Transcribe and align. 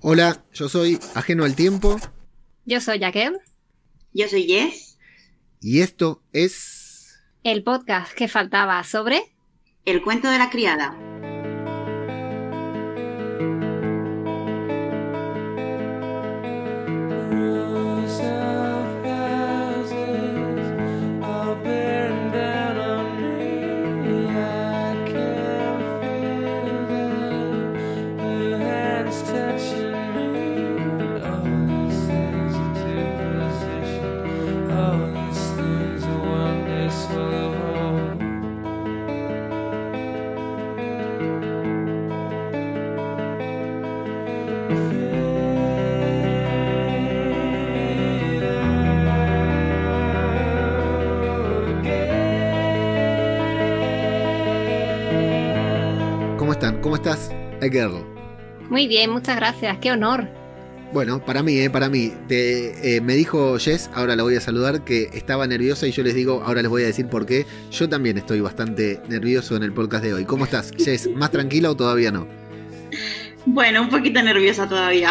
Hola, 0.00 0.44
yo 0.54 0.68
soy 0.68 1.00
Ajeno 1.16 1.44
al 1.44 1.56
Tiempo. 1.56 1.96
Yo 2.64 2.80
soy 2.80 3.00
Jaquel. 3.00 3.36
Yo 4.12 4.28
soy 4.28 4.44
Jess. 4.44 4.96
Y 5.60 5.80
esto 5.80 6.22
es... 6.32 7.18
El 7.42 7.64
podcast 7.64 8.12
que 8.12 8.28
faltaba 8.28 8.82
sobre... 8.84 9.34
El 9.84 10.00
cuento 10.02 10.30
de 10.30 10.38
la 10.38 10.50
criada. 10.50 10.96
Estás, 57.12 57.30
Girl? 57.60 58.04
Muy 58.68 58.86
bien, 58.86 59.10
muchas 59.10 59.36
gracias. 59.36 59.78
Qué 59.78 59.90
honor. 59.90 60.28
Bueno, 60.92 61.24
para 61.24 61.42
mí, 61.42 61.58
eh, 61.58 61.70
para 61.70 61.88
mí. 61.88 62.12
Te, 62.28 62.96
eh, 62.96 63.00
me 63.00 63.14
dijo 63.14 63.58
Jess, 63.58 63.90
ahora 63.94 64.16
la 64.16 64.22
voy 64.22 64.36
a 64.36 64.40
saludar, 64.40 64.84
que 64.84 65.10
estaba 65.12 65.46
nerviosa 65.46 65.86
y 65.86 65.92
yo 65.92 66.02
les 66.02 66.14
digo, 66.14 66.42
ahora 66.44 66.62
les 66.62 66.70
voy 66.70 66.82
a 66.82 66.86
decir 66.86 67.06
por 67.06 67.26
qué. 67.26 67.46
Yo 67.70 67.88
también 67.88 68.18
estoy 68.18 68.40
bastante 68.40 69.00
nervioso 69.08 69.56
en 69.56 69.62
el 69.62 69.72
podcast 69.72 70.04
de 70.04 70.14
hoy. 70.14 70.24
¿Cómo 70.24 70.44
estás, 70.44 70.72
Jess? 70.78 71.08
¿Más 71.14 71.30
tranquila 71.30 71.70
o 71.70 71.76
todavía 71.76 72.10
no? 72.10 72.26
Bueno, 73.46 73.82
un 73.82 73.88
poquito 73.88 74.22
nerviosa 74.22 74.68
todavía. 74.68 75.10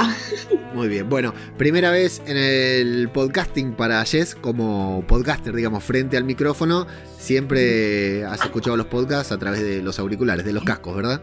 Muy 0.74 0.88
bien, 0.90 1.10
bueno, 1.10 1.34
primera 1.58 1.90
vez 1.90 2.22
en 2.28 2.38
el 2.38 3.10
podcasting 3.10 3.74
para 3.74 4.04
Jess 4.06 4.36
como 4.36 5.04
podcaster, 5.08 5.56
digamos, 5.56 5.84
frente 5.84 6.18
al 6.18 6.24
micrófono. 6.24 6.86
Siempre 7.18 8.24
has 8.26 8.44
escuchado 8.44 8.78
los 8.78 8.86
podcasts 8.86 9.32
a 9.32 9.40
través 9.40 9.62
de 9.62 9.82
los 9.82 9.98
auriculares, 9.98 10.46
de 10.46 10.54
los 10.54 10.64
cascos, 10.64 10.96
¿verdad? 10.96 11.22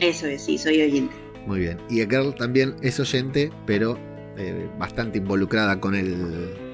Eso 0.00 0.26
es, 0.26 0.42
sí, 0.44 0.58
soy 0.58 0.82
oyente. 0.82 1.14
Muy 1.46 1.60
bien. 1.60 1.78
Y 1.90 1.96
Girl 2.00 2.34
también 2.34 2.74
es 2.82 2.98
oyente, 3.00 3.50
pero 3.66 3.98
eh, 4.36 4.68
bastante 4.78 5.18
involucrada 5.18 5.80
con 5.80 5.94
el 5.94 6.16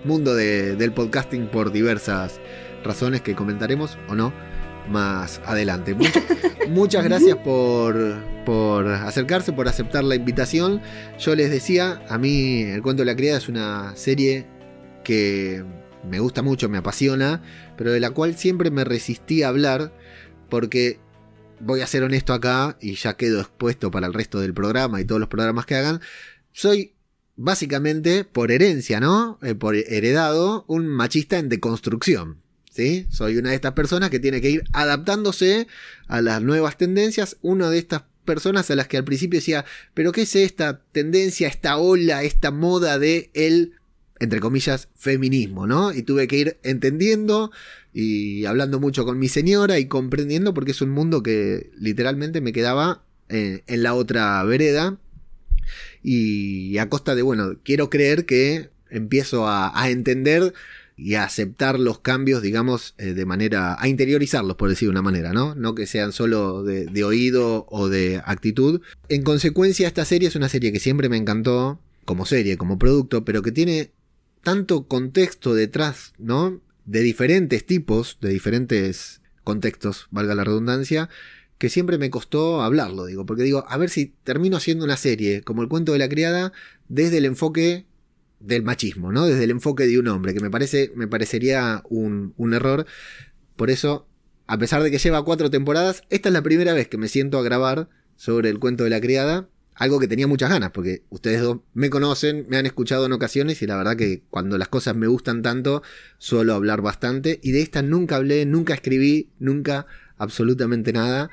mundo 0.04 0.34
de- 0.34 0.76
del 0.76 0.92
podcasting 0.92 1.48
por 1.48 1.72
diversas 1.72 2.40
razones 2.84 3.20
que 3.20 3.34
comentaremos 3.34 3.98
o 4.08 4.14
no 4.14 4.32
más 4.88 5.40
adelante. 5.44 5.94
Much- 5.94 6.22
muchas 6.68 7.04
gracias 7.04 7.36
por, 7.38 8.16
por 8.46 8.88
acercarse, 8.88 9.52
por 9.52 9.68
aceptar 9.68 10.04
la 10.04 10.14
invitación. 10.14 10.80
Yo 11.18 11.34
les 11.34 11.50
decía, 11.50 12.02
a 12.08 12.16
mí 12.18 12.62
El 12.62 12.80
cuento 12.82 13.02
de 13.02 13.06
la 13.06 13.16
criada 13.16 13.38
es 13.38 13.48
una 13.48 13.94
serie 13.96 14.46
que 15.04 15.64
me 16.08 16.18
gusta 16.20 16.42
mucho, 16.42 16.68
me 16.68 16.78
apasiona, 16.78 17.42
pero 17.76 17.92
de 17.92 18.00
la 18.00 18.10
cual 18.10 18.34
siempre 18.36 18.70
me 18.70 18.84
resistí 18.84 19.42
a 19.42 19.48
hablar 19.48 19.92
porque 20.48 20.98
voy 21.60 21.80
a 21.82 21.86
ser 21.86 22.02
honesto 22.02 22.32
acá 22.32 22.76
y 22.80 22.94
ya 22.94 23.16
quedo 23.16 23.40
expuesto 23.40 23.90
para 23.90 24.06
el 24.06 24.14
resto 24.14 24.40
del 24.40 24.54
programa 24.54 25.00
y 25.00 25.04
todos 25.04 25.20
los 25.20 25.28
programas 25.28 25.66
que 25.66 25.76
hagan. 25.76 26.00
Soy 26.52 26.94
básicamente 27.36 28.24
por 28.24 28.50
herencia, 28.50 29.00
¿no? 29.00 29.38
Eh, 29.42 29.54
por 29.54 29.76
heredado, 29.76 30.64
un 30.68 30.86
machista 30.88 31.38
en 31.38 31.48
deconstrucción. 31.48 32.38
¿Sí? 32.70 33.06
Soy 33.10 33.36
una 33.36 33.50
de 33.50 33.56
estas 33.56 33.72
personas 33.72 34.10
que 34.10 34.20
tiene 34.20 34.40
que 34.40 34.50
ir 34.50 34.64
adaptándose 34.72 35.66
a 36.06 36.22
las 36.22 36.40
nuevas 36.40 36.76
tendencias. 36.76 37.36
Una 37.42 37.68
de 37.68 37.78
estas 37.78 38.04
personas 38.24 38.70
a 38.70 38.76
las 38.76 38.86
que 38.86 38.96
al 38.96 39.04
principio 39.04 39.40
decía, 39.40 39.64
pero 39.92 40.12
¿qué 40.12 40.22
es 40.22 40.36
esta 40.36 40.80
tendencia, 40.92 41.48
esta 41.48 41.78
ola, 41.78 42.22
esta 42.22 42.52
moda 42.52 43.00
de 43.00 43.30
el, 43.34 43.74
entre 44.20 44.38
comillas, 44.38 44.88
feminismo, 44.94 45.66
¿no? 45.66 45.92
Y 45.92 46.04
tuve 46.04 46.28
que 46.28 46.36
ir 46.36 46.58
entendiendo 46.62 47.50
y 47.92 48.44
hablando 48.44 48.80
mucho 48.80 49.04
con 49.04 49.18
mi 49.18 49.28
señora 49.28 49.78
y 49.78 49.86
comprendiendo 49.86 50.54
porque 50.54 50.70
es 50.70 50.80
un 50.80 50.90
mundo 50.90 51.22
que 51.22 51.70
literalmente 51.76 52.40
me 52.40 52.52
quedaba 52.52 53.02
eh, 53.28 53.62
en 53.66 53.82
la 53.82 53.94
otra 53.94 54.42
vereda 54.44 54.98
y 56.02 56.78
a 56.78 56.88
costa 56.88 57.14
de, 57.14 57.22
bueno, 57.22 57.58
quiero 57.62 57.90
creer 57.90 58.26
que 58.26 58.70
empiezo 58.90 59.48
a, 59.48 59.72
entender 59.88 60.52
y 60.96 61.14
a 61.14 61.24
aceptar 61.24 61.78
los 61.78 62.00
cambios, 62.00 62.42
digamos, 62.42 62.94
eh, 62.98 63.14
de 63.14 63.26
manera, 63.26 63.76
a 63.80 63.88
interiorizarlos, 63.88 64.56
por 64.56 64.68
decir 64.68 64.86
de 64.86 64.90
una 64.90 65.02
manera, 65.02 65.32
¿no? 65.32 65.54
No 65.54 65.74
que 65.74 65.86
sean 65.86 66.12
solo 66.12 66.62
de, 66.62 66.86
de 66.86 67.04
oído 67.04 67.66
o 67.70 67.88
de 67.88 68.20
actitud. 68.24 68.80
En 69.08 69.22
consecuencia, 69.22 69.86
esta 69.86 70.04
serie 70.04 70.28
es 70.28 70.36
una 70.36 70.48
serie 70.48 70.72
que 70.72 70.80
siempre 70.80 71.08
me 71.08 71.16
encantó, 71.16 71.80
como 72.04 72.26
serie, 72.26 72.56
como 72.56 72.78
producto, 72.78 73.24
pero 73.24 73.42
que 73.42 73.52
tiene 73.52 73.92
tanto 74.42 74.88
contexto 74.88 75.54
detrás, 75.54 76.12
¿no? 76.18 76.60
De 76.90 77.02
diferentes 77.02 77.64
tipos, 77.64 78.18
de 78.20 78.30
diferentes 78.30 79.20
contextos, 79.44 80.08
valga 80.10 80.34
la 80.34 80.42
redundancia, 80.42 81.08
que 81.56 81.68
siempre 81.68 81.98
me 81.98 82.10
costó 82.10 82.62
hablarlo, 82.62 83.06
digo, 83.06 83.24
porque 83.24 83.44
digo, 83.44 83.64
a 83.68 83.76
ver 83.76 83.90
si 83.90 84.06
termino 84.24 84.56
haciendo 84.56 84.84
una 84.84 84.96
serie 84.96 85.42
como 85.42 85.62
el 85.62 85.68
cuento 85.68 85.92
de 85.92 86.00
la 86.00 86.08
criada 86.08 86.52
desde 86.88 87.18
el 87.18 87.26
enfoque 87.26 87.86
del 88.40 88.64
machismo, 88.64 89.12
¿no? 89.12 89.24
Desde 89.24 89.44
el 89.44 89.52
enfoque 89.52 89.86
de 89.86 90.00
un 90.00 90.08
hombre, 90.08 90.34
que 90.34 90.40
me 90.40 90.50
parece, 90.50 90.90
me 90.96 91.06
parecería 91.06 91.84
un, 91.88 92.34
un 92.36 92.54
error. 92.54 92.86
Por 93.54 93.70
eso, 93.70 94.08
a 94.48 94.58
pesar 94.58 94.82
de 94.82 94.90
que 94.90 94.98
lleva 94.98 95.24
cuatro 95.24 95.48
temporadas, 95.48 96.02
esta 96.10 96.28
es 96.28 96.32
la 96.32 96.42
primera 96.42 96.72
vez 96.72 96.88
que 96.88 96.98
me 96.98 97.06
siento 97.06 97.38
a 97.38 97.44
grabar 97.44 97.88
sobre 98.16 98.50
el 98.50 98.58
cuento 98.58 98.82
de 98.82 98.90
la 98.90 99.00
criada. 99.00 99.48
Algo 99.80 99.98
que 99.98 100.06
tenía 100.06 100.26
muchas 100.26 100.50
ganas, 100.50 100.72
porque 100.72 101.04
ustedes 101.08 101.40
dos 101.40 101.60
me 101.72 101.88
conocen, 101.88 102.44
me 102.50 102.58
han 102.58 102.66
escuchado 102.66 103.06
en 103.06 103.12
ocasiones 103.12 103.62
y 103.62 103.66
la 103.66 103.78
verdad 103.78 103.96
que 103.96 104.22
cuando 104.28 104.58
las 104.58 104.68
cosas 104.68 104.94
me 104.94 105.06
gustan 105.06 105.40
tanto, 105.40 105.82
suelo 106.18 106.52
hablar 106.52 106.82
bastante. 106.82 107.40
Y 107.42 107.52
de 107.52 107.62
esta 107.62 107.80
nunca 107.80 108.16
hablé, 108.16 108.44
nunca 108.44 108.74
escribí, 108.74 109.30
nunca 109.38 109.86
absolutamente 110.18 110.92
nada. 110.92 111.30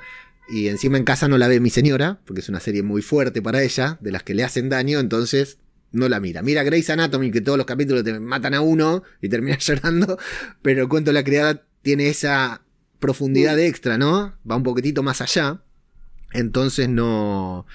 Y 0.48 0.68
encima 0.68 0.96
en 0.96 1.04
casa 1.04 1.28
no 1.28 1.36
la 1.36 1.46
ve 1.46 1.60
mi 1.60 1.68
señora, 1.68 2.22
porque 2.24 2.40
es 2.40 2.48
una 2.48 2.58
serie 2.58 2.82
muy 2.82 3.02
fuerte 3.02 3.42
para 3.42 3.62
ella, 3.62 3.98
de 4.00 4.12
las 4.12 4.22
que 4.22 4.32
le 4.32 4.44
hacen 4.44 4.70
daño, 4.70 4.98
entonces 4.98 5.58
no 5.92 6.08
la 6.08 6.18
mira. 6.18 6.40
Mira 6.40 6.62
Grey's 6.62 6.88
Anatomy, 6.88 7.30
que 7.30 7.42
todos 7.42 7.58
los 7.58 7.66
capítulos 7.66 8.02
te 8.02 8.18
matan 8.18 8.54
a 8.54 8.62
uno 8.62 9.02
y 9.20 9.28
terminas 9.28 9.58
llorando, 9.66 10.18
pero 10.62 10.80
el 10.80 10.88
cuento 10.88 11.10
de 11.10 11.14
la 11.16 11.24
criada 11.24 11.66
tiene 11.82 12.08
esa 12.08 12.62
profundidad 12.98 13.58
extra, 13.58 13.98
¿no? 13.98 14.38
Va 14.50 14.56
un 14.56 14.62
poquitito 14.62 15.02
más 15.02 15.20
allá. 15.20 15.60
Entonces 16.32 16.88
no. 16.88 17.66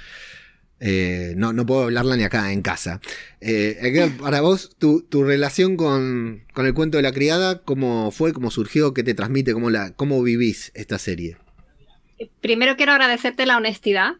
Eh, 0.85 1.33
no, 1.37 1.53
no 1.53 1.65
puedo 1.65 1.83
hablarla 1.83 2.17
ni 2.17 2.23
acá 2.23 2.51
en 2.51 2.61
casa. 2.61 2.99
Eh, 3.39 3.77
Edgar, 3.79 4.09
para 4.17 4.41
vos, 4.41 4.75
tu, 4.77 5.01
tu 5.01 5.23
relación 5.23 5.77
con, 5.77 6.43
con 6.53 6.65
el 6.65 6.73
cuento 6.73 6.97
de 6.97 7.03
la 7.03 7.13
criada, 7.13 7.61
¿cómo 7.63 8.11
fue? 8.11 8.33
¿Cómo 8.33 8.51
surgió? 8.51 8.93
¿Qué 8.93 9.01
te 9.01 9.13
transmite? 9.13 9.53
¿Cómo, 9.53 9.69
la, 9.69 9.93
cómo 9.93 10.21
vivís 10.21 10.73
esta 10.75 10.99
serie? 10.99 11.37
Primero 12.41 12.75
quiero 12.75 12.91
agradecerte 12.91 13.45
la 13.45 13.55
honestidad, 13.55 14.15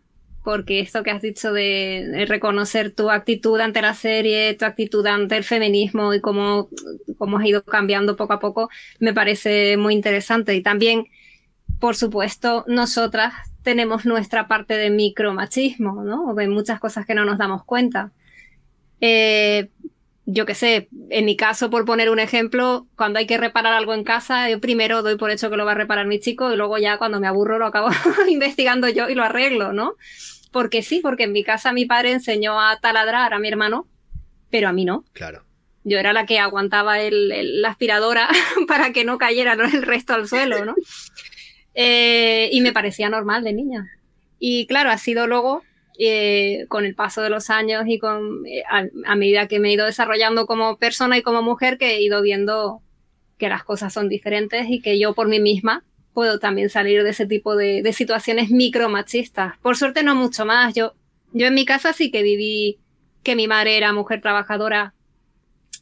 porque 0.46 0.80
esto 0.80 1.04
que 1.04 1.12
has 1.12 1.22
dicho 1.22 1.52
de, 1.52 2.08
de 2.10 2.26
reconocer 2.26 2.94
tu 2.94 3.10
actitud 3.10 3.60
ante 3.60 3.82
la 3.82 3.94
serie, 3.94 4.54
tu 4.54 4.64
actitud 4.64 5.06
ante 5.06 5.36
el 5.36 5.44
feminismo 5.44 6.14
y 6.14 6.22
cómo, 6.22 6.70
cómo 7.18 7.40
has 7.40 7.46
ido 7.46 7.64
cambiando 7.64 8.16
poco 8.16 8.34
a 8.34 8.40
poco, 8.40 8.70
me 9.00 9.14
parece 9.14 9.76
muy 9.76 9.94
interesante. 9.94 10.56
Y 10.56 10.62
también, 10.62 11.08
por 11.80 11.98
supuesto, 11.98 12.64
nosotras 12.68 13.34
tenemos 13.64 14.06
nuestra 14.06 14.48
parte 14.48 14.76
de 14.76 14.90
micromachismo, 14.90 16.04
¿no? 16.04 16.28
O 16.30 16.34
de 16.36 16.48
muchas 16.48 16.80
cosas 16.80 17.06
que 17.06 17.16
no 17.16 17.26
nos 17.26 17.38
damos 17.38 17.64
cuenta. 17.64 18.12
Eh, 19.02 19.70
yo 20.26 20.46
qué 20.46 20.56
sé, 20.56 20.88
en 21.10 21.26
mi 21.26 21.36
caso, 21.36 21.70
por 21.70 21.84
poner 21.84 22.10
un 22.10 22.20
ejemplo, 22.20 22.88
cuando 22.96 23.20
hay 23.20 23.28
que 23.28 23.38
reparar 23.38 23.74
algo 23.74 23.94
en 23.94 24.04
casa, 24.06 24.50
yo 24.50 24.60
primero 24.62 25.02
doy 25.02 25.18
por 25.18 25.32
hecho 25.32 25.50
que 25.50 25.58
lo 25.58 25.66
va 25.66 25.74
a 25.74 25.76
reparar 25.76 26.06
mi 26.08 26.20
chico 26.20 26.54
y 26.54 26.56
luego 26.56 26.78
ya 26.78 26.98
cuando 26.98 27.20
me 27.20 27.28
aburro 27.28 27.60
lo 27.60 27.66
acabo 27.66 27.90
investigando 28.30 28.88
yo 28.88 29.10
y 29.10 29.16
lo 29.16 29.24
arreglo, 29.24 29.74
¿no? 29.74 29.96
Porque 30.52 30.82
sí, 30.82 31.00
porque 31.02 31.24
en 31.24 31.34
mi 31.34 31.44
casa 31.44 31.74
mi 31.74 31.86
padre 31.86 32.12
enseñó 32.14 32.62
a 32.62 32.80
taladrar 32.80 33.34
a 33.34 33.40
mi 33.40 33.48
hermano, 33.50 33.88
pero 34.50 34.70
a 34.70 34.74
mí 34.74 34.86
no. 34.86 35.04
Claro. 35.14 35.44
Yo 35.84 36.00
era 36.00 36.14
la 36.14 36.26
que 36.26 36.40
aguantaba 36.40 37.02
el, 37.02 37.32
el- 37.34 37.62
la 37.62 37.70
aspiradora 37.72 38.30
para 38.68 38.94
que 38.94 39.04
no 39.04 39.18
cayera 39.18 39.54
el 39.54 39.82
resto 39.82 40.14
al 40.14 40.30
suelo, 40.30 40.64
¿no? 40.64 40.76
Eh, 41.76 42.50
y 42.52 42.62
me 42.62 42.74
parecía 42.74 43.10
normal 43.10 43.44
de 43.44 43.54
niña. 43.54 43.90
Y 44.40 44.68
claro, 44.68 44.92
ha 44.92 44.98
sido 44.98 45.28
luego 45.28 45.64
eh, 45.98 46.66
con 46.70 46.86
el 46.86 46.96
paso 46.96 47.22
de 47.22 47.30
los 47.30 47.50
años 47.50 47.84
y 47.88 48.00
con, 48.00 48.46
eh, 48.46 48.64
a, 48.70 48.84
a 49.06 49.16
medida 49.16 49.48
que 49.48 49.60
me 49.60 49.70
he 49.70 49.74
ido 49.74 49.86
desarrollando 49.86 50.46
como 50.46 50.78
persona 50.78 51.18
y 51.18 51.22
como 51.22 51.42
mujer, 51.42 51.78
que 51.78 51.96
he 51.96 52.02
ido 52.02 52.22
viendo 52.22 52.82
que 53.38 53.50
las 53.50 53.64
cosas 53.64 53.94
son 53.94 54.10
diferentes 54.10 54.68
y 54.70 54.82
que 54.82 55.00
yo 55.00 55.14
por 55.14 55.28
mí 55.28 55.40
misma 55.40 55.84
puedo 56.14 56.40
también 56.40 56.70
salir 56.70 57.04
de 57.04 57.10
ese 57.10 57.26
tipo 57.26 57.56
de, 57.56 57.82
de 57.82 57.94
situaciones 57.94 58.52
micromachistas. 58.52 59.58
Por 59.60 59.78
suerte 59.78 60.04
no 60.04 60.16
mucho 60.16 60.46
más. 60.46 60.74
Yo 60.74 60.94
Yo 61.34 61.48
en 61.48 61.56
mi 61.56 61.66
casa 61.66 61.94
sí 61.94 62.12
que 62.12 62.22
viví 62.22 62.78
que 63.24 63.36
mi 63.36 63.48
madre 63.48 63.78
era 63.78 63.94
mujer 63.94 64.22
trabajadora 64.22 64.94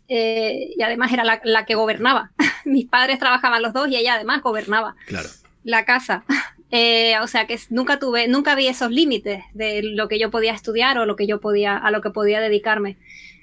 eh, 0.07 0.73
y 0.75 0.81
además 0.81 1.11
era 1.11 1.23
la, 1.23 1.65
que 1.65 1.75
gobernaba. 1.75 2.31
Mis 2.65 2.87
padres 2.87 3.19
trabajaban 3.19 3.61
los 3.61 3.73
dos 3.73 3.89
y 3.89 3.95
ella 3.95 4.15
además 4.15 4.41
gobernaba 4.41 4.95
claro. 5.07 5.29
La 5.63 5.85
casa. 5.85 6.25
Eh, 6.73 7.19
o 7.21 7.27
sea 7.27 7.47
que 7.47 7.59
nunca 7.69 7.99
tuve, 7.99 8.29
nunca 8.29 8.55
vi 8.55 8.67
esos 8.67 8.89
límites 8.91 9.43
de 9.53 9.83
lo 9.83 10.07
que 10.07 10.17
yo 10.17 10.31
podía 10.31 10.53
estudiar 10.53 10.97
o 10.97 11.05
lo 11.05 11.17
que 11.17 11.27
yo 11.27 11.41
podía, 11.41 11.75
a 11.75 11.91
lo 11.91 11.99
que 11.99 12.11
podía 12.11 12.39
dedicarme. 12.39 12.97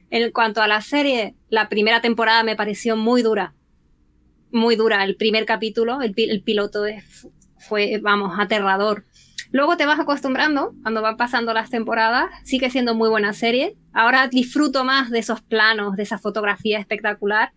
En 0.09 0.31
cuanto 0.33 0.63
a 0.63 0.67
la 0.67 0.81
serie, 0.81 1.35
la 1.51 1.69
primera 1.69 2.01
temporada 2.01 2.43
me 2.43 2.57
pareció 2.57 2.97
muy 2.97 3.21
dura. 3.21 3.53
Muy 4.51 4.77
dura. 4.77 5.05
El 5.05 5.17
primer 5.17 5.45
capítulo, 5.45 6.01
el, 6.01 6.15
piloto 6.15 6.85
fue, 7.59 8.01
vamos, 8.03 8.39
aterrador. 8.39 9.05
Luego 9.51 9.77
te 9.77 9.85
vas 9.85 10.01
acostumbrando 10.01 10.73
cuando 10.83 11.03
van 11.03 11.19
pasando 11.19 11.53
las 11.53 11.69
temporadas. 11.69 12.31
Sigue 12.45 12.71
siendo 12.71 12.95
muy 12.95 13.11
buena 13.11 13.35
serie. 13.35 13.77
Ahora 13.93 14.29
disfruto 14.29 14.85
más 14.85 15.11
de 15.11 15.19
esos 15.19 15.43
planos, 15.43 15.97
de 15.97 16.05
esa 16.05 16.19
fotografía 16.19 16.79
espectacular. 16.79 17.53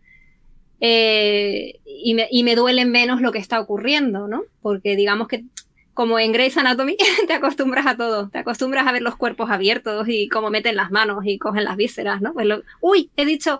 Eh, 0.81 1.79
y, 1.85 2.15
me, 2.15 2.27
y 2.31 2.43
me 2.43 2.55
duele 2.55 2.85
menos 2.85 3.21
lo 3.21 3.31
que 3.31 3.37
está 3.37 3.59
ocurriendo, 3.59 4.27
¿no? 4.27 4.43
Porque 4.61 4.95
digamos 4.95 5.27
que 5.27 5.45
como 5.93 6.17
en 6.19 6.31
Grey's 6.31 6.57
Anatomy, 6.57 6.97
te 7.27 7.33
acostumbras 7.33 7.85
a 7.85 7.97
todo. 7.97 8.29
Te 8.29 8.39
acostumbras 8.39 8.87
a 8.87 8.91
ver 8.91 9.01
los 9.01 9.15
cuerpos 9.15 9.49
abiertos 9.49 10.07
y 10.07 10.29
cómo 10.29 10.49
meten 10.49 10.75
las 10.75 10.91
manos 10.91 11.19
y 11.25 11.37
cogen 11.37 11.63
las 11.63 11.77
vísceras, 11.77 12.21
¿no? 12.21 12.33
Pues 12.33 12.47
uy, 12.79 13.11
he 13.17 13.25
dicho, 13.25 13.59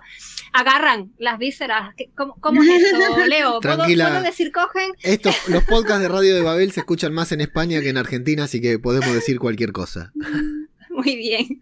agarran 0.54 1.12
las 1.18 1.38
vísceras. 1.38 1.94
¿Cómo, 2.16 2.36
cómo 2.40 2.64
es 2.64 2.84
esto, 2.84 2.98
Leo? 3.28 3.60
¿Puedo, 3.60 4.22
decir 4.22 4.52
cogen? 4.52 4.92
Estos, 5.04 5.36
los 5.50 5.64
podcasts 5.66 6.02
de 6.02 6.08
Radio 6.08 6.34
de 6.34 6.42
Babel 6.42 6.72
se 6.72 6.80
escuchan 6.82 7.14
más 7.14 7.32
en 7.32 7.42
España 7.42 7.82
que 7.82 7.90
en 7.90 7.98
Argentina, 7.98 8.46
así 8.46 8.62
que 8.62 8.80
podemos 8.80 9.14
decir 9.14 9.40
cualquier 9.40 9.72
cosa. 9.72 10.12
Muy 10.90 11.16
bien. 11.16 11.62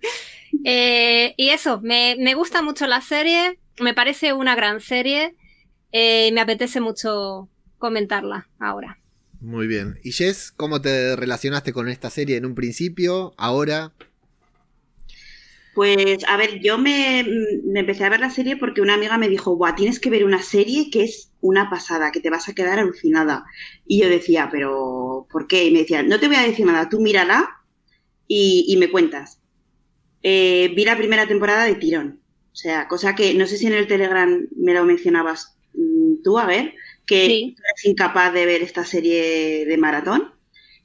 Eh, 0.64 1.34
y 1.38 1.50
eso, 1.50 1.80
me, 1.82 2.16
me, 2.20 2.34
gusta 2.36 2.62
mucho 2.62 2.88
la 2.88 3.02
serie, 3.02 3.60
me 3.80 3.94
parece 3.94 4.34
una 4.34 4.56
gran 4.56 4.82
serie 4.82 5.36
eh, 5.92 6.28
y 6.30 6.32
me 6.32 6.42
apetece 6.42 6.82
mucho 6.82 7.50
comentarla 7.78 8.48
ahora. 8.60 8.98
Muy 9.42 9.68
bien. 9.68 10.00
¿Y 10.04 10.12
Jess, 10.12 10.52
cómo 10.52 10.82
te 10.82 11.16
relacionaste 11.16 11.72
con 11.72 11.88
esta 11.88 12.10
serie 12.10 12.38
en 12.38 12.46
un 12.46 12.56
principio, 12.56 13.34
ahora? 13.38 13.94
Pues, 15.74 16.26
a 16.28 16.36
ver, 16.36 16.60
yo 16.60 16.78
me, 16.78 17.22
empecé 17.74 18.04
a 18.04 18.10
ver 18.10 18.20
la 18.20 18.30
serie 18.30 18.58
porque 18.58 18.82
una 18.82 18.96
amiga 18.96 19.18
me 19.18 19.30
dijo, 19.30 19.56
Buah, 19.56 19.76
tienes 19.76 20.00
que 20.00 20.10
ver 20.10 20.26
una 20.26 20.42
serie 20.42 20.90
que 20.92 21.04
es 21.04 21.32
una 21.40 21.70
pasada, 21.70 22.12
que 22.12 22.20
te 22.20 22.30
vas 22.30 22.50
a 22.50 22.54
quedar 22.54 22.80
alucinada. 22.80 23.46
Y 23.88 24.02
yo 24.02 24.10
decía, 24.10 24.50
pero, 24.52 25.26
¿por 25.32 25.48
qué? 25.48 25.66
Y 25.66 25.72
me 25.72 25.80
decía, 25.80 26.04
no 26.04 26.20
te 26.20 26.28
voy 26.28 26.36
a 26.36 26.42
decir 26.42 26.66
nada, 26.66 26.90
tú 26.90 27.00
mírala 27.00 27.62
y, 28.28 28.76
me 28.78 28.92
cuentas. 28.92 29.40
Eh, 30.22 30.74
vi 30.76 30.84
la 30.84 30.98
primera 30.98 31.28
temporada 31.28 31.64
de 31.64 31.76
Tirón. 31.76 32.20
O 32.52 32.56
sea, 32.56 32.90
cosa 32.90 33.16
que 33.16 33.34
no 33.36 33.46
sé 33.48 33.58
si 33.58 33.68
en 33.68 33.74
el 33.74 33.88
Telegram 33.88 34.48
me 34.58 34.74
lo 34.74 34.84
mencionabas 34.84 35.58
mm, 35.58 35.59
tú, 36.24 36.38
a 36.38 36.46
ver, 36.46 36.74
que 37.06 37.56
es 37.76 37.86
incapaz 37.86 38.34
de 38.34 38.46
ver 38.46 38.62
esta 38.62 38.86
serie 38.86 39.66
de 39.66 39.78
maratón, 39.78 40.34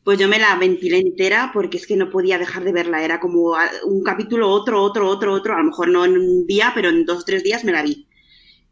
pues 0.05 0.19
yo 0.19 0.29
me 0.29 0.39
la 0.39 0.55
ventilé 0.57 0.99
entera 0.99 1.51
porque 1.53 1.79
es 1.79 1.87
que 1.87 1.97
no 1.97 2.11
podía 2.11 2.39
dejar 2.39 2.63
de 2.65 2.73
verla. 2.73 3.03
Era 3.03 3.21
como 3.21 3.57
un 3.85 4.03
capítulo, 4.05 4.51
otro, 4.51 4.83
otro, 4.83 5.09
otro, 5.09 5.33
otro. 5.33 5.55
A 5.55 5.59
lo 5.59 5.65
mejor 5.65 5.89
no 5.89 6.05
en 6.05 6.19
un 6.19 6.47
día, 6.47 6.73
pero 6.75 6.91
en 6.91 7.07
dos 7.07 7.23
o 7.23 7.25
tres 7.25 7.43
días 7.43 7.65
me 7.65 7.73
la 7.73 7.83
vi. 7.83 8.07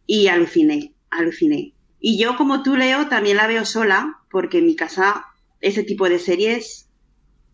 Y 0.07 0.29
aluciné, 0.29 0.95
aluciné. 1.11 1.75
Y 2.01 2.19
yo, 2.19 2.37
como 2.37 2.63
tú, 2.63 2.77
Leo, 2.77 3.09
también 3.09 3.39
la 3.39 3.47
veo 3.47 3.65
sola 3.65 4.21
porque 4.31 4.59
en 4.59 4.67
mi 4.67 4.77
casa 4.77 5.27
ese 5.61 5.85
tipo 5.85 6.09
de 6.09 6.19
series, 6.19 6.89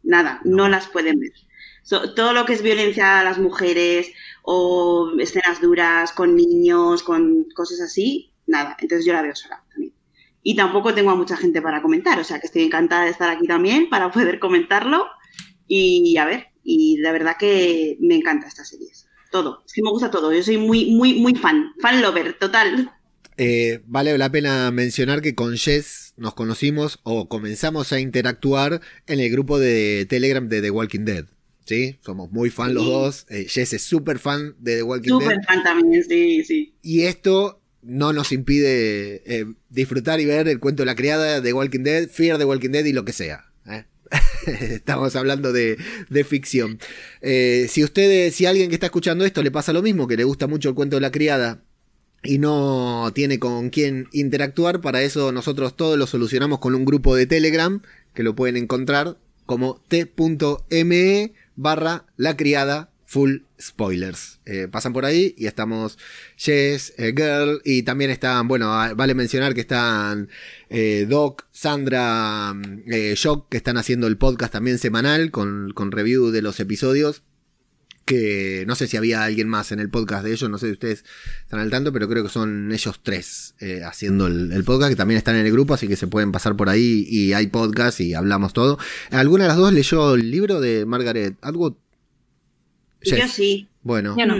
nada, 0.02 0.40
no 0.44 0.68
las 0.68 0.88
pueden 0.88 1.20
ver. 1.20 1.32
todo 2.16 2.32
lo 2.32 2.46
que 2.46 2.54
es 2.54 2.62
violencia 2.62 3.20
a 3.20 3.24
las 3.24 3.38
mujeres 3.38 4.10
o 4.42 5.12
escenas 5.20 5.60
duras 5.60 6.12
con 6.12 6.34
niños, 6.34 7.02
con 7.02 7.44
cosas 7.54 7.80
así, 7.80 8.27
nada. 8.48 8.76
Entonces 8.80 9.06
yo 9.06 9.12
la 9.12 9.22
veo 9.22 9.36
sola 9.36 9.62
también. 9.70 9.92
Y 10.42 10.56
tampoco 10.56 10.94
tengo 10.94 11.10
a 11.10 11.16
mucha 11.16 11.36
gente 11.36 11.60
para 11.60 11.82
comentar, 11.82 12.18
o 12.18 12.24
sea 12.24 12.40
que 12.40 12.46
estoy 12.46 12.62
encantada 12.62 13.04
de 13.04 13.10
estar 13.10 13.28
aquí 13.28 13.46
también 13.46 13.88
para 13.90 14.10
poder 14.12 14.38
comentarlo. 14.38 15.06
Y 15.66 16.16
a 16.16 16.24
ver, 16.24 16.46
y 16.64 16.96
la 16.98 17.12
verdad 17.12 17.36
que 17.38 17.96
me 18.00 18.14
encanta 18.14 18.46
estas 18.46 18.68
series. 18.68 19.06
Todo, 19.30 19.62
es 19.66 19.72
que 19.72 19.82
me 19.82 19.90
gusta 19.90 20.10
todo. 20.10 20.32
Yo 20.32 20.42
soy 20.42 20.56
muy, 20.56 20.90
muy, 20.90 21.20
muy 21.20 21.34
fan, 21.34 21.72
fan 21.80 22.00
lover, 22.00 22.38
total. 22.38 22.90
Eh, 23.36 23.82
vale 23.86 24.18
la 24.18 24.32
pena 24.32 24.70
mencionar 24.70 25.22
que 25.22 25.34
con 25.34 25.56
Jess 25.56 26.12
nos 26.16 26.34
conocimos 26.34 26.98
o 27.04 27.28
comenzamos 27.28 27.92
a 27.92 28.00
interactuar 28.00 28.80
en 29.06 29.20
el 29.20 29.30
grupo 29.30 29.58
de 29.58 30.06
Telegram 30.10 30.48
de 30.48 30.60
The 30.60 30.70
Walking 30.70 31.04
Dead. 31.04 31.24
¿Sí? 31.64 31.98
Somos 32.00 32.32
muy 32.32 32.50
fan 32.50 32.74
los 32.74 32.86
dos. 32.86 33.26
Eh, 33.28 33.46
Jess 33.48 33.74
es 33.74 33.82
súper 33.82 34.18
fan 34.18 34.56
de 34.58 34.76
The 34.76 34.82
Walking 34.82 35.18
Dead. 35.18 35.28
Súper 35.28 35.44
fan 35.46 35.62
también, 35.62 36.02
sí, 36.02 36.42
sí. 36.44 36.74
Y 36.82 37.02
esto 37.02 37.62
no 37.88 38.12
nos 38.12 38.32
impide 38.32 39.22
eh, 39.24 39.46
disfrutar 39.70 40.20
y 40.20 40.26
ver 40.26 40.46
el 40.46 40.60
cuento 40.60 40.82
de 40.82 40.86
la 40.86 40.94
criada 40.94 41.40
de 41.40 41.52
Walking 41.54 41.82
Dead, 41.82 42.08
Fear 42.08 42.36
de 42.36 42.44
Walking 42.44 42.68
Dead 42.68 42.84
y 42.84 42.92
lo 42.92 43.06
que 43.06 43.14
sea. 43.14 43.46
¿eh? 43.66 43.84
Estamos 44.46 45.16
hablando 45.16 45.54
de, 45.54 45.78
ficción. 46.28 46.78
Eh, 47.22 47.66
si 47.70 47.82
ustedes, 47.82 48.34
si 48.34 48.44
alguien 48.44 48.68
que 48.68 48.74
está 48.74 48.86
escuchando 48.86 49.24
esto 49.24 49.42
le 49.42 49.50
pasa 49.50 49.72
lo 49.72 49.82
mismo, 49.82 50.06
que 50.06 50.18
le 50.18 50.24
gusta 50.24 50.46
mucho 50.46 50.68
el 50.68 50.74
cuento 50.74 50.96
de 50.96 51.00
la 51.00 51.10
criada 51.10 51.62
y 52.22 52.38
no 52.38 53.10
tiene 53.14 53.38
con 53.38 53.70
quién 53.70 54.08
interactuar, 54.12 54.82
para 54.82 55.02
eso 55.02 55.32
nosotros 55.32 55.74
todos 55.74 55.98
lo 55.98 56.06
solucionamos 56.06 56.58
con 56.58 56.74
un 56.74 56.84
grupo 56.84 57.16
de 57.16 57.26
Telegram 57.26 57.80
que 58.12 58.22
lo 58.22 58.36
pueden 58.36 58.58
encontrar 58.58 59.16
como 59.46 59.82
t.me 59.88 61.32
barra 61.56 62.04
la 62.18 62.36
criada 62.36 62.90
full 63.06 63.47
spoilers. 63.60 64.40
Eh, 64.44 64.68
pasan 64.70 64.92
por 64.92 65.04
ahí 65.04 65.34
y 65.36 65.46
estamos 65.46 65.98
Jess, 66.36 66.94
eh, 66.96 67.12
Girl 67.16 67.60
y 67.64 67.82
también 67.82 68.10
están, 68.10 68.48
bueno, 68.48 68.72
ah, 68.72 68.94
vale 68.94 69.14
mencionar 69.14 69.54
que 69.54 69.62
están 69.62 70.28
eh, 70.70 71.06
Doc, 71.08 71.46
Sandra, 71.50 72.54
Shock, 73.14 73.48
que 73.48 73.56
están 73.56 73.76
haciendo 73.76 74.06
el 74.06 74.16
podcast 74.16 74.52
también 74.52 74.78
semanal 74.78 75.30
con, 75.30 75.72
con, 75.74 75.92
review 75.92 76.30
de 76.30 76.42
los 76.42 76.60
episodios. 76.60 77.22
Que 78.04 78.64
no 78.66 78.74
sé 78.74 78.86
si 78.86 78.96
había 78.96 79.22
alguien 79.22 79.50
más 79.50 79.70
en 79.70 79.80
el 79.80 79.90
podcast 79.90 80.24
de 80.24 80.32
ellos, 80.32 80.48
no 80.48 80.56
sé 80.56 80.68
si 80.68 80.72
ustedes 80.72 81.04
están 81.42 81.60
al 81.60 81.68
tanto, 81.68 81.92
pero 81.92 82.08
creo 82.08 82.22
que 82.22 82.30
son 82.30 82.72
ellos 82.72 83.00
tres 83.02 83.54
haciendo 83.84 84.28
el, 84.28 84.50
el, 84.50 84.64
podcast, 84.64 84.88
que 84.88 84.96
también 84.96 85.18
están 85.18 85.36
en 85.36 85.44
el 85.44 85.52
grupo, 85.52 85.74
así 85.74 85.86
que 85.88 85.96
se 85.96 86.06
pueden 86.06 86.32
pasar 86.32 86.56
por 86.56 86.70
ahí 86.70 87.04
y 87.06 87.34
hay 87.34 87.48
podcast 87.48 88.00
y 88.00 88.14
hablamos 88.14 88.54
todo. 88.54 88.78
¿Alguna 89.10 89.44
de 89.44 89.48
las 89.48 89.58
dos 89.58 89.74
leyó 89.74 90.14
el 90.14 90.30
libro 90.30 90.58
de 90.58 90.86
Margaret 90.86 91.36
Atwood? 91.42 91.74
Yo 93.16 93.28
sí. 93.28 93.68
Bueno. 93.82 94.16
Yo 94.18 94.26
no. 94.26 94.36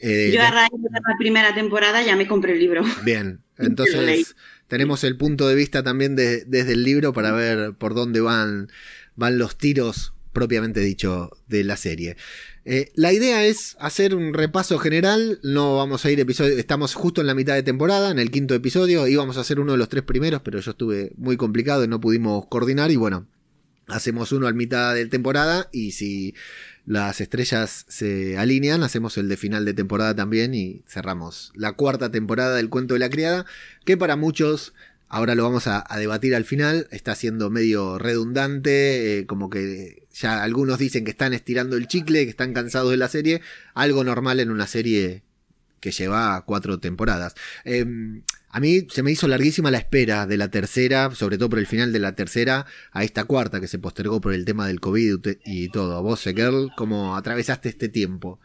Eh, 0.00 0.30
Yo 0.32 0.42
a 0.42 0.50
raíz 0.50 0.70
de 0.72 0.88
la 0.92 1.18
primera 1.18 1.54
temporada 1.54 2.02
ya 2.02 2.16
me 2.16 2.26
compré 2.26 2.52
el 2.52 2.60
libro. 2.60 2.82
Bien, 3.04 3.40
entonces 3.58 4.36
tenemos 4.68 5.02
el 5.04 5.16
punto 5.16 5.48
de 5.48 5.54
vista 5.54 5.82
también 5.82 6.14
de, 6.14 6.44
desde 6.44 6.72
el 6.72 6.84
libro 6.84 7.12
para 7.12 7.32
ver 7.32 7.72
por 7.74 7.94
dónde 7.94 8.20
van, 8.20 8.68
van 9.16 9.38
los 9.38 9.56
tiros 9.56 10.12
propiamente 10.32 10.80
dicho 10.80 11.30
de 11.48 11.64
la 11.64 11.76
serie. 11.76 12.16
Eh, 12.64 12.92
la 12.94 13.12
idea 13.12 13.44
es 13.44 13.76
hacer 13.80 14.14
un 14.14 14.34
repaso 14.34 14.78
general, 14.78 15.40
no 15.42 15.76
vamos 15.76 16.04
a 16.04 16.10
ir 16.10 16.20
episodio, 16.20 16.58
estamos 16.58 16.94
justo 16.94 17.22
en 17.22 17.26
la 17.26 17.34
mitad 17.34 17.54
de 17.54 17.62
temporada, 17.62 18.10
en 18.10 18.18
el 18.18 18.30
quinto 18.30 18.54
episodio, 18.54 19.08
íbamos 19.08 19.38
a 19.38 19.40
hacer 19.40 19.58
uno 19.58 19.72
de 19.72 19.78
los 19.78 19.88
tres 19.88 20.04
primeros, 20.04 20.42
pero 20.42 20.60
yo 20.60 20.72
estuve 20.72 21.12
muy 21.16 21.36
complicado 21.36 21.82
y 21.82 21.88
no 21.88 21.98
pudimos 21.98 22.46
coordinar 22.46 22.90
y 22.90 22.96
bueno, 22.96 23.26
hacemos 23.86 24.32
uno 24.32 24.46
al 24.46 24.54
mitad 24.54 24.94
de 24.94 25.06
temporada 25.06 25.68
y 25.72 25.92
si 25.92 26.34
las 26.88 27.20
estrellas 27.20 27.84
se 27.88 28.38
alinean, 28.38 28.82
hacemos 28.82 29.18
el 29.18 29.28
de 29.28 29.36
final 29.36 29.66
de 29.66 29.74
temporada 29.74 30.16
también 30.16 30.54
y 30.54 30.80
cerramos 30.88 31.52
la 31.54 31.72
cuarta 31.74 32.10
temporada 32.10 32.56
del 32.56 32.70
cuento 32.70 32.94
de 32.94 33.00
la 33.00 33.10
criada, 33.10 33.44
que 33.84 33.98
para 33.98 34.16
muchos, 34.16 34.72
ahora 35.06 35.34
lo 35.34 35.42
vamos 35.42 35.66
a, 35.66 35.84
debatir 35.98 36.34
al 36.34 36.46
final, 36.46 36.88
está 36.90 37.14
siendo 37.14 37.50
medio 37.50 37.98
redundante, 37.98 39.18
eh, 39.18 39.26
como 39.26 39.50
que 39.50 40.06
ya 40.14 40.42
algunos 40.42 40.78
dicen 40.78 41.04
que 41.04 41.10
están 41.10 41.34
estirando 41.34 41.76
el 41.76 41.88
chicle, 41.88 42.24
que 42.24 42.30
están 42.30 42.54
cansados 42.54 42.90
de 42.90 42.96
la 42.96 43.08
serie, 43.08 43.42
algo 43.74 44.02
normal 44.02 44.40
en 44.40 44.50
una 44.50 44.66
serie 44.66 45.22
que 45.80 45.90
lleva 45.90 46.42
cuatro 46.46 46.78
temporadas. 46.80 47.34
Em, 47.64 48.22
a 48.58 48.60
mí 48.60 48.88
se 48.90 49.04
me 49.04 49.12
hizo 49.12 49.28
larguísima 49.28 49.70
la 49.70 49.78
espera 49.78 50.26
de 50.26 50.36
la 50.36 50.48
tercera, 50.48 51.14
sobre 51.14 51.38
todo 51.38 51.48
por 51.48 51.60
el 51.60 51.68
final 51.68 51.92
de 51.92 52.00
la 52.00 52.16
tercera, 52.16 52.66
a 52.90 53.04
esta 53.04 53.22
cuarta 53.22 53.60
que 53.60 53.68
se 53.68 53.78
postergó 53.78 54.20
por 54.20 54.34
el 54.34 54.44
tema 54.44 54.66
del 54.66 54.80
COVID 54.80 55.20
y 55.44 55.68
todo. 55.68 56.02
Vos, 56.02 56.24
Girl, 56.24 56.72
¿cómo 56.76 57.14
atravesaste 57.14 57.68
este 57.68 57.88
tiempo? 57.88 58.40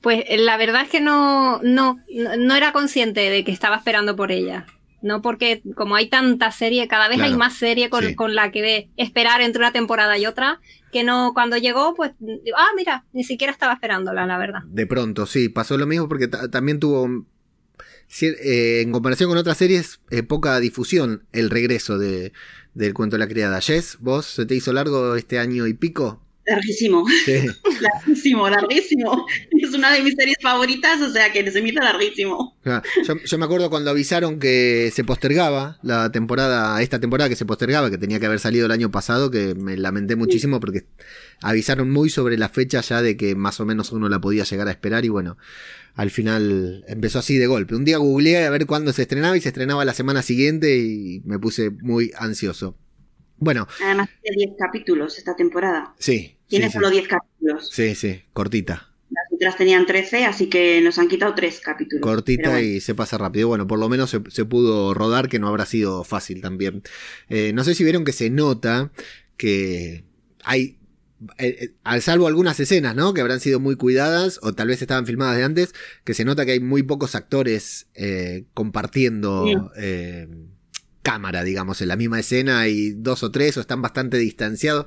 Pues 0.00 0.24
eh, 0.26 0.38
la 0.38 0.56
verdad 0.56 0.82
es 0.82 0.88
que 0.88 1.00
no, 1.00 1.60
no, 1.62 2.00
no 2.36 2.56
era 2.56 2.72
consciente 2.72 3.30
de 3.30 3.44
que 3.44 3.52
estaba 3.52 3.76
esperando 3.76 4.16
por 4.16 4.32
ella. 4.32 4.66
No 5.02 5.22
porque 5.22 5.62
como 5.76 5.94
hay 5.94 6.08
tanta 6.08 6.50
serie, 6.50 6.88
cada 6.88 7.08
vez 7.08 7.20
hay 7.20 7.36
más 7.36 7.54
serie 7.54 7.90
con, 7.90 8.14
con, 8.14 8.34
la 8.34 8.50
que 8.50 8.90
esperar 8.96 9.40
entre 9.40 9.60
una 9.60 9.70
temporada 9.70 10.18
y 10.18 10.26
otra, 10.26 10.60
que 10.90 11.04
no, 11.04 11.30
cuando 11.32 11.58
llegó, 11.58 11.94
pues, 11.94 12.10
ah, 12.56 12.70
mira, 12.76 13.04
ni 13.12 13.22
siquiera 13.22 13.52
estaba 13.52 13.74
esperándola, 13.74 14.26
la 14.26 14.36
verdad. 14.36 14.62
De 14.66 14.84
pronto, 14.88 15.26
sí, 15.26 15.48
pasó 15.48 15.78
lo 15.78 15.86
mismo 15.86 16.08
porque 16.08 16.26
también 16.26 16.80
tuvo 16.80 17.08
eh, 18.20 18.80
en 18.82 18.92
comparación 18.92 19.28
con 19.28 19.38
otras 19.38 19.58
series, 19.58 20.00
eh, 20.10 20.22
poca 20.22 20.58
difusión 20.60 21.24
el 21.32 21.50
regreso 21.50 21.98
de, 21.98 22.32
del 22.74 22.94
cuento 22.94 23.16
de 23.16 23.20
la 23.20 23.28
criada. 23.28 23.60
Jess, 23.60 23.98
¿vos 24.00 24.26
se 24.26 24.46
te 24.46 24.54
hizo 24.54 24.72
largo 24.72 25.16
este 25.16 25.38
año 25.38 25.66
y 25.66 25.74
pico? 25.74 26.22
Larguísimo. 26.46 27.04
Sí. 27.24 27.44
larguísimo, 27.80 28.48
larguísimo. 28.48 29.26
Es 29.50 29.74
una 29.74 29.92
de 29.92 30.02
mis 30.02 30.14
series 30.14 30.36
favoritas, 30.40 31.00
o 31.02 31.10
sea 31.10 31.32
que 31.32 31.50
se 31.50 31.60
me 31.60 31.70
hizo 31.70 31.80
larguísimo. 31.80 32.56
Yo, 32.64 33.16
yo, 33.24 33.38
me 33.38 33.44
acuerdo 33.44 33.68
cuando 33.68 33.90
avisaron 33.90 34.38
que 34.38 34.92
se 34.94 35.02
postergaba 35.02 35.78
la 35.82 36.12
temporada, 36.12 36.80
esta 36.82 37.00
temporada 37.00 37.28
que 37.28 37.34
se 37.34 37.46
postergaba, 37.46 37.90
que 37.90 37.98
tenía 37.98 38.20
que 38.20 38.26
haber 38.26 38.38
salido 38.38 38.66
el 38.66 38.72
año 38.72 38.92
pasado, 38.92 39.30
que 39.30 39.56
me 39.56 39.76
lamenté 39.76 40.14
muchísimo 40.14 40.60
porque 40.60 40.86
avisaron 41.42 41.90
muy 41.90 42.10
sobre 42.10 42.38
la 42.38 42.48
fecha 42.48 42.80
ya 42.80 43.02
de 43.02 43.16
que 43.16 43.34
más 43.34 43.58
o 43.58 43.66
menos 43.66 43.90
uno 43.90 44.08
la 44.08 44.20
podía 44.20 44.44
llegar 44.44 44.68
a 44.68 44.70
esperar 44.70 45.04
y 45.04 45.08
bueno, 45.08 45.36
al 45.96 46.10
final 46.10 46.84
empezó 46.86 47.18
así 47.18 47.38
de 47.38 47.46
golpe. 47.46 47.74
Un 47.74 47.86
día 47.86 47.96
googleé 47.96 48.44
a 48.44 48.50
ver 48.50 48.66
cuándo 48.66 48.92
se 48.92 49.02
estrenaba 49.02 49.36
y 49.36 49.40
se 49.40 49.48
estrenaba 49.48 49.84
la 49.84 49.94
semana 49.94 50.22
siguiente 50.22 50.76
y 50.76 51.22
me 51.24 51.38
puse 51.38 51.70
muy 51.70 52.12
ansioso. 52.18 52.76
Bueno. 53.38 53.66
Además 53.82 54.10
tiene 54.22 54.52
10 54.52 54.58
capítulos 54.58 55.16
esta 55.16 55.34
temporada. 55.34 55.94
Sí. 55.98 56.36
Tiene 56.48 56.70
solo 56.70 56.90
10 56.90 57.08
capítulos. 57.08 57.70
Sí, 57.72 57.94
sí, 57.94 58.22
cortita. 58.34 58.92
Las 59.08 59.24
otras 59.32 59.56
tenían 59.56 59.86
13, 59.86 60.26
así 60.26 60.48
que 60.48 60.82
nos 60.82 60.98
han 60.98 61.08
quitado 61.08 61.34
3 61.34 61.60
capítulos. 61.60 62.02
Cortita 62.02 62.60
y 62.60 62.80
se 62.80 62.94
pasa 62.94 63.16
rápido. 63.16 63.48
Bueno, 63.48 63.66
por 63.66 63.78
lo 63.78 63.88
menos 63.88 64.10
se, 64.10 64.44
pudo 64.44 64.92
rodar, 64.92 65.30
que 65.30 65.38
no 65.38 65.48
habrá 65.48 65.64
sido 65.64 66.04
fácil 66.04 66.42
también. 66.42 66.82
Eh, 67.30 67.52
no 67.54 67.64
sé 67.64 67.74
si 67.74 67.84
vieron 67.84 68.04
que 68.04 68.12
se 68.12 68.28
nota 68.28 68.92
que 69.38 70.04
hay 70.44 70.78
eh, 71.38 71.56
eh, 71.60 71.74
al 71.84 72.02
salvo 72.02 72.26
algunas 72.26 72.58
escenas, 72.60 72.94
¿no? 72.94 73.14
Que 73.14 73.20
habrán 73.20 73.40
sido 73.40 73.60
muy 73.60 73.76
cuidadas 73.76 74.38
o 74.42 74.52
tal 74.52 74.68
vez 74.68 74.82
estaban 74.82 75.06
filmadas 75.06 75.36
de 75.36 75.44
antes, 75.44 75.74
que 76.04 76.14
se 76.14 76.24
nota 76.24 76.44
que 76.44 76.52
hay 76.52 76.60
muy 76.60 76.82
pocos 76.82 77.14
actores 77.14 77.86
compartiendo 78.54 79.70
cámara, 81.06 81.44
digamos, 81.44 81.80
en 81.82 81.86
la 81.88 81.94
misma 81.94 82.18
escena, 82.18 82.58
hay 82.58 82.90
dos 82.90 83.22
o 83.22 83.30
tres 83.30 83.56
o 83.56 83.60
están 83.60 83.80
bastante 83.80 84.18
distanciados. 84.18 84.86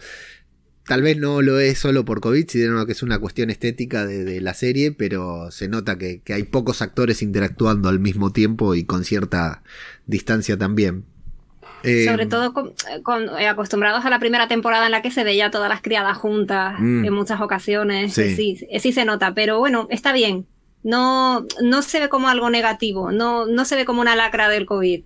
Tal 0.86 1.02
vez 1.02 1.18
no 1.18 1.42
lo 1.42 1.60
es 1.60 1.80
solo 1.80 2.04
por 2.04 2.20
COVID, 2.20 2.46
sino 2.50 2.86
que 2.86 2.92
es 2.92 3.04
una 3.04 3.20
cuestión 3.20 3.50
estética 3.50 4.06
de, 4.06 4.42
la 4.42 4.54
serie, 4.54 4.92
pero 4.92 5.50
se 5.50 5.70
nota 5.70 5.98
que, 5.98 6.22
hay 6.28 6.44
pocos 6.44 6.82
actores 6.82 7.22
interactuando 7.22 7.88
al 7.88 8.00
mismo 8.00 8.34
tiempo 8.34 8.76
y 8.76 8.84
con 8.84 9.06
cierta 9.06 9.64
distancia 10.08 10.58
también. 10.58 11.06
Sobre 11.82 12.24
eh, 12.24 12.28
todo 12.28 12.54
con, 12.54 13.30
eh, 13.40 13.48
acostumbrados 13.48 14.06
a 14.06 14.10
la 14.10 14.20
primera 14.20 14.48
temporada 14.48 14.86
en 14.86 14.92
la 14.92 15.02
que 15.02 15.12
se 15.12 15.24
veía 15.24 15.52
todas 15.52 15.70
las 15.70 15.82
criadas 15.82 16.18
juntas 16.18 16.76
mm. 16.80 17.06
en 17.06 17.14
muchas 17.14 17.42
ocasiones. 17.42 18.14
Sí. 18.14 18.36
sí. 18.36 18.68
sí, 18.80 18.92
se 18.92 19.06
nota, 19.06 19.34
pero 19.34 19.60
bueno, 19.60 19.88
está 19.90 20.14
bien. 20.14 20.46
No, 20.82 21.46
no 21.62 21.82
se 21.82 22.00
ve 22.00 22.10
como 22.10 22.30
algo 22.30 22.50
negativo, 22.50 23.12
no, 23.12 23.46
no 23.46 23.66
se 23.66 23.76
ve 23.76 23.84
como 23.84 24.00
una 24.00 24.16
lacra 24.16 24.48
del 24.48 24.66
COVID 24.66 25.04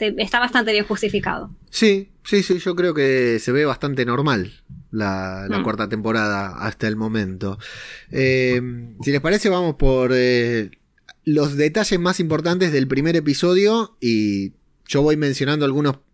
está 0.00 0.38
bastante 0.38 0.72
bien 0.72 0.84
justificado. 0.84 1.50
Sí, 1.70 2.10
sí, 2.24 2.42
sí, 2.42 2.58
yo 2.58 2.74
creo 2.74 2.94
que 2.94 3.38
se 3.40 3.52
ve 3.52 3.64
bastante 3.64 4.04
normal 4.04 4.52
la, 4.90 5.46
mm. 5.48 5.62
cuarta 5.62 5.88
temporada 5.88 6.56
hasta 6.58 6.88
el 6.88 6.96
momento. 6.96 7.58
Eh, 8.10 8.60
si 9.02 9.10
les 9.10 9.20
parece, 9.20 9.48
vamos 9.48 9.74
por 9.76 10.12
eh, 10.14 10.70
los 11.24 11.56
detalles 11.56 11.98
más 11.98 12.20
importantes 12.20 12.72
del 12.72 12.88
primer 12.88 13.16
episodio 13.16 13.96
y 14.00 14.52
yo 14.88 15.02
voy 15.02 15.18
mencionando 15.18 15.66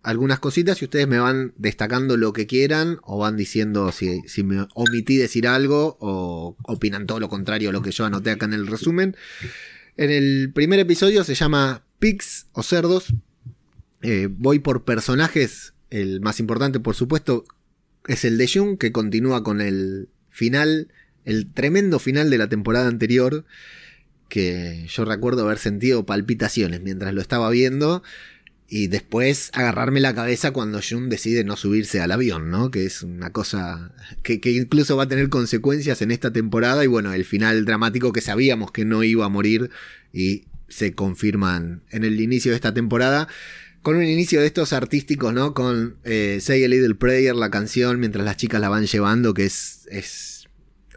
algunas 0.02 0.40
cositas 0.40 0.82
y 0.82 0.86
ustedes 0.86 1.06
me 1.06 1.20
van 1.20 1.54
destacando 1.56 2.16
lo 2.16 2.32
que 2.32 2.48
quieran 2.48 2.98
o 3.04 3.18
van 3.18 3.36
diciendo 3.36 3.92
si, 3.92 4.20
si 4.26 4.42
me 4.42 4.66
omití 4.74 5.16
decir 5.16 5.46
algo 5.46 5.96
o 6.00 6.56
opinan 6.64 7.06
todo 7.06 7.20
lo 7.20 7.28
contrario 7.28 7.70
a 7.70 7.72
lo 7.72 7.82
que 7.82 7.92
yo 7.92 8.04
anoté 8.04 8.32
acá 8.32 8.46
en 8.46 8.52
el 8.52 8.66
resumen. 8.66 9.16
En 9.96 10.10
el 10.10 10.50
primer 10.52 10.80
episodio 10.80 11.22
se 11.22 11.36
llama 11.36 11.84
Pigs 12.00 12.48
o 12.52 12.64
Cerdos, 12.64 13.14
eh, 14.02 14.28
voy 14.28 14.58
por 14.58 14.84
personajes. 14.84 15.72
El 15.88 16.20
más 16.20 16.40
importante, 16.40 16.80
por 16.80 16.96
supuesto, 16.96 17.44
es 18.08 18.24
el 18.24 18.36
de 18.36 18.50
Jung, 18.52 18.76
que 18.76 18.90
continúa 18.90 19.44
con 19.44 19.60
el 19.60 20.08
final, 20.28 20.88
el 21.24 21.52
tremendo 21.52 22.00
final 22.00 22.28
de 22.28 22.38
la 22.38 22.48
temporada 22.48 22.88
anterior, 22.88 23.44
que 24.28 24.84
yo 24.88 25.04
recuerdo 25.04 25.44
haber 25.44 25.58
sentido 25.58 26.04
palpitaciones 26.04 26.82
mientras 26.82 27.14
lo 27.14 27.20
estaba 27.20 27.48
viendo. 27.50 28.02
Y 28.76 28.88
después 28.88 29.50
agarrarme 29.52 30.00
la 30.00 30.16
cabeza 30.16 30.50
cuando 30.50 30.80
Jung 30.82 31.08
decide 31.08 31.44
no 31.44 31.56
subirse 31.56 32.00
al 32.00 32.10
avión, 32.10 32.50
¿no? 32.50 32.72
Que 32.72 32.86
es 32.86 33.02
una 33.02 33.30
cosa 33.30 33.92
que, 34.24 34.40
que, 34.40 34.50
incluso 34.50 34.96
va 34.96 35.04
a 35.04 35.08
tener 35.08 35.28
consecuencias 35.28 36.02
en 36.02 36.10
esta 36.10 36.32
temporada. 36.32 36.82
Y 36.82 36.88
bueno, 36.88 37.12
el 37.12 37.24
final 37.24 37.66
dramático 37.66 38.12
que 38.12 38.20
sabíamos 38.20 38.72
que 38.72 38.84
no 38.84 39.04
iba 39.04 39.26
a 39.26 39.28
morir 39.28 39.70
y 40.12 40.46
se 40.66 40.92
confirman 40.92 41.84
en 41.92 42.02
el 42.02 42.20
inicio 42.20 42.50
de 42.50 42.56
esta 42.56 42.74
temporada 42.74 43.28
con 43.82 43.94
un 43.94 44.02
inicio 44.02 44.40
de 44.40 44.48
estos 44.48 44.72
artísticos, 44.72 45.32
¿no? 45.32 45.54
Con 45.54 45.98
eh, 46.02 46.38
Say 46.40 46.64
a 46.64 46.68
Little 46.68 46.96
Prayer, 46.96 47.36
la 47.36 47.50
canción, 47.50 48.00
mientras 48.00 48.24
las 48.24 48.38
chicas 48.38 48.60
la 48.60 48.70
van 48.70 48.86
llevando, 48.86 49.34
que 49.34 49.44
es, 49.44 49.86
es 49.88 50.33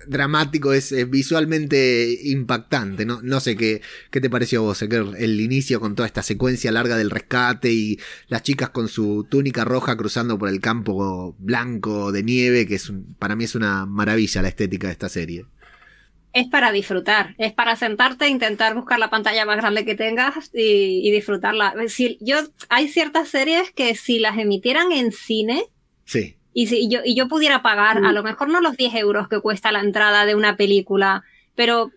dramático, 0.08 0.74
es, 0.74 0.94
visualmente 1.10 2.18
impactante, 2.24 3.06
¿no? 3.06 3.22
No 3.22 3.40
sé 3.40 3.56
qué, 3.56 3.82
qué 4.12 4.22
te 4.22 4.30
pareció 4.30 4.60
a 4.60 4.64
vos, 4.64 4.82
el 4.82 5.42
inicio 5.42 5.80
con 5.80 5.96
toda 5.96 6.08
esta 6.08 6.24
secuencia 6.24 6.72
larga 6.72 6.98
del 6.98 7.10
rescate 7.10 7.72
y 7.72 8.00
las 8.28 8.44
chicas 8.44 8.70
con 8.70 8.88
su 8.88 9.26
túnica 9.30 9.66
roja 9.66 9.96
cruzando 9.98 10.38
por 10.38 10.50
el 10.50 10.60
campo 10.60 11.36
blanco 11.40 12.12
de 12.12 12.24
nieve, 12.24 12.66
que 12.66 12.76
es 12.76 12.92
para 13.20 13.36
mí 13.36 13.44
es 13.44 13.56
una 13.56 13.86
maravilla 13.86 14.42
la 14.42 14.50
estética 14.50 14.88
de 14.88 14.94
esta 14.94 15.10
serie 15.10 15.46
es 16.38 16.48
para 16.48 16.72
disfrutar, 16.72 17.34
es 17.38 17.54
para 17.54 17.76
sentarte 17.76 18.26
e 18.26 18.30
intentar 18.30 18.76
buscar 18.76 19.00
la 19.00 19.10
pantalla 19.10 19.46
más 19.46 19.58
grande 19.58 19.86
que 19.86 19.96
tengas 19.96 20.52
y, 20.54 21.10
disfrutarla. 21.12 21.74
Si, 21.88 22.18
yo, 22.22 22.38
hay 22.70 22.88
ciertas 22.88 23.30
series 23.30 23.72
que 23.72 23.96
si 23.96 24.20
las 24.20 24.38
emitieran 24.38 24.92
en 24.92 25.12
cine, 25.12 25.64
sí. 26.06 26.37
Y, 26.58 26.68
si, 26.68 26.90
yo, 26.90 27.02
y 27.06 27.16
yo 27.16 27.28
pudiera 27.28 27.62
pagar, 27.62 27.98
a 27.98 28.12
mm. 28.12 28.14
lo 28.14 28.24
mejor 28.24 28.50
no 28.50 28.62
los 28.62 28.76
10 28.76 28.96
euros 28.96 29.28
que 29.28 29.40
cuesta 29.40 29.72
la 29.72 29.82
entrada 29.82 30.26
de 30.26 30.36
una 30.36 30.58
película, 30.58 31.24
pero 31.56 31.92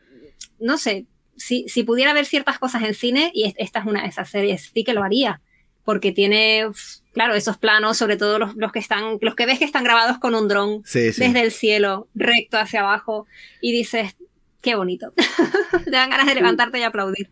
no 0.59 0.77
sé, 0.77 1.07
si, 1.37 1.67
si 1.69 1.83
pudiera 1.83 2.13
ver 2.13 2.27
ciertas 2.27 2.59
cosas 2.59 2.83
en 2.83 2.95
cine, 2.95 3.31
y 3.35 3.55
esta 3.57 3.79
es 3.79 3.87
una 3.87 4.03
de 4.03 4.09
esas 4.09 4.29
series, 4.29 4.71
sí 4.75 4.85
que 4.85 4.93
lo 4.93 5.03
haría, 5.03 5.41
porque 5.85 6.13
tiene, 6.13 6.67
claro, 7.13 7.35
esos 7.35 7.57
planos, 7.57 7.97
sobre 7.97 8.17
todo 8.17 8.39
los, 8.39 8.55
los 8.57 8.71
que 8.71 8.81
están, 8.81 9.19
los 9.23 9.35
que 9.35 9.47
ves 9.47 9.59
que 9.59 9.65
están 9.65 9.85
grabados 9.85 10.19
con 10.19 10.35
un 10.35 10.47
dron 10.49 10.83
desde 10.83 11.41
el 11.41 11.53
cielo, 11.53 12.09
recto 12.15 12.59
hacia 12.59 12.81
abajo, 12.81 13.27
y 13.63 13.73
dices, 13.73 14.15
Qué 14.61 14.75
bonito. 14.75 15.13
Te 15.85 15.91
dan 15.91 16.11
ganas 16.11 16.27
de 16.27 16.35
levantarte 16.35 16.79
y 16.79 16.83
aplaudir. 16.83 17.31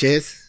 Yes. 0.00 0.45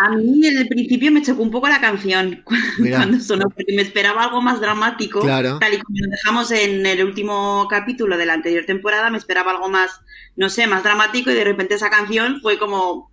A 0.00 0.10
mí 0.10 0.46
en 0.46 0.58
el 0.58 0.68
principio 0.68 1.10
me 1.10 1.22
chocó 1.22 1.42
un 1.42 1.50
poco 1.50 1.68
la 1.68 1.80
canción 1.80 2.44
cuando 2.78 3.20
sonó, 3.20 3.48
porque 3.50 3.74
me 3.74 3.82
esperaba 3.82 4.24
algo 4.24 4.40
más 4.40 4.60
dramático. 4.60 5.20
Claro. 5.20 5.58
Tal 5.58 5.74
y 5.74 5.78
como 5.78 5.98
lo 5.98 6.10
dejamos 6.10 6.50
en 6.50 6.86
el 6.86 7.04
último 7.04 7.66
capítulo 7.68 8.16
de 8.16 8.26
la 8.26 8.34
anterior 8.34 8.64
temporada, 8.64 9.10
me 9.10 9.18
esperaba 9.18 9.52
algo 9.52 9.68
más, 9.68 10.00
no 10.36 10.48
sé, 10.48 10.66
más 10.66 10.82
dramático 10.82 11.30
y 11.30 11.34
de 11.34 11.44
repente 11.44 11.74
esa 11.74 11.90
canción 11.90 12.40
fue 12.40 12.58
como, 12.58 13.10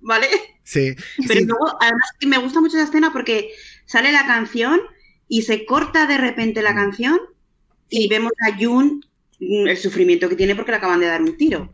¿vale? 0.00 0.26
Sí. 0.62 0.94
Pero 1.28 1.40
luego, 1.46 1.76
además 1.80 2.10
me 2.26 2.38
gusta 2.38 2.60
mucho 2.60 2.76
esa 2.76 2.86
escena 2.86 3.12
porque 3.12 3.50
sale 3.86 4.12
la 4.12 4.26
canción 4.26 4.80
y 5.28 5.42
se 5.42 5.64
corta 5.64 6.06
de 6.06 6.18
repente 6.18 6.62
la 6.62 6.74
canción 6.74 7.18
y 7.88 8.08
vemos 8.08 8.32
a 8.48 8.56
Jun 8.58 9.02
Mm, 9.40 9.68
el 9.68 9.76
sufrimiento 9.76 10.28
que 10.28 10.36
tiene 10.36 10.54
porque 10.54 10.70
le 10.70 10.78
acaban 10.78 11.00
de 11.00 11.06
dar 11.06 11.22
un 11.22 11.36
tiro. 11.36 11.72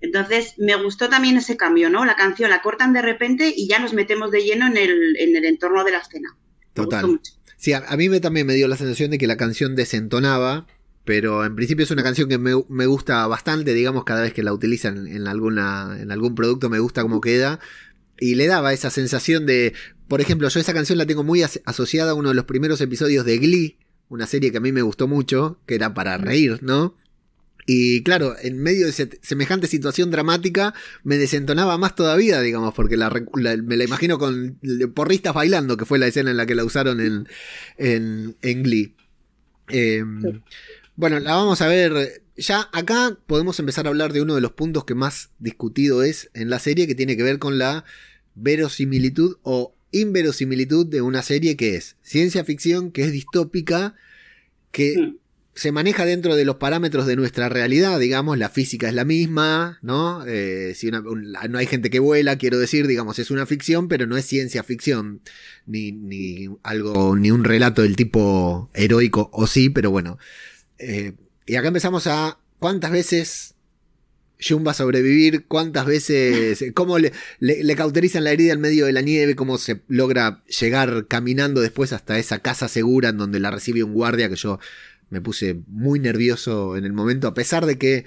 Entonces, 0.00 0.54
me 0.56 0.74
gustó 0.76 1.08
también 1.08 1.36
ese 1.36 1.56
cambio, 1.56 1.90
¿no? 1.90 2.04
La 2.04 2.16
canción 2.16 2.50
la 2.50 2.62
cortan 2.62 2.92
de 2.92 3.02
repente 3.02 3.52
y 3.54 3.68
ya 3.68 3.78
nos 3.78 3.92
metemos 3.92 4.30
de 4.30 4.42
lleno 4.42 4.66
en 4.66 4.76
el, 4.76 5.16
en 5.18 5.36
el 5.36 5.44
entorno 5.44 5.84
de 5.84 5.92
la 5.92 5.98
escena. 5.98 6.36
Total. 6.72 7.20
Sí, 7.56 7.74
a, 7.74 7.82
mí 7.98 8.08
me, 8.08 8.20
también 8.20 8.46
me 8.46 8.54
dio 8.54 8.68
la 8.68 8.76
sensación 8.76 9.10
de 9.10 9.18
que 9.18 9.26
la 9.26 9.36
canción 9.36 9.76
desentonaba, 9.76 10.66
pero 11.04 11.44
en 11.44 11.54
principio 11.54 11.84
es 11.84 11.90
una 11.90 12.02
canción 12.02 12.28
que 12.28 12.38
me, 12.38 12.86
gusta 12.86 13.26
bastante, 13.26 13.74
digamos, 13.74 14.04
cada 14.04 14.22
vez 14.22 14.32
que 14.32 14.42
la 14.42 14.54
utilizan 14.54 15.06
en, 15.06 15.26
alguna, 15.26 15.98
en 16.00 16.10
algún 16.10 16.34
producto 16.34 16.70
me 16.70 16.78
gusta 16.78 17.02
cómo 17.02 17.20
queda. 17.20 17.60
Y 18.18 18.36
le 18.36 18.46
daba 18.46 18.72
esa 18.72 18.88
sensación 18.88 19.44
de, 19.44 19.74
por 20.08 20.22
ejemplo, 20.22 20.48
yo 20.48 20.60
esa 20.60 20.72
canción 20.72 20.96
la 20.96 21.06
tengo 21.06 21.22
muy 21.22 21.42
asociada 21.42 22.12
a 22.12 22.14
uno 22.14 22.30
de 22.30 22.34
los 22.34 22.44
primeros 22.46 22.80
episodios 22.80 23.26
de 23.26 23.36
Glee, 23.36 23.78
una 24.08 24.26
serie 24.26 24.50
que 24.50 24.56
a 24.58 24.60
mí 24.60 24.72
me 24.72 24.82
gustó 24.82 25.06
mucho, 25.06 25.60
que 25.66 25.74
era 25.74 25.92
para 25.92 26.16
reír, 26.16 26.62
¿no? 26.62 26.96
Y 27.72 28.02
claro, 28.02 28.34
en 28.42 28.58
medio 28.58 28.86
de 28.86 29.18
semejante 29.22 29.68
situación 29.68 30.10
dramática 30.10 30.74
me 31.04 31.18
desentonaba 31.18 31.78
más 31.78 31.94
todavía, 31.94 32.40
digamos, 32.40 32.74
porque 32.74 32.96
me 32.96 33.76
la 33.76 33.84
imagino 33.84 34.18
con 34.18 34.58
porristas 34.92 35.32
bailando, 35.34 35.76
que 35.76 35.84
fue 35.84 36.00
la 36.00 36.08
escena 36.08 36.32
en 36.32 36.36
la 36.36 36.46
que 36.46 36.56
la 36.56 36.64
usaron 36.64 37.00
en, 37.00 37.28
en, 37.78 38.62
Glee. 38.64 38.96
Em, 39.68 40.42
bueno, 40.96 41.20
la 41.20 41.36
vamos 41.36 41.60
a 41.60 41.68
ver. 41.68 42.24
Ya 42.36 42.68
acá 42.72 43.16
podemos 43.28 43.60
empezar 43.60 43.86
a 43.86 43.90
hablar 43.90 44.12
de 44.12 44.22
uno 44.22 44.34
de 44.34 44.40
los 44.40 44.50
puntos 44.50 44.84
que 44.84 44.96
más 44.96 45.30
discutido 45.38 46.02
es 46.02 46.28
en 46.34 46.50
la 46.50 46.58
serie, 46.58 46.88
que 46.88 46.96
tiene 46.96 47.16
que 47.16 47.22
ver 47.22 47.38
con 47.38 47.56
la 47.56 47.84
verosimilitud 48.34 49.36
o 49.44 49.76
inverosimilitud 49.92 50.86
de 50.86 51.02
una 51.02 51.22
serie 51.22 51.56
que 51.56 51.76
es 51.76 51.94
ciencia 52.02 52.42
ficción, 52.42 52.90
que 52.90 53.04
es 53.04 53.12
distópica, 53.12 53.94
que 54.72 54.96
hmm. 54.98 55.19
Se 55.60 55.72
maneja 55.72 56.06
dentro 56.06 56.36
de 56.36 56.46
los 56.46 56.56
parámetros 56.56 57.06
de 57.06 57.16
nuestra 57.16 57.50
realidad, 57.50 57.98
digamos, 57.98 58.38
la 58.38 58.48
física 58.48 58.88
es 58.88 58.94
la 58.94 59.04
misma, 59.04 59.78
¿no? 59.82 60.24
Eh, 60.26 60.72
si 60.74 60.90
no 60.90 61.58
hay 61.58 61.66
gente 61.66 61.90
que 61.90 61.98
vuela, 61.98 62.38
quiero 62.38 62.58
decir, 62.58 62.86
digamos, 62.86 63.18
es 63.18 63.30
una 63.30 63.44
ficción, 63.44 63.86
pero 63.86 64.06
no 64.06 64.16
es 64.16 64.24
ciencia 64.24 64.62
ficción, 64.62 65.20
ni, 65.66 65.92
ni 65.92 66.48
algo, 66.62 67.14
ni 67.14 67.30
un 67.30 67.44
relato 67.44 67.82
del 67.82 67.94
tipo 67.94 68.70
heroico, 68.72 69.28
o 69.34 69.46
sí, 69.46 69.68
pero 69.68 69.90
bueno. 69.90 70.16
Eh, 70.78 71.12
y 71.44 71.56
acá 71.56 71.68
empezamos 71.68 72.06
a 72.06 72.38
cuántas 72.58 72.90
veces 72.90 73.54
Jun 74.40 74.66
va 74.66 74.70
a 74.70 74.74
sobrevivir, 74.74 75.44
cuántas 75.46 75.84
veces, 75.84 76.64
cómo 76.74 76.98
le, 76.98 77.12
le, 77.38 77.76
cauterizan 77.76 78.24
la 78.24 78.32
herida 78.32 78.54
en 78.54 78.60
medio 78.60 78.86
de 78.86 78.92
la 78.92 79.02
nieve, 79.02 79.36
cómo 79.36 79.58
se 79.58 79.82
logra 79.88 80.42
llegar 80.58 81.06
caminando 81.06 81.60
después 81.60 81.92
hasta 81.92 82.18
esa 82.18 82.38
casa 82.38 82.68
segura 82.68 83.10
en 83.10 83.18
donde 83.18 83.40
la 83.40 83.50
recibe 83.50 83.82
un 83.82 83.92
guardia 83.92 84.28
que 84.28 84.36
yo 84.36 84.58
me 85.10 85.20
puse 85.20 85.60
muy 85.66 85.98
nervioso 85.98 86.76
en 86.76 86.84
el 86.84 86.92
momento, 86.92 87.28
a 87.28 87.34
pesar 87.34 87.66
de 87.66 87.78
que 87.78 88.06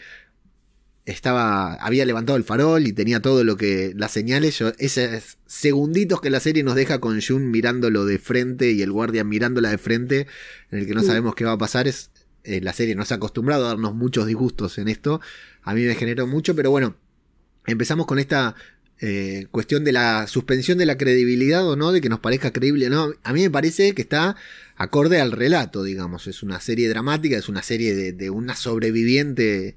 estaba, 1.06 1.74
había 1.76 2.06
levantado 2.06 2.38
el 2.38 2.46
farol 2.46 2.88
y 2.88 2.94
tenía 2.94 3.22
todo 3.22 3.44
lo 3.44 3.58
que, 3.58 3.94
las 3.96 4.12
señales, 4.12 4.58
yo, 4.58 4.72
esos 4.78 5.38
segunditos 5.46 6.22
que 6.22 6.30
la 6.30 6.40
serie 6.40 6.64
nos 6.64 6.76
deja 6.76 7.00
con 7.00 7.22
Jun 7.22 7.52
mirándolo 7.52 8.06
de 8.06 8.20
frente 8.20 8.72
y 8.72 8.82
el 8.82 8.92
guardia 8.92 9.24
mirándola 9.24 9.70
de 9.70 9.78
frente, 9.78 10.28
en 10.72 10.80
el 10.80 10.88
que 10.88 10.94
no 10.94 11.04
sabemos 11.04 11.36
qué 11.36 11.44
va 11.44 11.54
a 11.54 11.58
pasar, 11.58 11.88
es, 11.88 12.12
eh, 12.44 12.62
la 12.62 12.74
serie 12.74 12.96
nos 12.96 13.12
ha 13.12 13.16
acostumbrado 13.16 13.66
a 13.66 13.70
darnos 13.70 13.96
muchos 13.96 14.28
disgustos 14.28 14.78
en 14.78 14.88
esto, 14.88 15.20
a 15.62 15.74
mí 15.74 15.84
me 15.84 15.96
generó 15.96 16.26
mucho, 16.26 16.56
pero 16.56 16.72
bueno, 16.72 16.96
empezamos 17.66 18.06
con 18.06 18.20
esta 18.20 18.56
eh, 19.00 19.48
cuestión 19.52 19.84
de 19.84 19.92
la 19.92 20.28
suspensión 20.28 20.78
de 20.78 20.86
la 20.86 20.98
credibilidad 20.98 21.68
o 21.68 21.76
no, 21.76 21.92
de 21.92 22.02
que 22.02 22.10
nos 22.10 22.20
parezca 22.20 22.54
creíble 22.54 22.88
o 22.88 22.90
no. 22.90 23.14
A 23.24 23.34
mí 23.34 23.42
me 23.42 23.50
parece 23.50 23.94
que 23.94 24.02
está 24.02 24.36
acorde 24.76 25.20
al 25.20 25.32
relato, 25.32 25.84
digamos. 25.84 26.28
Es 26.28 26.44
una 26.44 26.60
serie 26.62 26.90
dramática, 26.90 27.38
es 27.38 27.50
una 27.50 27.64
serie 27.64 28.14
de, 28.14 28.30
una 28.30 28.56
sobreviviente 28.56 29.76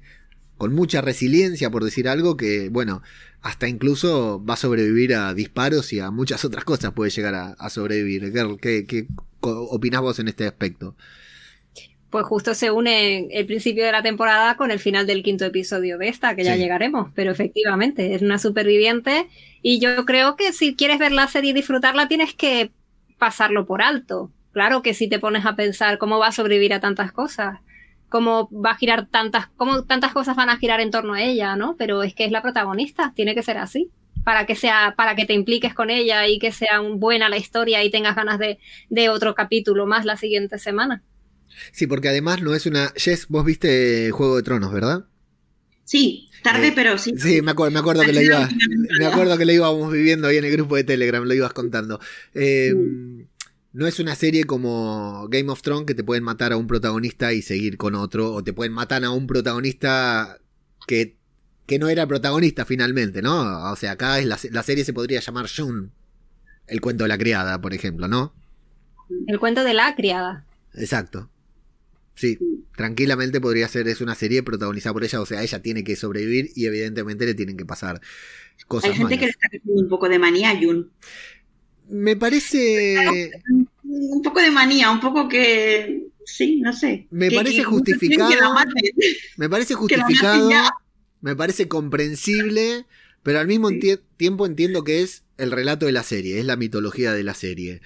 con 0.57 0.73
mucha 0.73 1.01
resiliencia, 1.01 1.69
por 1.69 1.83
decir 1.83 2.07
algo, 2.07 2.37
que, 2.37 2.69
bueno, 2.69 3.01
hasta 3.41 3.67
incluso 3.67 4.43
va 4.43 4.55
a 4.55 4.57
sobrevivir 4.57 5.13
a 5.13 5.33
disparos 5.33 5.93
y 5.93 5.99
a 5.99 6.09
muchas 6.09 6.45
otras 6.45 6.63
cosas 6.63 6.93
puede 6.93 7.11
llegar 7.11 7.55
a, 7.57 7.69
sobrevivir. 7.69 8.31
¿Qué, 8.61 8.85
qué 8.85 9.07
opinás 9.41 10.01
vos 10.01 10.19
en 10.19 10.29
este 10.29 10.47
aspecto? 10.47 10.95
Pues 12.09 12.25
justo 12.25 12.53
se 12.53 12.71
une 12.71 13.27
el 13.31 13.45
principio 13.45 13.85
de 13.85 13.91
la 13.91 14.01
temporada 14.01 14.55
con 14.55 14.71
el 14.71 14.79
final 14.79 15.05
del 15.05 15.23
quinto 15.23 15.45
episodio 15.45 15.97
de 15.97 16.07
esta, 16.07 16.35
que 16.35 16.43
ya 16.43 16.55
llegaremos, 16.55 17.11
pero 17.13 17.31
efectivamente 17.31 18.15
es 18.15 18.21
una 18.21 18.39
superviviente 18.39 19.27
y 19.61 19.79
yo 19.79 20.05
creo 20.05 20.35
que 20.35 20.53
si 20.53 20.75
quieres 20.75 20.99
ver 20.99 21.11
la 21.11 21.27
serie 21.27 21.51
y 21.51 21.53
disfrutarla 21.53 22.07
tienes 22.07 22.33
que 22.33 22.71
pasarlo 23.17 23.65
por 23.65 23.81
alto. 23.81 24.31
Claro 24.53 24.81
que 24.81 24.93
si 24.93 25.07
te 25.09 25.19
pones 25.19 25.45
a 25.45 25.55
pensar 25.55 25.97
cómo 25.97 26.17
va 26.19 26.27
a 26.27 26.31
sobrevivir 26.31 26.73
a 26.73 26.79
tantas 26.79 27.11
cosas, 27.11 27.59
cómo 28.09 28.49
va 28.51 28.71
a 28.71 28.77
girar 28.77 29.07
tantas, 29.07 29.47
cómo 29.57 29.83
tantas 29.83 30.13
cosas 30.13 30.35
van 30.35 30.49
a 30.49 30.57
girar 30.57 30.79
en 30.79 30.91
torno 30.91 31.13
a 31.13 31.21
ella, 31.21 31.55
¿no? 31.55 31.75
Pero 31.77 32.03
es 32.03 32.15
que 32.15 32.25
es 32.25 32.31
la 32.31 32.41
protagonista, 32.41 33.13
tiene 33.15 33.35
que 33.35 33.43
ser 33.43 33.57
así 33.57 33.91
para 34.23 34.45
que 34.45 34.55
sea, 34.55 34.93
para 34.97 35.15
que 35.15 35.25
te 35.25 35.33
impliques 35.33 35.73
con 35.73 35.89
ella 35.89 36.27
y 36.27 36.37
que 36.37 36.51
sea 36.51 36.81
buena 36.81 37.29
la 37.29 37.37
historia 37.37 37.83
y 37.83 37.89
tengas 37.89 38.13
ganas 38.15 38.37
de, 38.39 38.59
de 38.89 39.09
otro 39.09 39.33
capítulo 39.35 39.85
más 39.85 40.03
la 40.03 40.17
siguiente 40.17 40.59
semana. 40.59 41.01
Sí, 41.71 41.87
porque 41.87 42.09
además 42.09 42.41
no 42.41 42.53
es 42.53 42.65
una. 42.65 42.91
Jess, 42.95 43.27
vos 43.27 43.45
viste 43.45 44.11
Juego 44.11 44.37
de 44.37 44.43
Tronos, 44.43 44.73
¿verdad? 44.73 45.05
Sí, 45.83 46.29
tarde, 46.43 46.67
eh, 46.67 46.73
pero 46.75 46.97
sí. 46.97 47.13
Sí, 47.17 47.41
me, 47.41 47.51
acuerdo, 47.51 47.71
me 47.71 47.79
acuerdo 47.79 48.03
que 48.03 48.11
lo 48.11 48.21
iba, 48.21 48.49
me 48.99 49.05
acuerdo 49.05 49.37
que 49.37 49.45
lo 49.45 49.53
íbamos 49.53 49.91
viviendo 49.91 50.27
ahí 50.27 50.37
en 50.37 50.43
el 50.43 50.51
grupo 50.51 50.75
de 50.75 50.83
Telegram, 50.83 51.23
lo 51.23 51.33
ibas 51.33 51.53
contando. 51.53 51.99
Eh, 52.33 52.73
no 53.71 53.87
es 53.87 53.99
una 53.99 54.15
serie 54.15 54.43
como 54.43 55.27
Game 55.29 55.49
of 55.49 55.61
Thrones 55.61 55.85
que 55.85 55.93
te 55.93 56.03
pueden 56.03 56.23
matar 56.23 56.51
a 56.51 56.57
un 56.57 56.67
protagonista 56.67 57.31
y 57.31 57.41
seguir 57.41 57.77
con 57.77 57.95
otro, 57.95 58.33
o 58.33 58.43
te 58.43 58.51
pueden 58.51 58.73
matar 58.73 59.05
a 59.05 59.11
un 59.11 59.27
protagonista 59.27 60.39
que, 60.87 61.15
que 61.65 61.79
no 61.79 61.87
era 61.87 62.07
protagonista 62.07 62.65
finalmente, 62.65 63.21
¿no? 63.21 63.71
O 63.71 63.75
sea, 63.75 63.91
acá 63.91 64.19
es 64.19 64.25
la, 64.25 64.37
la 64.51 64.63
serie 64.63 64.83
se 64.83 64.93
podría 64.93 65.19
llamar 65.19 65.47
June, 65.47 65.89
el 66.67 66.81
cuento 66.81 67.03
de 67.03 67.09
la 67.09 67.17
criada, 67.17 67.61
por 67.61 67.73
ejemplo, 67.73 68.07
¿no? 68.07 68.33
El 69.27 69.39
cuento 69.39 69.63
de 69.63 69.73
la 69.73 69.95
criada. 69.95 70.45
Exacto. 70.73 71.29
Sí, 72.17 72.39
tranquilamente 72.75 73.39
podría 73.39 73.67
ser, 73.67 73.87
es 73.87 74.01
una 74.01 74.15
serie 74.15 74.41
protagonizada 74.41 74.91
por 74.91 75.03
ella, 75.03 75.21
o 75.21 75.25
sea, 75.27 75.43
ella 75.43 75.61
tiene 75.61 75.83
que 75.83 75.95
sobrevivir 75.95 76.49
y 76.55 76.65
evidentemente 76.65 77.27
le 77.27 77.35
tienen 77.35 77.55
que 77.55 77.65
pasar 77.65 78.01
cosas. 78.65 78.89
Hay 78.89 78.97
gente 78.97 79.19
que 79.19 79.25
le 79.25 79.31
está 79.31 79.47
un 79.65 79.87
poco 79.87 80.09
de 80.09 80.17
manía 80.17 80.49
a 80.49 80.57
Jun. 80.59 80.91
Me 81.89 82.15
parece... 82.15 83.29
Un 83.83 84.21
poco 84.23 84.41
de 84.41 84.49
manía, 84.49 84.89
un 84.89 84.99
poco 84.99 85.29
que... 85.29 86.07
Sí, 86.25 86.59
no 86.59 86.73
sé. 86.73 87.05
Me 87.11 87.29
parece 87.29 87.63
justificado. 87.63 88.31
Me 89.37 89.47
parece 89.47 89.73
justificado. 89.75 90.49
Me 91.21 91.35
parece 91.35 91.67
comprensible, 91.67 92.87
pero 93.21 93.39
al 93.39 93.45
mismo 93.45 93.69
tiempo 94.17 94.47
entiendo 94.47 94.83
que 94.83 95.03
es 95.03 95.23
el 95.37 95.51
relato 95.51 95.85
de 95.85 95.91
la 95.91 96.01
serie, 96.01 96.39
es 96.39 96.45
la 96.45 96.55
mitología 96.55 97.13
de 97.13 97.23
la 97.23 97.35
serie. 97.35 97.81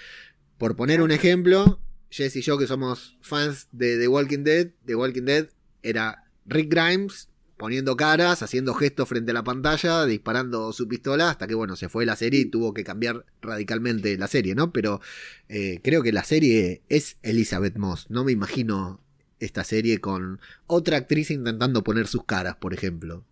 Por 0.58 0.78
poner 0.78 1.02
un 1.02 1.12
ejemplo, 1.12 1.82
Jess 2.12 2.36
y 2.36 2.41
yo 2.41 2.58
que 2.58 2.67
somos 2.67 3.17
fans 3.21 3.67
de 3.71 3.97
The 3.97 4.08
Walking 4.08 4.43
Dead, 4.43 4.67
The 4.86 4.95
Walking 4.95 5.24
Dead 5.24 5.47
era 5.82 6.26
Rick 6.45 6.69
Grimes 6.69 7.30
poniendo 7.58 7.95
caras, 7.95 8.41
haciendo 8.41 8.74
gestos 8.74 9.08
frente 9.08 9.32
a 9.32 9.34
la 9.36 9.43
pantalla, 9.43 10.06
disparando 10.06 10.74
su 10.74 10.88
pistola, 10.88 11.30
hasta 11.30 11.47
que 11.47 11.54
bueno, 11.54 11.76
se 11.76 11.89
fue 11.89 12.06
la 12.08 12.15
serie 12.15 12.41
y 12.41 12.45
tuvo 12.45 12.74
que 12.74 12.84
cambiar 12.84 13.24
radicalmente 13.41 14.17
la 14.17 14.28
serie, 14.28 14.56
¿no? 14.56 14.74
Pero 14.74 15.00
eh, 15.47 15.80
creo 15.84 16.02
que 16.02 16.12
la 16.12 16.24
serie 16.24 16.82
es 16.89 17.17
Elizabeth 17.21 17.78
Moss, 17.78 18.10
no 18.10 18.24
me 18.24 18.32
imagino 18.32 19.00
esta 19.39 19.63
serie 19.63 20.00
con 20.00 20.41
otra 20.67 20.97
actriz 20.97 21.32
intentando 21.32 21.84
poner 21.84 22.08
sus 22.08 22.26
caras, 22.26 22.56
por 22.56 22.74
ejemplo. 22.74 23.24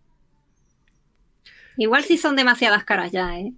Igual 1.78 2.04
sí 2.04 2.18
son 2.18 2.36
demasiadas 2.36 2.84
caras 2.84 3.12
ya, 3.12 3.40
¿eh? 3.40 3.54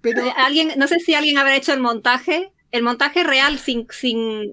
Pero... 0.00 0.22
¿Alguien, 0.36 0.72
no 0.78 0.86
sé 0.86 1.00
si 1.00 1.14
alguien 1.14 1.36
habrá 1.36 1.56
hecho 1.56 1.72
el 1.72 1.80
montaje 1.80 2.52
el 2.72 2.82
montaje 2.82 3.22
real 3.22 3.58
sin, 3.58 3.86
sin, 3.90 4.52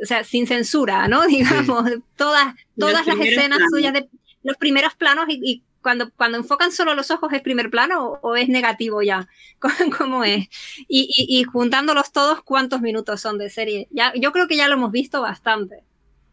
o 0.00 0.06
sea, 0.06 0.22
sin 0.22 0.46
censura, 0.46 1.08
¿no? 1.08 1.22
Digamos, 1.26 1.90
todas, 2.16 2.54
todas 2.78 3.06
las 3.06 3.18
escenas 3.18 3.58
suyas 3.70 3.92
de 3.92 4.08
los 4.42 4.56
primeros 4.56 4.94
planos 4.94 5.26
y, 5.28 5.64
cuando, 5.82 6.12
cuando 6.12 6.38
enfocan 6.38 6.70
solo 6.70 6.94
los 6.94 7.10
ojos 7.10 7.32
es 7.32 7.42
primer 7.42 7.68
plano 7.68 8.20
o, 8.22 8.36
es 8.36 8.48
negativo 8.48 9.02
ya, 9.02 9.28
¿cómo 9.98 10.22
es? 10.22 10.46
Y, 10.86 11.10
y, 11.16 11.42
juntándolos 11.42 12.12
todos, 12.12 12.42
¿cuántos 12.44 12.80
minutos 12.80 13.20
son 13.20 13.36
de 13.36 13.50
serie? 13.50 13.88
Ya, 13.90 14.12
yo 14.14 14.30
creo 14.30 14.46
que 14.46 14.56
ya 14.56 14.68
lo 14.68 14.74
hemos 14.74 14.92
visto 14.92 15.20
bastante. 15.20 15.82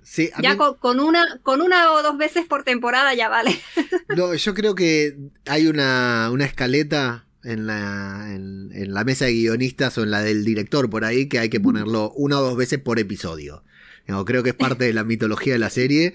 Sí, 0.03 0.31
ya 0.41 0.57
con, 0.57 0.99
una, 0.99 1.39
con 1.43 1.61
una 1.61 1.91
o 1.91 2.01
dos 2.01 2.17
veces 2.17 2.45
por 2.47 2.63
temporada 2.63 3.13
ya 3.13 3.29
vale. 3.29 3.59
No, 4.15 4.33
yo 4.33 4.53
creo 4.55 4.73
que 4.73 5.15
hay 5.45 5.67
una, 5.67 6.29
una 6.31 6.45
escaleta 6.45 7.27
en 7.43 7.67
la, 7.67 8.33
en, 8.33 8.93
la 8.93 9.03
mesa 9.03 9.25
de 9.25 9.33
guionistas 9.33 9.97
o 9.97 10.03
en 10.03 10.11
la 10.11 10.21
del 10.21 10.43
director 10.43 10.89
por 10.89 11.05
ahí 11.05 11.27
que 11.27 11.39
hay 11.39 11.49
que 11.49 11.59
ponerlo 11.59 12.11
una 12.15 12.39
o 12.39 12.41
dos 12.41 12.57
veces 12.57 12.79
por 12.79 12.99
episodio. 12.99 13.63
creo 14.25 14.43
que 14.43 14.49
es 14.49 14.55
parte 14.55 14.85
de 14.85 14.93
la 14.93 15.03
mitología 15.03 15.53
de 15.53 15.59
la 15.59 15.69
serie. 15.69 16.13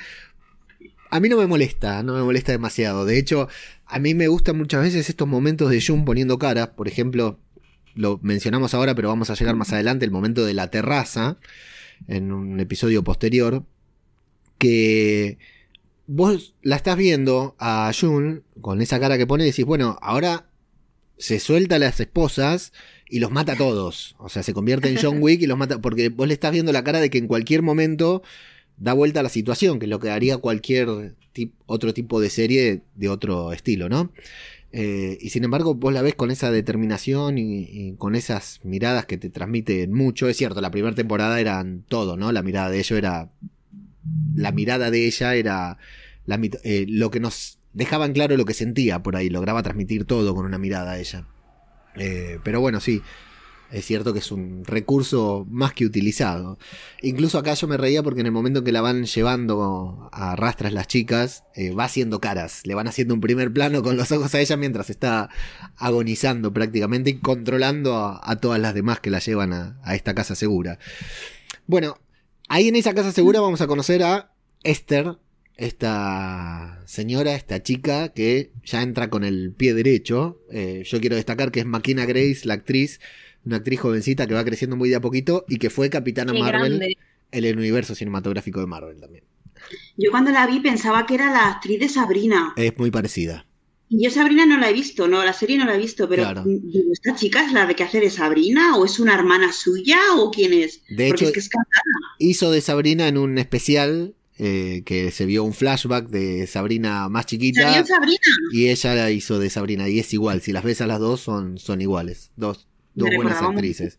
A 1.10 1.20
mí 1.20 1.28
no 1.28 1.36
me 1.36 1.46
molesta, 1.46 2.02
no 2.02 2.14
me 2.14 2.22
molesta 2.22 2.52
demasiado. 2.52 3.04
De 3.04 3.18
hecho, 3.18 3.48
a 3.86 3.98
mí 3.98 4.14
me 4.14 4.28
gustan 4.28 4.58
muchas 4.58 4.82
veces 4.82 5.08
estos 5.08 5.28
momentos 5.28 5.70
de 5.70 5.80
Jun 5.80 6.04
poniendo 6.04 6.38
caras. 6.38 6.68
Por 6.68 6.88
ejemplo, 6.88 7.38
lo 7.94 8.18
mencionamos 8.22 8.74
ahora, 8.74 8.94
pero 8.94 9.08
vamos 9.08 9.30
a 9.30 9.34
llegar 9.34 9.54
más 9.54 9.72
adelante, 9.72 10.04
el 10.04 10.10
momento 10.10 10.44
de 10.44 10.54
la 10.54 10.70
terraza, 10.70 11.38
en 12.08 12.32
un 12.32 12.58
episodio 12.58 13.04
posterior, 13.04 13.64
que 14.58 15.38
vos 16.06 16.54
la 16.62 16.76
estás 16.76 16.96
viendo 16.96 17.54
a 17.58 17.90
Jun 17.98 18.42
con 18.60 18.82
esa 18.82 18.98
cara 18.98 19.16
que 19.16 19.26
pone 19.26 19.44
y 19.44 19.50
decís, 19.50 19.64
bueno, 19.64 19.98
ahora 20.02 20.48
se 21.18 21.38
suelta 21.40 21.76
a 21.76 21.78
las 21.78 22.00
esposas 22.00 22.72
y 23.08 23.20
los 23.20 23.30
mata 23.30 23.52
a 23.52 23.56
todos. 23.56 24.16
O 24.18 24.28
sea, 24.28 24.42
se 24.42 24.54
convierte 24.54 24.88
en 24.88 24.98
John 25.00 25.18
Wick 25.20 25.42
y 25.42 25.46
los 25.46 25.58
mata. 25.58 25.80
Porque 25.80 26.08
vos 26.08 26.26
le 26.26 26.34
estás 26.34 26.52
viendo 26.52 26.72
la 26.72 26.84
cara 26.84 27.00
de 27.00 27.10
que 27.10 27.18
en 27.18 27.26
cualquier 27.26 27.62
momento 27.62 28.22
da 28.76 28.92
vuelta 28.92 29.20
a 29.20 29.22
la 29.22 29.28
situación, 29.28 29.78
que 29.78 29.86
es 29.86 29.90
lo 29.90 30.00
que 30.00 30.10
haría 30.10 30.38
cualquier 30.38 31.14
otro 31.66 31.94
tipo 31.94 32.20
de 32.20 32.30
serie 32.30 32.82
de 32.94 33.08
otro 33.08 33.52
estilo, 33.52 33.88
¿no? 33.88 34.12
Eh, 34.72 35.18
y 35.20 35.30
sin 35.30 35.44
embargo, 35.44 35.76
vos 35.76 35.92
la 35.92 36.02
ves 36.02 36.16
con 36.16 36.32
esa 36.32 36.50
determinación 36.50 37.38
y, 37.38 37.94
con 37.96 38.16
esas 38.16 38.58
miradas 38.64 39.06
que 39.06 39.18
te 39.18 39.30
transmiten 39.30 39.92
mucho. 39.92 40.28
Es 40.28 40.36
cierto, 40.36 40.60
la 40.60 40.72
primera 40.72 40.94
temporada 40.96 41.38
eran 41.40 41.84
todo, 41.86 42.16
¿no? 42.16 42.32
La 42.32 42.42
mirada 42.42 42.70
de 42.70 42.80
ello 42.80 42.96
era. 42.96 43.30
La 44.34 44.52
mirada 44.52 44.90
de 44.90 45.06
ella 45.06 45.34
era 45.36 45.78
eh, 46.64 46.86
lo 46.88 47.10
que 47.10 47.20
nos 47.20 47.53
dejaban 47.74 48.12
claro 48.12 48.36
lo 48.36 48.44
que 48.44 48.54
sentía 48.54 49.02
por 49.02 49.16
ahí, 49.16 49.28
lograba 49.28 49.62
transmitir 49.62 50.06
todo 50.06 50.34
con 50.34 50.46
una 50.46 50.58
mirada 50.58 50.92
a 50.92 50.98
ella. 50.98 51.26
Eh, 51.96 52.38
pero 52.42 52.60
bueno, 52.60 52.80
sí, 52.80 53.02
es 53.70 53.84
cierto 53.84 54.12
que 54.12 54.20
es 54.20 54.30
un 54.30 54.64
recurso 54.64 55.46
más 55.50 55.72
que 55.72 55.84
utilizado. 55.84 56.58
Incluso 57.02 57.38
acá 57.38 57.54
yo 57.54 57.66
me 57.66 57.76
reía 57.76 58.02
porque 58.02 58.20
en 58.20 58.26
el 58.26 58.32
momento 58.32 58.62
que 58.62 58.72
la 58.72 58.80
van 58.80 59.04
llevando 59.04 60.08
a 60.12 60.36
rastras 60.36 60.72
las 60.72 60.86
chicas, 60.86 61.44
eh, 61.54 61.72
va 61.72 61.84
haciendo 61.84 62.20
caras, 62.20 62.60
le 62.64 62.74
van 62.74 62.86
haciendo 62.86 63.14
un 63.14 63.20
primer 63.20 63.52
plano 63.52 63.82
con 63.82 63.96
los 63.96 64.12
ojos 64.12 64.34
a 64.34 64.40
ella 64.40 64.56
mientras 64.56 64.90
está 64.90 65.28
agonizando 65.76 66.52
prácticamente 66.52 67.10
y 67.10 67.18
controlando 67.18 67.96
a, 67.96 68.36
todas 68.36 68.60
las 68.60 68.74
demás 68.74 69.00
que 69.00 69.10
la 69.10 69.18
llevan 69.18 69.52
a, 69.52 69.80
a 69.82 69.94
esta 69.96 70.14
casa 70.14 70.36
segura. 70.36 70.78
Bueno, 71.66 71.98
ahí 72.48 72.68
en 72.68 72.76
esa 72.76 72.94
casa 72.94 73.12
segura 73.12 73.40
vamos 73.40 73.60
a 73.60 73.66
conocer 73.66 74.04
a 74.04 74.34
Esther, 74.62 75.18
esta 75.56 76.82
señora, 76.86 77.34
esta 77.34 77.62
chica 77.62 78.08
que 78.10 78.50
ya 78.64 78.82
entra 78.82 79.10
con 79.10 79.24
el 79.24 79.52
pie 79.52 79.74
derecho. 79.74 80.40
Eh, 80.50 80.82
yo 80.84 81.00
quiero 81.00 81.16
destacar 81.16 81.52
que 81.52 81.60
es 81.60 81.66
Makina 81.66 82.06
Grace, 82.06 82.40
la 82.44 82.54
actriz, 82.54 83.00
una 83.44 83.56
actriz 83.56 83.80
jovencita 83.80 84.26
que 84.26 84.34
va 84.34 84.44
creciendo 84.44 84.76
muy 84.76 84.88
de 84.88 84.96
a 84.96 85.00
poquito 85.00 85.44
y 85.48 85.58
que 85.58 85.70
fue 85.70 85.90
Capitana 85.90 86.32
Marvel 86.32 86.96
en 87.32 87.44
el 87.44 87.56
universo 87.58 87.94
cinematográfico 87.94 88.60
de 88.60 88.66
Marvel 88.66 89.00
también. 89.00 89.24
Yo 89.96 90.10
cuando 90.10 90.30
la 90.30 90.46
vi 90.46 90.60
pensaba 90.60 91.06
que 91.06 91.14
era 91.14 91.30
la 91.30 91.48
actriz 91.50 91.80
de 91.80 91.88
Sabrina. 91.88 92.52
Es 92.56 92.76
muy 92.78 92.90
parecida. 92.90 93.46
Y 93.88 94.04
yo 94.04 94.10
Sabrina 94.10 94.46
no 94.46 94.58
la 94.58 94.70
he 94.70 94.72
visto, 94.72 95.06
no, 95.06 95.22
la 95.24 95.32
serie 95.32 95.58
no 95.58 95.66
la 95.66 95.74
he 95.74 95.78
visto, 95.78 96.08
pero 96.08 96.22
Claro. 96.22 96.44
¿esta 96.90 97.14
chica 97.14 97.44
es 97.44 97.52
la 97.52 97.66
de 97.66 97.76
que 97.76 97.84
hace 97.84 98.00
de 98.00 98.10
Sabrina? 98.10 98.76
¿O 98.76 98.84
es 98.86 98.98
una 98.98 99.14
hermana 99.14 99.52
suya? 99.52 99.98
¿O 100.16 100.30
quién 100.30 100.52
es? 100.52 100.80
De 100.88 101.08
Porque 101.08 101.26
hecho, 101.26 101.26
es 101.26 101.32
que 101.32 101.40
es 101.40 101.50
hizo 102.18 102.50
de 102.50 102.60
Sabrina 102.60 103.08
en 103.08 103.18
un 103.18 103.38
especial 103.38 104.14
eh, 104.38 104.82
que 104.84 105.10
se 105.10 105.26
vio 105.26 105.44
un 105.44 105.54
flashback 105.54 106.08
de 106.08 106.46
Sabrina 106.46 107.08
más 107.08 107.26
chiquita 107.26 107.62
¿Salió 107.62 107.80
en 107.80 107.86
Sabrina? 107.86 108.18
y 108.52 108.68
ella 108.68 108.94
la 108.94 109.10
hizo 109.10 109.38
de 109.38 109.50
Sabrina 109.50 109.88
y 109.88 109.98
es 110.00 110.12
igual, 110.12 110.40
si 110.42 110.52
las 110.52 110.64
ves 110.64 110.80
a 110.80 110.86
las 110.86 111.00
dos 111.00 111.20
son, 111.20 111.58
son 111.58 111.80
iguales, 111.80 112.32
dos, 112.36 112.68
dos 112.94 113.08
Me 113.10 113.16
buenas 113.16 113.40
actrices. 113.42 113.98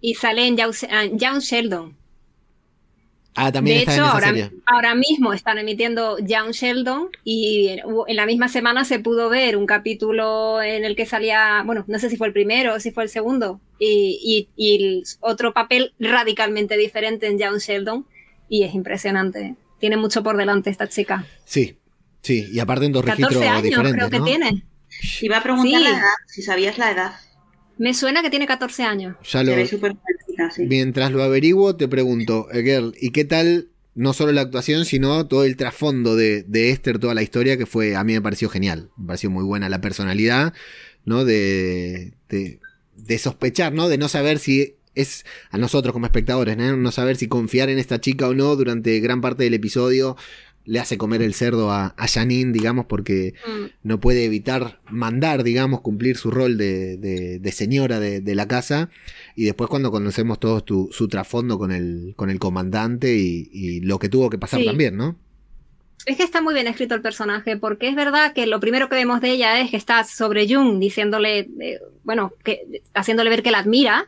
Y 0.00 0.14
sale 0.14 0.46
en 0.46 0.56
Young, 0.56 0.74
en 0.88 1.18
Young 1.18 1.40
Sheldon. 1.40 1.96
Ah, 3.36 3.50
también 3.50 3.78
de 3.78 3.80
está 3.80 3.94
hecho, 3.94 4.04
en 4.04 4.08
ahora, 4.10 4.26
serie. 4.28 4.50
ahora 4.64 4.94
mismo 4.94 5.32
están 5.32 5.58
emitiendo 5.58 6.18
Young 6.20 6.52
Sheldon 6.52 7.08
y 7.24 7.66
en, 7.68 7.80
la 8.16 8.26
misma 8.26 8.46
semana 8.48 8.84
se 8.84 9.00
pudo 9.00 9.28
ver 9.28 9.56
un 9.56 9.66
capítulo 9.66 10.62
en 10.62 10.84
el 10.84 10.94
que 10.94 11.04
salía, 11.04 11.64
bueno, 11.66 11.84
no 11.88 11.98
sé 11.98 12.10
si 12.10 12.16
fue 12.16 12.28
el 12.28 12.32
primero 12.32 12.74
o 12.74 12.80
si 12.80 12.92
fue 12.92 13.02
el 13.02 13.08
segundo, 13.08 13.60
y, 13.80 14.48
y- 14.56 14.78
y 14.78 15.02
otro 15.20 15.52
papel 15.52 15.94
radicalmente 15.98 16.76
diferente 16.76 17.26
en 17.26 17.38
Young 17.40 17.58
Sheldon 17.58 18.06
y 18.48 18.64
es 18.64 18.74
impresionante. 18.74 19.56
Tiene 19.80 19.96
mucho 19.96 20.22
por 20.22 20.36
delante 20.36 20.70
esta 20.70 20.88
chica. 20.88 21.26
Sí, 21.44 21.78
sí, 22.22 22.48
y 22.52 22.58
aparte 22.58 22.86
en 22.86 22.92
dos 22.92 23.04
registros 23.04 23.30
14 23.42 23.48
años 23.48 23.62
diferentes, 23.62 23.94
creo 23.98 24.10
que 24.10 24.18
¿no? 24.18 24.24
tiene. 24.24 24.64
Iba 25.20 25.38
a 25.38 25.42
preguntar 25.42 25.80
Sí. 25.80 25.84
la 25.84 25.90
edad, 25.90 26.12
si 26.26 26.42
sabías 26.42 26.78
la 26.78 26.90
edad. 26.92 27.12
Me 27.76 27.92
suena 27.92 28.22
que 28.22 28.30
tiene 28.30 28.46
14 28.46 28.84
años. 28.84 29.16
Ya 29.30 29.42
lo, 29.42 29.52
sí. 29.66 30.66
mientras 30.66 31.10
lo 31.10 31.22
averiguo, 31.22 31.74
te 31.76 31.88
pregunto, 31.88 32.48
eh, 32.52 32.62
Girl, 32.62 32.94
¿y 33.00 33.10
qué 33.10 33.24
tal 33.24 33.68
no 33.96 34.12
solo 34.12 34.32
la 34.32 34.42
actuación, 34.42 34.84
sino 34.84 35.26
todo 35.26 35.44
el 35.44 35.56
trasfondo 35.56 36.16
de, 36.16 36.42
de 36.44 36.70
Esther, 36.70 36.98
toda 36.98 37.14
la 37.14 37.22
historia, 37.22 37.56
que 37.56 37.66
fue, 37.66 37.96
a 37.96 38.04
mí 38.04 38.12
me 38.12 38.22
pareció 38.22 38.48
genial, 38.48 38.90
me 38.96 39.08
pareció 39.08 39.30
muy 39.30 39.44
buena 39.44 39.68
la 39.68 39.80
personalidad, 39.80 40.52
¿no? 41.04 41.24
De, 41.24 42.12
de, 42.28 42.60
de 42.96 43.18
sospechar, 43.18 43.72
¿no? 43.72 43.88
De 43.88 43.98
no 43.98 44.08
saber 44.08 44.38
si 44.38 44.76
es 44.94 45.24
a 45.50 45.58
nosotros 45.58 45.92
como 45.92 46.06
espectadores, 46.06 46.56
¿no? 46.56 46.76
No 46.76 46.92
saber 46.92 47.16
si 47.16 47.28
confiar 47.28 47.68
en 47.70 47.78
esta 47.78 48.00
chica 48.00 48.28
o 48.28 48.34
no 48.34 48.54
durante 48.56 49.00
gran 49.00 49.20
parte 49.20 49.44
del 49.44 49.54
episodio. 49.54 50.16
Le 50.66 50.80
hace 50.80 50.96
comer 50.96 51.20
el 51.20 51.34
cerdo 51.34 51.70
a, 51.70 51.94
a 51.98 52.08
Janine, 52.08 52.50
digamos, 52.52 52.86
porque 52.86 53.34
Mm. 53.46 53.64
no 53.82 54.00
puede 54.00 54.24
evitar 54.24 54.80
mandar, 54.88 55.42
digamos, 55.44 55.82
cumplir 55.82 56.16
su 56.16 56.30
rol 56.30 56.56
de, 56.56 56.96
de- 56.96 57.38
de 57.38 57.52
señora 57.52 58.00
de, 58.00 58.22
de 58.22 58.34
la 58.34 58.48
casa. 58.48 58.88
Y 59.36 59.44
después 59.44 59.68
cuando 59.68 59.90
conocemos 59.90 60.40
todo 60.40 60.62
tu- 60.62 60.88
su 60.90 61.06
trasfondo 61.08 61.58
con 61.58 61.70
el, 61.70 62.14
con 62.16 62.30
el 62.30 62.38
comandante 62.38 63.14
y, 63.14 63.50
y 63.52 63.80
lo 63.80 63.98
que 63.98 64.08
tuvo 64.08 64.30
que 64.30 64.38
pasar 64.38 64.60
Sí. 64.60 64.64
también, 64.66 64.96
¿no? 64.96 65.16
Es 66.06 66.16
que 66.16 66.22
está 66.22 66.40
muy 66.40 66.54
bien 66.54 66.66
escrito 66.66 66.94
el 66.94 67.02
personaje, 67.02 67.56
porque 67.58 67.88
es 67.88 67.94
verdad 67.94 68.32
que 68.32 68.46
lo 68.46 68.58
primero 68.60 68.88
que 68.88 68.96
vemos 68.96 69.20
de 69.20 69.30
ella 69.32 69.60
es 69.60 69.70
que 69.70 69.76
está 69.76 70.02
sobre 70.04 70.46
Jung, 70.48 70.78
diciéndole, 70.78 71.40
eh, 71.60 71.78
bueno, 72.04 72.32
que, 72.42 72.82
haciéndole 72.94 73.28
ver 73.30 73.42
que 73.42 73.50
la 73.50 73.58
admira, 73.58 74.06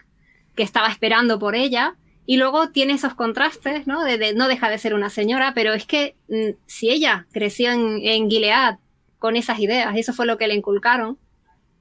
que 0.56 0.62
estaba 0.62 0.88
esperando 0.88 1.38
por 1.38 1.54
ella, 1.54 1.94
y 2.24 2.38
luego 2.38 2.70
tiene 2.70 2.94
esos 2.94 3.14
contrastes, 3.14 3.86
¿no? 3.86 4.02
De, 4.02 4.18
de- 4.18 4.34
no 4.34 4.48
deja 4.48 4.68
de 4.68 4.78
ser 4.78 4.94
una 4.94 5.10
señora, 5.10 5.52
pero 5.54 5.72
es 5.74 5.86
que 5.86 6.16
mm, 6.28 6.56
si 6.66 6.90
ella 6.90 7.26
creció 7.32 7.70
en, 7.70 8.00
en 8.02 8.28
Gilead 8.28 8.78
con 9.18 9.36
esas 9.36 9.58
ideas, 9.60 9.94
eso 9.96 10.12
fue 10.12 10.26
lo 10.26 10.36
que 10.38 10.48
le 10.48 10.54
inculcaron, 10.54 11.18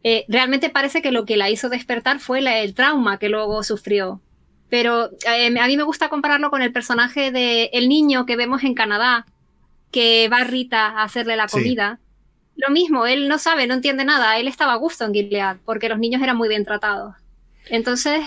eh, 0.04 0.24
realmente 0.28 0.70
parece 0.70 1.02
que 1.02 1.12
lo 1.12 1.26
que 1.26 1.36
la 1.38 1.50
hizo 1.50 1.68
despertar 1.70 2.20
fue 2.20 2.42
la- 2.42 2.60
el 2.60 2.76
trauma 2.76 3.18
que 3.18 3.30
luego 3.30 3.64
sufrió. 3.64 4.22
Pero 4.70 5.10
eh, 5.28 5.48
a 5.60 5.68
mí 5.68 5.78
me 5.78 5.84
gusta 5.84 6.10
compararlo 6.10 6.50
con 6.52 6.62
el 6.62 6.72
personaje 6.72 7.32
de 7.32 7.70
el 7.74 7.88
niño 7.90 8.26
que 8.26 8.36
vemos 8.36 8.64
en 8.64 8.74
Canadá, 8.76 9.26
que 9.92 10.28
va 10.32 10.44
Rita 10.44 10.88
a 10.90 11.04
hacerle 11.04 11.36
la 11.38 11.48
Sí. 11.48 11.58
comida. 11.58 12.00
Lo 12.56 12.70
mismo, 12.72 13.06
él 13.08 13.28
no 13.28 13.38
sabe, 13.40 13.66
no 13.68 13.74
entiende 13.74 14.06
nada, 14.06 14.38
él 14.38 14.48
estaba 14.48 14.74
a 14.74 14.78
gusto 14.78 15.06
en 15.06 15.14
Gilead, 15.14 15.58
porque 15.66 15.90
los 15.90 15.98
niños 16.00 16.22
eran 16.22 16.38
muy 16.38 16.50
bien 16.50 16.66
tratados. 16.66 17.16
Entonces, 17.70 18.22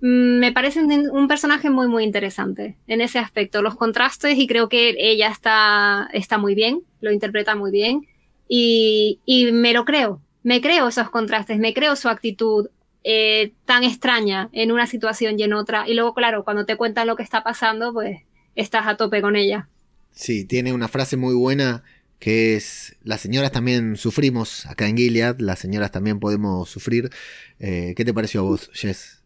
me 0.00 0.52
parece 0.52 0.80
un, 0.80 1.10
un 1.10 1.28
personaje 1.28 1.70
muy, 1.70 1.88
muy 1.88 2.04
interesante 2.04 2.76
en 2.86 3.00
ese 3.00 3.18
aspecto. 3.18 3.62
Los 3.62 3.76
contrastes, 3.76 4.38
y 4.38 4.46
creo 4.46 4.68
que 4.68 4.94
ella 4.98 5.28
está, 5.28 6.08
está 6.12 6.38
muy 6.38 6.54
bien, 6.54 6.80
lo 7.00 7.12
interpreta 7.12 7.54
muy 7.54 7.70
bien, 7.70 8.06
y, 8.48 9.20
y 9.24 9.52
me 9.52 9.72
lo 9.72 9.84
creo, 9.84 10.20
me 10.42 10.60
creo 10.60 10.88
esos 10.88 11.10
contrastes, 11.10 11.58
me 11.58 11.72
creo 11.72 11.96
su 11.96 12.08
actitud 12.08 12.68
eh, 13.04 13.52
tan 13.64 13.84
extraña 13.84 14.48
en 14.52 14.72
una 14.72 14.86
situación 14.86 15.38
y 15.38 15.42
en 15.42 15.52
otra. 15.52 15.88
Y 15.88 15.94
luego, 15.94 16.14
claro, 16.14 16.44
cuando 16.44 16.66
te 16.66 16.76
cuentan 16.76 17.06
lo 17.06 17.16
que 17.16 17.22
está 17.22 17.42
pasando, 17.42 17.92
pues 17.92 18.20
estás 18.54 18.86
a 18.86 18.96
tope 18.96 19.22
con 19.22 19.36
ella. 19.36 19.68
Sí, 20.10 20.44
tiene 20.44 20.72
una 20.72 20.88
frase 20.88 21.16
muy 21.16 21.34
buena 21.34 21.82
que 22.18 22.54
es, 22.54 22.94
las 23.02 23.20
señoras 23.20 23.50
también 23.50 23.96
sufrimos 23.96 24.66
acá 24.66 24.86
en 24.86 24.96
Gilead, 24.96 25.40
las 25.40 25.58
señoras 25.58 25.90
también 25.90 26.20
podemos 26.20 26.68
sufrir. 26.68 27.10
Eh, 27.58 27.94
¿Qué 27.96 28.04
te 28.04 28.14
pareció 28.14 28.42
a 28.42 28.44
vos, 28.44 28.70
Jess? 28.72 29.21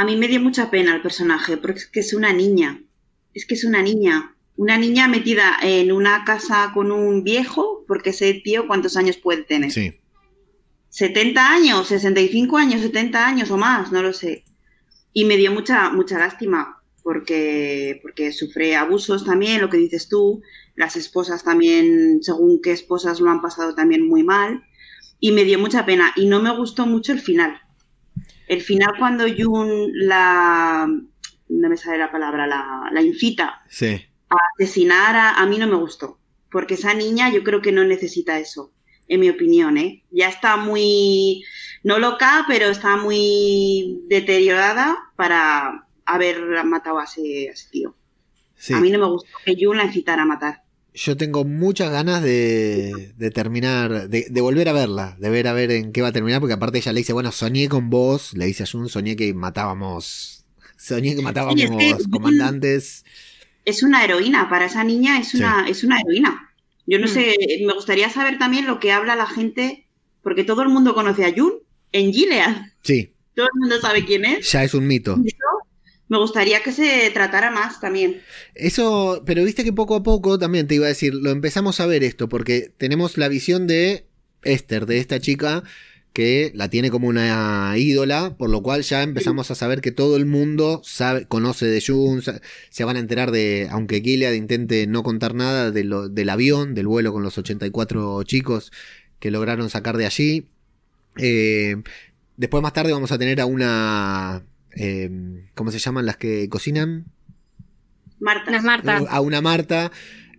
A 0.00 0.04
mí 0.06 0.16
me 0.16 0.28
dio 0.28 0.40
mucha 0.40 0.70
pena 0.70 0.94
el 0.94 1.02
personaje, 1.02 1.58
porque 1.58 1.80
es 1.80 1.86
que 1.86 2.00
es 2.00 2.14
una 2.14 2.32
niña. 2.32 2.82
Es 3.34 3.44
que 3.44 3.52
es 3.52 3.64
una 3.64 3.82
niña. 3.82 4.34
Una 4.56 4.78
niña 4.78 5.08
metida 5.08 5.58
en 5.60 5.92
una 5.92 6.24
casa 6.24 6.70
con 6.72 6.90
un 6.90 7.22
viejo, 7.22 7.84
porque 7.86 8.08
ese 8.08 8.32
tío, 8.42 8.66
¿cuántos 8.66 8.96
años 8.96 9.18
puede 9.18 9.42
tener? 9.42 9.70
Sí, 9.70 10.00
70 10.88 11.52
años, 11.52 11.88
65 11.88 12.56
años, 12.56 12.80
70 12.80 13.26
años 13.26 13.50
o 13.50 13.58
más, 13.58 13.92
no 13.92 14.00
lo 14.00 14.14
sé. 14.14 14.44
Y 15.12 15.26
me 15.26 15.36
dio 15.36 15.52
mucha, 15.52 15.90
mucha 15.90 16.18
lástima, 16.18 16.82
porque, 17.02 18.00
porque 18.00 18.32
sufre 18.32 18.76
abusos 18.76 19.26
también, 19.26 19.60
lo 19.60 19.68
que 19.68 19.76
dices 19.76 20.08
tú. 20.08 20.40
Las 20.76 20.96
esposas 20.96 21.44
también, 21.44 22.22
según 22.22 22.62
qué 22.62 22.72
esposas 22.72 23.20
lo 23.20 23.28
han 23.28 23.42
pasado 23.42 23.74
también 23.74 24.08
muy 24.08 24.22
mal. 24.22 24.64
Y 25.18 25.32
me 25.32 25.44
dio 25.44 25.58
mucha 25.58 25.84
pena. 25.84 26.14
Y 26.16 26.24
no 26.24 26.40
me 26.40 26.56
gustó 26.56 26.86
mucho 26.86 27.12
el 27.12 27.20
final. 27.20 27.60
El 28.50 28.62
final 28.62 28.94
cuando 28.98 29.26
Jun 29.28 29.92
la... 29.94 30.88
No 31.48 31.68
me 31.68 31.76
sale 31.76 31.98
la 31.98 32.10
palabra, 32.10 32.48
la, 32.48 32.90
la 32.92 33.00
incita 33.00 33.62
sí. 33.68 34.04
a 34.28 34.36
asesinar, 34.54 35.14
a, 35.14 35.34
a 35.34 35.46
mí 35.46 35.56
no 35.56 35.68
me 35.68 35.76
gustó. 35.76 36.18
Porque 36.50 36.74
esa 36.74 36.92
niña 36.92 37.30
yo 37.30 37.44
creo 37.44 37.62
que 37.62 37.70
no 37.70 37.84
necesita 37.84 38.40
eso, 38.40 38.72
en 39.06 39.20
mi 39.20 39.30
opinión, 39.30 39.78
¿eh? 39.78 40.04
Ya 40.10 40.28
está 40.28 40.56
muy, 40.56 41.44
no 41.84 42.00
loca, 42.00 42.44
pero 42.48 42.66
está 42.66 42.96
muy 42.96 44.00
deteriorada 44.08 44.98
para 45.14 45.86
haber 46.04 46.64
matado 46.64 46.98
a 46.98 47.04
ese, 47.04 47.50
a 47.50 47.52
ese 47.52 47.70
tío. 47.70 47.94
sí. 48.56 48.74
A 48.74 48.80
mí 48.80 48.90
no 48.90 48.98
me 48.98 49.06
gustó 49.06 49.30
que 49.44 49.54
Jun 49.60 49.76
la 49.76 49.84
incitara 49.84 50.22
a 50.22 50.26
matar. 50.26 50.64
Yo 50.92 51.16
tengo 51.16 51.44
muchas 51.44 51.90
ganas 51.92 52.22
de, 52.22 53.12
de 53.16 53.30
terminar, 53.30 54.08
de, 54.08 54.26
de 54.28 54.40
volver 54.40 54.68
a 54.68 54.72
verla, 54.72 55.16
de 55.20 55.30
ver 55.30 55.46
a 55.46 55.52
ver 55.52 55.70
en 55.70 55.92
qué 55.92 56.02
va 56.02 56.08
a 56.08 56.12
terminar, 56.12 56.40
porque 56.40 56.54
aparte 56.54 56.78
ella 56.78 56.92
le 56.92 57.00
dice, 57.00 57.12
bueno, 57.12 57.30
soñé 57.30 57.68
con 57.68 57.90
vos, 57.90 58.32
le 58.34 58.46
dice 58.46 58.64
a 58.64 58.66
Jun, 58.66 58.88
soñé 58.88 59.14
que 59.14 59.32
matábamos, 59.32 60.44
soñé 60.76 61.14
que 61.14 61.22
matábamos 61.22 61.60
Sí, 61.60 61.62
es 61.64 61.70
que 61.70 61.92
Jun- 62.02 62.10
comandantes. 62.10 63.04
Es 63.64 63.82
una 63.84 64.02
heroína, 64.04 64.48
para 64.50 64.64
esa 64.66 64.82
niña 64.82 65.20
es 65.20 65.34
una, 65.34 65.68
es 65.68 65.84
una 65.84 66.00
heroína. 66.00 66.50
Yo 66.86 66.98
no 66.98 67.06
Mm. 67.06 67.10
sé, 67.10 67.36
me 67.64 67.72
gustaría 67.74 68.10
saber 68.10 68.38
también 68.38 68.66
lo 68.66 68.80
que 68.80 68.90
habla 68.90 69.14
la 69.14 69.26
gente, 69.26 69.86
porque 70.22 70.42
todo 70.44 70.62
el 70.62 70.70
mundo 70.70 70.94
conoce 70.94 71.24
a 71.24 71.32
Jun 71.32 71.52
en 71.92 72.12
Gilead. 72.12 72.56
Sí, 72.82 73.12
Todo 73.36 73.46
el 73.46 73.60
mundo 73.60 73.80
sabe 73.80 74.04
quién 74.04 74.24
es. 74.24 74.50
ya 74.50 74.64
es 74.64 74.74
un 74.74 74.86
mito. 74.88 75.16
Me 76.10 76.18
gustaría 76.18 76.60
que 76.60 76.72
se 76.72 77.08
tratara 77.14 77.52
más 77.52 77.80
también. 77.80 78.20
Eso, 78.56 79.22
pero 79.24 79.44
viste 79.44 79.62
que 79.62 79.72
poco 79.72 79.94
a 79.94 80.02
poco 80.02 80.40
también 80.40 80.66
te 80.66 80.74
iba 80.74 80.86
a 80.86 80.88
decir, 80.88 81.14
lo 81.14 81.30
empezamos 81.30 81.78
a 81.78 81.86
ver 81.86 82.02
esto, 82.02 82.28
porque 82.28 82.72
tenemos 82.76 83.16
la 83.16 83.28
visión 83.28 83.68
de 83.68 84.06
Esther, 84.42 84.86
de 84.86 84.98
esta 84.98 85.20
chica 85.20 85.62
que 86.12 86.50
la 86.56 86.68
tiene 86.68 86.90
como 86.90 87.06
una 87.06 87.72
ídola, 87.76 88.36
por 88.36 88.50
lo 88.50 88.60
cual 88.60 88.82
ya 88.82 89.04
empezamos 89.04 89.52
a 89.52 89.54
saber 89.54 89.80
que 89.80 89.92
todo 89.92 90.16
el 90.16 90.26
mundo 90.26 90.80
sabe, 90.84 91.26
conoce 91.26 91.66
de 91.66 91.80
Jun, 91.80 92.22
se 92.70 92.84
van 92.84 92.96
a 92.96 92.98
enterar 92.98 93.30
de, 93.30 93.68
aunque 93.70 94.00
Gilead 94.00 94.32
intente 94.32 94.88
no 94.88 95.04
contar 95.04 95.36
nada 95.36 95.70
del 95.70 96.28
avión, 96.28 96.74
del 96.74 96.88
vuelo 96.88 97.12
con 97.12 97.22
los 97.22 97.38
84 97.38 98.24
chicos 98.24 98.72
que 99.20 99.30
lograron 99.30 99.70
sacar 99.70 99.96
de 99.96 100.06
allí. 100.06 100.48
Eh, 101.18 101.76
después 102.36 102.64
más 102.64 102.72
tarde 102.72 102.92
vamos 102.92 103.12
a 103.12 103.18
tener 103.18 103.40
a 103.40 103.46
una, 103.46 104.42
eh, 104.76 105.44
¿cómo 105.54 105.70
se 105.70 105.78
llaman 105.78 106.06
las 106.06 106.16
que 106.16 106.48
cocinan? 106.48 107.06
Marta. 108.18 108.50
No 108.50 108.56
es 108.56 108.62
Marta. 108.62 108.98
a 109.08 109.20
una 109.20 109.40
Marta 109.40 109.90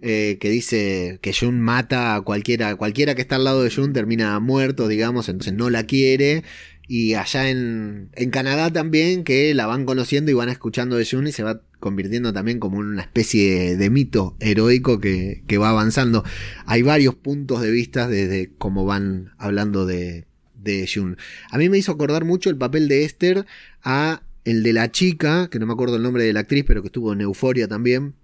eh, 0.04 0.38
que 0.40 0.50
dice 0.50 1.20
que 1.22 1.32
Jun 1.32 1.62
mata 1.62 2.16
a 2.16 2.22
cualquiera, 2.22 2.76
cualquiera 2.76 3.14
que 3.14 3.22
está 3.22 3.36
al 3.36 3.44
lado 3.44 3.64
de 3.64 3.70
Jun 3.70 3.94
termina 3.94 4.40
muerto, 4.40 4.88
digamos, 4.88 5.30
entonces 5.30 5.54
no 5.54 5.70
la 5.70 5.84
quiere. 5.84 6.44
Y 6.88 7.14
allá 7.14 7.50
en, 7.50 8.10
en 8.14 8.32
Canadá 8.32 8.72
también, 8.74 9.24
que 9.24 9.54
la 9.54 9.66
van 9.66 9.86
conociendo 9.86 10.32
y 10.32 10.34
van 10.34 10.50
escuchando 10.50 10.98
de 10.98 11.06
Jun 11.06 11.28
y 11.28 11.32
se 11.32 11.44
va 11.44 11.62
convirtiendo 11.80 12.34
también 12.34 12.60
como 12.60 12.82
en 12.82 12.88
una 12.88 13.02
especie 13.02 13.78
de 13.78 13.90
mito 13.90 14.36
heroico 14.40 15.00
que, 15.00 15.44
que 15.48 15.58
va 15.58 15.70
avanzando. 15.70 16.24
Hay 16.66 16.82
varios 16.82 17.16
puntos 17.16 17.62
de 17.62 17.72
vista 17.72 18.08
desde 18.08 18.52
cómo 18.58 18.86
van 18.86 19.32
hablando 19.38 19.86
de, 19.86 20.26
de 20.62 20.90
Jun. 20.92 21.18
A 21.50 21.58
mí 21.58 21.70
me 21.70 21.78
hizo 21.78 21.92
acordar 21.92 22.26
mucho 22.26 22.50
el 22.50 22.58
papel 22.58 22.88
de 22.88 23.04
Esther 23.04 23.46
a 23.84 24.24
el 24.44 24.64
de 24.64 24.74
la 24.74 24.92
chica, 24.92 25.50
que 25.50 25.60
no 25.60 25.66
me 25.66 25.74
acuerdo 25.74 25.98
el 25.98 26.04
nombre 26.04 26.24
de 26.24 26.34
la 26.34 26.42
actriz, 26.42 26.64
pero 26.66 26.82
que 26.82 26.88
estuvo 26.88 27.14
en 27.14 27.22
Euforia 27.22 27.68
también, 27.68 28.16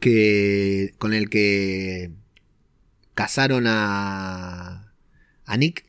que 0.00 0.94
con 0.98 1.12
el 1.12 1.28
que 1.28 2.10
casaron 3.14 3.64
a, 3.66 4.92
a 5.44 5.56
Nick. 5.56 5.84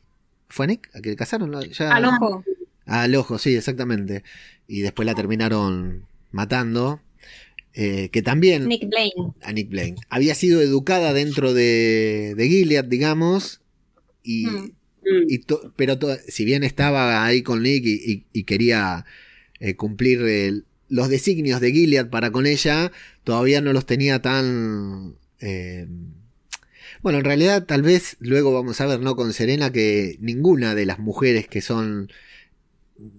¿Fue 0.48 0.64
a 0.64 0.68
Nick? 0.68 0.90
¿A 0.94 1.00
que 1.00 1.14
casaron? 1.16 1.52
Ya, 1.70 1.94
Al 1.94 2.04
ojo. 2.06 2.44
Al 2.86 3.14
ojo, 3.14 3.38
sí, 3.38 3.54
exactamente. 3.54 4.24
Y 4.66 4.80
después 4.80 5.06
la 5.06 5.14
terminaron 5.14 6.06
matando. 6.30 7.00
Eh, 7.74 8.08
que 8.10 8.22
también. 8.22 8.66
Nick 8.66 8.88
Blaine. 8.88 9.34
A 9.42 9.52
Nick 9.52 9.68
Blaine. 9.68 9.96
Había 10.08 10.34
sido 10.34 10.60
educada 10.60 11.12
dentro 11.12 11.54
de, 11.54 12.34
de 12.36 12.48
Gilead, 12.48 12.84
digamos. 12.84 13.60
Y. 14.22 14.46
Mm. 14.46 14.72
To- 15.46 15.72
pero 15.76 15.98
si 16.28 16.44
bien 16.44 16.64
estaba 16.64 17.24
ahí 17.24 17.42
con 17.42 17.62
Nick 17.62 17.84
y, 17.86 18.26
quería 18.44 19.04
eh, 19.60 19.76
cumplir 19.76 20.22
el- 20.22 20.66
los 20.88 21.08
designios 21.08 21.60
de 21.60 21.72
Gilead 21.72 22.10
para 22.10 22.30
con 22.32 22.46
ella, 22.46 22.92
todavía 23.24 23.60
no 23.60 23.72
los 23.72 23.86
tenía 23.86 24.22
tan. 24.22 25.16
eh, 25.40 25.86
bueno, 27.02 27.18
en 27.18 27.24
realidad, 27.24 27.64
tal 27.66 27.82
vez 27.82 28.16
luego 28.20 28.52
vamos 28.52 28.80
a 28.80 28.86
ver, 28.86 29.00
¿no? 29.00 29.16
Con 29.16 29.32
Serena, 29.32 29.72
que 29.72 30.16
ninguna 30.20 30.74
de 30.74 30.86
las 30.86 30.98
mujeres 30.98 31.48
que 31.48 31.60
son. 31.60 32.10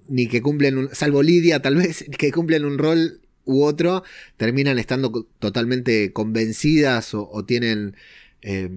Ni 0.07 0.27
que 0.27 0.41
cumplen 0.41 0.77
un. 0.77 0.89
Salvo 0.93 1.23
Lidia, 1.23 1.61
tal 1.61 1.75
vez, 1.75 2.05
que 2.17 2.31
cumplen 2.31 2.65
un 2.65 2.77
rol 2.77 3.21
u 3.45 3.63
otro, 3.63 4.03
terminan 4.37 4.77
estando 4.79 5.27
totalmente 5.39 6.11
convencidas 6.13 7.13
o, 7.13 7.29
o 7.29 7.45
tienen. 7.45 7.95
eh, 8.41 8.69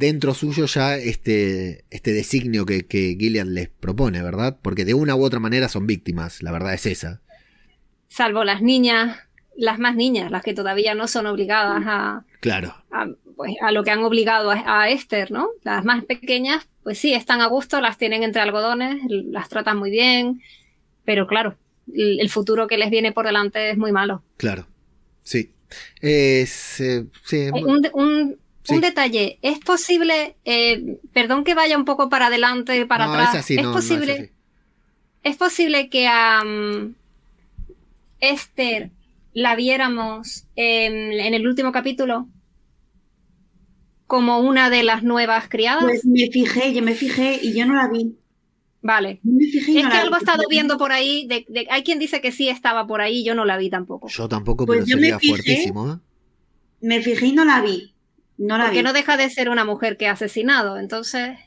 dentro 0.00 0.34
suyo 0.34 0.64
ya 0.66 0.96
este, 0.96 1.84
este 1.90 2.12
designio 2.12 2.66
que, 2.66 2.86
que 2.86 3.16
Gilead 3.18 3.46
les 3.46 3.68
propone, 3.68 4.22
¿verdad? 4.22 4.58
Porque 4.62 4.84
de 4.84 4.94
una 4.94 5.14
u 5.14 5.22
otra 5.24 5.38
manera 5.40 5.68
son 5.68 5.86
víctimas, 5.86 6.42
la 6.42 6.50
verdad 6.52 6.74
es 6.74 6.86
esa. 6.86 7.20
Salvo 8.08 8.42
las 8.44 8.62
niñas, 8.62 9.18
las 9.56 9.78
más 9.78 9.94
niñas, 9.94 10.30
las 10.30 10.42
que 10.42 10.54
todavía 10.54 10.94
no 10.94 11.06
son 11.06 11.26
obligadas 11.26 11.82
a, 11.86 12.24
Claro, 12.40 12.74
a, 12.90 13.06
pues, 13.36 13.52
a 13.62 13.70
lo 13.72 13.84
que 13.84 13.90
han 13.90 14.02
obligado 14.02 14.50
a, 14.50 14.82
a 14.82 14.88
Esther, 14.90 15.30
¿no? 15.30 15.48
Las 15.62 15.84
más 15.84 16.04
pequeñas, 16.04 16.66
pues 16.82 16.98
sí, 16.98 17.12
están 17.12 17.40
a 17.42 17.46
gusto, 17.46 17.80
las 17.80 17.98
tienen 17.98 18.22
entre 18.22 18.40
algodones, 18.40 18.96
las 19.08 19.48
tratan 19.48 19.76
muy 19.78 19.90
bien, 19.90 20.40
pero 21.04 21.26
claro, 21.26 21.56
el, 21.94 22.20
el 22.20 22.30
futuro 22.30 22.66
que 22.66 22.78
les 22.78 22.90
viene 22.90 23.12
por 23.12 23.26
delante 23.26 23.70
es 23.70 23.76
muy 23.78 23.92
malo. 23.92 24.22
claro. 24.36 24.66
Sí. 25.22 25.52
Es, 26.00 26.80
eh, 26.80 27.04
sí, 27.24 27.48
un- 27.52 28.36
Sí. 28.70 28.74
un 28.76 28.80
detalle, 28.80 29.38
¿es 29.42 29.58
posible, 29.60 30.34
eh, 30.44 30.98
perdón 31.12 31.44
que 31.44 31.54
vaya 31.54 31.76
un 31.76 31.84
poco 31.84 32.08
para 32.08 32.26
adelante, 32.26 32.86
para 32.86 33.06
no, 33.06 33.12
atrás, 33.12 33.34
es 33.34 33.40
así, 33.40 33.54
¿es, 33.56 33.62
no, 33.62 33.72
no 33.72 33.78
es 33.78 33.84
posible, 33.84 34.12
así. 34.12 34.30
¿es 35.22 35.36
posible 35.36 35.88
que 35.90 36.06
a 36.08 36.42
Esther 38.20 38.90
la 39.32 39.54
viéramos 39.56 40.44
en, 40.56 41.12
en 41.12 41.34
el 41.34 41.46
último 41.46 41.72
capítulo 41.72 42.26
como 44.06 44.40
una 44.40 44.70
de 44.70 44.82
las 44.82 45.02
nuevas 45.02 45.48
criadas? 45.48 45.84
Pues 45.84 46.04
me 46.04 46.28
fijé, 46.30 46.72
yo 46.74 46.82
me 46.82 46.94
fijé 46.94 47.38
y 47.42 47.54
yo 47.54 47.66
no 47.66 47.74
la 47.74 47.88
vi. 47.88 48.16
vale. 48.82 49.20
Yo 49.22 49.32
me 49.32 49.44
fijé 49.46 49.72
y 49.72 49.76
Es 49.78 49.84
no 49.84 49.90
que 49.90 49.96
la 49.96 50.02
algo 50.02 50.16
he 50.16 50.18
estado 50.18 50.42
viendo 50.50 50.76
por 50.78 50.90
ahí, 50.92 51.26
de, 51.28 51.46
de- 51.48 51.66
hay 51.70 51.82
quien 51.84 51.98
dice 51.98 52.20
que 52.20 52.32
sí 52.32 52.48
estaba 52.48 52.86
por 52.86 53.00
ahí, 53.00 53.24
yo 53.24 53.34
no 53.34 53.44
la 53.44 53.56
vi 53.56 53.70
tampoco. 53.70 54.08
Yo 54.08 54.28
tampoco, 54.28 54.66
Pues 54.66 54.80
pero 54.80 54.86
yo 54.86 54.96
me 54.96 55.02
sería 55.02 55.18
fijé. 55.18 55.32
fuertísimo, 55.34 55.92
¿eh? 55.92 55.96
Me 56.80 57.00
fijé 57.02 57.26
y 57.26 57.32
no 57.32 57.44
la 57.44 57.60
vi. 57.60 57.92
No 58.40 58.56
la 58.58 58.64
Porque 58.64 58.78
vi. 58.78 58.82
no 58.84 58.92
deja 58.92 59.16
de 59.16 59.28
ser 59.30 59.48
una 59.50 59.64
mujer 59.64 59.96
que 59.96 60.06
ha 60.08 60.12
asesinado, 60.12 60.78
entonces... 60.78 61.38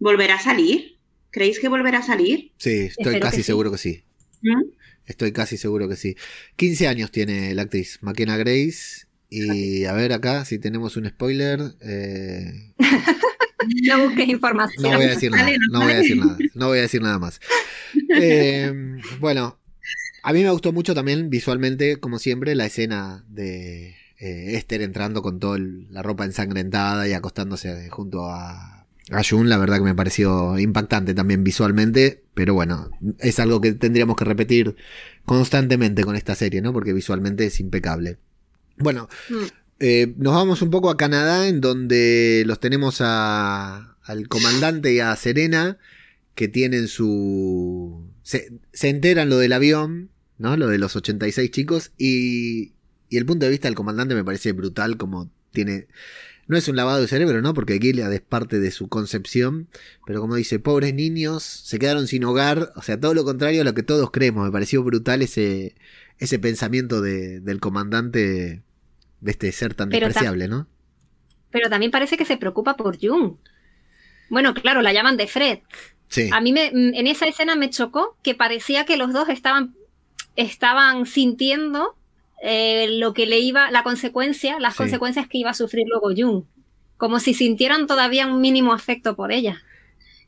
¿Volverá 0.00 0.34
a 0.34 0.40
salir? 0.40 0.98
¿Creéis 1.30 1.58
que 1.60 1.68
volverá 1.68 1.98
a 1.98 2.02
salir? 2.02 2.52
Sí, 2.58 2.70
estoy 2.88 3.04
Espero 3.14 3.20
casi 3.20 3.36
que 3.38 3.42
sí. 3.42 3.46
seguro 3.46 3.70
que 3.72 3.78
sí. 3.78 4.02
¿Mm? 4.42 4.62
Estoy 5.06 5.32
casi 5.32 5.56
seguro 5.56 5.88
que 5.88 5.96
sí. 5.96 6.16
15 6.56 6.88
años 6.88 7.10
tiene 7.12 7.54
la 7.54 7.62
actriz, 7.62 7.98
McKenna 8.02 8.36
Grace. 8.36 9.06
Y 9.30 9.84
a 9.84 9.92
ver 9.92 10.12
acá 10.12 10.44
si 10.44 10.58
tenemos 10.58 10.96
un 10.96 11.06
spoiler. 11.08 11.60
eh, 11.80 12.72
No 13.88 14.04
busques 14.04 14.28
información. 14.28 14.82
No 14.82 14.96
voy 14.96 15.06
a 15.06 15.10
decir 15.10 15.30
nada. 15.30 15.50
No 15.70 15.80
voy 15.82 15.92
a 15.92 15.96
decir 15.96 16.16
nada. 16.16 16.38
No 16.54 16.66
voy 16.68 16.78
a 16.78 16.82
decir 16.82 17.02
nada 17.02 17.18
más. 17.18 17.40
Eh, 18.20 18.72
bueno, 19.18 19.58
a 20.22 20.32
mí 20.32 20.42
me 20.42 20.50
gustó 20.50 20.72
mucho 20.72 20.94
también 20.94 21.30
visualmente, 21.30 21.96
como 21.98 22.18
siempre, 22.18 22.54
la 22.54 22.66
escena 22.66 23.24
de 23.28 23.96
eh, 24.18 24.56
Esther 24.56 24.82
entrando 24.82 25.22
con 25.22 25.38
toda 25.40 25.58
la 25.90 26.02
ropa 26.02 26.24
ensangrentada 26.24 27.06
y 27.08 27.12
acostándose 27.12 27.88
junto 27.90 28.30
a, 28.30 28.86
a 29.10 29.22
Jun. 29.28 29.48
La 29.48 29.58
verdad 29.58 29.76
que 29.78 29.84
me 29.84 29.94
pareció 29.94 30.58
impactante 30.58 31.14
también 31.14 31.44
visualmente. 31.44 32.22
Pero 32.34 32.54
bueno, 32.54 32.90
es 33.18 33.38
algo 33.40 33.60
que 33.60 33.72
tendríamos 33.72 34.16
que 34.16 34.24
repetir 34.24 34.76
constantemente 35.24 36.04
con 36.04 36.16
esta 36.16 36.34
serie, 36.34 36.60
¿no? 36.62 36.72
Porque 36.72 36.92
visualmente 36.92 37.46
es 37.46 37.60
impecable. 37.60 38.18
Bueno, 38.78 39.08
Mm. 39.30 39.34
eh, 39.80 40.14
nos 40.18 40.34
vamos 40.34 40.62
un 40.62 40.70
poco 40.70 40.90
a 40.90 40.96
Canadá, 40.96 41.48
en 41.48 41.60
donde 41.60 42.44
los 42.46 42.60
tenemos 42.60 42.98
a, 43.00 43.96
al 44.02 44.28
comandante 44.28 44.92
y 44.92 45.00
a 45.00 45.14
Serena, 45.16 45.78
que 46.34 46.48
tienen 46.48 46.88
su... 46.88 48.06
Se, 48.22 48.52
se 48.72 48.88
enteran 48.90 49.30
lo 49.30 49.38
del 49.38 49.52
avión, 49.54 50.10
¿no? 50.38 50.56
Lo 50.58 50.68
de 50.68 50.76
los 50.78 50.94
86 50.96 51.50
chicos, 51.50 51.92
y, 51.96 52.72
y 53.08 53.16
el 53.18 53.26
punto 53.26 53.44
de 53.46 53.50
vista 53.50 53.68
del 53.68 53.74
comandante 53.74 54.14
me 54.14 54.24
parece 54.24 54.52
brutal, 54.52 54.96
como 54.96 55.30
tiene... 55.52 55.86
No 56.48 56.56
es 56.56 56.68
un 56.68 56.76
lavado 56.76 57.00
de 57.00 57.08
cerebro, 57.08 57.42
¿no? 57.42 57.54
Porque 57.54 57.80
Gilead 57.80 58.12
es 58.12 58.20
parte 58.20 58.60
de 58.60 58.70
su 58.70 58.88
concepción, 58.88 59.66
pero 60.06 60.20
como 60.20 60.36
dice, 60.36 60.60
pobres 60.60 60.94
niños, 60.94 61.42
se 61.42 61.80
quedaron 61.80 62.06
sin 62.06 62.22
hogar, 62.22 62.72
o 62.76 62.82
sea, 62.82 63.00
todo 63.00 63.14
lo 63.14 63.24
contrario 63.24 63.62
a 63.62 63.64
lo 63.64 63.74
que 63.74 63.82
todos 63.82 64.12
creemos, 64.12 64.44
me 64.46 64.52
pareció 64.52 64.84
brutal 64.84 65.22
ese, 65.22 65.74
ese 66.18 66.38
pensamiento 66.38 67.00
de- 67.00 67.40
del 67.40 67.58
comandante 67.58 68.62
de 69.20 69.30
este 69.30 69.50
ser 69.50 69.74
tan 69.74 69.88
Pero 69.88 70.06
despreciable, 70.06 70.46
¿no? 70.46 70.68
Pero 71.50 71.68
también 71.68 71.90
parece 71.90 72.16
que 72.16 72.24
se 72.24 72.36
preocupa 72.36 72.76
por 72.76 72.96
Jung. 73.00 73.38
Bueno, 74.30 74.54
claro, 74.54 74.82
la 74.82 74.92
llaman 74.92 75.16
de 75.16 75.26
Fred. 75.26 75.58
Sí, 76.08 76.28
A 76.32 76.40
mí 76.40 76.52
me, 76.52 76.66
en 76.68 77.06
esa 77.08 77.26
escena 77.26 77.56
me 77.56 77.70
chocó 77.70 78.16
que 78.22 78.36
parecía 78.36 78.84
que 78.86 78.96
los 78.96 79.12
dos 79.12 79.28
estaban, 79.28 79.74
estaban 80.36 81.06
sintiendo 81.06 81.96
eh, 82.42 82.88
lo 82.98 83.14
que 83.14 83.26
le 83.26 83.38
iba, 83.40 83.70
la 83.70 83.82
consecuencia, 83.82 84.58
las 84.60 84.74
Sí. 84.74 84.78
consecuencias 84.78 85.28
que 85.28 85.38
iba 85.38 85.50
a 85.50 85.54
sufrir 85.54 85.86
luego 85.88 86.10
Jung. 86.16 86.44
Como 86.96 87.20
si 87.20 87.34
sintieran 87.34 87.86
todavía 87.86 88.26
un 88.26 88.40
mínimo 88.40 88.72
afecto 88.72 89.16
por 89.16 89.32
ella. 89.32 89.62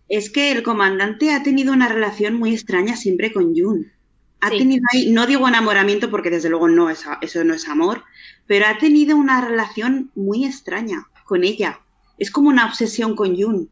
Es 0.08 0.30
que 0.30 0.50
el 0.52 0.62
comandante 0.62 1.32
ha 1.32 1.42
tenido 1.42 1.72
una 1.72 1.88
relación 1.88 2.34
muy 2.34 2.52
extraña 2.54 2.96
siempre 2.96 3.32
con 3.32 3.54
Jun. 3.54 3.92
Ha 4.40 4.50
Sí. 4.50 4.58
tenido 4.58 4.84
ahí, 4.92 5.10
no 5.10 5.26
digo 5.26 5.48
enamoramiento 5.48 6.10
porque 6.10 6.30
desde 6.30 6.48
luego 6.48 6.68
no 6.68 6.88
es, 6.90 7.04
eso 7.22 7.42
no 7.44 7.54
es 7.54 7.68
amor, 7.68 8.04
pero 8.46 8.66
ha 8.66 8.78
tenido 8.78 9.16
una 9.16 9.40
relación 9.46 10.10
muy 10.14 10.44
extraña 10.44 11.06
con 11.24 11.44
ella. 11.44 11.80
Es 12.18 12.30
como 12.30 12.48
una 12.48 12.64
obsesión 12.66 13.16
con 13.16 13.36
Jun. 13.40 13.68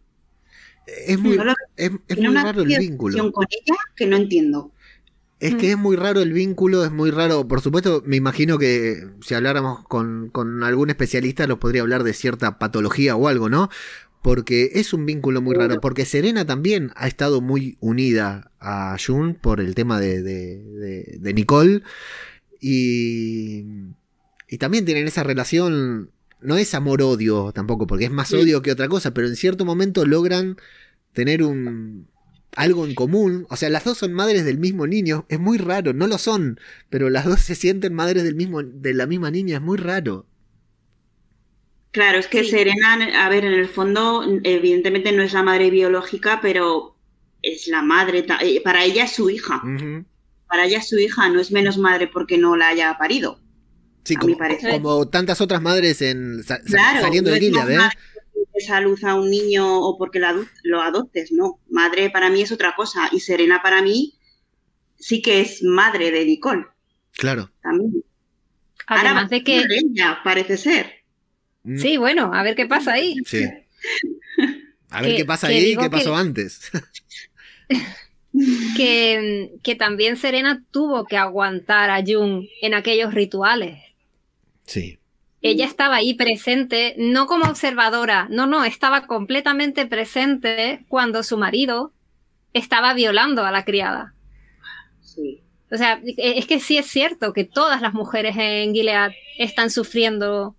es 0.87 1.19
muy, 1.19 1.37
no 1.37 1.45
lo- 1.45 1.55
es, 1.77 1.91
es 2.07 2.17
muy 2.17 2.27
una 2.29 2.45
raro 2.45 2.61
el 2.61 2.67
obsesión 2.67 2.91
vínculo. 2.91 3.33
con 3.33 3.47
ella 3.51 3.75
que 3.97 4.07
no 4.07 4.17
entiendo. 4.17 4.71
Es 5.39 5.55
que 5.57 5.67
Mm. 5.69 5.71
es 5.71 5.79
muy 5.79 5.97
raro 5.97 6.21
el 6.23 6.33
vínculo, 6.33 6.85
es 6.85 6.91
muy 6.91 7.11
raro. 7.11 7.47
Por 7.47 7.61
supuesto, 7.61 8.03
me 8.07 8.17
imagino 8.17 8.57
que 8.59 9.07
si 9.21 9.35
habláramos 9.35 9.87
con, 9.87 10.31
con 10.31 10.63
algún 10.63 10.89
especialista, 10.91 11.47
nos 11.47 11.59
podría 11.59 11.83
hablar 11.83 12.05
de 12.05 12.15
cierta 12.15 12.59
patología 12.59 13.17
o 13.17 13.29
algo, 13.29 13.49
¿no? 13.51 13.69
Porque 14.23 14.71
es 14.75 14.93
un 14.95 15.05
vínculo 15.07 15.41
muy 15.43 15.55
raro. 15.55 15.79
Porque 15.81 16.05
Serena 16.07 16.47
también 16.47 16.91
ha 16.97 17.07
estado 17.07 17.41
muy 17.43 17.77
unida 17.81 18.51
a 18.61 18.97
Jun 19.05 19.35
por 19.35 19.61
el 19.61 19.75
tema 19.75 20.01
de, 20.01 20.23
de, 20.23 20.63
de- 20.65 21.17
de 21.21 21.35
Nicole. 21.35 21.83
Y, 22.61 23.65
y 24.49 24.59
también 24.59 24.85
tienen 24.85 25.07
esa 25.07 25.23
relación. 25.23 26.11
No 26.41 26.57
es 26.57 26.75
amor-odio 26.75 27.53
tampoco, 27.53 27.87
porque 27.87 28.05
es 28.07 28.11
más 28.11 28.33
odio 28.33 28.63
que 28.63 28.71
otra 28.73 28.89
cosa, 28.89 29.13
pero 29.15 29.27
en 29.27 29.37
cierto 29.37 29.65
momento 29.65 30.05
logran 30.05 30.57
tener 31.13 31.43
un, 31.43 32.09
algo 32.55 32.87
en 32.87 32.95
común. 32.95 33.47
O 33.51 33.57
sea, 33.57 33.69
las 33.71 33.85
dos 33.85 33.99
son 33.99 34.13
madres 34.13 34.45
del 34.45 34.59
mismo 34.59 34.87
niño. 34.87 35.27
Es 35.29 35.39
muy 35.41 35.59
raro, 35.59 35.93
no 35.93 36.07
lo 36.07 36.19
son, 36.19 36.59
pero 36.91 37.11
las 37.11 37.25
dos 37.25 37.41
se 37.41 37.55
sienten 37.55 37.93
madres 37.95 38.23
del 38.25 38.35
mismo, 38.35 38.63
de 38.63 38.95
la 38.95 39.07
misma 39.07 39.31
niña. 39.31 39.57
Es 39.57 39.63
muy 39.63 39.77
raro. 39.79 40.27
Claro, 41.93 42.19
es 42.19 42.27
que 42.27 42.45
Sí. 42.45 42.51
Serena, 42.51 43.25
a 43.25 43.29
ver, 43.29 43.45
en 43.45 43.55
el 43.55 43.69
fondo, 43.69 44.23
evidentemente 44.45 45.13
no 45.13 45.23
es 45.23 45.33
la 45.33 45.43
madre 45.43 45.71
biológica, 45.71 46.41
pero 46.43 46.97
es 47.43 47.69
la 47.69 47.81
madre, 47.83 48.27
eh, 48.43 48.61
para 48.63 48.85
ella 48.85 49.05
es 49.05 49.13
su 49.13 49.31
hija. 49.31 49.63
Para 50.49 50.67
ella 50.67 50.79
es 50.79 50.89
su 50.89 50.99
hija, 50.99 51.29
no 51.31 51.41
es 51.41 51.51
menos 51.51 51.79
madre 51.79 52.07
porque 52.07 52.37
no 52.39 52.55
la 52.57 52.69
haya 52.69 52.97
parido. 52.99 53.41
Sí, 54.05 54.15
A 54.15 54.21
como, 54.21 54.33
mi 54.35 54.39
parecer. 54.39 54.71
como 54.73 55.09
tantas 55.09 55.41
otras 55.41 55.61
madres 55.63 56.01
en, 56.03 56.43
sa- 56.45 56.59
sa- 56.59 56.63
Claro, 56.65 57.01
saliendo 57.01 57.31
no 57.31 57.35
de 57.35 57.41
Gilead, 57.41 57.71
¿eh? 57.71 57.79
Des 58.57 58.71
a 58.71 58.81
luz 58.81 59.05
a 59.05 59.15
un 59.15 59.31
niño 59.31 59.81
o 59.81 59.97
porque 59.99 60.21
lo 60.63 60.81
adoptes, 60.83 61.31
no. 61.33 61.61
Madre 61.69 62.11
para 62.11 62.31
mí 62.31 62.43
es 62.43 62.53
otra 62.53 62.75
cosa 62.77 63.09
y 63.13 63.21
Serena 63.21 63.61
para 63.63 63.83
mí 63.83 64.15
sí 64.99 65.21
que 65.23 65.41
es 65.41 65.63
madre 65.63 66.11
de 66.11 66.25
Nicole 66.25 66.65
Claro. 67.13 67.51
también. 67.63 68.03
Además 68.87 69.13
Ahora, 69.25 69.29
de 69.29 69.43
que... 69.45 69.65
ella, 69.71 70.19
parece 70.25 70.57
ser. 70.57 70.93
Mm, 71.65 71.79
Sí, 71.79 71.97
bueno, 71.97 72.31
a 72.33 72.43
ver 72.43 72.55
qué 72.55 72.67
pasa 72.67 72.93
ahí. 72.95 73.17
sí. 73.27 73.45
A 74.91 75.03
ver 75.03 75.11
Que- 75.13 75.17
qué 75.19 75.25
pasa 75.25 75.49
ahí 75.49 75.73
y 75.73 75.77
qué 75.77 75.91
pasó 75.91 76.13
que- 76.15 76.21
antes. 76.21 76.71
que, 78.77 79.53
que 79.63 79.75
también 79.75 80.17
Serena 80.17 80.63
tuvo 80.71 81.05
que 81.07 81.17
aguantar 81.17 81.91
a 81.91 82.03
Jung 82.07 82.45
en 82.61 82.75
aquellos 82.75 83.15
rituales. 83.15 83.79
Sí. 84.67 84.99
Ella 85.49 85.65
estaba 85.67 85.97
ahí 85.97 86.15
presente, 86.15 86.95
no 86.99 87.27
como 87.27 87.47
observadora, 87.47 88.27
no, 88.31 88.47
no, 88.47 88.65
estaba 88.65 89.07
completamente 89.07 89.87
presente 89.87 90.85
cuando 90.89 91.23
su 91.23 91.37
marido 91.39 91.93
estaba 92.53 92.95
violando 92.95 93.45
a 93.45 93.51
la 93.51 93.65
criada. 93.65 94.15
Sí. 95.01 95.41
O 95.71 95.77
sea, 95.77 96.01
es 96.17 96.47
que 96.47 96.61
sí 96.61 96.79
es 96.79 96.87
cierto 96.87 97.33
que 97.33 97.45
todas 97.45 97.81
las 97.83 97.93
mujeres 97.93 98.37
en 98.39 98.73
Gilead 98.73 99.13
están 99.39 99.71
sufriendo 99.71 100.55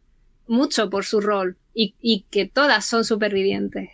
mucho 0.48 0.90
por 0.90 1.06
su 1.06 1.22
rol 1.22 1.58
y, 1.74 1.96
y 2.02 2.26
que 2.30 2.46
todas 2.46 2.86
son 2.86 3.06
supervivientes. 3.06 3.90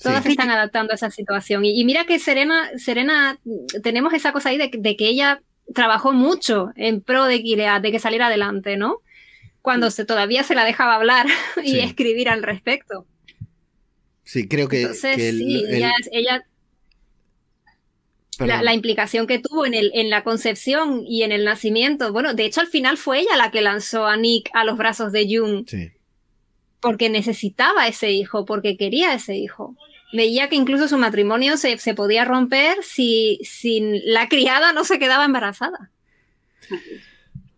Todas 0.00 0.18
Sí. 0.18 0.24
se 0.24 0.30
están 0.30 0.50
adaptando 0.50 0.92
a 0.92 0.94
esa 0.94 1.10
situación. 1.10 1.64
Y, 1.64 1.80
y 1.80 1.84
mira 1.84 2.04
que 2.04 2.18
Serena, 2.18 2.70
Serena, 2.78 3.38
tenemos 3.82 4.14
esa 4.14 4.32
cosa 4.32 4.50
ahí 4.50 4.58
de, 4.58 4.70
de 4.72 4.96
que 4.96 5.08
ella 5.08 5.40
trabajó 5.74 6.12
mucho 6.12 6.70
en 6.76 7.00
pro 7.00 7.24
de 7.24 7.40
Gilead, 7.40 7.82
de 7.82 7.90
que 7.92 7.98
saliera 7.98 8.28
adelante, 8.28 8.76
¿no? 8.76 8.98
Cuando 9.62 9.90
se, 9.90 10.04
todavía 10.04 10.42
se 10.44 10.54
la 10.54 10.64
dejaba 10.64 10.94
hablar 10.94 11.26
y 11.62 11.72
Sí. 11.72 11.80
escribir 11.80 12.28
al 12.28 12.42
respecto. 12.42 13.06
Sí, 14.24 14.46
creo 14.48 14.68
que, 14.68 14.82
Entonces, 14.82 15.16
que 15.16 15.28
el- 15.30 15.38
sí, 15.38 15.64
el- 15.66 15.74
ella, 15.74 15.92
ella 16.12 16.44
la, 18.38 18.46
perdón. 18.46 18.64
la 18.64 18.74
implicación 18.74 19.26
que 19.26 19.38
tuvo 19.38 19.66
en, 19.66 19.74
el, 19.74 19.90
en 19.94 20.10
la 20.10 20.22
concepción 20.22 21.02
y 21.06 21.22
en 21.22 21.32
el 21.32 21.44
nacimiento. 21.44 22.12
Bueno, 22.12 22.34
de 22.34 22.44
hecho, 22.44 22.60
al 22.60 22.66
final 22.68 22.96
fue 22.98 23.20
ella 23.20 23.36
la 23.36 23.50
que 23.50 23.62
lanzó 23.62 24.06
a 24.06 24.16
Nick 24.16 24.50
a 24.54 24.64
los 24.64 24.76
brazos 24.78 25.12
de 25.12 25.26
Jung 25.28 25.64
Sí. 25.66 25.90
porque 26.80 27.08
necesitaba 27.08 27.88
ese 27.88 28.10
hijo, 28.12 28.44
porque 28.44 28.76
quería 28.76 29.12
ese 29.14 29.36
hijo. 29.36 29.74
Veía 30.12 30.48
que 30.48 30.56
incluso 30.56 30.88
su 30.88 30.96
matrimonio 30.98 31.56
se, 31.56 31.76
se 31.78 31.94
podía 31.94 32.24
romper 32.24 32.78
si, 32.82 33.40
si 33.44 33.80
la 34.04 34.28
criada 34.28 34.72
no 34.72 34.84
se 34.84 34.98
quedaba 34.98 35.24
embarazada. 35.24 35.90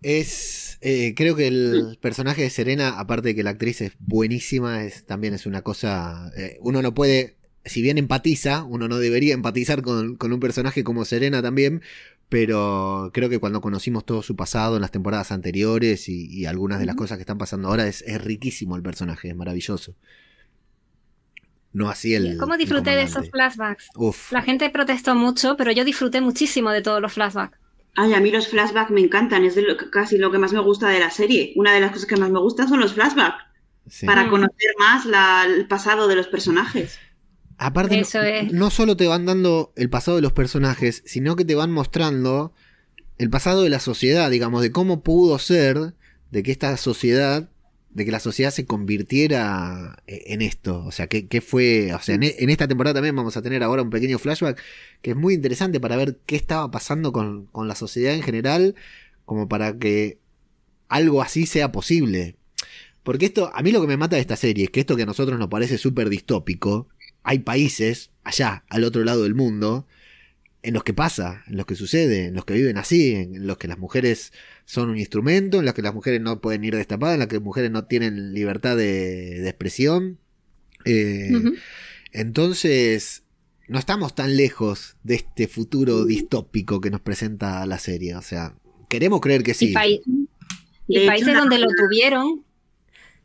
Es. 0.02 0.69
Eh, 0.80 1.14
creo 1.16 1.36
que 1.36 1.48
el 1.48 1.98
personaje 2.00 2.42
de 2.42 2.50
Serena, 2.50 2.98
aparte 2.98 3.28
de 3.28 3.34
que 3.34 3.42
la 3.42 3.50
actriz 3.50 3.80
es 3.80 3.92
buenísima, 3.98 4.84
es, 4.84 5.06
también 5.06 5.34
es 5.34 5.46
una 5.46 5.62
cosa. 5.62 6.30
eh, 6.36 6.58
uno 6.60 6.82
no 6.82 6.94
puede. 6.94 7.36
Si 7.64 7.82
bien 7.82 7.98
empatiza, 7.98 8.64
uno 8.64 8.88
no 8.88 8.98
debería 8.98 9.34
empatizar 9.34 9.82
con, 9.82 10.16
con 10.16 10.32
un 10.32 10.40
personaje 10.40 10.82
como 10.82 11.04
Serena 11.04 11.42
también. 11.42 11.82
Pero 12.30 13.10
creo 13.12 13.28
que 13.28 13.40
cuando 13.40 13.60
conocimos 13.60 14.06
todo 14.06 14.22
su 14.22 14.36
pasado 14.36 14.76
en 14.76 14.82
las 14.82 14.92
temporadas 14.92 15.32
anteriores 15.32 16.08
y, 16.08 16.26
y 16.26 16.46
algunas 16.46 16.78
de 16.78 16.86
las 16.86 16.94
cosas 16.94 17.18
que 17.18 17.22
están 17.22 17.38
pasando 17.38 17.68
ahora, 17.68 17.88
es, 17.88 18.02
es 18.02 18.22
riquísimo 18.22 18.76
el 18.76 18.82
personaje, 18.82 19.30
es 19.30 19.36
maravilloso. 19.36 19.96
No 21.72 21.88
así 21.88 22.14
el. 22.14 22.36
¿Cómo 22.38 22.54
el 22.54 22.60
disfruté 22.60 22.90
de 22.90 23.02
esos 23.02 23.30
flashbacks? 23.30 23.88
Uf. 23.96 24.32
La 24.32 24.42
gente 24.42 24.70
protestó 24.70 25.14
mucho, 25.14 25.56
pero 25.56 25.72
yo 25.72 25.84
disfruté 25.84 26.20
muchísimo 26.20 26.70
de 26.70 26.82
todos 26.82 27.00
los 27.00 27.12
flashbacks. 27.12 27.59
Ay, 27.96 28.14
a 28.14 28.20
mí 28.20 28.30
los 28.30 28.48
flashbacks 28.48 28.90
me 28.90 29.00
encantan, 29.00 29.44
es 29.44 29.54
de 29.56 29.62
lo- 29.62 29.76
casi 29.90 30.16
lo 30.16 30.30
que 30.30 30.38
más 30.38 30.52
me 30.52 30.60
gusta 30.60 30.88
de 30.88 31.00
la 31.00 31.10
serie. 31.10 31.52
Una 31.56 31.72
de 31.74 31.80
las 31.80 31.90
cosas 31.92 32.06
que 32.06 32.16
más 32.16 32.30
me 32.30 32.38
gustan 32.40 32.68
son 32.68 32.80
los 32.80 32.92
flashbacks, 32.94 33.44
sí. 33.88 34.06
para 34.06 34.24
Mm. 34.24 34.30
conocer 34.30 34.70
más 34.78 35.04
la- 35.06 35.44
el 35.46 35.66
pasado 35.66 36.06
de 36.08 36.14
los 36.16 36.28
personajes. 36.28 36.98
Aparte, 37.58 37.96
no- 37.96 38.02
Eso 38.02 38.22
es. 38.22 38.52
no 38.52 38.70
solo 38.70 38.96
te 38.96 39.06
van 39.06 39.26
dando 39.26 39.72
el 39.76 39.90
pasado 39.90 40.16
de 40.16 40.22
los 40.22 40.32
personajes, 40.32 41.02
sino 41.04 41.36
que 41.36 41.44
te 41.44 41.54
van 41.54 41.72
mostrando 41.72 42.54
el 43.18 43.28
pasado 43.28 43.62
de 43.62 43.68
la 43.70 43.80
sociedad, 43.80 44.30
digamos, 44.30 44.62
de 44.62 44.72
cómo 44.72 45.02
pudo 45.02 45.38
ser 45.38 45.94
de 46.30 46.42
que 46.42 46.52
esta 46.52 46.74
sociedad, 46.78 47.50
de 47.90 48.04
que 48.04 48.12
la 48.12 48.20
sociedad 48.20 48.50
se 48.52 48.66
convirtiera 48.66 50.02
eh, 50.06 50.22
en 50.28 50.42
esto. 50.42 50.84
O 50.84 50.92
sea, 50.92 51.08
que, 51.08 51.26
que 51.28 51.40
fue, 51.40 51.92
o 51.94 52.00
sea, 52.00 52.14
en, 52.14 52.22
e- 52.24 52.36
en 52.38 52.50
esta 52.50 52.68
temporada 52.68 52.94
también 52.94 53.16
vamos 53.16 53.36
a 53.36 53.42
tener 53.42 53.62
ahora 53.62 53.82
un 53.82 53.90
pequeño 53.90 54.18
flashback 54.18 54.60
que 55.02 55.10
es 55.10 55.16
muy 55.16 55.34
interesante 55.34 55.80
para 55.80 55.96
ver 55.96 56.18
qué 56.26 56.36
estaba 56.36 56.70
pasando 56.70 57.12
con, 57.12 57.46
con 57.46 57.68
la 57.68 57.74
sociedad 57.74 58.14
en 58.14 58.22
general, 58.22 58.74
como 59.24 59.48
para 59.48 59.78
que 59.78 60.18
algo 60.88 61.22
así 61.22 61.46
sea 61.46 61.72
posible. 61.72 62.36
Porque 63.02 63.26
esto, 63.26 63.50
a 63.54 63.62
mí 63.62 63.72
lo 63.72 63.80
que 63.80 63.86
me 63.86 63.96
mata 63.96 64.16
de 64.16 64.22
esta 64.22 64.36
serie 64.36 64.64
es 64.64 64.70
que 64.70 64.80
esto 64.80 64.96
que 64.96 65.02
a 65.04 65.06
nosotros 65.06 65.38
nos 65.38 65.48
parece 65.48 65.78
súper 65.78 66.08
distópico, 66.10 66.88
hay 67.22 67.40
países 67.40 68.10
allá, 68.24 68.64
al 68.68 68.84
otro 68.84 69.04
lado 69.04 69.22
del 69.24 69.34
mundo, 69.34 69.86
en 70.62 70.74
los 70.74 70.84
que 70.84 70.92
pasa, 70.92 71.42
en 71.48 71.56
los 71.56 71.64
que 71.66 71.74
sucede, 71.74 72.26
en 72.26 72.34
los 72.34 72.44
que 72.44 72.52
viven 72.54 72.76
así, 72.76 73.14
en 73.14 73.46
los 73.46 73.56
que 73.56 73.68
las 73.68 73.78
mujeres 73.78 74.32
son 74.70 74.88
un 74.88 74.96
instrumento, 74.98 75.58
en 75.58 75.64
los 75.64 75.74
que 75.74 75.82
las 75.82 75.92
mujeres 75.92 76.20
no 76.20 76.40
pueden 76.40 76.62
ir 76.62 76.76
destapadas, 76.76 77.14
en 77.14 77.18
los 77.18 77.28
que 77.28 77.34
las 77.34 77.42
mujeres 77.44 77.72
no 77.72 77.86
tienen 77.86 78.32
libertad 78.32 78.76
de, 78.76 79.40
de 79.40 79.48
expresión. 79.48 80.20
Eh. 80.84 81.28
Entonces, 82.12 83.24
no 83.66 83.80
estamos 83.80 84.14
tan 84.14 84.36
lejos 84.36 84.94
de 85.02 85.16
este 85.16 85.48
futuro 85.48 86.04
distópico 86.04 86.80
que 86.80 86.88
nos 86.90 87.00
presenta 87.00 87.66
la 87.66 87.80
serie. 87.80 88.14
O 88.14 88.22
sea, 88.22 88.54
queremos 88.88 89.20
creer 89.20 89.42
que 89.42 89.50
Y, 89.50 89.54
sí. 89.54 89.74
y 90.86 90.98
hecho, 90.98 91.06
países 91.08 91.34
donde 91.34 91.58
lo 91.58 91.66
tuvieron. 91.76 92.44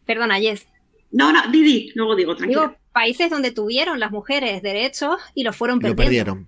Perdona, 0.08 0.40
Jess. 0.40 0.66
No, 1.12 1.32
no, 1.32 1.52
Didi, 1.52 1.92
luego 1.94 2.16
digo, 2.16 2.36
tranquilo. 2.36 2.62
Digo, 2.62 2.76
países 2.92 3.30
donde 3.30 3.52
tuvieron 3.52 4.00
las 4.00 4.10
mujeres 4.10 4.64
derechos 4.64 5.18
y 5.36 5.44
los 5.44 5.56
fueron 5.56 5.76
Lo 5.76 5.82
perdiendo. 5.96 6.06
perdieron. 6.06 6.48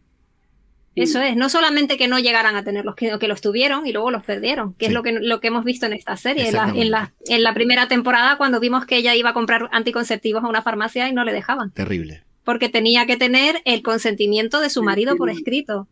Eso 1.03 1.21
es, 1.21 1.35
no 1.35 1.49
solamente 1.49 1.97
que 1.97 2.07
no 2.07 2.19
llegaran 2.19 2.55
a 2.55 2.63
tenerlos, 2.63 2.95
sino 2.97 3.19
que 3.19 3.27
los 3.27 3.41
tuvieron 3.41 3.85
y 3.87 3.91
luego 3.93 4.11
los 4.11 4.23
perdieron, 4.23 4.73
que 4.73 4.85
Sí. 4.85 4.91
es 4.91 4.93
lo 4.93 5.03
que, 5.03 5.11
lo 5.13 5.39
que 5.39 5.47
hemos 5.47 5.63
visto 5.63 5.85
en 5.85 5.93
esta 5.93 6.17
serie. 6.17 6.47
En 6.47 6.53
la, 6.55 6.69
en, 6.75 6.91
la, 6.91 7.11
en 7.27 7.43
la 7.43 7.53
primera 7.53 7.87
temporada, 7.87 8.37
cuando 8.37 8.59
vimos 8.59 8.85
que 8.85 8.97
ella 8.97 9.15
iba 9.15 9.29
a 9.29 9.33
comprar 9.33 9.69
anticonceptivos 9.71 10.43
a 10.43 10.47
una 10.47 10.61
farmacia 10.61 11.07
y 11.07 11.13
no 11.13 11.23
le 11.23 11.33
dejaban, 11.33 11.71
Terrible. 11.71 12.23
porque 12.43 12.69
tenía 12.69 13.05
que 13.05 13.17
tener 13.17 13.61
el 13.65 13.81
consentimiento 13.83 14.59
de 14.59 14.69
su 14.69 14.83
marido 14.83 15.15
por 15.17 15.29
escrito. 15.29 15.87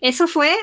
Eso 0.00 0.26
fue 0.26 0.54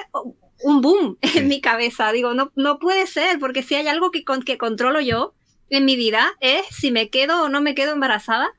un 0.64 0.82
boom 0.82 1.18
Sí. 1.24 1.40
en 1.40 1.48
mi 1.48 1.62
cabeza. 1.62 2.12
Digo, 2.12 2.34
no, 2.34 2.52
no 2.56 2.80
puede 2.80 3.08
ser, 3.08 3.40
porque 3.40 3.62
si 3.64 3.76
hay 3.76 3.88
algo 3.88 4.12
que, 4.12 4.24
con, 4.24 4.42
que 4.44 4.58
controlo 4.58 5.00
yo 5.02 5.34
en 5.70 5.86
mi 5.86 5.96
vida 5.96 6.34
es 6.40 6.62
si 6.72 6.92
me 6.92 7.10
quedo 7.10 7.44
o 7.44 7.50
no 7.50 7.62
me 7.62 7.76
quedo 7.76 7.94
embarazada. 7.94 8.50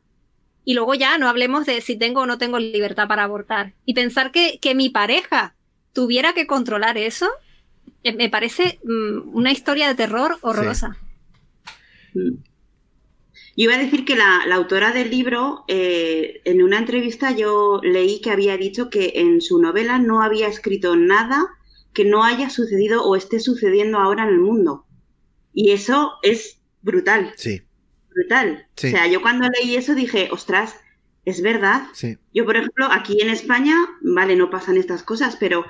Y 0.68 0.74
luego 0.74 0.92
ya 0.94 1.16
no 1.16 1.31
hablemos 1.31 1.64
de 1.64 1.81
si 1.81 1.96
tengo 1.96 2.20
o 2.20 2.26
no 2.26 2.37
tengo 2.37 2.59
libertad 2.59 3.09
para 3.09 3.24
abortar. 3.24 3.72
Y 3.87 3.94
pensar 3.94 4.33
que, 4.33 4.59
que 4.61 4.74
mi 4.74 4.90
pareja 4.90 5.54
tuviera 5.94 6.35
que 6.35 6.46
controlar 6.46 6.98
eso, 6.98 7.26
eh, 8.02 8.12
me 8.12 8.28
parece 8.28 8.78
mm, 8.85 9.35
una 9.35 9.50
historia 9.50 9.88
de 9.88 9.94
terror 9.94 10.37
horrorosa. 10.42 10.98
Mm. 12.12 12.33
Yo 13.57 13.64
iba 13.64 13.76
a 13.76 13.78
decir 13.78 14.04
que 14.04 14.14
la, 14.14 14.44
la 14.46 14.57
autora 14.57 14.92
del 14.92 15.09
libro, 15.09 15.64
eh, 15.68 16.42
en 16.44 16.62
una 16.62 16.76
entrevista 16.76 17.31
yo 17.31 17.81
leí 17.83 18.20
que 18.20 18.31
había 18.31 18.59
dicho 18.59 18.90
que 18.90 19.12
en 19.14 19.40
su 19.40 19.62
novela 19.62 19.98
no 19.98 20.20
había 20.20 20.48
escrito 20.48 20.96
nada 20.96 21.46
que 21.94 22.04
no 22.04 22.24
haya 22.24 22.50
sucedido 22.50 23.04
o 23.04 23.16
esté 23.16 23.40
sucediendo 23.40 23.96
ahora 23.96 24.24
en 24.24 24.35
el 24.35 24.40
mundo. 24.40 24.85
Y 25.54 25.70
eso 25.70 26.12
es 26.22 26.61
brutal, 26.83 27.33
Sí, 27.37 27.62
brutal. 28.18 28.66
Sí. 28.76 28.88
O 28.88 28.90
sea, 28.90 29.07
yo 29.07 29.22
cuando 29.22 29.48
leí 29.48 29.76
eso 29.76 29.94
dije, 29.94 30.28
ostras, 30.31 30.74
es 31.24 31.42
verdad. 31.42 31.83
sí. 31.92 32.16
Yo, 32.35 32.44
por 32.44 32.57
ejemplo, 32.57 32.87
aquí 32.90 33.20
en 33.20 33.31
España, 33.31 33.76
vale, 34.02 34.35
no 34.37 34.50
pasan 34.50 34.76
estas 34.76 35.02
cosas, 35.02 35.37
pero 35.38 35.64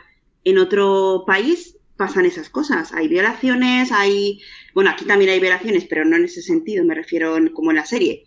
en 0.44 0.58
otro 0.58 1.24
país 1.26 1.76
pasan 1.96 2.26
esas 2.26 2.48
cosas. 2.48 2.92
Hay 2.94 3.08
violaciones, 3.08 3.90
hay... 3.90 4.40
Bueno, 4.74 4.90
aquí 4.90 5.04
también 5.04 5.30
hay 5.32 5.40
violaciones, 5.40 5.84
pero 5.90 6.04
no 6.04 6.14
en 6.16 6.24
ese 6.26 6.42
sentido, 6.42 6.84
me 6.84 6.94
refiero 6.94 7.36
en- 7.36 7.48
como 7.48 7.70
en 7.70 7.76
la 7.76 7.86
serie. 7.86 8.24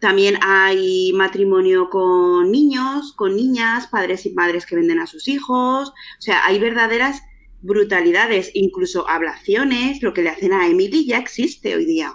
También 0.00 0.36
hay 0.42 1.12
matrimonio 1.14 1.88
con 1.90 2.50
niños, 2.50 3.12
con 3.16 3.36
niñas, 3.36 3.86
padres 3.86 4.26
y 4.26 4.30
madres 4.30 4.66
que 4.66 4.76
venden 4.76 4.98
a 4.98 5.06
sus 5.06 5.28
hijos. 5.28 5.88
O 5.90 6.20
sea, 6.20 6.44
hay 6.44 6.58
verdaderas 6.58 7.22
brutalidades, 7.62 8.50
incluso 8.54 9.08
ablaciones. 9.08 10.02
Lo 10.02 10.12
que 10.12 10.22
le 10.22 10.30
hacen 10.30 10.52
a 10.52 10.66
Emily 10.66 11.06
ya 11.06 11.18
existe 11.18 11.74
hoy 11.76 11.86
día. 11.86 12.12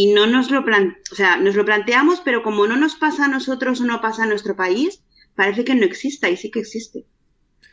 Y 0.00 0.12
no 0.12 0.28
nos 0.28 0.48
lo 0.52 0.64
plan 0.64 0.96
o 1.10 1.14
sea, 1.16 1.38
nos 1.38 1.56
lo 1.56 1.64
planteamos, 1.64 2.20
pero 2.24 2.44
como 2.44 2.68
no 2.68 2.76
nos 2.76 2.94
pasa 2.94 3.24
a 3.24 3.28
nosotros 3.28 3.80
o 3.80 3.84
no 3.84 4.00
pasa 4.00 4.22
a 4.22 4.26
nuestro 4.26 4.54
país, 4.54 5.00
parece 5.34 5.64
que 5.64 5.74
no 5.74 5.84
exista 5.84 6.30
y 6.30 6.36
sí 6.36 6.52
que 6.52 6.60
existe. 6.60 7.04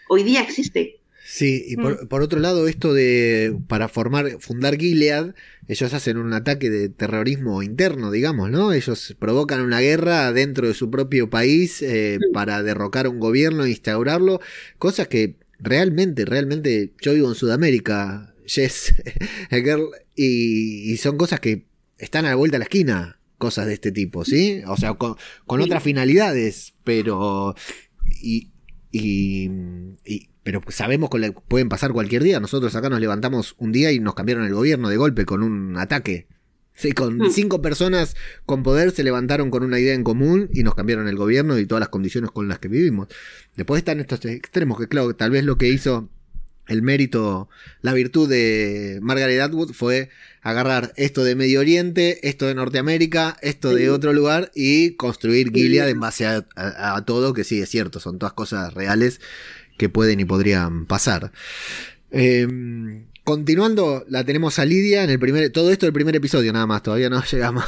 Hoy 0.10 0.24
día 0.24 0.42
existe. 0.42 1.02
Sí, 1.28 1.64
y 1.68 1.78
Mm. 1.78 1.82
por, 1.84 2.08
por 2.08 2.22
otro 2.24 2.40
lado, 2.40 2.68
esto 2.68 2.96
de 2.96 3.56
para 3.68 3.88
formar, 3.90 4.38
fundar 4.40 4.76
Gilead, 4.76 5.36
ellos 5.68 5.94
hacen 5.94 6.18
un 6.18 6.34
ataque 6.34 6.72
de 6.72 6.90
terrorismo 6.90 7.62
interno, 7.62 8.10
digamos, 8.10 8.50
¿no? 8.50 8.74
Ellos 8.74 9.16
provocan 9.20 9.62
una 9.62 9.82
guerra 9.82 10.32
dentro 10.34 10.68
de 10.68 10.74
su 10.74 10.90
propio 10.90 11.30
país 11.30 11.84
eh, 11.84 12.18
Mm. 12.20 12.34
para 12.34 12.64
derrocar 12.64 13.08
un 13.08 13.20
gobierno 13.20 13.66
e 13.66 13.70
instaurarlo, 13.70 14.40
cosas 14.80 15.08
que 15.10 15.36
realmente, 15.60 16.26
realmente, 16.26 16.94
yo 17.04 17.14
vivo 17.14 17.30
en 17.30 17.36
Sudamérica, 17.36 18.34
Yes, 18.56 18.96
girl, 19.52 19.90
y, 20.16 20.92
y 20.92 20.98
son 20.98 21.18
cosas 21.18 21.40
que 21.40 21.66
están 21.98 22.26
a 22.26 22.30
la 22.30 22.36
vuelta 22.36 22.56
de 22.56 22.60
la 22.60 22.66
esquina, 22.66 23.20
cosas 23.38 23.68
de 23.68 23.74
este 23.74 23.92
tipo, 23.92 24.24
¿sí? 24.26 24.62
O 24.68 24.78
sea, 24.78 24.94
con, 24.96 25.16
con 25.46 25.60
Sí. 25.60 25.66
otras 25.66 25.84
finalidades, 25.84 26.74
pero... 26.84 27.56
Y, 28.22 28.52
y, 28.92 29.50
y- 30.06 30.30
pero 30.44 30.62
sabemos 30.70 31.10
que 31.10 31.32
pueden 31.48 31.70
pasar 31.70 31.92
cualquier 31.92 32.22
día. 32.24 32.40
Nosotros 32.40 32.76
acá 32.76 32.88
nos 32.90 33.00
levantamos 33.00 33.56
un 33.58 33.72
día 33.72 33.92
y 33.92 34.00
nos 34.00 34.14
cambiaron 34.14 34.46
el 34.46 34.54
gobierno 34.54 34.90
de 34.90 34.98
golpe 34.98 35.26
con 35.26 35.42
un 35.42 35.76
ataque. 35.78 36.28
Sí, 36.76 36.92
con 36.92 37.18
Mm. 37.18 37.30
cinco 37.32 37.62
personas 37.64 38.16
con 38.46 38.62
poder 38.62 38.92
se 38.92 39.04
levantaron 39.04 39.50
con 39.50 39.64
una 39.64 39.80
idea 39.80 39.96
en 39.96 40.04
común 40.04 40.50
y 40.54 40.62
nos 40.64 40.76
cambiaron 40.76 41.08
el 41.08 41.16
gobierno 41.16 41.58
y 41.58 41.66
todas 41.66 41.80
las 41.80 41.90
condiciones 41.90 42.30
con 42.32 42.48
las 42.48 42.60
que 42.60 42.68
vivimos. 42.68 43.08
Después 43.56 43.80
están 43.80 44.00
estos 44.02 44.24
extremos, 44.26 44.78
que 44.78 44.88
claro, 44.88 45.16
tal 45.16 45.32
vez 45.32 45.46
lo 45.46 45.58
que 45.58 45.70
hizo 45.70 46.10
el 46.68 46.82
mérito, 46.82 47.50
la 47.82 47.94
virtud 47.94 48.30
de 48.30 49.00
Margaret 49.02 49.40
Atwood 49.42 49.74
fue 49.74 50.10
agarrar 50.42 50.94
esto 50.98 51.24
de 51.24 51.36
Medio 51.36 51.60
Oriente, 51.60 52.28
esto 52.28 52.46
de 52.48 52.56
Norteamérica, 52.56 53.38
esto 53.42 53.74
de 53.74 53.90
otro 53.90 54.14
lugar 54.14 54.52
y 54.56 54.92
construir. 54.92 55.52
Gilead 55.52 55.90
en 55.90 56.00
base 56.00 56.26
a, 56.26 56.46
a- 56.56 56.96
a 56.96 57.06
todo, 57.06 57.34
que 57.34 57.44
sí, 57.44 57.62
es 57.62 57.70
cierto, 57.70 58.00
son 58.00 58.20
todas 58.20 58.34
cosas 58.34 58.74
reales 58.74 59.22
que 59.78 59.90
pueden 59.90 60.20
y 60.20 60.26
podrían 60.26 60.86
pasar. 60.86 61.32
Eh, 62.12 62.48
continuando, 63.24 64.06
la 64.08 64.24
tenemos 64.24 64.60
a 64.60 64.66
Lidia 64.66 65.04
en 65.04 65.10
el 65.10 65.20
primer, 65.20 65.50
todo 65.50 65.72
esto 65.72 65.86
el 65.88 65.94
primer 65.94 66.16
episodio 66.16 66.54
nada 66.54 66.68
más, 66.68 66.84
todavía 66.84 67.10
no 67.10 67.24
llegamos. 67.32 67.66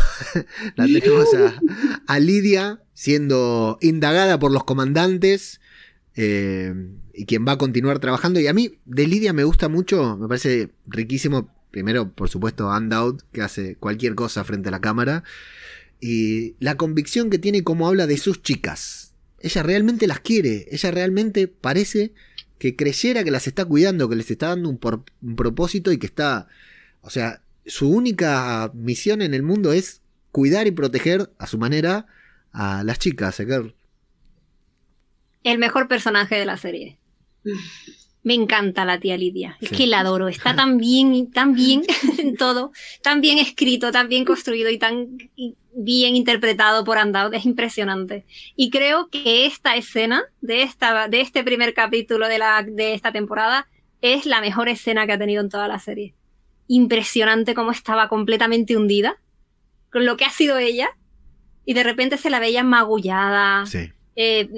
la 0.75 0.85
tenemos 0.85 1.27
a, 1.33 1.59
a 2.07 2.19
Lidia 2.19 2.79
siendo 2.93 3.77
indagada 3.81 4.39
por 4.39 4.51
los 4.51 4.63
comandantes 4.63 5.59
eh, 6.15 6.73
y 7.17 7.25
quien 7.25 7.47
va 7.47 7.53
a 7.53 7.57
continuar 7.57 7.97
trabajando. 7.97 8.39
Y 8.39 8.45
a 8.45 8.53
mí 8.53 8.73
de 8.85 9.07
Lidia 9.07 9.33
me 9.33 9.43
gusta 9.43 9.69
mucho, 9.69 10.17
me 10.17 10.27
parece 10.27 10.69
riquísimo. 10.85 11.51
Primero, 11.71 12.11
por 12.11 12.29
supuesto, 12.29 12.69
Undout, 12.69 13.23
que 13.31 13.41
hace 13.41 13.75
cualquier 13.75 14.13
cosa 14.13 14.43
frente 14.43 14.69
a 14.69 14.71
la 14.71 14.81
cámara. 14.81 15.23
Y 15.99 16.55
la 16.59 16.75
convicción 16.75 17.31
que 17.31 17.39
tiene 17.39 17.63
como 17.63 17.87
habla 17.87 18.05
de 18.05 18.17
sus 18.17 18.43
chicas. 18.43 19.15
Ella 19.39 19.63
realmente 19.63 20.05
las 20.05 20.19
quiere. 20.19 20.67
Ella 20.69 20.91
realmente 20.91 21.47
parece 21.47 22.13
que 22.59 22.75
creyera 22.75 23.23
que 23.23 23.31
las 23.31 23.47
está 23.47 23.65
cuidando, 23.65 24.07
que 24.07 24.15
les 24.15 24.29
está 24.29 24.49
dando 24.49 24.69
un, 24.69 25.35
propósito 25.35 25.91
y 25.91 25.97
que 25.97 26.05
está. 26.05 26.47
O 27.01 27.09
sea, 27.09 27.41
su 27.65 27.89
única 27.89 28.71
misión 28.75 29.23
en 29.23 29.33
el 29.33 29.41
mundo 29.41 29.73
es 29.73 30.01
cuidar 30.31 30.67
y 30.67 30.71
proteger 30.71 31.31
a 31.39 31.47
su 31.47 31.57
manera 31.57 32.05
a 32.51 32.83
las 32.83 32.99
chicas. 32.99 33.39
Eker. 33.39 33.73
El 35.43 35.57
mejor 35.57 35.87
personaje 35.87 36.35
de 36.35 36.45
la 36.45 36.57
serie. 36.57 36.99
Me 38.23 38.33
encanta 38.33 38.83
la 38.83 38.99
tía 38.99 39.15
Lidia. 39.17 39.57
Es 39.61 39.69
Sí. 39.69 39.75
que 39.75 39.87
la 39.87 40.01
adoro. 40.01 40.27
Está 40.27 40.53
tan 40.55 40.77
bien, 40.77 41.31
tan 41.31 41.53
bien 41.53 41.83
en 42.17 42.35
todo. 42.35 42.71
Tan 43.01 43.21
bien 43.21 43.37
escrito, 43.37 43.91
tan 43.91 44.09
bien 44.09 44.25
construido 44.25 44.69
y 44.69 44.77
tan 44.77 45.17
bien 45.73 46.15
interpretado 46.15 46.83
por 46.83 46.97
Andao. 46.97 47.31
Es 47.31 47.45
impresionante. 47.45 48.25
Y 48.57 48.69
creo 48.69 49.07
que 49.09 49.45
esta 49.45 49.75
escena 49.77 50.23
de, 50.41 50.63
esta, 50.63 51.07
de 51.07 51.21
este 51.21 51.43
primer 51.43 51.73
capítulo 51.73 52.27
de, 52.27 52.37
la, 52.39 52.63
de 52.67 52.93
esta 52.93 53.13
temporada 53.13 53.67
es 54.01 54.25
la 54.25 54.41
mejor 54.41 54.67
escena 54.67 55.05
que 55.07 55.13
ha 55.13 55.17
tenido 55.17 55.41
en 55.41 55.49
toda 55.49 55.69
la 55.69 55.79
serie. 55.79 56.13
Impresionante 56.67 57.53
cómo 57.53 57.71
estaba 57.71 58.09
completamente 58.09 58.75
hundida 58.75 59.15
con 59.89 60.05
lo 60.05 60.17
que 60.17 60.25
ha 60.25 60.31
sido 60.31 60.57
ella. 60.57 60.89
Y 61.65 61.73
de 61.75 61.83
repente 61.83 62.17
se 62.17 62.29
la 62.29 62.39
veía 62.41 62.63
magullada 62.63 63.65
Sí. 63.67 63.89
eh, 64.17 64.49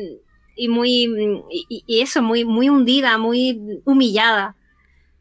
y 0.59 0.67
muy 0.67 1.05
y, 1.49 1.83
y 1.87 2.01
eso 2.01 2.21
muy 2.21 2.43
muy 2.45 2.69
hundida 2.69 3.17
muy 3.17 3.59
humillada. 3.85 4.55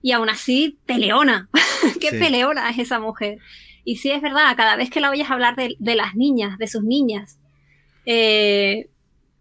Y 0.02 0.12
aún 0.12 0.28
así 0.28 0.78
peleona. 0.86 1.48
Qué 2.00 2.10
Sí. 2.10 2.18
peleona 2.18 2.70
es 2.70 2.78
esa 2.78 3.00
mujer. 3.00 3.38
Y 3.84 3.96
sí 3.96 4.10
es 4.10 4.20
verdad 4.20 4.54
cada 4.56 4.76
vez 4.76 4.90
que 4.90 5.00
la 5.00 5.10
oyes 5.10 5.30
hablar 5.30 5.56
de, 5.56 5.74
de 5.78 5.94
las 5.96 6.14
niñas 6.14 6.58
de 6.58 6.66
sus 6.68 6.82
niñas 6.84 7.38
eh, 8.06 8.88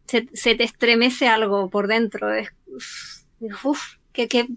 se, 0.07 0.27
se 0.33 0.55
te 0.55 0.63
estremece 0.63 1.27
algo 1.27 1.69
por 1.69 1.87
dentro. 1.87 2.33
Es 2.33 2.49
uf, 2.67 3.63
uf, 3.65 3.81
qué, 4.13 4.27
qué, 4.27 4.47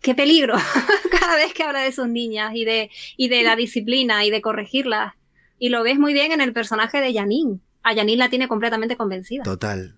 qué 0.00 0.14
peligro 0.14 0.54
cada 1.20 1.36
vez 1.36 1.52
que 1.52 1.62
habla 1.64 1.80
de 1.80 1.92
sus 1.92 2.08
niñas 2.08 2.52
y 2.54 2.64
de 2.64 2.90
y 3.16 3.28
de 3.28 3.42
la 3.42 3.56
disciplina 3.56 4.24
y 4.24 4.30
de 4.30 4.40
corregirlas. 4.40 5.14
Y 5.58 5.70
lo 5.70 5.82
ves 5.82 5.98
muy 5.98 6.12
bien 6.12 6.30
en 6.32 6.40
el 6.40 6.52
personaje 6.52 7.00
de 7.00 7.12
Janine. 7.12 7.58
A 7.82 7.94
Janine 7.94 8.18
la 8.18 8.30
tiene 8.30 8.46
completamente 8.48 8.96
convencida. 8.96 9.42
Total. 9.42 9.97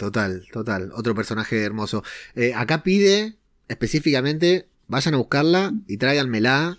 Total, 0.00 0.46
total. 0.50 0.92
Otro 0.94 1.14
personaje 1.14 1.62
hermoso. 1.62 2.02
Eh, 2.34 2.54
acá 2.56 2.82
pide 2.82 3.34
específicamente, 3.68 4.66
vayan 4.88 5.12
a 5.12 5.18
buscarla 5.18 5.72
y 5.86 5.98
tráiganmela, 5.98 6.78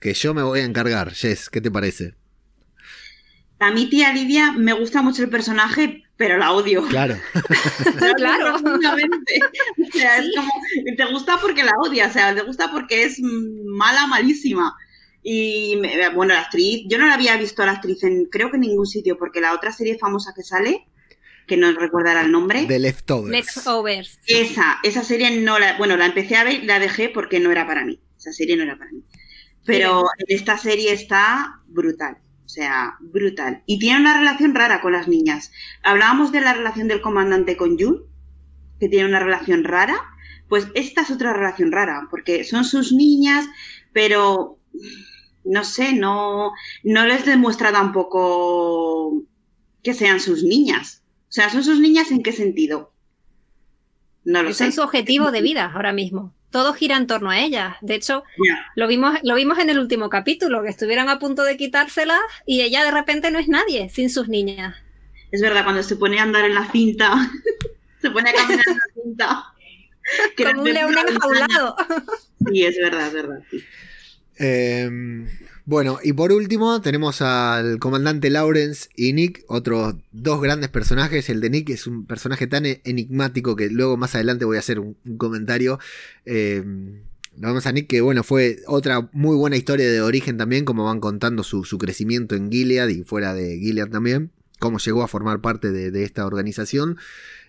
que 0.00 0.12
yo 0.12 0.34
me 0.34 0.42
voy 0.42 0.60
a 0.60 0.64
encargar. 0.64 1.12
Jess, 1.14 1.48
¿qué 1.48 1.62
te 1.62 1.70
parece? 1.70 2.14
A 3.58 3.70
mi 3.70 3.88
tía 3.88 4.12
Lidia 4.12 4.52
me 4.52 4.74
gusta 4.74 5.00
mucho 5.00 5.22
el 5.22 5.30
personaje, 5.30 6.04
pero 6.18 6.36
la 6.36 6.52
odio. 6.52 6.86
Claro. 6.88 7.16
Claro. 8.18 8.52
Profundamente. 8.52 9.40
O 9.88 9.98
sea, 9.98 10.20
Sí. 10.22 10.28
es 10.28 10.36
como, 10.36 10.52
te 10.96 11.04
gusta 11.12 11.38
porque 11.40 11.64
la 11.64 11.72
odia, 11.82 12.08
o 12.08 12.12
sea, 12.12 12.34
te 12.34 12.42
gusta 12.42 12.70
porque 12.70 13.04
es 13.04 13.18
mala, 13.22 14.06
malísima. 14.08 14.76
Y 15.22 15.76
me- 15.80 16.10
bueno, 16.10 16.34
la 16.34 16.42
actriz, 16.42 16.82
yo 16.86 16.98
no 16.98 17.06
la 17.06 17.14
había 17.14 17.34
visto 17.38 17.62
a 17.62 17.66
la 17.66 17.72
actriz 17.72 18.04
en 18.04 18.26
creo 18.26 18.50
que 18.50 18.56
en 18.56 18.60
ningún 18.60 18.86
sitio, 18.86 19.16
porque 19.16 19.40
la 19.40 19.54
otra 19.54 19.72
serie 19.72 19.96
famosa 19.98 20.34
que 20.36 20.42
sale, 20.42 20.86
que 21.48 21.56
no 21.56 21.72
recordará 21.72 22.20
el 22.20 22.30
nombre, 22.30 22.66
The 22.66 22.78
Leftovers. 22.78 23.30
Leftovers. 23.30 24.20
esa, 24.26 24.78
esa 24.84 25.02
serie 25.02 25.40
no 25.40 25.58
la, 25.58 25.76
bueno, 25.78 25.96
la 25.96 26.06
empecé 26.06 26.36
a 26.36 26.44
ver 26.44 26.62
y 26.62 26.66
la 26.66 26.78
dejé 26.78 27.08
porque 27.08 27.40
no 27.40 27.50
era 27.50 27.66
para 27.66 27.84
mí. 27.84 28.00
Esa 28.16 28.32
serie 28.32 28.56
no 28.56 28.62
era 28.62 28.78
para 28.78 28.92
mí. 28.92 29.02
Pero 29.64 30.04
en 30.18 30.36
esta 30.36 30.56
serie 30.56 30.92
está 30.92 31.60
brutal. 31.66 32.18
O 32.44 32.48
sea, 32.48 32.96
brutal. 33.00 33.62
Y 33.66 33.78
tiene 33.78 34.00
una 34.00 34.16
relación 34.16 34.54
rara 34.54 34.80
con 34.80 34.92
las 34.92 35.08
niñas. 35.08 35.52
Hablábamos 35.82 36.32
de 36.32 36.40
la 36.40 36.54
relación 36.54 36.88
del 36.88 37.00
comandante 37.00 37.56
con 37.56 37.78
Jun, 37.78 38.04
que 38.80 38.88
tiene 38.88 39.08
una 39.08 39.20
relación 39.20 39.64
rara. 39.64 40.00
Pues 40.48 40.68
esta 40.74 41.02
es 41.02 41.10
otra 41.10 41.32
relación 41.34 41.72
rara, 41.72 42.08
porque 42.10 42.44
son 42.44 42.64
sus 42.64 42.92
niñas, 42.92 43.46
pero 43.92 44.58
no 45.44 45.64
sé, 45.64 45.92
no, 45.92 46.52
no 46.84 47.06
les 47.06 47.26
demuestra 47.26 47.72
tampoco 47.72 49.24
que 49.82 49.94
sean 49.94 50.20
sus 50.20 50.42
niñas. 50.42 50.97
O 51.28 51.32
sea, 51.32 51.50
¿son 51.50 51.62
sus 51.64 51.80
niñas 51.80 52.10
en 52.10 52.22
qué 52.22 52.32
sentido? 52.32 52.92
No 54.24 54.42
lo 54.42 54.50
Ese 54.50 54.64
sé. 54.64 54.68
es 54.68 54.74
su 54.74 54.82
objetivo 54.82 55.30
de 55.30 55.42
vida 55.42 55.72
ahora 55.74 55.92
mismo. 55.92 56.34
Todo 56.50 56.72
gira 56.72 56.96
en 56.96 57.06
torno 57.06 57.30
a 57.30 57.40
ellas. 57.40 57.76
De 57.82 57.94
hecho, 57.94 58.24
lo 58.74 58.86
vimos, 58.88 59.18
lo 59.22 59.34
vimos 59.34 59.58
en 59.58 59.68
el 59.70 59.78
último 59.78 60.08
capítulo, 60.08 60.62
que 60.62 60.70
estuvieron 60.70 61.08
a 61.08 61.18
punto 61.18 61.44
de 61.44 61.56
quitárselas 61.58 62.20
y 62.46 62.62
ella 62.62 62.84
de 62.84 62.90
repente 62.90 63.30
no 63.30 63.38
es 63.38 63.48
nadie 63.48 63.90
sin 63.90 64.08
sus 64.10 64.28
niñas. 64.28 64.74
Es 65.30 65.42
verdad, 65.42 65.64
cuando 65.64 65.82
se 65.82 65.96
pone 65.96 66.18
a 66.18 66.22
andar 66.22 66.44
en 66.46 66.54
la 66.54 66.70
cinta, 66.70 67.30
se 68.00 68.10
pone 68.10 68.30
a 68.30 68.34
caminar 68.34 68.64
en 68.66 68.76
la 68.76 69.02
cinta. 69.02 69.44
Como 70.36 70.62
un 70.62 70.72
león 70.72 70.94
enjaulado. 71.06 71.76
Sí, 72.50 72.64
es 72.64 72.76
verdad, 72.78 73.08
es 73.08 73.12
verdad. 73.12 73.42
sí. 73.50 73.58
Eh, 74.38 74.90
bueno, 75.68 75.98
y 76.02 76.14
por 76.14 76.32
último 76.32 76.80
tenemos 76.80 77.20
al 77.20 77.78
comandante 77.78 78.30
Lawrence 78.30 78.88
y 78.96 79.12
Nick, 79.12 79.44
otros 79.48 79.96
dos 80.12 80.40
grandes 80.40 80.70
personajes. 80.70 81.28
El 81.28 81.42
de 81.42 81.50
Nick 81.50 81.68
es 81.68 81.86
un 81.86 82.06
personaje 82.06 82.46
tan 82.46 82.64
e- 82.64 82.80
enigmático 82.84 83.54
que 83.54 83.68
luego 83.68 83.98
más 83.98 84.14
adelante 84.14 84.46
voy 84.46 84.56
a 84.56 84.60
hacer 84.60 84.80
un, 84.80 84.96
comentario. 85.18 85.78
Eh, 86.24 86.64
vemos 87.36 87.66
a 87.66 87.72
Nick, 87.72 87.86
que 87.86 88.00
bueno, 88.00 88.24
fue 88.24 88.62
otra 88.66 89.10
muy 89.12 89.36
buena 89.36 89.58
historia 89.58 89.92
de 89.92 90.00
origen 90.00 90.38
también, 90.38 90.64
como 90.64 90.86
van 90.86 91.00
contando 91.00 91.42
su, 91.42 91.64
su 91.64 91.76
crecimiento 91.76 92.34
en 92.34 92.50
Gilead 92.50 92.88
y 92.88 93.04
fuera 93.04 93.34
de 93.34 93.58
Gilead 93.58 93.90
también, 93.90 94.30
cómo 94.58 94.78
llegó 94.78 95.02
a 95.02 95.08
formar 95.08 95.42
parte 95.42 95.70
de, 95.70 95.90
de 95.90 96.02
esta 96.02 96.24
organización. 96.24 96.96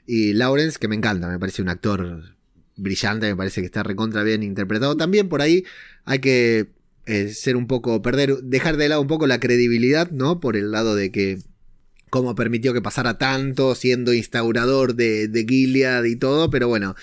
Y 0.06 0.34
Lawrence, 0.34 0.78
que 0.78 0.90
me 0.90 0.96
encanta, 0.96 1.30
me 1.30 1.40
parece 1.40 1.62
un 1.62 1.70
actor 1.70 2.36
brillante, 2.76 3.28
me 3.28 3.38
parece 3.38 3.62
que 3.62 3.68
está 3.68 3.82
recontra 3.82 4.24
bien 4.24 4.44
interpretado. 4.44 4.98
También 4.98 5.30
por 5.30 5.42
ahí 5.42 5.64
hay 6.04 6.20
que 6.20 6.78
eh, 7.10 7.30
ser 7.30 7.56
un 7.58 7.66
poco, 7.66 8.04
perder, 8.04 8.36
dejar 8.44 8.78
de 8.78 8.88
lado 8.88 9.02
un 9.02 9.08
poco 9.08 9.26
la 9.26 9.40
credibilidad, 9.40 10.12
¿no? 10.12 10.40
Por 10.40 10.56
el 10.56 10.72
lado 10.72 10.96
de 10.96 11.12
que 11.12 11.40
cómo 12.12 12.36
permitió 12.36 12.72
que 12.72 12.84
pasara 12.84 13.18
tanto, 13.18 13.74
siendo 13.74 14.14
instaurador 14.14 14.94
de, 14.94 15.28
de 15.28 15.44
Gilead 15.44 16.04
y 16.04 16.16
todo, 16.16 16.52
pero 16.52 16.68
bueno, 16.68 16.96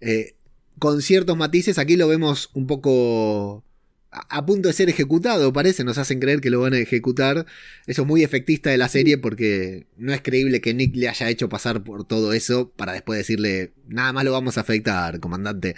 eh, 0.00 0.36
con 0.78 1.02
ciertos 1.02 1.36
matices, 1.36 1.78
aquí 1.78 1.96
lo 1.96 2.06
vemos 2.06 2.50
un 2.54 2.68
poco 2.68 3.64
a, 4.10 4.46
punto 4.46 4.68
de 4.68 4.72
ser 4.74 4.88
ejecutado, 4.88 5.52
parece, 5.52 5.84
nos 5.84 5.98
hacen 5.98 6.18
creer 6.18 6.40
que 6.40 6.50
lo 6.50 6.60
van 6.60 6.74
a 6.74 6.78
ejecutar. 6.78 7.44
Eso 7.86 8.02
es 8.02 8.08
muy 8.08 8.22
efectista 8.22 8.70
de 8.70 8.78
la 8.78 8.88
serie 8.88 9.18
porque 9.18 9.86
no 9.96 10.12
es 10.12 10.22
creíble 10.22 10.60
que 10.60 10.72
Nick 10.74 10.96
le 10.96 11.08
haya 11.08 11.28
hecho 11.28 11.48
pasar 11.48 11.84
por 11.84 12.06
todo 12.06 12.32
eso 12.32 12.70
para 12.74 12.92
después 12.92 13.18
decirle, 13.18 13.72
nada 13.86 14.12
más 14.12 14.24
lo 14.24 14.32
vamos 14.32 14.56
a 14.56 14.62
afectar, 14.62 15.20
comandante. 15.20 15.74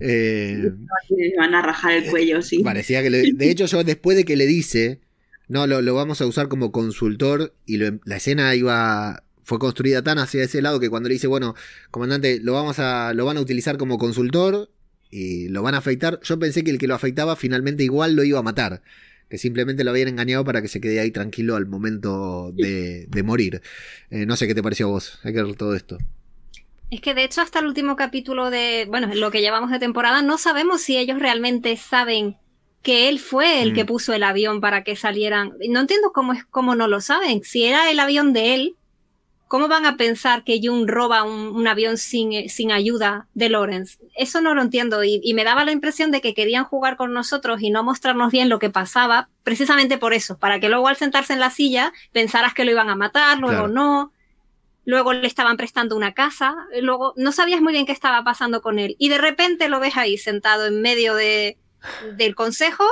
Eh, 0.00 0.70
Le 1.10 1.36
van 1.38 1.54
a 1.54 1.62
rajar 1.62 1.92
el 1.92 2.10
cuello, 2.10 2.42
sí. 2.42 2.62
Parecía 2.62 3.02
que 3.02 3.10
le- 3.10 3.32
de 3.32 3.50
hecho 3.50 3.66
yo 3.66 3.84
después 3.84 4.16
de 4.16 4.24
que 4.24 4.36
le 4.36 4.46
dice, 4.46 5.00
no, 5.48 5.66
lo, 5.66 5.82
lo 5.82 5.94
vamos 5.94 6.20
a 6.20 6.26
usar 6.26 6.48
como 6.48 6.72
consultor 6.72 7.54
y 7.66 7.76
lo- 7.76 7.98
la 8.04 8.16
escena 8.16 8.54
iba 8.54 9.22
fue 9.42 9.58
construida 9.60 10.02
tan 10.02 10.18
hacia 10.18 10.42
ese 10.42 10.60
lado 10.60 10.80
que 10.80 10.90
cuando 10.90 11.08
le 11.08 11.14
dice, 11.14 11.28
bueno, 11.28 11.54
comandante, 11.92 12.40
lo 12.42 12.52
vamos 12.54 12.78
a 12.80 13.12
lo 13.14 13.24
van 13.26 13.36
a 13.36 13.40
utilizar 13.40 13.76
como 13.76 13.96
consultor 13.96 14.70
y 15.10 15.48
lo 15.48 15.62
van 15.62 15.74
a 15.74 15.78
afeitar, 15.78 16.20
yo 16.22 16.38
pensé 16.38 16.64
que 16.64 16.70
el 16.70 16.78
que 16.78 16.86
lo 16.88 16.94
afeitaba 16.94 17.36
finalmente 17.36 17.82
igual 17.84 18.14
lo 18.16 18.24
iba 18.24 18.38
a 18.38 18.42
matar, 18.42 18.82
que 19.28 19.38
simplemente 19.38 19.84
lo 19.84 19.90
habían 19.90 20.08
engañado 20.08 20.44
para 20.44 20.62
que 20.62 20.68
se 20.68 20.80
quede 20.80 21.00
ahí 21.00 21.10
tranquilo 21.10 21.56
al 21.56 21.66
momento 21.66 22.52
de, 22.52 23.06
de 23.08 23.22
morir. 23.22 23.62
Eh, 24.10 24.26
no 24.26 24.36
sé 24.36 24.46
qué 24.46 24.54
te 24.54 24.62
pareció 24.62 24.86
a 24.86 24.90
vos, 24.90 25.18
hay 25.24 25.32
que 25.32 25.42
ver 25.42 25.54
todo 25.56 25.74
esto. 25.74 25.98
Es 26.90 27.00
que 27.00 27.14
de 27.14 27.24
hecho 27.24 27.40
hasta 27.40 27.58
el 27.58 27.66
último 27.66 27.96
capítulo 27.96 28.50
de, 28.50 28.86
bueno, 28.88 29.12
lo 29.14 29.30
que 29.32 29.40
llevamos 29.40 29.70
de 29.72 29.78
temporada, 29.80 30.22
no 30.22 30.38
sabemos 30.38 30.80
si 30.82 30.96
ellos 30.96 31.18
realmente 31.18 31.76
saben 31.76 32.36
que 32.82 33.08
él 33.08 33.18
fue 33.18 33.62
el 33.62 33.74
que 33.74 33.82
Mm. 33.82 33.86
puso 33.88 34.12
el 34.14 34.22
avión 34.22 34.60
para 34.60 34.84
que 34.84 34.94
salieran. 34.94 35.54
No 35.68 35.80
entiendo 35.80 36.12
cómo 36.14 36.32
es, 36.32 36.44
cómo 36.44 36.76
no 36.76 36.86
lo 36.86 37.00
saben. 37.00 37.42
Si 37.42 37.64
era 37.64 37.90
el 37.90 37.98
avión 37.98 38.32
de 38.32 38.54
él, 38.54 38.76
¿cómo 39.48 39.68
van 39.68 39.86
a 39.86 39.96
pensar 39.96 40.44
que 40.44 40.60
Jung 40.62 40.88
roba 40.88 41.22
un, 41.22 41.48
un 41.54 41.66
avión 41.68 41.98
sin, 41.98 42.32
eh, 42.32 42.48
sin 42.48 42.72
ayuda 42.72 43.26
de 43.34 43.48
Lawrence? 43.48 43.98
Eso 44.16 44.40
no 44.40 44.54
lo 44.54 44.62
entiendo. 44.62 45.04
Y, 45.04 45.20
y 45.22 45.34
me 45.34 45.44
daba 45.44 45.64
la 45.64 45.72
impresión 45.72 46.10
de 46.10 46.20
que 46.20 46.34
querían 46.34 46.64
jugar 46.64 46.96
con 46.96 47.12
nosotros 47.12 47.60
y 47.62 47.70
no 47.70 47.82
mostrarnos 47.82 48.32
bien 48.32 48.48
lo 48.48 48.58
que 48.58 48.70
pasaba, 48.70 49.28
precisamente 49.42 49.98
por 49.98 50.14
eso, 50.14 50.38
para 50.38 50.58
que 50.60 50.68
luego 50.68 50.88
al 50.88 50.96
sentarse 50.96 51.32
en 51.32 51.40
la 51.40 51.50
silla 51.50 51.92
pensaras 52.12 52.54
que 52.54 52.64
lo 52.64 52.70
iban 52.72 52.88
a 52.88 52.96
matar, 52.96 53.38
luego 53.38 53.52
Claro. 53.64 53.68
no. 53.68 54.12
Luego 54.84 55.12
le 55.12 55.26
estaban 55.26 55.56
prestando 55.56 55.96
una 55.96 56.14
casa, 56.14 56.54
luego 56.80 57.12
no 57.16 57.32
sabías 57.32 57.60
muy 57.60 57.72
bien 57.72 57.86
qué 57.86 57.92
estaba 57.92 58.22
pasando 58.22 58.62
con 58.62 58.78
él. 58.78 58.94
Y 59.00 59.08
de 59.08 59.18
repente 59.18 59.68
lo 59.68 59.80
ves 59.80 59.96
ahí 59.96 60.16
sentado 60.16 60.66
en 60.66 60.80
medio 60.80 61.16
de, 61.16 61.58
del 62.16 62.36
consejo. 62.36 62.84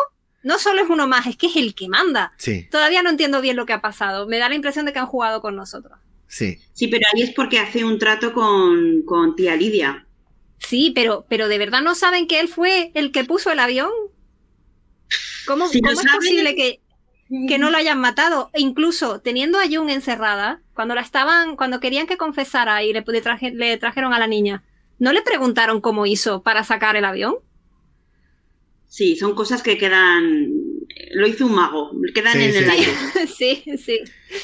No 0.43 0.59
solo 0.59 0.83
es 0.83 0.91
uno 0.91 1.07
más, 1.07 1.27
es 1.29 1.37
que 1.37 1.47
es 1.47 1.55
el 1.57 1.75
que 1.77 1.89
manda. 1.89 2.33
Sí, 2.37 2.67
Todavía 2.69 3.03
no 3.03 3.11
entiendo 3.11 3.41
bien 3.41 3.55
lo 3.57 3.65
que 3.65 3.73
ha 3.75 3.81
pasado. 3.81 4.27
Me 4.27 4.39
da 4.39 4.49
la 4.49 4.57
impresión 4.57 4.87
de 4.87 4.93
que 4.93 4.99
han 4.99 5.07
jugado 5.07 5.41
con 5.41 5.55
nosotros. 5.55 5.97
Sí. 6.37 6.59
Sí, 6.73 6.89
pero 6.89 7.07
ahí 7.15 7.23
es 7.23 7.31
porque 7.35 7.59
hace 7.59 7.85
un 7.85 7.99
trato 7.99 8.33
con, 8.33 9.03
con 9.05 9.37
tía 9.37 9.55
Lidia. 9.57 10.07
Sí, 10.59 10.93
pero, 10.95 11.27
pero 11.29 11.49
de 11.49 11.59
verdad 11.59 11.83
no 11.83 11.95
saben 11.95 12.27
que 12.27 12.41
él 12.41 12.49
fue 12.49 12.91
el 12.95 13.13
que 13.13 13.25
puso 13.25 13.51
el 13.53 13.59
avión. 13.61 13.91
¿Cómo, 15.47 15.69
Si 15.69 15.79
es 15.79 15.99
saben- 15.99 16.15
posible 16.17 16.55
que, 16.57 16.81
que 17.49 17.59
no 17.59 17.71
lo 17.71 17.77
hayan 17.77 18.01
matado? 18.01 18.51
E 18.55 18.61
incluso 18.61 19.21
teniendo 19.21 19.59
a 19.59 19.67
Jung 19.71 19.91
encerrada, 19.91 20.63
cuando 20.75 20.95
la 20.95 21.03
estaban, 21.03 21.57
cuando 21.57 21.81
querían 21.81 22.07
que 22.07 22.17
confesara 22.17 22.83
y 22.83 22.93
le, 22.93 23.05
le 23.07 23.23
traje- 23.23 23.53
le 23.55 23.77
trajeron 23.77 24.13
a 24.15 24.19
la 24.19 24.27
niña, 24.27 24.65
¿no 24.99 25.13
le 25.13 25.23
preguntaron 25.23 25.81
cómo 25.81 26.07
hizo 26.07 26.43
para 26.43 26.65
sacar 26.65 26.97
el 26.97 27.05
avión? 27.05 27.37
Sí, 28.89 29.17
son 29.17 29.35
cosas 29.35 29.63
que 29.63 29.77
quedan. 29.77 30.49
Lo 31.13 31.27
hizo 31.27 31.47
un 31.47 31.55
mago, 31.55 31.91
quedan 32.15 32.33
Sí, 32.35 32.43
en 32.45 32.53
sí. 32.53 32.59
el 32.59 32.71
aire. 32.71 32.93
sí, 33.37 33.65
sí. 33.77 33.99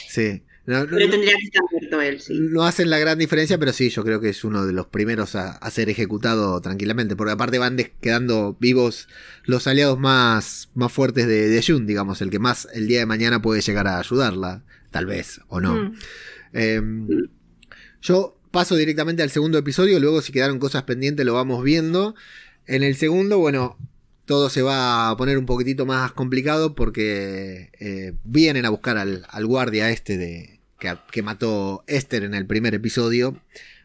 Sí. 0.09 0.43
No- 0.78 0.86
Pero 0.86 1.06
no- 1.06 1.10
tendría 1.10 1.34
que 1.36 1.44
estar 1.44 1.62
muerto 1.70 2.00
él, 2.00 2.20
sí. 2.20 2.34
no 2.38 2.64
hacen 2.64 2.88
la 2.90 2.98
gran 2.98 3.18
diferencia, 3.18 3.58
pero 3.58 3.72
sí, 3.72 3.90
yo 3.90 4.04
creo 4.04 4.20
que 4.20 4.28
es 4.30 4.44
uno 4.44 4.64
de 4.66 4.72
los 4.72 4.86
primeros 4.86 5.34
a, 5.34 5.50
a 5.52 5.70
ser 5.70 5.88
ejecutado 5.90 6.60
tranquilamente, 6.60 7.16
porque 7.16 7.32
aparte 7.32 7.58
van 7.58 7.76
des- 7.76 7.90
quedando 8.00 8.56
vivos 8.60 9.08
los 9.44 9.66
aliados 9.66 9.98
más, 9.98 10.70
más 10.74 10.92
fuertes 10.92 11.26
de, 11.26 11.48
de 11.48 11.62
Jun, 11.62 11.86
digamos, 11.86 12.20
el 12.22 12.30
que 12.30 12.38
más 12.38 12.68
el 12.74 12.86
día 12.88 13.00
de 13.00 13.06
mañana 13.06 13.42
puede 13.42 13.60
llegar 13.60 13.86
a 13.86 13.98
ayudarla, 13.98 14.62
tal 14.90 15.06
vez, 15.06 15.40
o 15.48 15.60
no. 15.60 15.74
Mm. 15.74 15.94
Eh, 16.52 16.82
yo 18.02 18.36
paso 18.50 18.76
directamente 18.76 19.22
al 19.22 19.30
segundo 19.30 19.58
episodio, 19.58 20.00
luego 20.00 20.22
si 20.22 20.32
quedaron 20.32 20.58
cosas 20.58 20.82
pendientes 20.84 21.24
lo 21.26 21.34
vamos 21.34 21.62
viendo. 21.62 22.14
En 22.66 22.82
el 22.82 22.96
segundo, 22.96 23.38
bueno, 23.38 23.76
todo 24.24 24.48
se 24.50 24.62
va 24.62 25.10
a 25.10 25.16
poner 25.16 25.38
un 25.38 25.46
poquitito 25.46 25.86
más 25.86 26.12
complicado 26.12 26.74
porque 26.74 27.70
eh, 27.80 28.14
vienen 28.24 28.64
a 28.64 28.70
buscar 28.70 28.96
al, 28.96 29.26
al 29.28 29.46
guardia 29.46 29.90
este 29.90 30.16
de 30.18 30.59
que, 30.80 30.96
que 31.12 31.22
mató 31.22 31.84
Esther 31.86 32.24
en 32.24 32.34
el 32.34 32.46
primer 32.46 32.74
episodio. 32.74 33.40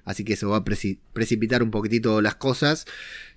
Así 0.05 0.23
que 0.23 0.33
eso 0.33 0.49
va 0.49 0.57
a 0.57 0.63
preci- 0.65 0.99
precipitar 1.13 1.61
un 1.63 1.71
poquitito 1.71 2.21
las 2.21 2.35
cosas. 2.35 2.85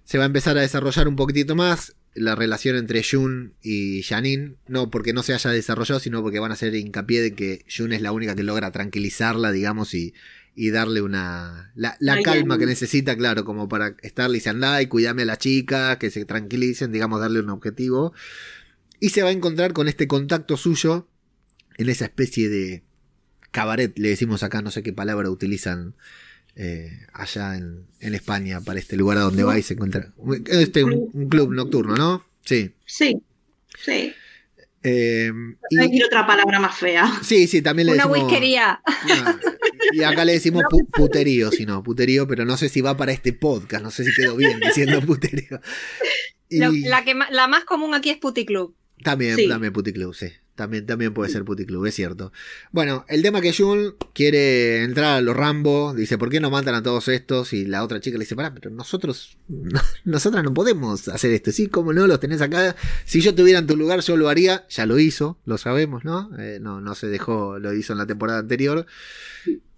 Se 0.05 0.19
va 0.19 0.25
a 0.25 0.27
empezar 0.27 0.57
a 0.57 0.63
desarrollar 0.63 1.09
un 1.09 1.17
poquitito 1.17 1.55
más 1.55 1.95
la 2.15 2.35
relación 2.35 2.77
entre 2.77 3.03
Jun 3.03 3.55
y 3.63 4.03
Janine. 4.03 4.55
No 4.67 4.91
porque 4.91 5.13
no 5.13 5.23
se 5.23 5.35
haya 5.35 5.51
desarrollado, 5.51 6.01
sino 6.01 6.23
porque 6.23 6.39
van 6.39 6.51
a 6.51 6.55
hacer 6.55 6.75
hincapié 6.75 7.23
de 7.23 7.35
que 7.35 7.65
Jun 7.75 7.93
es 7.93 8.03
la 8.03 8.13
única 8.13 8.35
que 8.35 8.43
logra 8.43 8.71
tranquilizarla, 8.71 9.53
digamos, 9.53 9.95
y, 9.95 10.15
y 10.55 10.71
darle 10.71 11.01
una. 11.01 11.73
la, 11.75 11.97
calma 12.23 12.59
que 12.59 12.67
necesita, 12.67 13.17
claro, 13.17 13.45
como 13.45 13.69
para 13.69 13.97
estarle 14.03 14.43
y 14.45 14.49
andá 14.49 14.83
y 14.83 14.87
cuidame 14.87 15.23
a 15.23 15.27
la 15.27 15.39
chica, 15.39 15.99
que 15.99 16.11
se 16.11 16.25
tranquilicen, 16.25 16.93
digamos, 16.93 17.21
darle 17.21 17.41
un 17.41 17.51
objetivo. 17.51 18.13
Y 19.01 19.11
se 19.11 19.23
va 19.23 19.29
a 19.29 19.33
encontrar 19.33 19.73
con 19.73 19.89
este 19.89 20.09
contacto 20.09 20.57
suyo 20.57 21.09
en 21.77 21.89
esa 21.89 22.07
especie 22.07 22.49
de 22.49 22.83
cabaret, 23.61 23.93
le 23.99 24.09
decimos 24.11 24.43
acá, 24.43 24.63
no 24.63 24.71
sé 24.71 24.83
qué 24.83 24.93
palabra 24.93 25.31
utilizan 25.31 25.95
eh, 26.57 27.07
allá 27.13 27.57
en, 27.57 27.87
en 28.01 28.15
España 28.15 28.61
para 28.61 28.79
este 28.81 28.97
lugar 28.97 29.19
a 29.19 29.23
donde 29.23 29.45
va 29.45 29.59
y 29.59 29.63
se 29.63 29.75
encuentra. 29.75 30.13
Este, 30.47 30.85
un, 30.85 31.09
un 31.13 31.29
club 31.29 31.53
nocturno, 31.53 31.97
¿no? 31.97 32.25
Sí. 32.45 32.73
Sí, 32.87 33.21
sí. 33.85 34.13
Eh, 34.83 35.31
No 35.33 35.57
voy 35.71 35.79
a 35.81 35.85
y- 35.85 35.89
decir 35.89 36.05
otra 36.05 36.27
palabra 36.27 36.61
más 36.61 36.77
fea. 36.77 37.11
sí, 37.23 37.47
sí, 37.47 37.63
también 37.63 37.87
le 37.87 37.93
Una 37.95 38.05
decimos. 38.07 38.23
whiskería. 38.31 38.81
Ah, 38.87 39.39
y 39.93 40.03
acá 40.03 40.25
le 40.25 40.33
decimos 40.33 40.63
pu- 40.65 40.87
puterío, 40.91 41.51
si 41.51 41.65
no, 41.67 41.83
puterío, 41.83 42.27
pero 42.29 42.45
no 42.45 42.57
sé 42.57 42.69
si 42.69 42.81
va 42.81 42.97
para 42.97 43.13
este 43.13 43.33
podcast, 43.33 43.83
no 43.83 43.91
sé 43.91 44.05
si 44.05 44.13
quedó 44.15 44.37
bien 44.37 44.61
diciendo 44.61 45.01
puterío. 45.03 45.61
Y 46.49 46.59
Lo- 46.61 46.71
la, 46.89 47.05
que, 47.05 47.15
la 47.31 47.49
más 47.49 47.65
común 47.65 47.95
aquí 47.95 48.11
es 48.11 48.17
Puticlub. 48.19 48.75
también, 49.05 49.37
Sí. 49.37 49.49
también 49.49 49.73
puticlub, 49.73 50.15
sí. 50.15 50.29
También, 50.59 50.87
también 50.87 51.15
puede 51.15 51.31
ser 51.31 51.45
puticlub, 51.45 51.87
es 51.87 51.95
cierto. 51.95 52.33
Bueno, 52.73 53.05
el 53.09 53.23
tema 53.23 53.41
que 53.41 53.53
Jun 53.53 53.95
quiere 54.13 54.83
entrar 54.83 55.19
a 55.19 55.21
los 55.21 55.37
Rambo, 55.37 55.95
dice, 55.95 56.19
¿por 56.19 56.31
qué 56.31 56.41
no 56.41 56.51
matan 56.51 56.75
a 56.75 56.83
todos 56.83 57.07
estos? 57.07 57.53
Y 57.53 57.65
la 57.65 57.85
otra 57.85 58.01
chica 58.01 58.19
le 58.19 58.25
dice, 58.25 58.35
pará, 58.35 58.53
pero 58.53 58.69
nosotros, 58.71 59.39
no- 59.47 59.81
nosotras 60.05 60.43
no 60.43 60.53
podemos 60.53 61.07
hacer 61.07 61.33
esto. 61.33 61.53
Sí, 61.53 61.69
cómo 61.69 61.93
no, 61.93 62.09
los 62.09 62.19
tenés 62.19 62.41
acá. 62.41 62.75
Si 63.05 63.21
yo 63.21 63.31
estuviera 63.31 63.61
en 63.61 63.69
tu 63.69 63.77
lugar, 63.77 64.01
yo 64.01 64.17
lo 64.17 64.29
haría. 64.29 64.67
Ya 64.69 64.85
lo 64.85 64.99
hizo, 64.99 65.39
lo 65.47 65.59
sabemos, 65.59 66.05
¿no? 66.05 66.29
Eh, 66.41 66.59
no, 66.61 66.81
no 66.81 66.97
se 66.97 67.07
dejó, 67.07 67.61
lo 67.61 67.73
hizo 67.73 67.93
en 67.93 67.99
la 68.01 68.07
temporada 68.07 68.41
anterior. 68.41 68.85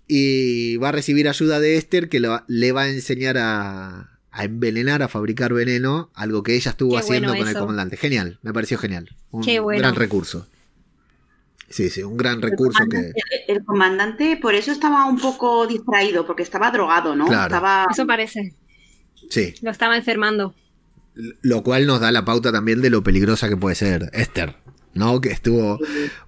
Y 0.09 0.77
va 0.79 0.89
a 0.89 0.93
recibir 0.93 1.29
ayuda 1.29 1.61
de 1.61 1.77
Esther, 1.77 2.09
que 2.09 2.21
lo- 2.21 2.43
le 2.49 2.73
va 2.73 2.83
a 2.85 2.89
enseñar 2.89 3.37
a, 3.39 4.19
a 4.31 4.45
envenenar, 4.45 5.03
a 5.03 5.09
fabricar 5.09 5.53
veneno, 5.53 6.11
algo 6.15 6.43
que 6.43 6.55
ella 6.57 6.71
estuvo 6.71 6.93
Qué 6.93 6.99
haciendo 7.01 7.29
bueno 7.29 7.43
con 7.45 7.49
el 7.49 7.55
comandante. 7.59 7.97
Genial, 7.97 8.39
me 8.43 8.53
pareció 8.53 8.79
genial. 8.79 9.11
Un 9.31 9.43
Qué 9.45 9.61
bueno. 9.61 9.79
gran 9.81 9.95
recurso. 9.95 10.49
Sí, 11.71 11.89
sí, 11.89 12.03
un 12.03 12.17
gran 12.17 12.43
recurso 12.43 12.85
que... 12.91 12.99
El, 12.99 13.15
el 13.57 13.65
comandante 13.65 14.37
por 14.37 14.55
eso 14.55 14.73
estaba 14.73 15.07
un 15.07 15.19
poco 15.21 15.67
distraído, 15.69 16.27
porque 16.27 16.43
estaba 16.43 16.71
drogado, 16.73 17.15
¿no? 17.15 17.27
Claro. 17.27 17.45
Estaba... 17.55 17.87
Eso 17.91 18.07
parece. 18.07 18.55
Sí, 19.31 19.55
Lo 19.63 19.71
estaba 19.71 19.97
enfermando. 19.97 20.55
lo 21.43 21.63
cual 21.63 21.87
nos 21.87 22.01
da 22.01 22.11
la 22.11 22.25
pauta 22.25 22.51
también 22.53 22.81
de 22.83 22.91
lo 22.91 23.03
peligrosa 23.05 23.49
que 23.49 23.57
puede 23.57 23.77
ser 23.77 24.11
Esther, 24.15 24.57
¿no? 24.95 25.21
Que 25.21 25.31
estuvo 25.31 25.79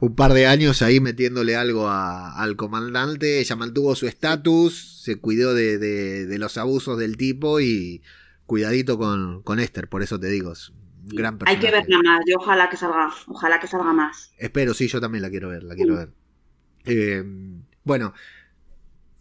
un 0.01 0.14
par 0.14 0.32
de 0.34 0.47
años 0.47 0.80
ahí 0.82 1.01
metiéndole 1.01 1.57
algo 1.57 1.88
a- 1.88 2.40
al 2.40 2.55
comandante, 2.57 3.40
ella 3.40 3.57
mantuvo 3.57 3.97
su 3.97 4.07
estatus, 4.07 5.01
se 5.03 5.16
cuidó 5.16 5.55
de, 5.55 5.78
de- 5.78 6.26
de 6.26 6.38
los 6.38 6.57
abusos 6.59 6.99
del 6.99 7.16
tipo 7.16 7.59
y 7.61 8.03
cuidadito 8.47 8.99
con, 8.99 9.43
con 9.43 9.59
Esther, 9.59 9.88
por 9.88 10.03
eso 10.05 10.20
te 10.20 10.28
digo, 10.28 10.53
es 10.53 10.72
gran 11.05 11.34
Hay 11.44 11.57
personaje. 11.57 11.66
que 11.66 11.70
verla 11.72 11.98
más, 12.05 12.20
yo 12.26 12.36
ojalá 12.38 12.68
que 12.70 12.76
salga, 12.76 13.12
ojalá 13.26 13.61
que 13.61 13.66
salga 13.66 13.92
más. 13.92 14.32
Espero, 14.36 14.74
sí, 14.74 14.88
yo 14.88 15.00
también 15.00 15.22
la 15.22 15.30
quiero 15.30 15.48
ver, 15.48 15.62
la 15.64 15.74
quiero 15.74 15.96
ver. 15.96 16.11
Eh, 16.84 17.24
bueno, 17.84 18.12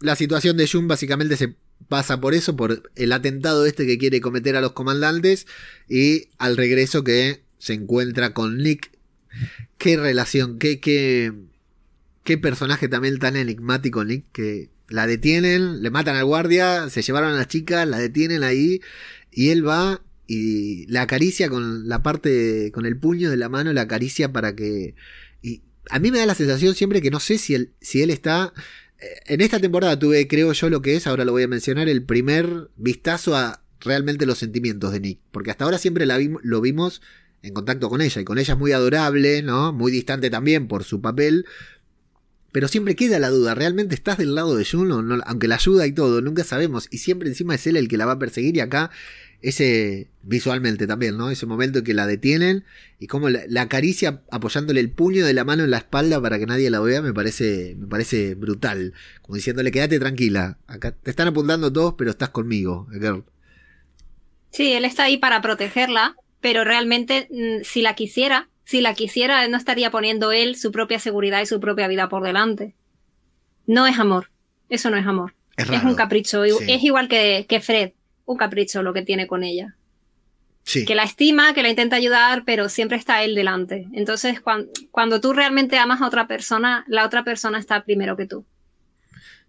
la 0.00 0.16
situación 0.16 0.56
de 0.56 0.68
Jun 0.68 0.88
básicamente 0.88 1.36
se 1.36 1.56
pasa 1.88 2.20
por 2.20 2.34
eso, 2.34 2.56
por 2.56 2.90
el 2.94 3.12
atentado 3.12 3.66
este 3.66 3.86
que 3.86 3.98
quiere 3.98 4.20
cometer 4.20 4.56
a 4.56 4.60
los 4.60 4.72
comandantes 4.72 5.46
y 5.88 6.28
al 6.38 6.56
regreso 6.56 7.04
que 7.04 7.42
se 7.58 7.74
encuentra 7.74 8.32
con 8.34 8.58
Nick. 8.58 8.90
Qué 9.78 9.96
relación, 9.96 10.58
qué, 10.58 10.80
qué, 10.80 11.32
qué 12.22 12.38
personaje 12.38 12.88
también 12.88 13.18
tan 13.18 13.36
enigmático 13.36 14.04
Nick 14.04 14.26
que 14.32 14.70
la 14.88 15.06
detienen, 15.06 15.82
le 15.82 15.90
matan 15.90 16.16
al 16.16 16.24
guardia, 16.24 16.90
se 16.90 17.02
llevaron 17.02 17.30
a 17.32 17.36
la 17.36 17.48
chica, 17.48 17.86
la 17.86 17.98
detienen 17.98 18.42
ahí 18.42 18.80
y 19.30 19.50
él 19.50 19.66
va 19.66 20.02
y 20.34 20.86
la 20.86 21.02
acaricia 21.02 21.50
con 21.50 21.86
la 21.88 22.02
parte, 22.02 22.72
con 22.72 22.86
el 22.86 22.96
puño 22.96 23.28
de 23.28 23.36
la 23.36 23.50
mano, 23.50 23.70
la 23.74 23.82
acaricia 23.82 24.32
para 24.32 24.56
que... 24.56 24.94
Y 25.42 25.60
a 25.90 25.98
mí 25.98 26.10
me 26.10 26.16
da 26.16 26.24
la 26.24 26.34
sensación 26.34 26.74
siempre 26.74 27.02
que 27.02 27.10
no 27.10 27.20
sé 27.20 27.36
si 27.36 27.54
él, 27.54 27.74
si 27.82 28.00
él 28.00 28.08
está... 28.08 28.54
eh, 28.98 29.08
En 29.26 29.42
esta 29.42 29.60
temporada 29.60 29.98
tuve, 29.98 30.26
creo 30.28 30.54
yo, 30.54 30.70
lo 30.70 30.80
que 30.80 30.96
es, 30.96 31.06
ahora 31.06 31.26
lo 31.26 31.32
voy 31.32 31.42
a 31.42 31.48
mencionar, 31.48 31.86
el 31.86 32.02
primer 32.02 32.70
vistazo 32.78 33.36
a 33.36 33.62
realmente 33.80 34.24
los 34.24 34.38
sentimientos 34.38 34.90
de 34.92 35.00
Nick. 35.00 35.18
Porque 35.32 35.50
hasta 35.50 35.66
ahora 35.66 35.76
siempre 35.76 36.06
la 36.06 36.18
lo 36.18 36.60
vimos 36.62 37.02
en 37.42 37.52
contacto 37.52 37.90
con 37.90 38.00
ella. 38.00 38.22
Y 38.22 38.24
con 38.24 38.38
ella 38.38 38.54
es 38.54 38.58
muy 38.58 38.72
adorable, 38.72 39.42
¿no? 39.42 39.74
Muy 39.74 39.92
distante 39.92 40.30
también 40.30 40.66
por 40.66 40.84
su 40.84 41.02
papel. 41.02 41.44
Pero 42.52 42.68
siempre 42.68 42.96
queda 42.96 43.18
la 43.18 43.28
duda, 43.28 43.54
¿realmente 43.54 43.94
estás 43.94 44.16
del 44.16 44.34
lado 44.34 44.56
de 44.56 44.64
Jun 44.64 44.92
o 44.92 45.02
no? 45.02 45.22
Aunque 45.26 45.46
la 45.48 45.56
ayuda 45.56 45.86
y 45.86 45.92
todo, 45.92 46.22
nunca 46.22 46.42
sabemos. 46.42 46.88
Y 46.90 46.98
siempre 46.98 47.28
encima 47.28 47.54
es 47.54 47.66
él 47.66 47.76
el 47.76 47.88
que 47.88 47.98
la 47.98 48.06
va 48.06 48.12
a 48.12 48.18
perseguir 48.18 48.56
y 48.56 48.60
acá 48.60 48.90
ese 49.42 50.08
visualmente 50.22 50.86
también, 50.86 51.16
¿no? 51.16 51.30
Ese 51.30 51.46
momento 51.46 51.80
en 51.80 51.84
que 51.84 51.94
la 51.94 52.06
detienen 52.06 52.64
y 52.98 53.08
como 53.08 53.28
la, 53.28 53.42
la 53.48 53.62
acaricia 53.62 54.22
apoyándole 54.30 54.80
el 54.80 54.90
puño 54.90 55.26
de 55.26 55.34
la 55.34 55.44
mano 55.44 55.64
en 55.64 55.70
la 55.70 55.78
espalda 55.78 56.20
para 56.22 56.38
que 56.38 56.46
nadie 56.46 56.70
la 56.70 56.80
vea 56.80 57.02
me 57.02 57.12
parece 57.12 57.74
me 57.78 57.88
parece 57.88 58.34
brutal, 58.34 58.94
como 59.20 59.36
diciéndole 59.36 59.72
quédate 59.72 59.98
tranquila, 59.98 60.58
acá 60.66 60.92
te 60.92 61.10
están 61.10 61.28
apuntando 61.28 61.72
todos, 61.72 61.94
pero 61.98 62.10
estás 62.10 62.30
conmigo, 62.30 62.86
girl. 62.92 63.24
Sí, 64.50 64.72
él 64.72 64.84
está 64.84 65.04
ahí 65.04 65.16
para 65.16 65.42
protegerla, 65.42 66.14
pero 66.40 66.62
realmente 66.62 67.28
mm, 67.30 67.64
si 67.64 67.82
la 67.82 67.94
quisiera, 67.94 68.48
si 68.64 68.80
la 68.80 68.94
quisiera, 68.94 69.46
no 69.48 69.56
estaría 69.56 69.90
poniendo 69.90 70.30
él 70.30 70.56
su 70.56 70.70
propia 70.70 70.98
seguridad 70.98 71.40
y 71.42 71.46
su 71.46 71.58
propia 71.58 71.88
vida 71.88 72.08
por 72.08 72.22
delante. 72.22 72.74
No 73.66 73.86
es 73.86 73.98
amor, 73.98 74.28
eso 74.68 74.90
no 74.90 74.96
es 74.96 75.06
amor. 75.06 75.34
Es 75.56 75.82
un 75.82 75.94
capricho, 75.94 76.44
sí. 76.44 76.64
es 76.66 76.82
igual 76.82 77.08
que, 77.08 77.46
que 77.48 77.60
Fred, 77.60 77.92
un 78.24 78.36
capricho 78.36 78.82
lo 78.82 78.92
que 78.92 79.02
tiene 79.02 79.26
con 79.26 79.42
ella. 79.44 79.74
Sí. 80.64 80.84
que 80.84 80.94
la 80.94 81.02
estima, 81.02 81.54
que 81.54 81.62
la 81.64 81.70
intenta 81.70 81.96
ayudar, 81.96 82.44
pero 82.46 82.68
siempre 82.68 82.96
está 82.96 83.24
él 83.24 83.34
delante. 83.34 83.88
Entonces, 83.94 84.40
cuan- 84.40 84.68
cuando 84.92 85.20
tú 85.20 85.32
realmente 85.32 85.76
amas 85.76 86.00
a 86.00 86.06
otra 86.06 86.28
persona, 86.28 86.84
la 86.86 87.04
otra 87.04 87.24
persona 87.24 87.58
está 87.58 87.84
primero 87.84 88.16
que 88.16 88.26
tú, 88.26 88.44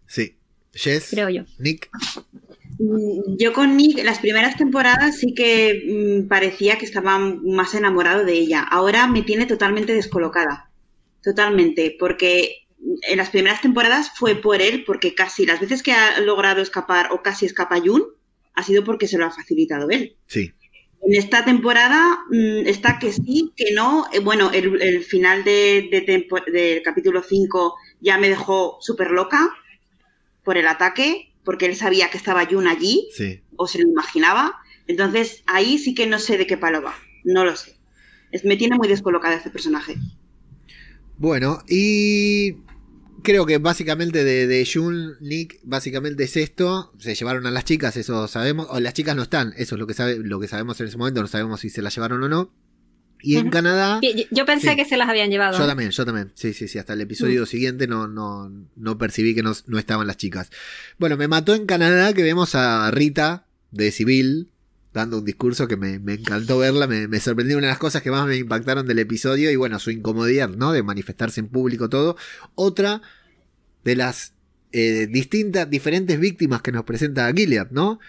Sí. 0.08 0.36
Jess, 0.74 1.10
creo 1.12 1.30
yo. 1.30 1.44
Nick. 1.60 1.90
Mm, 2.80 3.38
Yo 3.38 3.54
con 3.54 3.78
Nick, 3.78 4.04
las 4.04 4.18
primeras 4.20 4.58
temporadas 4.58 5.18
sí 5.20 5.36
que 5.36 6.24
mm, 6.24 6.28
parecía 6.28 6.80
que 6.80 6.86
estaba 6.86 7.20
más 7.20 7.76
enamorado 7.76 8.26
de 8.26 8.34
ella. 8.34 8.64
Ahora 8.64 9.06
me 9.08 9.22
tiene 9.22 9.46
totalmente 9.46 9.94
descolocada. 9.94 10.72
Totalmente. 11.24 11.96
Porque 12.00 12.66
en 13.08 13.18
las 13.18 13.30
primeras 13.30 13.62
temporadas 13.62 14.12
fue 14.16 14.34
por 14.36 14.64
él, 14.64 14.84
porque 14.86 15.14
casi 15.14 15.46
las 15.46 15.60
veces 15.60 15.84
que 15.84 15.92
ha 15.94 16.20
logrado 16.22 16.62
escapar 16.62 17.10
o 17.12 17.22
casi 17.22 17.46
escapa 17.46 17.80
Jun, 17.80 18.04
ha 18.56 18.64
sido 18.64 18.84
porque 18.84 19.08
se 19.08 19.18
lo 19.18 19.26
ha 19.26 19.32
facilitado 19.32 19.90
él. 19.90 20.16
Sí. 20.28 20.52
En 21.06 21.16
esta 21.16 21.44
temporada 21.44 22.20
mm, 22.30 22.66
está 22.68 22.98
que 23.00 23.12
sí, 23.12 23.52
que 23.58 23.74
no. 23.74 24.06
Eh, 24.14 24.20
Bueno, 24.20 24.52
el, 24.52 24.82
el 24.82 25.04
final 25.04 25.44
de, 25.44 25.90
de 25.92 26.02
tempo- 26.02 26.40
del 26.52 26.82
capítulo 26.82 27.22
5 27.22 27.76
ya 28.00 28.18
me 28.18 28.30
dejó 28.30 28.78
súper 28.82 29.12
loca 29.12 29.50
por 30.44 30.58
el 30.58 30.68
ataque, 30.68 31.34
porque 31.44 31.66
él 31.66 31.76
sabía 31.76 32.10
que 32.10 32.18
estaba 32.18 32.46
Jun 32.46 32.68
allí 32.68 33.08
Sí. 33.14 33.42
o 33.58 33.68
se 33.68 33.80
lo 33.80 33.90
imaginaba. 33.90 34.56
Entonces 34.88 35.44
ahí 35.46 35.78
sí 35.78 35.94
que 35.94 36.08
no 36.08 36.20
sé 36.20 36.38
de 36.38 36.48
qué 36.48 36.58
palo 36.58 36.82
va. 36.82 36.96
No 37.26 37.44
lo 37.46 37.56
sé. 37.56 37.76
Es- 38.32 38.46
me 38.46 38.56
tiene 38.58 38.78
muy 38.78 38.88
descolocada 38.88 39.36
este 39.36 39.50
personaje. 39.50 39.96
Bueno, 41.18 41.60
y 41.68 42.54
creo 43.24 43.46
que 43.46 43.58
básicamente 43.58 44.24
de, 44.24 44.46
de 44.48 44.70
Jun, 44.72 45.16
Nick, 45.22 45.60
básicamente 45.64 46.26
es 46.26 46.38
esto. 46.38 46.94
Se 47.00 47.16
llevaron 47.16 47.48
a 47.48 47.52
las 47.52 47.66
chicas, 47.66 47.98
eso 47.98 48.28
sabemos. 48.28 48.68
O 48.70 48.80
las 48.80 48.94
chicas 48.94 49.16
no 49.16 49.24
están, 49.24 49.54
eso 49.58 49.76
es 49.76 49.80
lo 49.80 49.88
que, 49.88 49.94
sabe, 49.94 50.18
lo 50.18 50.40
que 50.40 50.48
sabemos 50.48 50.80
en 50.82 50.88
ese 50.88 50.98
momento. 50.98 51.22
No 51.22 51.28
sabemos 51.28 51.62
si 51.62 51.70
se 51.70 51.82
las 51.82 51.96
llevaron 51.96 52.22
o 52.24 52.30
no. 52.30 52.54
Y 53.22 53.38
en. 53.38 53.50
Canadá. 53.50 54.02
Yo 54.32 54.46
pensé 54.46 54.72
Sí. 54.72 54.76
que 54.76 54.86
se 54.86 54.98
las 54.98 55.08
habían 55.10 55.30
llevado. 55.30 55.58
Yo 55.58 55.66
también, 55.66 55.92
yo 55.92 56.06
también. 56.06 56.32
Sí, 56.36 56.54
sí, 56.54 56.68
sí. 56.68 56.78
Hasta 56.78 56.94
el 56.94 57.02
episodio 57.02 57.46
siguiente 57.46 57.88
no, 57.88 58.08
no, 58.08 58.52
no 58.76 58.98
percibí 58.98 59.34
que 59.34 59.42
no, 59.42 59.54
no 59.68 59.80
estaban 59.80 60.06
las 60.08 60.18
chicas. 60.18 60.50
Bueno, 61.00 61.16
me 61.18 61.28
mató 61.30 61.56
en 61.56 61.66
Canadá 61.66 62.14
que 62.14 62.22
vemos 62.22 62.54
a 62.54 62.92
Rita 62.92 63.48
de 63.72 63.92
Civil 63.92 64.52
dando 64.94 65.18
un 65.20 65.26
discurso 65.26 65.68
que 65.68 65.76
me, 65.76 66.00
me 66.00 66.14
encantó 66.14 66.60
verla. 66.60 66.88
Me, 66.88 67.08
me 67.08 67.20
sorprendió 67.20 67.58
una 67.58 67.68
de 67.68 67.72
las 67.72 67.80
cosas 67.80 68.02
que 68.02 68.12
más 68.12 68.28
me 68.28 68.38
impactaron 68.38 68.88
del 68.88 69.00
episodio. 69.00 69.52
Y 69.52 69.56
bueno, 69.56 69.80
su 69.80 69.92
incomodidad, 69.92 70.50
¿no? 70.50 70.72
De 70.72 70.84
manifestarse 70.84 71.40
en 71.40 71.48
público 71.48 71.90
todo. 71.90 72.16
Otra 72.56 73.02
de 73.84 73.96
las 73.96 74.34
eh, 74.72 75.08
distintas, 75.08 75.70
diferentes 75.70 76.20
víctimas 76.20 76.62
que 76.62 76.72
nos 76.72 76.84
presenta 76.84 77.32
Gilead, 77.32 77.70
¿no? 77.70 78.00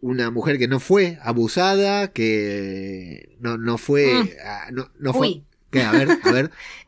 Una 0.00 0.32
mujer 0.32 0.58
que 0.58 0.66
no 0.66 0.80
fue 0.80 1.18
abusada, 1.22 2.08
que 2.12 3.36
no, 3.38 3.56
no 3.56 3.78
fue. 3.78 4.12
Mm. 4.12 4.28
ah, 4.44 4.66
no, 4.72 4.90
no 4.98 5.12
fue. 5.12 5.42
A 5.74 5.92
ver, 5.92 6.08
a 6.22 6.32
ver. 6.32 6.50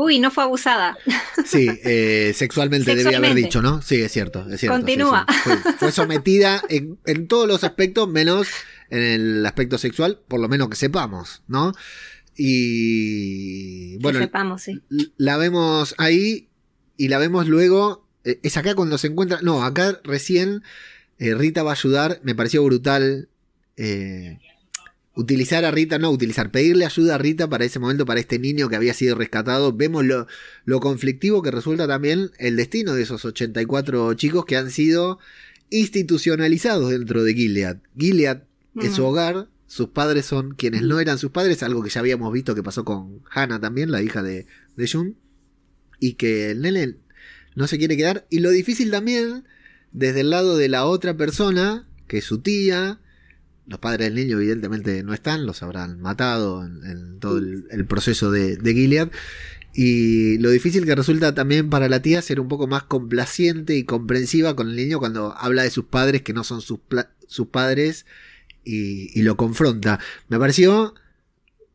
Uy, 0.00 0.20
no 0.20 0.30
fue 0.30 0.44
abusada. 0.44 0.96
Sí, 1.44 1.66
eh, 1.84 2.32
sexualmente, 2.34 2.94
debía 2.94 3.18
haber 3.18 3.34
dicho, 3.34 3.62
¿no? 3.62 3.80
Sí, 3.80 4.00
es 4.02 4.12
cierto. 4.12 4.46
Es 4.50 4.60
cierto 4.60 4.76
Continúa. 4.76 5.24
sí. 5.28 5.34
Fue, 5.44 5.72
fue 5.78 5.92
sometida 5.92 6.62
en, 6.68 6.98
en 7.06 7.26
todos 7.26 7.48
los 7.48 7.64
aspectos, 7.64 8.06
menos 8.08 8.48
en 8.90 9.02
el 9.02 9.46
aspecto 9.46 9.78
sexual, 9.78 10.20
por 10.28 10.40
lo 10.40 10.48
menos 10.48 10.68
que 10.68 10.76
sepamos, 10.76 11.42
¿no? 11.48 11.72
Y 12.36 13.92
que 13.96 14.02
bueno, 14.02 14.18
sepamos, 14.20 14.62
sí. 14.62 14.80
la 15.16 15.36
vemos 15.38 15.94
ahí 15.98 16.48
y 16.96 17.08
la 17.08 17.18
vemos 17.18 17.48
luego. 17.48 18.06
eh, 18.24 18.38
Es 18.42 18.56
acá 18.56 18.74
cuando 18.74 18.98
se 18.98 19.06
encuentra. 19.08 19.40
No, 19.42 19.64
acá 19.64 20.00
recién 20.04 20.62
eh, 21.18 21.34
Rita 21.34 21.62
va 21.62 21.70
a 21.70 21.74
ayudar. 21.74 22.20
Me 22.22 22.34
pareció 22.34 22.62
brutal. 22.64 23.28
Utilizar 25.18 25.64
a 25.64 25.72
Rita, 25.72 25.98
no 25.98 26.12
utilizar, 26.12 26.52
pedirle 26.52 26.86
ayuda 26.86 27.16
a 27.16 27.18
Rita 27.18 27.50
para 27.50 27.64
ese 27.64 27.80
momento, 27.80 28.06
para 28.06 28.20
este 28.20 28.38
niño 28.38 28.68
que 28.68 28.76
había 28.76 28.94
sido 28.94 29.16
rescatado. 29.16 29.72
Vemos 29.72 30.04
lo, 30.04 30.28
lo 30.64 30.78
conflictivo 30.78 31.42
que 31.42 31.50
resulta 31.50 31.88
también 31.88 32.30
el 32.38 32.54
destino 32.54 32.94
de 32.94 33.02
esos 33.02 33.24
84 33.24 34.14
chicos 34.14 34.44
que 34.44 34.56
han 34.56 34.70
sido 34.70 35.18
institucionalizados 35.70 36.90
dentro 36.90 37.24
de 37.24 37.34
Gilead. 37.34 37.78
Gilead 37.98 38.44
es 38.80 38.92
su 38.92 39.04
hogar, 39.04 39.48
sus 39.66 39.88
padres 39.88 40.24
son 40.24 40.54
quienes 40.54 40.82
no 40.82 41.00
eran 41.00 41.18
sus 41.18 41.32
padres, 41.32 41.64
algo 41.64 41.82
que 41.82 41.90
ya 41.90 41.98
habíamos 41.98 42.32
visto 42.32 42.54
que 42.54 42.62
pasó 42.62 42.84
con 42.84 43.20
Hannah 43.28 43.60
también, 43.60 43.90
la 43.90 44.00
hija 44.00 44.22
de, 44.22 44.46
de 44.76 44.88
Jun, 44.88 45.16
y 45.98 46.12
que 46.12 46.52
el 46.52 46.62
nene 46.62 46.94
no 47.56 47.66
se 47.66 47.76
quiere 47.76 47.96
quedar. 47.96 48.24
Y 48.30 48.38
lo 48.38 48.50
difícil 48.50 48.92
también, 48.92 49.42
desde 49.90 50.20
el 50.20 50.30
lado 50.30 50.56
de 50.56 50.68
la 50.68 50.84
otra 50.84 51.16
persona, 51.16 51.88
que 52.06 52.18
es 52.18 52.24
su 52.24 52.38
tía, 52.38 53.00
los 53.68 53.78
padres 53.78 54.06
del 54.06 54.14
niño 54.14 54.38
evidentemente 54.38 55.02
no 55.02 55.14
están, 55.14 55.46
los 55.46 55.62
habrán 55.62 56.00
matado 56.00 56.64
en, 56.64 57.18
todo 57.20 57.38
el, 57.38 57.86
proceso 57.86 58.30
de, 58.30 58.56
de 58.56 58.74
Gilead. 58.74 59.10
Y 59.74 60.38
lo 60.38 60.50
difícil 60.50 60.86
que 60.86 60.94
resulta 60.94 61.34
también 61.34 61.70
para 61.70 61.88
la 61.88 62.02
tía 62.02 62.22
ser 62.22 62.40
un 62.40 62.48
poco 62.48 62.66
más 62.66 62.84
complaciente 62.84 63.76
y 63.76 63.84
comprensiva 63.84 64.56
con 64.56 64.70
el 64.70 64.76
niño 64.76 64.98
cuando 64.98 65.36
habla 65.36 65.62
de 65.62 65.70
sus 65.70 65.84
padres 65.84 66.22
que 66.22 66.32
no 66.32 66.42
son 66.42 66.62
sus, 66.62 66.80
sus 67.26 67.48
padres 67.48 68.06
y, 68.64 69.18
y 69.18 69.22
lo 69.22 69.36
confronta. 69.36 70.00
Me 70.28 70.38
pareció 70.38 70.94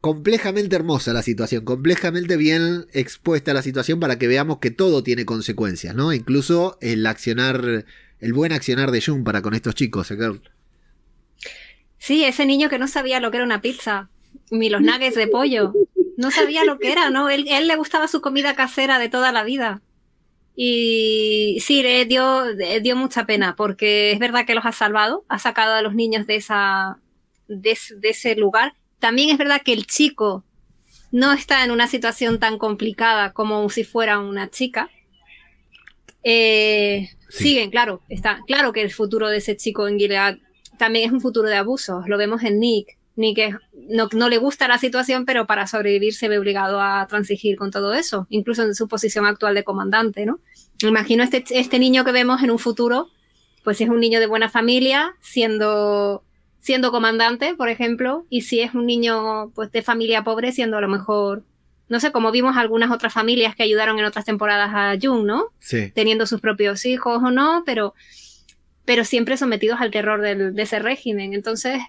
complejamente 0.01 0.75
hermosa 0.75 1.13
la 1.13 1.21
situación, 1.21 1.63
complejamente 1.63 2.35
bien 2.35 2.87
expuesta 2.91 3.53
la 3.53 3.61
situación 3.61 4.01
para 4.01 4.17
que 4.17 4.27
veamos 4.27 4.57
que 4.57 4.69
todo 4.69 5.01
tiene 5.01 5.23
consecuencias, 5.23 5.95
¿no? 5.95 6.11
Incluso 6.11 6.77
el 6.81 7.05
accionar, 7.05 7.85
el 8.19 8.33
buen 8.33 8.51
accionar 8.51 8.91
de 8.91 9.01
Jun 9.01 9.23
para 9.23 9.41
con 9.41 9.53
estos 9.53 9.75
chicos. 9.75 10.11
¿Eh? 12.03 12.05
Sí, 12.05 12.23
ese 12.25 12.45
niño 12.45 12.69
que 12.69 12.79
no 12.79 12.87
sabía 12.87 13.19
lo 13.19 13.31
que 13.31 13.37
era 13.37 13.45
una 13.45 13.61
pizza, 13.61 14.09
ni 14.51 14.69
los 14.69 14.81
nuggets 14.81 15.15
de 15.15 15.27
pollo. 15.27 15.73
No 16.17 16.29
sabía 16.31 16.63
lo 16.65 16.77
que 16.77 16.91
era, 16.91 17.09
¿no? 17.09 17.29
Él, 17.29 17.45
él 17.49 17.67
le 17.67 17.75
gustaba 17.75 18.07
su 18.07 18.21
comida 18.21 18.55
casera 18.55 18.99
de 18.99 19.09
toda 19.09 19.31
la 19.31 19.43
vida. 19.43 19.81
Y 20.55 21.57
sí, 21.65 21.81
le 21.81 22.05
dio, 22.05 22.45
le 22.45 22.79
dio 22.81 22.95
mucha 22.95 23.25
pena, 23.25 23.55
porque 23.55 24.11
es 24.11 24.19
verdad 24.19 24.45
que 24.45 24.53
los 24.53 24.65
ha 24.65 24.71
salvado, 24.71 25.25
ha 25.27 25.39
sacado 25.39 25.73
a 25.73 25.81
los 25.81 25.95
niños 25.95 26.27
de 26.27 26.35
esa, 26.35 26.99
de, 27.47 27.71
ese- 27.71 27.95
de 27.95 28.09
ese 28.09 28.35
lugar. 28.35 28.73
También 28.99 29.29
es 29.31 29.37
verdad 29.39 29.61
que 29.63 29.73
el 29.73 29.87
chico 29.87 30.43
no 31.11 31.33
está 31.33 31.63
en 31.63 31.71
una 31.71 31.87
situación 31.87 32.39
tan 32.39 32.57
complicada 32.59 33.33
como 33.33 33.67
si 33.69 33.83
fuera 33.83 34.19
una 34.19 34.49
chica. 34.49 34.89
Eh, 36.23 37.09
Sí. 37.29 37.45
Siguen, 37.45 37.71
claro, 37.71 38.01
está 38.09 38.41
claro 38.45 38.71
que 38.73 38.83
el 38.83 38.91
futuro 38.91 39.27
de 39.27 39.37
ese 39.37 39.57
chico 39.57 39.87
en 39.87 39.97
Gilead 39.97 40.37
también 40.83 41.05
es 41.07 41.11
un 41.13 41.21
futuro 41.21 41.47
de 41.47 41.55
abusos. 41.55 42.07
Lo 42.07 42.17
vemos 42.17 42.43
en 42.43 42.59
Nick. 42.59 42.97
Nick 43.15 43.37
es- 43.37 43.55
no, 43.89 44.09
no 44.13 44.27
le 44.27 44.37
gusta 44.37 44.67
la 44.67 44.77
situación, 44.77 45.25
pero 45.25 45.45
para 45.45 45.65
sobrevivir 45.67 46.13
se 46.13 46.27
ve 46.27 46.37
obligado 46.39 46.81
a 46.81 47.05
transigir 47.07 47.55
con 47.57 47.71
todo 47.71 47.93
eso, 47.93 48.27
incluso 48.29 48.63
en 48.63 48.75
su 48.75 48.87
posición 48.87 49.25
actual 49.25 49.53
de 49.55 49.63
comandante, 49.63 50.25
¿no? 50.25 50.39
Imagino 50.81 51.23
este, 51.23 51.43
este 51.51 51.79
niño 51.79 52.03
que 52.03 52.11
vemos 52.11 52.41
en 52.43 52.51
un 52.51 52.59
futuro, 52.59 53.07
pues 53.63 53.77
si 53.77 53.83
es 53.85 53.89
un 53.89 53.99
niño 54.01 54.19
de 54.19 54.25
buena 54.27 54.49
familia, 54.49 55.15
siendo, 55.21 56.23
siendo 56.59 56.91
comandante, 56.91 57.55
por 57.55 57.69
ejemplo, 57.69 58.25
y 58.29 58.41
si 58.41 58.59
es 58.59 58.73
un 58.73 58.85
niño 58.85 59.51
pues 59.55 59.71
de 59.71 59.81
familia 59.81 60.23
pobre, 60.23 60.51
siendo 60.51 60.77
a 60.77 60.81
lo 60.81 60.87
mejor, 60.89 61.43
no 61.89 61.99
sé, 61.99 62.11
como 62.11 62.31
vimos 62.31 62.57
algunas 62.57 62.91
otras 62.91 63.13
familias 63.13 63.55
que 63.55 63.63
ayudaron 63.63 63.99
en 63.99 64.05
otras 64.05 64.25
temporadas 64.25 64.71
a 64.73 64.97
Jung, 65.01 65.25
¿no? 65.25 65.45
Sí. 65.59 65.91
teniendo 65.93 66.25
sus 66.25 66.41
propios 66.41 66.85
hijos 66.85 67.21
o 67.23 67.29
no, 67.31 67.63
pero, 67.65 67.93
pero 68.85 69.03
siempre 69.05 69.37
sometidos 69.37 69.79
al 69.81 69.91
terror 69.91 70.21
del- 70.21 70.53
de 70.55 70.61
ese 70.63 70.79
régimen. 70.79 71.33
Entonces, 71.33 71.81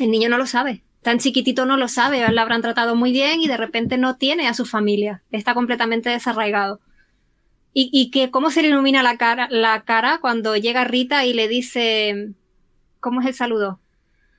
el 0.00 0.10
niño 0.10 0.28
no 0.28 0.38
lo 0.38 0.46
sabe. 0.46 0.82
Tan 1.02 1.18
chiquitito 1.18 1.66
no 1.66 1.76
lo 1.76 1.86
sabe, 1.88 2.26
lo 2.32 2.40
habrán 2.40 2.62
tratado 2.62 2.96
muy 2.96 3.12
bien 3.12 3.40
y 3.40 3.46
de 3.48 3.56
repente 3.58 3.98
no 3.98 4.16
tiene 4.16 4.48
a 4.48 4.54
su 4.54 4.64
familia. 4.64 5.22
Está 5.30 5.52
completamente 5.54 6.08
desarraigado. 6.10 6.80
Y, 7.74 7.90
y 7.92 8.10
que 8.10 8.30
cómo 8.30 8.50
se 8.50 8.62
le 8.62 8.68
ilumina 8.68 9.02
la 9.02 9.16
cara, 9.18 9.48
la 9.50 9.82
cara 9.84 10.18
cuando 10.20 10.56
llega 10.56 10.84
Rita 10.84 11.26
y 11.26 11.32
le 11.34 11.48
dice, 11.48 12.30
¿cómo 13.00 13.20
es 13.20 13.26
el 13.26 13.34
saludo? 13.34 13.80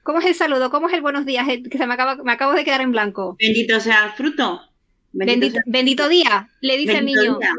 ¿Cómo 0.03 0.19
es 0.19 0.25
el 0.25 0.35
saludo? 0.35 0.69
¿Cómo 0.71 0.87
es 0.87 0.93
el 0.93 1.01
buenos 1.01 1.25
días? 1.25 1.45
Que 1.69 1.77
se 1.77 1.85
me 1.85 1.93
acaba, 1.93 2.15
me 2.23 2.31
acabo 2.31 2.53
de 2.53 2.63
quedar 2.63 2.81
en 2.81 2.91
blanco. 2.91 3.35
Bendito 3.39 3.79
sea 3.79 4.05
el 4.05 4.11
fruto. 4.11 4.61
Bendito, 5.11 5.53
sea- 5.53 5.63
bendito 5.65 6.09
día, 6.09 6.49
le 6.61 6.77
dice 6.77 6.93
bendito 6.93 7.21
el 7.21 7.27
niño 7.27 7.39
día. 7.39 7.49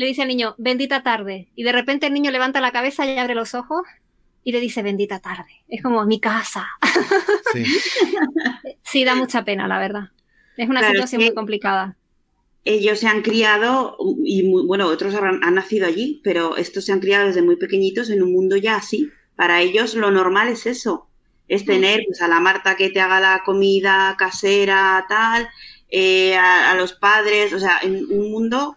Le 0.00 0.06
dice 0.06 0.22
al 0.22 0.28
niño, 0.28 0.54
bendita 0.58 1.02
tarde. 1.02 1.48
Y 1.54 1.62
de 1.62 1.72
repente 1.72 2.06
el 2.06 2.12
niño 2.14 2.30
levanta 2.30 2.60
la 2.60 2.72
cabeza 2.72 3.06
y 3.06 3.18
abre 3.18 3.34
los 3.34 3.54
ojos 3.54 3.82
y 4.42 4.52
le 4.52 4.60
dice, 4.60 4.82
bendita 4.82 5.20
tarde. 5.20 5.62
Es 5.68 5.82
como 5.82 6.04
mi 6.06 6.18
casa. 6.20 6.66
Sí. 7.52 7.64
Sí, 8.82 9.04
da 9.04 9.14
mucha 9.14 9.44
pena, 9.44 9.68
la 9.68 9.78
verdad. 9.78 10.08
Es 10.56 10.68
una 10.68 10.80
Claro, 10.80 10.94
situación 10.94 11.20
es 11.22 11.26
que- 11.26 11.30
muy 11.30 11.34
complicada. 11.36 11.96
Ellos 12.64 12.98
se 12.98 13.06
han 13.06 13.22
criado, 13.22 13.96
y 14.24 14.42
muy- 14.42 14.66
bueno, 14.66 14.86
otros 14.88 15.14
han 15.14 15.54
nacido 15.54 15.86
allí, 15.86 16.20
pero 16.24 16.56
estos 16.56 16.84
se 16.84 16.92
han 16.92 17.00
criado 17.00 17.26
desde 17.28 17.40
muy 17.40 17.56
pequeñitos 17.56 18.10
en 18.10 18.22
un 18.22 18.32
mundo 18.32 18.56
ya 18.56 18.76
así. 18.76 19.08
Para 19.36 19.62
ellos 19.62 19.94
lo 19.94 20.10
normal 20.10 20.48
es 20.48 20.66
eso, 20.66 21.08
es 21.48 21.64
tener 21.64 22.02
pues, 22.06 22.20
a 22.20 22.28
la 22.28 22.40
Marta 22.40 22.76
que 22.76 22.90
te 22.90 23.00
haga 23.00 23.18
la 23.20 23.42
comida 23.44 24.14
casera, 24.18 25.06
tal, 25.08 25.48
eh, 25.88 26.36
a, 26.36 26.70
a 26.72 26.74
los 26.74 26.92
padres, 26.92 27.52
o 27.54 27.58
sea, 27.60 27.78
en 27.82 27.94
un 28.12 28.30
mundo 28.30 28.76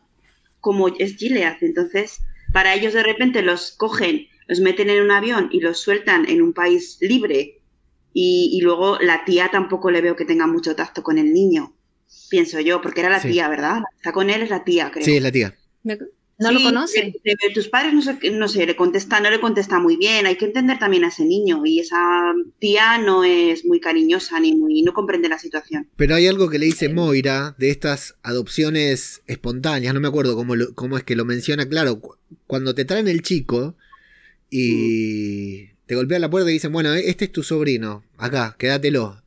como 0.63 0.87
es 0.87 1.17
Gilead. 1.17 1.57
Entonces, 1.59 2.21
para 2.53 2.73
ellos 2.73 2.93
de 2.93 3.03
repente 3.03 3.41
los 3.41 3.73
cogen, 3.73 4.27
los 4.47 4.61
meten 4.61 4.89
en 4.89 5.03
un 5.03 5.11
avión 5.11 5.49
y 5.51 5.59
los 5.59 5.77
sueltan 5.77 6.27
en 6.29 6.41
un 6.41 6.53
país 6.53 6.97
libre 7.01 7.59
Y, 8.13 8.59
luego 8.63 8.97
la 8.99 9.25
tía 9.25 9.49
tampoco 9.51 9.91
le 9.91 9.99
veo 10.01 10.15
que 10.15 10.23
tenga 10.23 10.47
mucho 10.47 10.75
tacto 10.75 11.03
con 11.03 11.17
el 11.17 11.33
niño, 11.33 11.75
pienso 12.29 12.59
yo, 12.61 12.79
porque 12.79 13.01
era 13.01 13.09
la 13.09 13.19
tía, 13.19 13.49
¿verdad? 13.49 13.81
Está 13.97 14.13
con 14.13 14.29
él, 14.29 14.41
es 14.41 14.51
la 14.51 14.63
tía, 14.63 14.89
creo. 14.91 15.03
Sí, 15.03 15.17
es 15.17 15.23
la 15.23 15.31
tía. 15.31 15.57
No 16.39 16.51
lo 16.51 16.61
conoce. 16.61 17.13
tus 17.53 17.67
padres 17.69 17.93
no 17.93 18.01
sé, 18.01 18.17
no 18.31 18.47
sé, 18.47 18.65
le 18.65 18.75
contesta, 18.75 19.19
no 19.19 19.29
le 19.29 19.39
contesta 19.39 19.79
muy 19.79 19.97
bien. 19.97 20.25
Hay 20.25 20.35
que 20.35 20.45
entender 20.45 20.79
también 20.79 21.03
a 21.03 21.09
ese 21.09 21.25
niño. 21.25 21.61
Y 21.65 21.79
esa 21.79 22.33
tía 22.59 22.97
no 22.97 23.23
es 23.23 23.65
muy 23.65 23.79
cariñosa 23.79 24.39
ni 24.39 24.55
muy, 24.55 24.81
no 24.81 24.93
comprende 24.93 25.29
la 25.29 25.37
situación. 25.37 25.87
Pero 25.95 26.15
hay 26.15 26.27
algo 26.27 26.49
que 26.49 26.59
le 26.59 26.65
dice 26.65 26.89
Moira 26.89 27.55
de 27.59 27.69
estas 27.69 28.15
adopciones 28.23 29.21
espontáneas. 29.27 29.93
No 29.93 29.99
me 29.99 30.07
acuerdo 30.07 30.35
cómo, 30.35 30.55
cómo 30.75 30.97
es 30.97 31.03
que 31.03 31.15
lo 31.15 31.25
menciona. 31.25 31.67
Claro, 31.67 32.01
cuando 32.47 32.73
te 32.73 32.85
traen 32.85 33.07
el 33.07 33.21
chico 33.21 33.75
y 34.49 35.67
mm. 35.69 35.75
te 35.85 35.95
golpean 35.95 36.21
la 36.21 36.29
puerta 36.29 36.49
y 36.49 36.53
dicen, 36.53 36.71
bueno, 36.71 36.93
este 36.93 37.25
es 37.25 37.31
tu 37.31 37.43
sobrino, 37.43 38.03
acá, 38.17 38.55
quédatelo. 38.57 39.21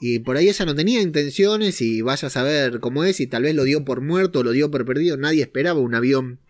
Y 0.00 0.18
por 0.20 0.36
ahí 0.36 0.48
ella 0.48 0.64
no 0.64 0.74
tenía 0.74 1.00
intenciones 1.00 1.80
y 1.80 2.02
vaya 2.02 2.26
a 2.26 2.30
saber 2.30 2.80
cómo 2.80 3.04
es 3.04 3.20
y 3.20 3.28
tal 3.28 3.44
vez 3.44 3.54
lo 3.54 3.62
dio 3.62 3.84
por 3.84 4.00
muerto, 4.00 4.42
lo 4.42 4.50
dio 4.50 4.68
por 4.68 4.84
perdido. 4.84 5.16
Nadie 5.16 5.42
esperaba 5.42 5.78
un 5.78 5.94
avión 5.94 6.40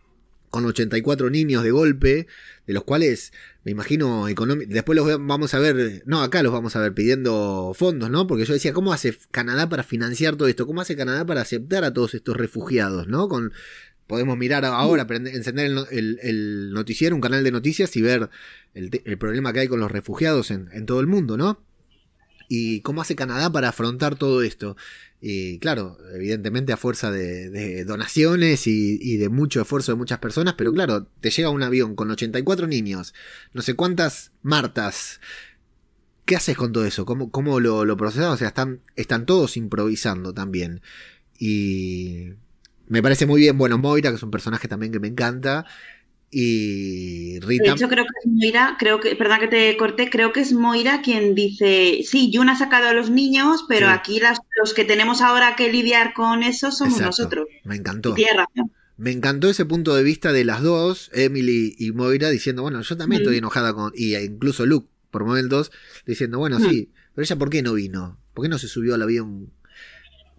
con 0.52 0.66
84 0.66 1.30
niños 1.30 1.64
de 1.64 1.70
golpe, 1.70 2.26
de 2.66 2.74
los 2.74 2.84
cuales 2.84 3.32
me 3.64 3.72
imagino 3.72 4.26
después 4.26 4.96
los 4.96 5.18
vamos 5.18 5.54
a 5.54 5.58
ver, 5.58 6.02
no, 6.04 6.22
acá 6.22 6.42
los 6.42 6.52
vamos 6.52 6.76
a 6.76 6.80
ver 6.80 6.92
pidiendo 6.92 7.72
fondos, 7.74 8.10
¿no? 8.10 8.26
Porque 8.26 8.44
yo 8.44 8.52
decía, 8.52 8.74
¿cómo 8.74 8.92
hace 8.92 9.16
Canadá 9.30 9.70
para 9.70 9.82
financiar 9.82 10.36
todo 10.36 10.48
esto? 10.48 10.66
¿Cómo 10.66 10.82
hace 10.82 10.94
Canadá 10.94 11.24
para 11.24 11.40
aceptar 11.40 11.84
a 11.84 11.94
todos 11.94 12.12
estos 12.12 12.36
refugiados, 12.36 13.08
¿no? 13.08 13.28
Con, 13.28 13.54
podemos 14.06 14.36
mirar 14.36 14.66
ahora, 14.66 15.06
encender 15.08 15.72
el, 15.90 16.70
noticiero, 16.74 17.14
un 17.14 17.22
canal 17.22 17.42
de 17.42 17.50
noticias 17.50 17.96
y 17.96 18.02
ver 18.02 18.28
el, 18.74 18.90
problema 19.16 19.54
que 19.54 19.60
hay 19.60 19.68
con 19.68 19.80
los 19.80 19.90
refugiados 19.90 20.50
en, 20.50 20.68
en 20.74 20.84
todo 20.84 21.00
el 21.00 21.06
mundo, 21.06 21.38
¿no? 21.38 21.64
y 22.54 22.82
cómo 22.82 23.00
hace 23.00 23.16
Canadá 23.16 23.50
para 23.50 23.70
afrontar 23.70 24.16
todo 24.16 24.42
esto. 24.42 24.76
Y 25.24 25.60
claro, 25.60 25.98
evidentemente 26.12 26.72
a 26.72 26.76
fuerza 26.76 27.12
de, 27.12 27.84
donaciones 27.84 28.66
y, 28.66 29.16
de 29.18 29.28
mucho 29.28 29.60
esfuerzo 29.60 29.92
de 29.92 29.96
muchas 29.96 30.18
personas, 30.18 30.54
pero 30.58 30.72
claro, 30.72 31.06
te 31.20 31.30
llega 31.30 31.48
un 31.48 31.62
avión 31.62 31.94
con 31.94 32.10
84 32.10 32.66
niños, 32.66 33.14
no 33.52 33.62
sé 33.62 33.74
cuántas 33.74 34.32
Martas. 34.42 35.20
¿Qué 36.24 36.34
haces 36.34 36.56
con 36.56 36.72
todo 36.72 36.84
eso? 36.84 37.06
¿Cómo, 37.06 37.30
cómo 37.30 37.60
lo, 37.60 37.84
lo 37.84 37.96
procesas? 37.96 38.34
O 38.34 38.36
sea, 38.36 38.48
están, 38.48 38.80
están 38.96 39.24
todos 39.24 39.56
improvisando 39.56 40.34
también. 40.34 40.82
Y 41.38 42.30
me 42.88 43.00
parece 43.00 43.24
muy 43.26 43.42
bien, 43.42 43.56
bueno, 43.56 43.78
Moira, 43.78 44.10
que 44.10 44.16
es 44.16 44.22
un 44.24 44.32
personaje 44.32 44.66
también 44.66 44.90
que 44.90 44.98
me 44.98 45.08
encanta, 45.08 45.66
y 46.34 47.38
Rita. 47.40 47.64
De 47.64 47.70
hecho, 47.72 47.88
creo 47.88 48.04
que 48.04 48.10
es 48.24 48.32
Moira, 48.32 48.76
creo 48.78 49.00
que, 49.00 49.14
perdón 49.14 49.38
que 49.40 49.48
te 49.48 49.76
corté, 49.76 50.08
creo 50.08 50.32
que 50.32 50.40
es 50.40 50.54
Moira 50.54 51.02
quien 51.02 51.34
dice, 51.34 52.00
sí, 52.04 52.32
Jun 52.32 52.48
ha 52.48 52.56
sacado 52.56 52.88
a 52.88 52.94
los 52.94 53.10
niños, 53.10 53.66
pero 53.68 53.88
aquí 53.90 54.18
las, 54.18 54.38
los 54.58 54.72
que 54.72 54.86
tenemos 54.86 55.20
ahora 55.20 55.56
que 55.56 55.70
lidiar 55.70 56.14
con 56.14 56.42
eso 56.42 56.72
somos 56.72 57.00
nosotros. 57.00 57.46
Me 57.64 57.76
encantó. 57.76 58.16
Me 58.96 59.10
encantó 59.10 59.50
ese 59.50 59.66
punto 59.66 59.94
de 59.94 60.02
vista 60.02 60.32
de 60.32 60.44
las 60.46 60.62
dos, 60.62 61.10
Emily 61.12 61.76
y 61.78 61.92
Moira, 61.92 62.30
diciendo, 62.30 62.62
bueno, 62.62 62.80
yo 62.80 62.96
también 62.96 63.20
estoy 63.20 63.36
enojada 63.36 63.74
con, 63.74 63.92
y 63.94 64.16
incluso 64.16 64.64
Luke, 64.64 64.88
por 65.10 65.26
momentos, 65.26 65.70
diciendo, 66.06 66.38
bueno, 66.38 66.58
sí, 66.60 66.90
pero 67.14 67.24
ella, 67.24 67.36
¿por 67.36 67.50
qué 67.50 67.60
no 67.62 67.74
vino? 67.74 68.18
¿Por 68.32 68.44
qué 68.44 68.48
no 68.48 68.58
se 68.58 68.68
subió 68.68 68.94
al 68.94 69.02
avión? 69.02 69.52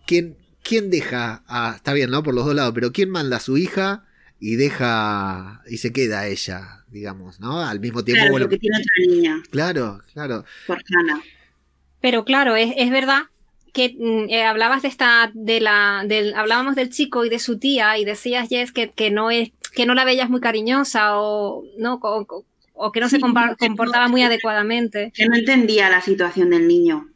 ¿Quién, 0.08 0.38
quién 0.64 0.90
deja 0.90 1.44
a, 1.46 1.76
está 1.76 1.94
bien, 1.94 2.10
¿no? 2.10 2.24
Por 2.24 2.34
los 2.34 2.46
dos 2.48 2.56
lados, 2.56 2.74
pero 2.74 2.92
¿quién 2.92 3.12
manda 3.12 3.38
a 3.38 3.42
su 3.42 3.58
hija? 3.58 4.06
Y 4.46 4.58
deja 4.58 5.62
y 5.70 5.78
se 5.78 5.94
queda 5.94 6.28
ella, 6.28 6.84
digamos, 6.90 7.40
¿no? 7.40 7.62
Al 7.62 7.80
mismo 7.80 8.04
tiempo. 8.04 8.26
Claro, 8.28 8.44
porque 8.44 8.58
tiene 8.58 8.78
otra 8.78 8.92
niña. 9.08 9.44
Claro, 9.50 10.02
claro. 10.12 10.44
Por 10.68 10.84
Hannah. 10.90 11.22
Pero 12.02 12.26
claro, 12.26 12.58
es, 12.58 12.74
es 12.76 12.92
verdad 12.92 13.22
que 13.72 13.96
mm, 13.98 14.30
eh, 14.30 14.44
hablabas 14.44 14.82
de 14.82 14.90
esta, 14.90 15.32
de 15.34 15.62
la, 15.62 16.04
del, 16.06 16.34
hablábamos 16.34 16.76
del 16.76 16.90
chico 16.90 17.24
y 17.24 17.30
de 17.30 17.40
su 17.40 17.58
tía 17.58 17.98
y 17.98 18.04
decías, 18.04 18.50
Jess, 18.50 18.74
que, 18.74 18.90
que 18.90 19.12
no 19.12 19.32
es, 19.32 19.52
que 19.74 19.86
no 19.86 19.96
la 19.96 20.04
veías 20.04 20.30
muy 20.30 20.42
cariñosa 20.42 21.18
o, 21.18 21.64
no, 21.78 22.02
o, 22.02 22.92
que 22.92 23.00
no 23.00 23.08
se 23.08 23.22
comportaba 23.22 24.10
muy 24.10 24.24
adecuadamente. 24.24 25.14
Que 25.16 25.26
no 25.26 25.38
entendía 25.38 25.90
la 25.90 26.02
situación 26.02 26.50
del 26.50 26.68
niño. 26.68 27.08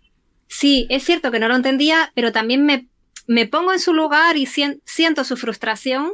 Sí, 0.47 0.88
es 0.89 1.03
cierto 1.03 1.30
que 1.30 1.39
no 1.39 1.49
lo 1.49 1.57
entendía, 1.57 2.09
pero 2.15 2.32
también 2.32 2.65
me, 2.65 2.88
me 3.28 3.47
pongo 3.47 3.73
en 3.73 3.82
su 3.82 3.93
lugar 3.93 4.38
y 4.38 4.45
siento 4.45 5.25
su 5.25 5.36
frustración 5.36 6.13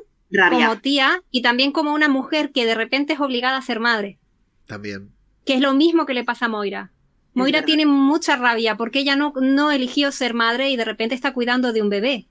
como 0.49 0.77
tía 0.79 1.21
y 1.31 1.41
también 1.41 1.71
como 1.71 1.93
una 1.93 2.09
mujer 2.09 2.51
que 2.51 2.65
de 2.65 2.75
repente 2.75 3.13
es 3.13 3.19
obligada 3.19 3.57
a 3.57 3.61
ser 3.61 3.79
madre. 3.79 4.19
También. 4.65 5.11
Que 5.45 5.55
es 5.55 5.61
lo 5.61 5.73
mismo 5.73 6.05
que 6.05 6.13
le 6.13 6.23
pasa 6.23 6.45
a 6.45 6.49
Moira. 6.49 6.91
Moira 7.33 7.63
tiene 7.63 7.85
mucha 7.85 8.35
rabia 8.35 8.75
porque 8.75 8.99
ella 8.99 9.15
no, 9.15 9.33
no 9.41 9.71
eligió 9.71 10.11
ser 10.11 10.33
madre 10.33 10.69
y 10.69 10.75
de 10.75 10.85
repente 10.85 11.15
está 11.15 11.33
cuidando 11.33 11.73
de 11.73 11.81
un 11.81 11.89
bebé. 11.89 12.27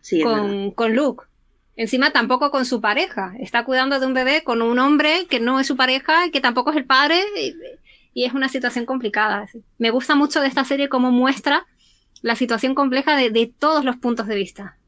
Sí, 0.00 0.22
con, 0.22 0.70
con 0.70 0.94
Luke. 0.94 1.24
Encima 1.76 2.10
tampoco 2.10 2.50
con 2.50 2.66
su 2.66 2.80
pareja. 2.80 3.34
Está 3.40 3.64
cuidando 3.64 3.98
de 3.98 4.06
un 4.06 4.14
bebé 4.14 4.44
con 4.44 4.62
un 4.62 4.78
hombre 4.78 5.26
que 5.28 5.40
no 5.40 5.58
es 5.58 5.66
su 5.66 5.76
pareja, 5.76 6.26
y 6.26 6.30
que 6.30 6.40
tampoco 6.40 6.70
es 6.70 6.76
el 6.76 6.84
padre. 6.84 7.20
Y, 8.14 8.24
es 8.24 8.32
una 8.32 8.48
situación 8.48 8.86
complicada. 8.86 9.48
Me 9.78 9.90
gusta 9.90 10.14
mucho 10.14 10.40
de 10.40 10.46
esta 10.46 10.64
serie 10.64 10.88
cómo 10.88 11.10
muestra 11.10 11.66
la 12.22 12.36
situación 12.36 12.74
compleja 12.74 13.16
de, 13.16 13.30
de 13.30 13.46
todos 13.46 13.84
los 13.84 13.96
puntos 13.96 14.28
de 14.28 14.36
vista. 14.36 14.78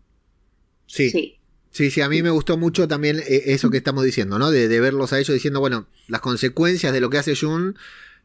Sí. 0.86 1.10
sí. 1.10 1.38
Sí, 1.76 2.00
a 2.00 2.08
mí 2.08 2.22
me 2.22 2.30
gustó 2.30 2.56
mucho 2.56 2.88
también 2.88 3.18
eh, 3.18 3.42
eso 3.46 3.68
que 3.68 3.76
estamos 3.76 4.02
diciendo, 4.02 4.38
¿no? 4.38 4.50
De, 4.50 4.66
verlos 4.80 5.12
a 5.12 5.18
ellos 5.18 5.34
diciendo, 5.34 5.60
bueno, 5.60 5.86
las 6.08 6.22
consecuencias 6.22 6.90
de 6.90 7.00
lo 7.02 7.10
que 7.10 7.18
hace 7.18 7.36
Jun 7.36 7.76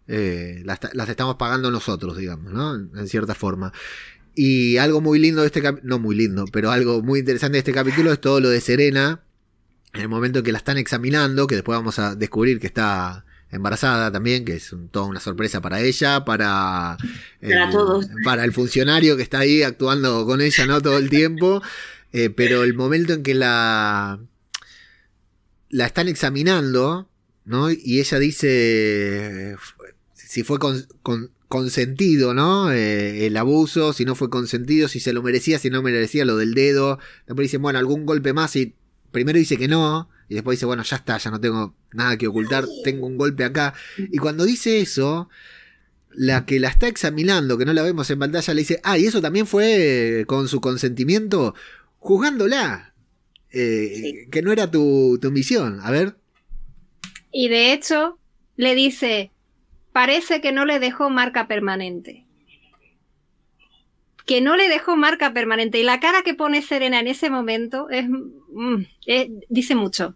eh, 0.08 0.62
las, 0.64 0.80
estamos 1.10 1.36
pagando 1.36 1.70
nosotros, 1.70 2.18
digamos, 2.18 2.54
¿no? 2.54 2.76
En, 2.76 3.08
cierta 3.08 3.36
forma. 3.36 3.74
Y 4.36 4.78
algo 4.78 5.02
muy 5.02 5.20
lindo 5.20 5.42
de 5.42 5.48
este 5.48 5.62
capítulo, 5.62 5.90
no 5.90 6.00
muy 6.00 6.16
lindo, 6.16 6.46
pero 6.52 6.72
algo 6.72 7.02
muy 7.02 7.20
interesante 7.20 7.54
de 7.54 7.60
este 7.60 7.74
capítulo 7.74 8.14
es 8.14 8.22
todo 8.22 8.40
lo 8.40 8.50
de 8.50 8.62
Serena, 8.62 9.22
en 9.94 10.02
el 10.02 10.08
momento 10.08 10.40
en 10.40 10.46
que 10.46 10.54
la 10.54 10.58
están 10.58 10.78
examinando, 10.78 11.46
que 11.46 11.56
después 11.56 11.78
vamos 11.78 12.00
a 12.00 12.16
descubrir 12.16 12.60
que 12.62 12.68
está 12.68 13.26
embarazada 13.52 14.12
también, 14.14 14.46
que 14.46 14.56
es 14.56 14.74
toda 14.92 15.06
una 15.08 15.20
sorpresa 15.20 15.60
para 15.60 15.82
ella, 15.82 16.24
para, 16.24 16.98
para 17.42 17.70
todos. 17.70 18.08
Para 18.24 18.46
el 18.46 18.54
funcionario 18.54 19.18
que 19.18 19.24
está 19.24 19.40
ahí 19.40 19.62
actuando 19.62 20.26
con 20.26 20.40
ella, 20.40 20.66
¿no? 20.66 20.80
Todo 20.80 20.98
el 20.98 21.10
tiempo. 21.10 21.62
Eh, 22.14 22.30
pero 22.30 22.64
el 22.64 22.74
momento 22.74 23.14
en 23.14 23.24
que 23.24 23.34
la, 23.34 24.20
la 25.70 25.86
están 25.86 26.08
examinando, 26.08 27.10
¿no? 27.46 27.72
Y 27.72 28.00
ella 28.00 28.20
dice 28.20 29.56
si 30.32 30.44
fue 30.44 30.60
con, 30.60 30.88
consentido, 31.50 32.34
¿no? 32.34 32.72
Eh, 32.72 33.28
el 33.28 33.36
abuso, 33.36 33.92
si 33.92 34.06
no 34.06 34.16
fue 34.16 34.30
consentido, 34.30 34.88
si 34.88 35.02
se 35.02 35.12
lo 35.12 35.22
merecía, 35.22 35.60
si 35.60 35.70
no 35.70 35.82
merecía 35.82 36.24
lo 36.24 36.38
del 36.38 36.54
dedo. 36.54 37.00
Después 37.28 37.48
dice, 37.48 37.58
bueno, 37.58 37.80
algún 37.80 38.06
golpe 38.06 38.32
más 38.32 38.56
y 38.56 38.74
primero 39.12 39.38
dice 39.38 39.58
que 39.58 39.68
no. 39.68 40.10
Y 40.30 40.36
después 40.36 40.58
dice, 40.58 40.66
bueno, 40.66 40.84
ya 40.84 40.96
está, 40.96 41.18
ya 41.18 41.32
no 41.32 41.42
tengo 41.42 41.76
nada 41.92 42.18
que 42.18 42.28
ocultar, 42.28 42.66
tengo 42.86 43.06
un 43.06 43.18
golpe 43.18 43.44
acá. 43.44 43.74
Y 43.98 44.20
cuando 44.20 44.46
dice 44.46 44.80
eso, 44.80 45.28
la 46.14 46.46
que 46.46 46.62
la 46.62 46.70
está 46.70 46.88
examinando, 46.88 47.58
que 47.58 47.66
no 47.66 47.74
la 47.74 47.84
vemos 47.84 48.10
en 48.10 48.20
pantalla, 48.20 48.54
le 48.54 48.62
dice, 48.62 48.80
ah, 48.86 48.98
y 48.98 49.08
eso 49.08 49.22
también 49.22 49.48
fue 49.48 50.24
con 50.28 50.48
su 50.48 50.62
consentimiento 50.62 51.56
juzgándola. 52.02 52.94
Eh, 53.54 54.28
que 54.32 54.42
no 54.42 54.52
era 54.52 54.70
tu, 54.70 55.20
tu 55.22 55.32
misión. 55.32 55.80
A 55.84 55.92
ver. 55.92 56.16
Y 57.32 57.48
de 57.48 57.74
hecho, 57.74 58.18
le 58.56 58.76
dice, 58.76 59.32
parece 59.92 60.42
que 60.42 60.52
no 60.52 60.66
le 60.66 60.80
dejó 60.80 61.10
marca 61.10 61.48
permanente. 61.48 62.26
Que 64.26 64.42
no 64.42 64.56
le 64.56 64.70
dejó 64.70 64.96
marca 64.96 65.34
permanente. 65.34 65.80
Y 65.80 65.84
la 65.84 66.00
cara 66.00 66.22
que 66.24 66.34
pone 66.34 66.62
Serena 66.62 67.00
en 67.00 67.08
ese 67.08 67.30
momento 67.30 67.90
es, 67.90 68.08
mm, 68.10 68.84
dice 69.50 69.76
mucho. 69.76 70.16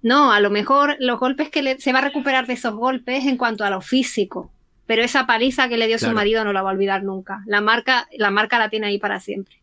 No, 0.00 0.32
a 0.32 0.40
lo 0.40 0.50
mejor 0.50 0.96
los 1.00 1.18
golpes 1.18 1.50
que 1.50 1.62
le, 1.62 1.80
se 1.80 1.92
va 1.92 1.98
a 1.98 2.02
recuperar 2.02 2.46
de 2.46 2.54
esos 2.54 2.74
golpes 2.74 3.26
en 3.26 3.36
cuanto 3.36 3.64
a 3.64 3.70
lo 3.70 3.80
físico. 3.80 4.52
Pero 4.86 5.02
esa 5.02 5.26
paliza 5.26 5.68
que 5.68 5.76
le 5.76 5.88
dio 5.88 5.98
su 5.98 6.10
marido 6.12 6.44
no 6.44 6.52
la 6.52 6.62
va 6.62 6.70
a 6.70 6.72
olvidar 6.72 7.02
nunca. 7.02 7.42
La 7.46 7.60
marca, 7.60 8.08
la 8.16 8.30
marca 8.30 8.58
la 8.58 8.70
tiene 8.70 8.86
ahí 8.86 8.98
para 8.98 9.20
siempre. 9.20 9.56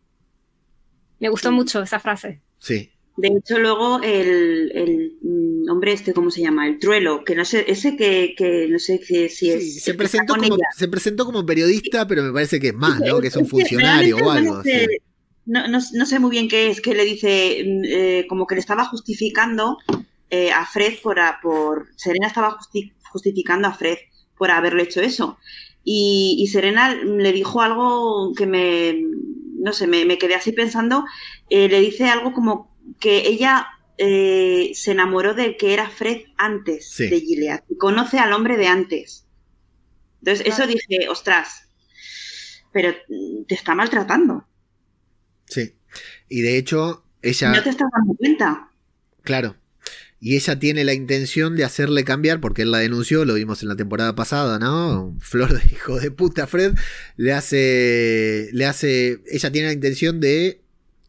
Me 1.20 1.30
gustó 1.30 1.52
mucho 1.52 1.82
esa 1.82 2.00
frase. 2.00 2.42
Sí. 2.60 2.92
De 3.18 3.30
hecho, 3.30 3.58
luego 3.60 4.02
el, 4.02 4.72
el, 4.74 5.18
mm, 5.22 5.70
hombre 5.70 5.94
este, 5.94 6.14
¿cómo 6.14 6.30
se 6.30 6.42
llama? 6.42 6.68
El 6.68 6.80
truelo, 6.80 7.24
que 7.24 7.34
no 7.34 7.46
sé, 7.46 7.64
ese 7.68 7.96
que, 7.96 8.36
que 8.38 8.68
no 8.70 8.78
sé 8.78 8.98
si, 8.98 9.30
si 9.30 9.52
es... 9.52 9.84
se, 9.84 9.94
presentó 9.94 10.36
como, 10.36 10.58
se 10.76 10.88
presentó 10.90 11.26
como 11.26 11.46
periodista, 11.46 12.06
pero 12.08 12.24
me 12.24 12.34
parece 12.34 12.60
que 12.60 12.70
es 12.70 12.74
más, 12.74 13.00
¿no? 13.00 13.22
Que 13.22 13.28
es 13.28 13.36
un 13.38 13.48
funcionario 13.48 14.18
o 14.18 14.30
algo. 14.30 14.62
No, 15.46 15.68
no, 15.68 15.80
no, 15.94 16.06
sé 16.08 16.20
muy 16.20 16.32
bien 16.32 16.50
qué 16.50 16.70
es, 16.70 16.82
que 16.82 16.94
le 16.94 17.06
dice, 17.06 17.64
mm, 17.66 17.82
eh, 17.86 18.26
como 18.28 18.48
que 18.48 18.56
le 18.56 18.62
estaba 18.62 18.84
justificando 18.86 19.78
eh, 20.30 20.52
a 20.52 20.66
Fred 20.66 20.96
por, 21.02 21.18
por... 21.42 21.88
Serena 21.96 22.28
estaba 22.28 22.58
justificando 23.12 23.68
a 23.68 23.74
Fred 23.74 23.98
por 24.38 24.52
haberle 24.52 24.84
hecho 24.84 25.00
eso. 25.00 25.38
Y, 25.86 26.36
y 26.40 26.48
Serena 26.48 26.96
le 26.96 27.32
dijo 27.32 27.62
algo 27.62 28.34
que 28.36 28.48
me 28.48 28.96
no 29.66 29.74
sé, 29.74 29.88
me, 29.88 30.18
quedé 30.20 30.36
así 30.36 30.52
pensando, 30.52 31.06
eh, 31.50 31.68
le 31.68 31.80
dice 31.80 32.06
algo 32.06 32.34
como 32.34 32.78
que 33.00 33.28
ella 33.28 33.68
eh, 33.98 34.70
se 34.76 34.92
enamoró 34.92 35.34
del 35.34 35.58
que 35.58 35.74
era 35.74 35.90
Fred 35.90 36.22
antes 36.38 36.96
de 36.98 37.20
Gilead, 37.20 37.64
y 37.68 37.76
conoce 37.76 38.20
al 38.20 38.32
hombre 38.32 38.58
de 38.58 38.68
antes. 38.68 39.26
Entonces, 40.20 40.46
eso 40.46 40.68
dije, 40.68 41.10
ostras, 41.10 41.68
pero 42.72 42.94
te 43.48 43.56
está 43.56 43.74
maltratando. 43.74 44.48
Sí. 45.46 45.76
Y 46.30 46.42
de 46.42 46.60
hecho, 46.60 47.04
ella. 47.24 47.50
No 47.50 47.64
te 47.64 47.72
estás 47.72 47.90
dando 47.92 48.14
cuenta. 48.14 48.70
Claro. 49.24 49.56
Y 50.26 50.36
ella 50.36 50.58
tiene 50.58 50.84
la 50.84 50.96
intención 50.96 51.56
de 51.56 51.66
hacerle 51.66 52.04
cambiar, 52.04 52.42
porque 52.42 52.64
él 52.64 52.72
la 52.72 52.80
denunció, 52.80 53.26
lo 53.26 53.36
vimos 53.36 53.62
en 53.62 53.70
la 53.70 53.76
temporada 53.76 54.16
pasada, 54.16 54.58
¿no? 54.58 55.16
Flor 55.20 55.54
de 55.54 55.62
hijo 55.72 56.00
de 56.00 56.10
puta 56.10 56.48
Fred, 56.48 56.74
le 57.16 57.32
hace, 57.32 58.50
le 58.52 58.66
hace, 58.66 59.22
ella 59.28 59.52
tiene 59.52 59.68
la 59.68 59.74
intención 59.74 60.20
de 60.20 60.62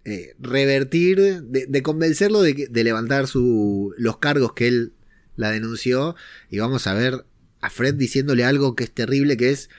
eh, 0.04 0.34
revertir, 0.38 1.40
de, 1.44 1.82
convencerlo 1.82 2.42
de, 2.42 2.68
de 2.68 2.84
levantar 2.84 3.26
su, 3.26 3.94
los 3.96 4.18
cargos 4.18 4.52
que 4.52 4.68
él 4.68 4.92
la 5.34 5.50
denunció. 5.50 6.14
Y 6.50 6.58
vamos 6.58 6.86
a 6.86 6.92
ver 6.92 7.24
a 7.62 7.70
Fred 7.70 7.94
diciéndole 7.94 8.44
algo 8.44 8.76
que 8.76 8.84
es 8.84 8.90
terrible, 8.92 9.38
que 9.38 9.48
es, 9.48 9.70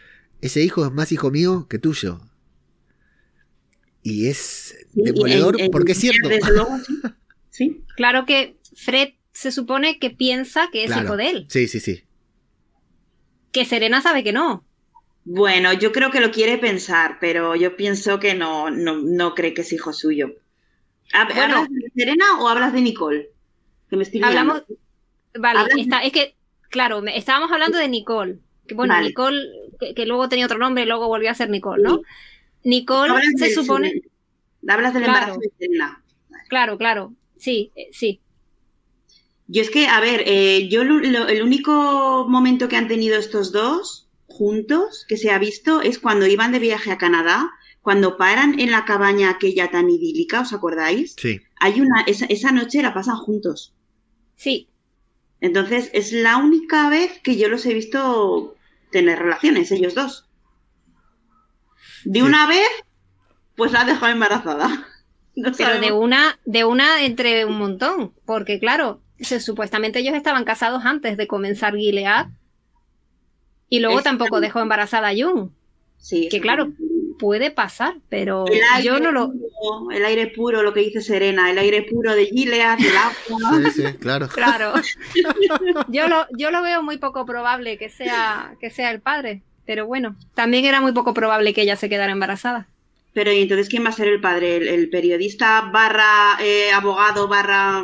ese 0.41 0.63
hijo 0.63 0.83
es 0.83 0.91
más 0.91 1.11
hijo 1.11 1.29
mío 1.29 1.67
que 1.69 1.77
tuyo. 1.77 2.21
Y 4.01 4.29
es 4.29 4.75
demoledor 4.93 5.57
porque 5.71 5.91
es 5.91 5.99
cierto. 5.99 6.27
¿Sí? 7.51 7.83
Claro 7.95 8.25
que 8.25 8.57
Fred 8.75 9.09
se 9.38 9.51
supone 9.51 9.99
que 9.99 10.09
piensa 10.09 10.69
que 10.71 10.83
es 10.83 10.97
hijo 10.97 11.15
de 11.15 11.29
él. 11.29 11.45
Sí, 11.47 11.67
sí, 11.67 11.79
sí. 11.79 12.03
Que 13.51 13.65
Serena 13.65 14.01
sabe 14.01 14.23
que 14.23 14.33
no. 14.33 14.65
Bueno, 15.25 15.73
yo 15.73 15.91
creo 15.91 16.09
que 16.09 16.21
lo 16.21 16.31
quiere 16.31 16.57
pensar, 16.57 17.19
pero 17.21 17.55
yo 17.55 17.75
pienso 17.75 18.19
que 18.19 18.33
no, 18.33 18.71
no, 18.71 19.35
cree 19.35 19.53
que 19.53 19.61
es 19.61 19.71
hijo 19.71 19.93
suyo. 19.93 20.33
¿Hablas 21.13 21.69
de 21.69 21.91
Serena 21.95 22.25
o 22.39 22.47
hablas 22.47 22.73
de 22.73 22.81
Nicole? 22.81 23.29
Que 23.91 23.95
me 23.95 24.03
estoy 24.03 24.23
Hablamos. 24.23 24.63
Vale, 25.38 25.69
es 26.03 26.11
que, 26.11 26.35
claro, 26.71 27.03
estábamos 27.05 27.51
hablando 27.51 27.77
de 27.77 27.89
Nicole. 27.89 28.39
Que, 28.65 28.73
bueno, 28.73 28.99
Nicole, 28.99 29.38
que, 29.95 30.05
luego 30.07 30.29
tenía 30.29 30.47
otro 30.47 30.57
nombre 30.57 30.81
y 30.81 30.88
luego 30.88 31.07
volvió 31.09 31.29
a 31.29 31.35
ser 31.35 31.51
Nicole, 31.51 31.83
¿no? 31.83 32.01
Nicole 32.63 33.13
se 33.38 33.53
supone. 33.53 34.01
Hablas 34.67 34.95
del 34.95 35.03
embarazo 35.03 35.39
de 35.39 35.51
Serena. 35.59 36.03
Claro, 36.49 36.79
claro. 36.79 37.13
Sí, 37.38 37.71
eh, 37.75 37.89
sí. 37.91 38.19
Yo 39.47 39.61
es 39.61 39.69
que, 39.69 39.87
a 39.87 39.99
ver, 39.99 40.23
eh, 40.25 40.67
yo 40.69 40.81
el 40.81 41.41
único 41.41 42.25
momento 42.27 42.67
que 42.67 42.75
han 42.75 42.87
tenido 42.87 43.17
estos 43.17 43.51
dos 43.51 44.09
juntos 44.27 45.05
que 45.07 45.17
se 45.17 45.31
ha 45.31 45.39
visto 45.39 45.81
es 45.81 45.99
cuando 45.99 46.27
iban 46.27 46.51
de 46.51 46.59
viaje 46.59 46.91
a 46.91 46.97
Canadá, 46.97 47.49
cuando 47.81 48.17
paran 48.17 48.59
en 48.59 48.71
la 48.71 48.83
cabaña 48.83 49.29
aquella 49.29 49.71
tan 49.71 49.89
idílica, 49.89 50.41
¿os 50.41 50.51
acordáis? 50.51 51.15
Sí. 51.17 51.39
Hay 51.61 51.79
una, 51.79 52.01
esa, 52.01 52.25
esa 52.25 52.51
noche 52.51 52.81
la 52.81 52.93
pasan 52.93 53.15
juntos. 53.15 53.73
Sí. 54.35 54.69
Entonces, 55.39 55.89
es 55.93 56.11
la 56.11 56.37
única 56.37 56.89
vez 56.89 57.19
que 57.23 57.37
yo 57.37 57.47
los 57.47 57.65
he 57.65 57.73
visto 57.73 58.55
tener 58.91 59.19
relaciones, 59.19 59.71
ellos 59.71 59.95
dos. 59.95 60.27
De 62.03 62.23
una 62.23 62.47
vez, 62.47 62.67
pues 63.55 63.71
la 63.71 63.81
ha 63.81 63.85
dejado 63.85 64.11
embarazada. 64.11 64.87
Pero 65.57 65.79
de 65.79 65.91
una, 65.91 66.39
de 66.45 66.65
una 66.65 67.03
entre 67.03 67.45
un 67.45 67.57
montón, 67.57 68.13
porque 68.25 68.59
claro, 68.59 69.01
supuestamente 69.20 69.99
ellos 69.99 70.15
estaban 70.15 70.43
casados 70.43 70.86
antes 70.86 71.18
de 71.18 71.28
comenzar 71.28 71.76
Gilead. 71.76 72.28
Y 73.70 73.80
luego 73.80 74.01
tampoco 74.01 74.39
dejó 74.39 74.59
embarazada 74.59 75.09
a 75.09 75.13
Jung. 75.13 75.49
Sí. 75.97 76.30
Que 76.30 76.39
claro, 76.39 76.72
puede 77.18 77.51
pasar, 77.51 77.95
pero 78.09 78.45
yo 78.84 78.99
no 78.99 79.11
lo. 79.11 79.34
el 79.91 80.05
aire 80.05 80.28
puro, 80.28 80.63
lo 80.63 80.74
que 80.74 80.82
dice 80.82 81.01
Serena, 81.01 81.51
el 81.51 81.57
aire 81.57 81.84
puro 81.84 82.13
de 82.13 82.28
Gilead, 82.28 82.80
el 82.80 82.97
agua. 82.97 83.72
Sí, 83.74 83.82
sí, 83.82 83.93
claro. 83.99 84.28
Claro. 84.34 84.74
yo, 85.88 86.07
lo, 86.07 86.28
yo 86.38 86.51
lo 86.51 86.61
veo 86.61 86.84
muy 86.84 86.97
poco 86.97 87.26
probable 87.26 87.78
que 87.78 87.89
sea, 87.89 88.55
que 88.59 88.70
sea 88.70 88.91
el 88.91 89.01
padre. 89.01 89.41
Pero 89.65 89.86
bueno, 89.86 90.15
también 90.34 90.63
era 90.63 90.80
muy 90.80 90.93
poco 90.93 91.13
probable 91.13 91.53
que 91.53 91.63
ella 91.63 91.76
se 91.76 91.89
quedara 91.89 92.11
embarazada. 92.11 92.68
Pero 93.13 93.32
¿y 93.32 93.41
entonces 93.41 93.68
quién 93.68 93.84
va 93.84 93.89
a 93.89 93.93
ser 93.93 94.07
el 94.07 94.22
padre? 94.22 94.57
¿El, 94.57 94.89
periodista 94.89 95.70
barra 95.74 96.38
eh, 96.39 96.72
abogado 96.72 97.28
barra 97.28 97.84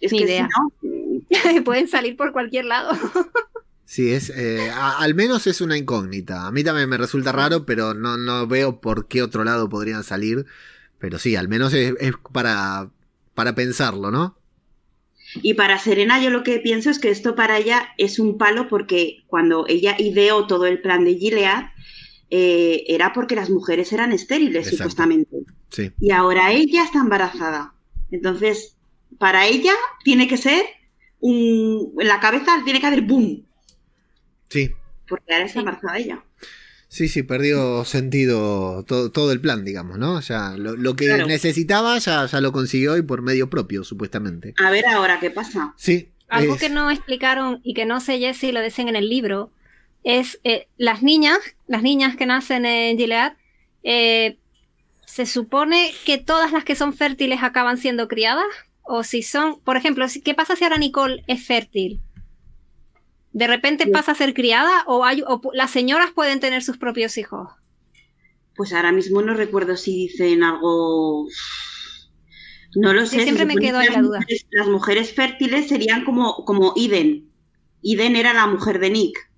es 0.00 0.12
Ni 0.12 0.22
idea. 0.22 0.48
no... 0.82 1.62
Pueden 1.64 1.88
salir 1.88 2.16
por 2.16 2.32
cualquier 2.32 2.66
lado. 2.66 2.90
Sí, 3.90 4.12
es, 4.12 4.30
eh, 4.30 4.70
al 4.70 5.16
menos 5.16 5.48
es 5.48 5.60
una 5.60 5.76
incógnita. 5.76 6.46
A 6.46 6.52
mí 6.52 6.62
también 6.62 6.88
me 6.88 6.96
resulta 6.96 7.32
raro, 7.32 7.66
pero 7.66 7.92
no, 7.92 8.16
no 8.16 8.46
veo 8.46 8.80
por 8.80 9.08
qué 9.08 9.20
otro 9.20 9.42
lado 9.42 9.68
podrían 9.68 10.04
salir. 10.04 10.46
Pero 11.00 11.18
sí, 11.18 11.34
al 11.34 11.48
menos 11.48 11.74
es, 11.74 11.94
para, 12.30 12.88
para 13.34 13.56
pensarlo, 13.56 14.12
¿no? 14.12 14.38
Y 15.42 15.54
para 15.54 15.76
Serena 15.80 16.22
yo 16.22 16.30
lo 16.30 16.44
que 16.44 16.60
pienso 16.60 16.88
es 16.88 17.00
que 17.00 17.10
esto 17.10 17.34
para 17.34 17.58
ella 17.58 17.88
es 17.98 18.20
un 18.20 18.38
palo 18.38 18.68
porque 18.68 19.24
cuando 19.26 19.66
ella 19.66 19.96
ideó 19.98 20.46
todo 20.46 20.66
el 20.66 20.80
plan 20.80 21.04
de 21.04 21.16
Gilead 21.16 21.70
eh, 22.30 22.84
era 22.86 23.12
porque 23.12 23.34
las 23.34 23.50
mujeres 23.50 23.92
eran 23.92 24.12
estériles, 24.12 24.70
supuestamente. 24.70 25.38
Sí. 25.68 25.90
Y 26.00 26.12
ahora 26.12 26.52
ella 26.52 26.84
está 26.84 27.00
embarazada. 27.00 27.74
Entonces, 28.12 28.76
para 29.20 29.46
ella 29.46 29.74
tiene 30.02 30.26
que 30.26 30.38
ser 30.38 30.64
un. 31.20 31.92
En 32.00 32.08
la 32.08 32.20
cabeza 32.20 32.52
tiene 32.64 32.80
que 32.80 32.86
haber 32.86 33.02
boom. 33.02 33.46
Sí. 34.48 34.72
Porque 35.06 35.34
ahora 35.34 35.44
está 35.44 35.58
embarazada 35.58 35.98
ella. 35.98 36.24
Sí, 36.88 37.06
sí, 37.06 37.22
perdió 37.22 37.84
sentido 37.84 38.82
todo, 38.84 39.30
el 39.30 39.40
plan, 39.40 39.62
digamos, 39.62 39.98
¿no? 39.98 40.20
Ya 40.20 40.54
lo, 40.56 40.96
que 40.96 41.06
necesitaba 41.26 41.98
ya, 41.98 42.24
ya 42.26 42.40
lo 42.40 42.50
consiguió 42.50 42.96
y 42.96 43.02
por 43.02 43.20
medio 43.20 43.50
propio, 43.50 43.84
supuestamente. 43.84 44.54
A 44.58 44.70
ver 44.70 44.86
ahora 44.86 45.20
qué 45.20 45.30
pasa. 45.30 45.74
Sí. 45.76 46.08
Algo 46.28 46.56
que 46.56 46.70
no 46.70 46.90
explicaron 46.90 47.60
y 47.62 47.74
que 47.74 47.84
no 47.84 48.00
sé 48.00 48.32
si 48.32 48.52
lo 48.52 48.62
dicen 48.62 48.88
en 48.88 48.96
el 48.96 49.10
libro 49.10 49.52
es 50.02 50.40
eh, 50.44 50.66
las 50.78 51.02
niñas, 51.02 51.38
las 51.68 51.82
niñas 51.82 52.16
que 52.16 52.24
nacen 52.24 52.64
en 52.64 52.96
Gilead, 52.96 53.34
eh, 53.82 54.38
se 55.04 55.26
supone 55.26 55.92
que 56.06 56.16
todas 56.16 56.52
las 56.52 56.64
que 56.64 56.74
son 56.74 56.94
fértiles 56.94 57.40
acaban 57.42 57.76
siendo 57.76 58.08
criadas 58.08 58.46
o 58.90 59.04
si 59.04 59.22
son, 59.22 59.60
por 59.60 59.76
ejemplo, 59.76 60.04
¿qué 60.24 60.34
pasa 60.34 60.56
si 60.56 60.64
ahora 60.64 60.76
Nicole 60.76 61.22
es 61.28 61.46
fértil? 61.46 62.00
¿De 63.32 63.46
repente 63.46 63.86
pasa 63.86 64.12
a 64.12 64.16
ser 64.16 64.34
criada 64.34 64.82
o, 64.86 65.04
hay, 65.04 65.22
las 65.52 65.70
señoras 65.70 66.10
pueden 66.10 66.40
tener 66.40 66.64
sus 66.64 66.76
propios 66.76 67.16
hijos? 67.16 67.48
Pues 68.56 68.72
ahora 68.72 68.90
mismo 68.90 69.22
no 69.22 69.34
recuerdo 69.34 69.76
si 69.76 70.08
dicen 70.08 70.42
algo... 70.42 71.28
No 72.74 72.92
lo 72.92 73.06
sé. 73.06 73.22
siempre 73.22 73.46
me 73.46 73.56
quedo 73.56 73.78
ahí 73.78 73.88
la 73.88 74.02
duda. 74.02 74.20
las 74.50 74.66
mujeres 74.66 75.14
fértiles 75.14 75.68
serían 75.68 76.04
como, 76.04 76.44
como 76.44 76.72
Iden. 76.76 77.30
Iden 77.82 78.16
era 78.16 78.32
la 78.32 78.48
mujer 78.48 78.80
de 78.80 78.90
Nick. 78.90 79.30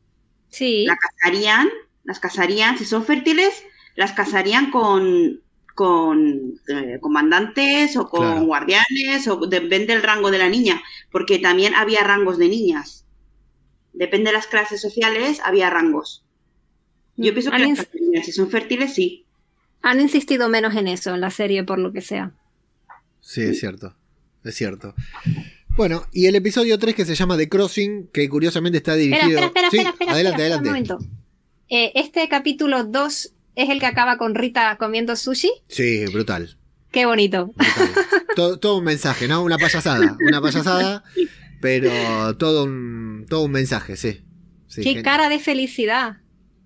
Sí. 0.48 0.86
La 0.86 0.96
casarían, 0.96 1.68
las 2.04 2.20
casarían, 2.20 2.78
si 2.78 2.86
son 2.86 3.04
fértiles, 3.04 3.64
las 3.96 4.12
casarían 4.12 4.70
con, 4.70 5.42
con 5.74 6.60
eh, 6.68 6.98
comandantes 7.00 7.96
o 7.96 8.08
con 8.08 8.46
guardianes, 8.46 9.26
o 9.28 9.46
depende 9.46 9.94
del 9.94 10.02
rango 10.02 10.30
de 10.30 10.38
la 10.38 10.48
niña, 10.48 10.82
porque 11.10 11.38
también 11.38 11.74
había 11.74 12.02
rangos 12.02 12.38
de 12.38 12.48
niñas. 12.48 13.04
Depende 13.92 14.30
de 14.30 14.36
las 14.36 14.46
clases 14.46 14.80
sociales, 14.80 15.40
había 15.44 15.70
rangos. 15.70 16.24
Yo 17.16 17.32
mm, 17.32 17.34
pienso 17.34 17.50
que 17.50 17.58
las 17.58 17.88
niñas, 17.94 18.26
si 18.26 18.32
son 18.32 18.50
fértiles, 18.50 18.94
sí. 18.94 19.26
Han 19.82 20.00
insistido 20.00 20.48
menos 20.48 20.74
en 20.76 20.88
eso 20.88 21.14
en 21.14 21.20
la 21.20 21.30
serie, 21.30 21.64
por 21.64 21.78
lo 21.78 21.92
que 21.92 22.00
sea. 22.00 22.32
Sí, 23.20 23.42
es 23.42 23.60
cierto. 23.60 23.94
Es 24.44 24.54
cierto. 24.54 24.94
Bueno, 25.76 26.04
y 26.12 26.26
el 26.26 26.34
episodio 26.34 26.78
3 26.78 26.94
que 26.94 27.04
se 27.04 27.14
llama 27.14 27.36
The 27.36 27.48
Crossing, 27.48 28.08
que 28.08 28.28
curiosamente 28.28 28.78
está 28.78 28.94
dirigido. 28.94 29.38
Espera, 29.40 29.68
espera, 29.68 29.90
espera, 29.90 30.12
adelante, 30.12 30.42
adelante. 30.42 30.68
Un 30.68 30.74
momento. 30.74 30.98
Eh, 31.68 31.92
este 31.94 32.28
capítulo 32.28 32.84
2 32.84 33.32
es 33.54 33.70
el 33.70 33.80
que 33.80 33.86
acaba 33.86 34.18
con 34.18 34.34
Rita 34.34 34.76
comiendo 34.78 35.16
sushi. 35.16 35.50
Sí, 35.68 36.06
brutal. 36.06 36.56
Qué 36.90 37.06
bonito. 37.06 37.50
Todo, 38.36 38.76
un 38.76 38.84
mensaje, 38.84 39.28
¿no? 39.28 39.42
Una 39.42 39.58
payasada. 39.58 40.16
Una 40.26 40.40
payasada, 40.40 41.04
pero 41.60 42.36
todo 42.36 42.64
un, 42.64 43.26
todo 43.28 43.42
un 43.42 43.50
mensaje, 43.50 43.96
sí. 43.96 44.22
Qué 44.74 45.02
cara 45.02 45.28
de 45.28 45.38
felicidad 45.38 46.18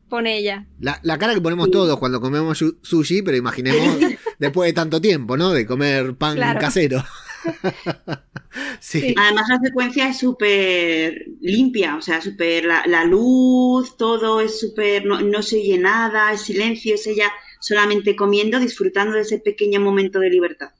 pone 0.08 0.38
ella. 0.38 0.66
La, 0.80 1.18
cara 1.18 1.34
que 1.34 1.40
ponemos 1.40 1.70
todos 1.70 1.98
cuando 1.98 2.20
comemos 2.20 2.62
sushi, 2.82 3.22
pero 3.22 3.36
imaginemos 3.36 3.98
después 4.38 4.68
de 4.68 4.72
tanto 4.72 5.00
tiempo, 5.00 5.36
¿no? 5.36 5.52
De 5.52 5.66
comer 5.66 6.14
pan 6.16 6.38
casero. 6.58 7.04
sí. 8.80 9.14
Además 9.16 9.48
la 9.48 9.60
secuencia 9.60 10.08
es 10.08 10.18
súper 10.18 11.26
limpia, 11.40 11.96
o 11.96 12.02
sea, 12.02 12.20
súper 12.20 12.64
la, 12.64 13.04
luz, 13.04 13.96
todo 13.96 14.40
es 14.40 14.58
súper, 14.58 15.04
no, 15.04 15.42
se 15.42 15.56
oye 15.56 15.78
nada, 15.78 16.32
es 16.32 16.42
silencio, 16.42 16.94
es 16.94 17.06
ella 17.06 17.32
solamente 17.60 18.16
comiendo, 18.16 18.58
disfrutando 18.58 19.14
de 19.14 19.22
ese 19.22 19.38
pequeño 19.38 19.80
momento 19.80 20.20
de 20.20 20.30
libertad. 20.30 20.70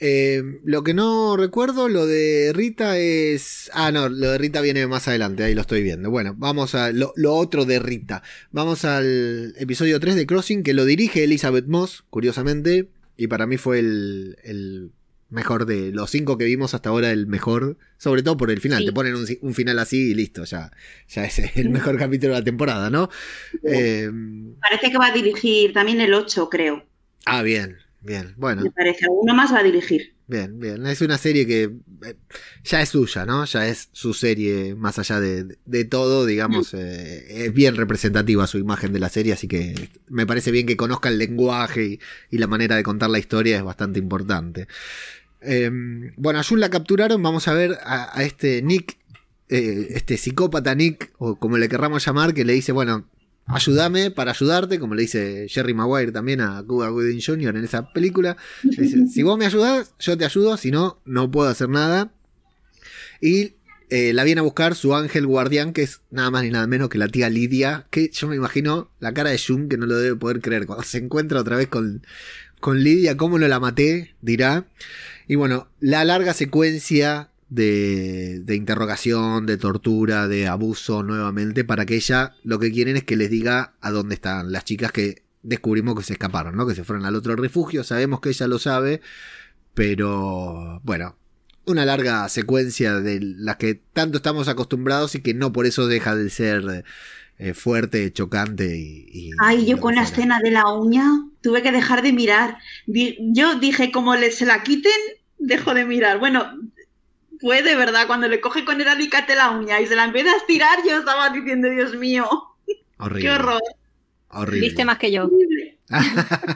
Eh, 0.00 0.42
lo 0.64 0.82
que 0.82 0.92
no 0.92 1.36
recuerdo, 1.36 1.88
lo 1.88 2.06
de 2.06 2.52
Rita 2.52 2.98
es... 2.98 3.70
Ah, 3.72 3.92
no, 3.92 4.08
lo 4.08 4.32
de 4.32 4.38
Rita 4.38 4.60
viene 4.60 4.86
más 4.86 5.08
adelante, 5.08 5.44
ahí 5.44 5.54
lo 5.54 5.60
estoy 5.60 5.82
viendo. 5.82 6.10
Bueno, 6.10 6.34
vamos 6.36 6.74
a 6.74 6.90
lo, 6.92 7.12
otro 7.16 7.64
de 7.64 7.78
Rita. 7.78 8.22
Vamos 8.50 8.84
al 8.84 9.54
episodio 9.56 10.00
3 10.00 10.16
de 10.16 10.26
Crossing, 10.26 10.62
que 10.62 10.74
lo 10.74 10.84
dirige 10.84 11.24
Elizabeth 11.24 11.66
Moss, 11.66 12.04
curiosamente, 12.10 12.90
y 13.16 13.28
para 13.28 13.46
mí 13.46 13.56
fue 13.56 13.78
el 13.78 14.92
mejor 15.34 15.66
de 15.66 15.90
los 15.92 16.10
cinco 16.10 16.38
que 16.38 16.44
vimos 16.46 16.72
hasta 16.74 16.88
ahora, 16.88 17.10
el 17.10 17.26
mejor, 17.26 17.76
sobre 17.98 18.22
todo 18.22 18.36
por 18.38 18.50
el 18.50 18.60
final. 18.60 18.80
Sí. 18.80 18.86
Te 18.86 18.92
ponen 18.92 19.14
un, 19.16 19.26
un 19.42 19.54
final 19.54 19.78
así 19.78 20.10
y 20.12 20.14
listo, 20.14 20.44
ya, 20.44 20.70
ya 21.08 21.24
es 21.24 21.38
el 21.56 21.68
mejor 21.70 21.98
capítulo 21.98 22.32
de 22.34 22.40
la 22.40 22.44
temporada, 22.44 22.88
¿no? 22.90 23.10
Eh, 23.62 24.10
Parece 24.60 24.90
que 24.90 24.98
va 24.98 25.08
a 25.08 25.12
dirigir 25.12 25.72
también 25.72 26.00
el 26.00 26.14
8, 26.14 26.48
creo. 26.48 26.86
ah, 27.26 27.42
bien, 27.42 27.78
bien. 28.00 28.34
Bueno, 28.36 28.62
Me 28.62 28.70
parece. 28.70 29.06
Uno 29.10 29.34
más 29.34 29.52
va 29.52 29.58
a 29.60 29.62
dirigir. 29.62 30.14
bien, 30.26 30.58
bien. 30.58 30.86
Es 30.86 31.00
una 31.02 31.18
serie 31.18 31.46
que 31.46 31.64
eh, 32.06 32.14
ya 32.64 32.80
es 32.82 32.88
suya, 32.90 33.26
¿no? 33.26 33.44
Ya 33.44 33.66
es 33.68 33.88
su 33.92 34.14
serie, 34.14 34.74
más 34.74 34.98
allá 34.98 35.20
de, 35.20 35.58
de 35.64 35.84
todo, 35.84 36.24
digamos, 36.26 36.72
eh, 36.74 37.46
es 37.46 37.52
bien 37.52 37.76
representativa 37.76 38.46
su 38.46 38.58
imagen 38.58 38.92
de 38.92 39.00
la 39.00 39.08
serie, 39.10 39.32
así 39.34 39.48
que 39.48 39.90
me 40.08 40.26
parece 40.26 40.50
bien 40.50 40.66
que 40.66 40.76
conozca 40.76 41.08
el 41.10 41.18
lenguaje 41.18 41.84
y, 41.84 42.00
y 42.30 42.38
la 42.38 42.46
manera 42.46 42.76
de 42.76 42.82
contar 42.82 43.10
la 43.10 43.18
historia, 43.18 43.56
es 43.58 43.62
bastante 43.64 43.98
importante. 43.98 44.66
Eh, 45.44 45.70
bueno, 46.16 46.38
a 46.38 46.42
Jun 46.42 46.60
la 46.60 46.70
capturaron, 46.70 47.22
vamos 47.22 47.48
a 47.48 47.54
ver 47.54 47.78
a, 47.84 48.18
a 48.18 48.24
este 48.24 48.62
Nick, 48.62 48.98
eh, 49.48 49.88
este 49.90 50.16
psicópata 50.16 50.74
Nick, 50.74 51.12
o 51.18 51.36
como 51.36 51.58
le 51.58 51.68
querramos 51.68 52.04
llamar, 52.04 52.34
que 52.34 52.44
le 52.44 52.54
dice, 52.54 52.72
bueno, 52.72 53.08
ayúdame 53.46 54.10
para 54.10 54.32
ayudarte, 54.32 54.78
como 54.78 54.94
le 54.94 55.02
dice 55.02 55.46
Jerry 55.48 55.74
Maguire 55.74 56.12
también 56.12 56.40
a 56.40 56.62
Cuba 56.66 56.88
Gooding 56.88 57.20
Jr. 57.20 57.56
en 57.56 57.64
esa 57.64 57.92
película. 57.92 58.36
Le 58.62 58.82
dice, 58.82 59.06
si 59.06 59.22
vos 59.22 59.38
me 59.38 59.46
ayudás, 59.46 59.94
yo 59.98 60.16
te 60.16 60.24
ayudo, 60.24 60.56
si 60.56 60.70
no, 60.70 61.00
no 61.04 61.30
puedo 61.30 61.48
hacer 61.48 61.68
nada. 61.68 62.12
Y 63.20 63.54
eh, 63.90 64.12
la 64.12 64.24
viene 64.24 64.40
a 64.40 64.44
buscar 64.44 64.74
su 64.74 64.94
ángel 64.94 65.26
guardián, 65.26 65.72
que 65.72 65.82
es 65.82 66.00
nada 66.10 66.30
más 66.30 66.42
ni 66.42 66.50
nada 66.50 66.66
menos 66.66 66.88
que 66.88 66.98
la 66.98 67.08
tía 67.08 67.28
Lidia, 67.28 67.86
que 67.90 68.10
yo 68.12 68.28
me 68.28 68.36
imagino 68.36 68.90
la 68.98 69.12
cara 69.12 69.30
de 69.30 69.38
Jun, 69.38 69.68
que 69.68 69.76
no 69.76 69.86
lo 69.86 69.96
debe 69.96 70.16
poder 70.16 70.40
creer, 70.40 70.66
cuando 70.66 70.84
se 70.84 70.98
encuentra 70.98 71.40
otra 71.40 71.56
vez 71.56 71.68
con, 71.68 72.04
con 72.60 72.82
Lidia, 72.82 73.16
¿cómo 73.16 73.38
no 73.38 73.46
la 73.46 73.60
maté? 73.60 74.14
dirá. 74.20 74.66
Y 75.26 75.36
bueno, 75.36 75.68
la 75.80 76.04
larga 76.04 76.34
secuencia 76.34 77.30
de, 77.48 78.40
de 78.40 78.56
interrogación, 78.56 79.46
de 79.46 79.56
tortura, 79.56 80.28
de 80.28 80.46
abuso 80.46 81.02
nuevamente, 81.02 81.64
para 81.64 81.86
que 81.86 81.96
ella 81.96 82.34
lo 82.42 82.58
que 82.58 82.72
quieren 82.72 82.96
es 82.96 83.04
que 83.04 83.16
les 83.16 83.30
diga 83.30 83.74
a 83.80 83.90
dónde 83.90 84.14
están 84.16 84.52
las 84.52 84.64
chicas 84.64 84.92
que 84.92 85.22
descubrimos 85.42 85.94
que 85.96 86.02
se 86.02 86.14
escaparon, 86.14 86.56
¿no? 86.56 86.66
Que 86.66 86.74
se 86.74 86.84
fueron 86.84 87.04
al 87.04 87.14
otro 87.14 87.36
refugio, 87.36 87.84
sabemos 87.84 88.20
que 88.20 88.30
ella 88.30 88.48
lo 88.48 88.58
sabe, 88.58 89.00
pero 89.74 90.80
bueno, 90.82 91.16
una 91.66 91.84
larga 91.84 92.28
secuencia 92.28 93.00
de 93.00 93.20
las 93.20 93.56
que 93.56 93.74
tanto 93.92 94.16
estamos 94.16 94.48
acostumbrados 94.48 95.14
y 95.14 95.20
que 95.20 95.34
no 95.34 95.52
por 95.52 95.66
eso 95.66 95.86
deja 95.86 96.16
de 96.16 96.30
ser 96.30 96.84
eh, 97.38 97.54
fuerte, 97.54 98.12
chocante 98.12 98.76
y... 98.76 99.06
y- 99.12 99.30
Ay, 99.38 99.64
y 99.64 99.66
yo 99.66 99.80
con 99.80 99.94
la 99.96 100.02
fuera. 100.04 100.04
escena 100.04 100.40
de 100.40 100.50
la 100.50 100.68
uña 100.72 101.04
tuve 101.40 101.62
que 101.62 101.72
dejar 101.72 102.02
de 102.02 102.12
mirar. 102.12 102.58
Yo 102.86 103.56
dije, 103.56 103.90
como 103.92 104.14
le, 104.16 104.30
se 104.32 104.46
la 104.46 104.62
quiten, 104.62 104.92
dejo 105.38 105.74
de 105.74 105.84
mirar. 105.84 106.18
Bueno, 106.18 106.44
fue 107.40 107.62
de 107.62 107.74
verdad, 107.76 108.06
cuando 108.06 108.28
le 108.28 108.40
coge 108.40 108.64
con 108.64 108.80
el 108.80 108.88
alicate 108.88 109.34
la 109.34 109.50
uña 109.50 109.80
y 109.80 109.86
se 109.86 109.96
la 109.96 110.04
empieza 110.04 110.32
a 110.32 110.36
estirar, 110.36 110.78
yo 110.86 110.98
estaba 110.98 111.30
diciendo, 111.30 111.68
Dios 111.70 111.94
mío, 111.96 112.28
Horrible. 112.98 113.22
qué 113.22 113.30
horror. 113.30 113.62
Horrible. 114.28 114.66
Viste 114.68 114.84
más 114.84 114.98
que 114.98 115.12
yo. 115.12 115.28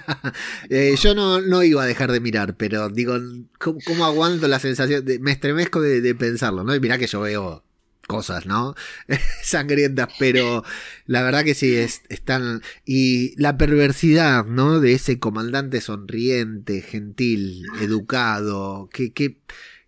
Eh, 0.70 0.95
yo 1.01 1.14
no, 1.14 1.41
no 1.41 1.62
iba 1.62 1.83
a 1.83 1.87
dejar 1.87 2.11
de 2.12 2.20
mirar, 2.20 2.57
pero 2.57 2.89
digo, 2.89 3.16
¿cómo, 3.59 3.79
cómo 3.87 4.05
aguanto 4.05 4.49
la 4.49 4.59
sensación? 4.59 5.05
De, 5.05 5.18
me 5.18 5.33
estremezco 5.33 5.81
de, 5.81 6.01
de 6.01 6.14
pensarlo, 6.14 6.64
¿no? 6.64 6.74
Y 6.74 6.81
mirá 6.81 6.99
que 6.99 7.07
yo 7.07 7.20
veo 7.20 7.64
cosas, 8.09 8.46
¿no? 8.46 8.74
Sangrientas, 9.44 10.09
pero 10.18 10.64
la 11.06 11.22
verdad 11.22 11.44
que 11.44 11.54
sí, 11.54 11.76
es, 11.76 12.02
están... 12.09 12.62
Y 12.84 13.40
la 13.40 13.56
perversidad, 13.56 14.44
¿no? 14.46 14.80
De 14.80 14.94
ese 14.94 15.20
comandante 15.20 15.80
sonriente, 15.80 16.80
gentil, 16.82 17.62
educado, 17.80 18.88
qué, 18.92 19.12
qué, 19.12 19.38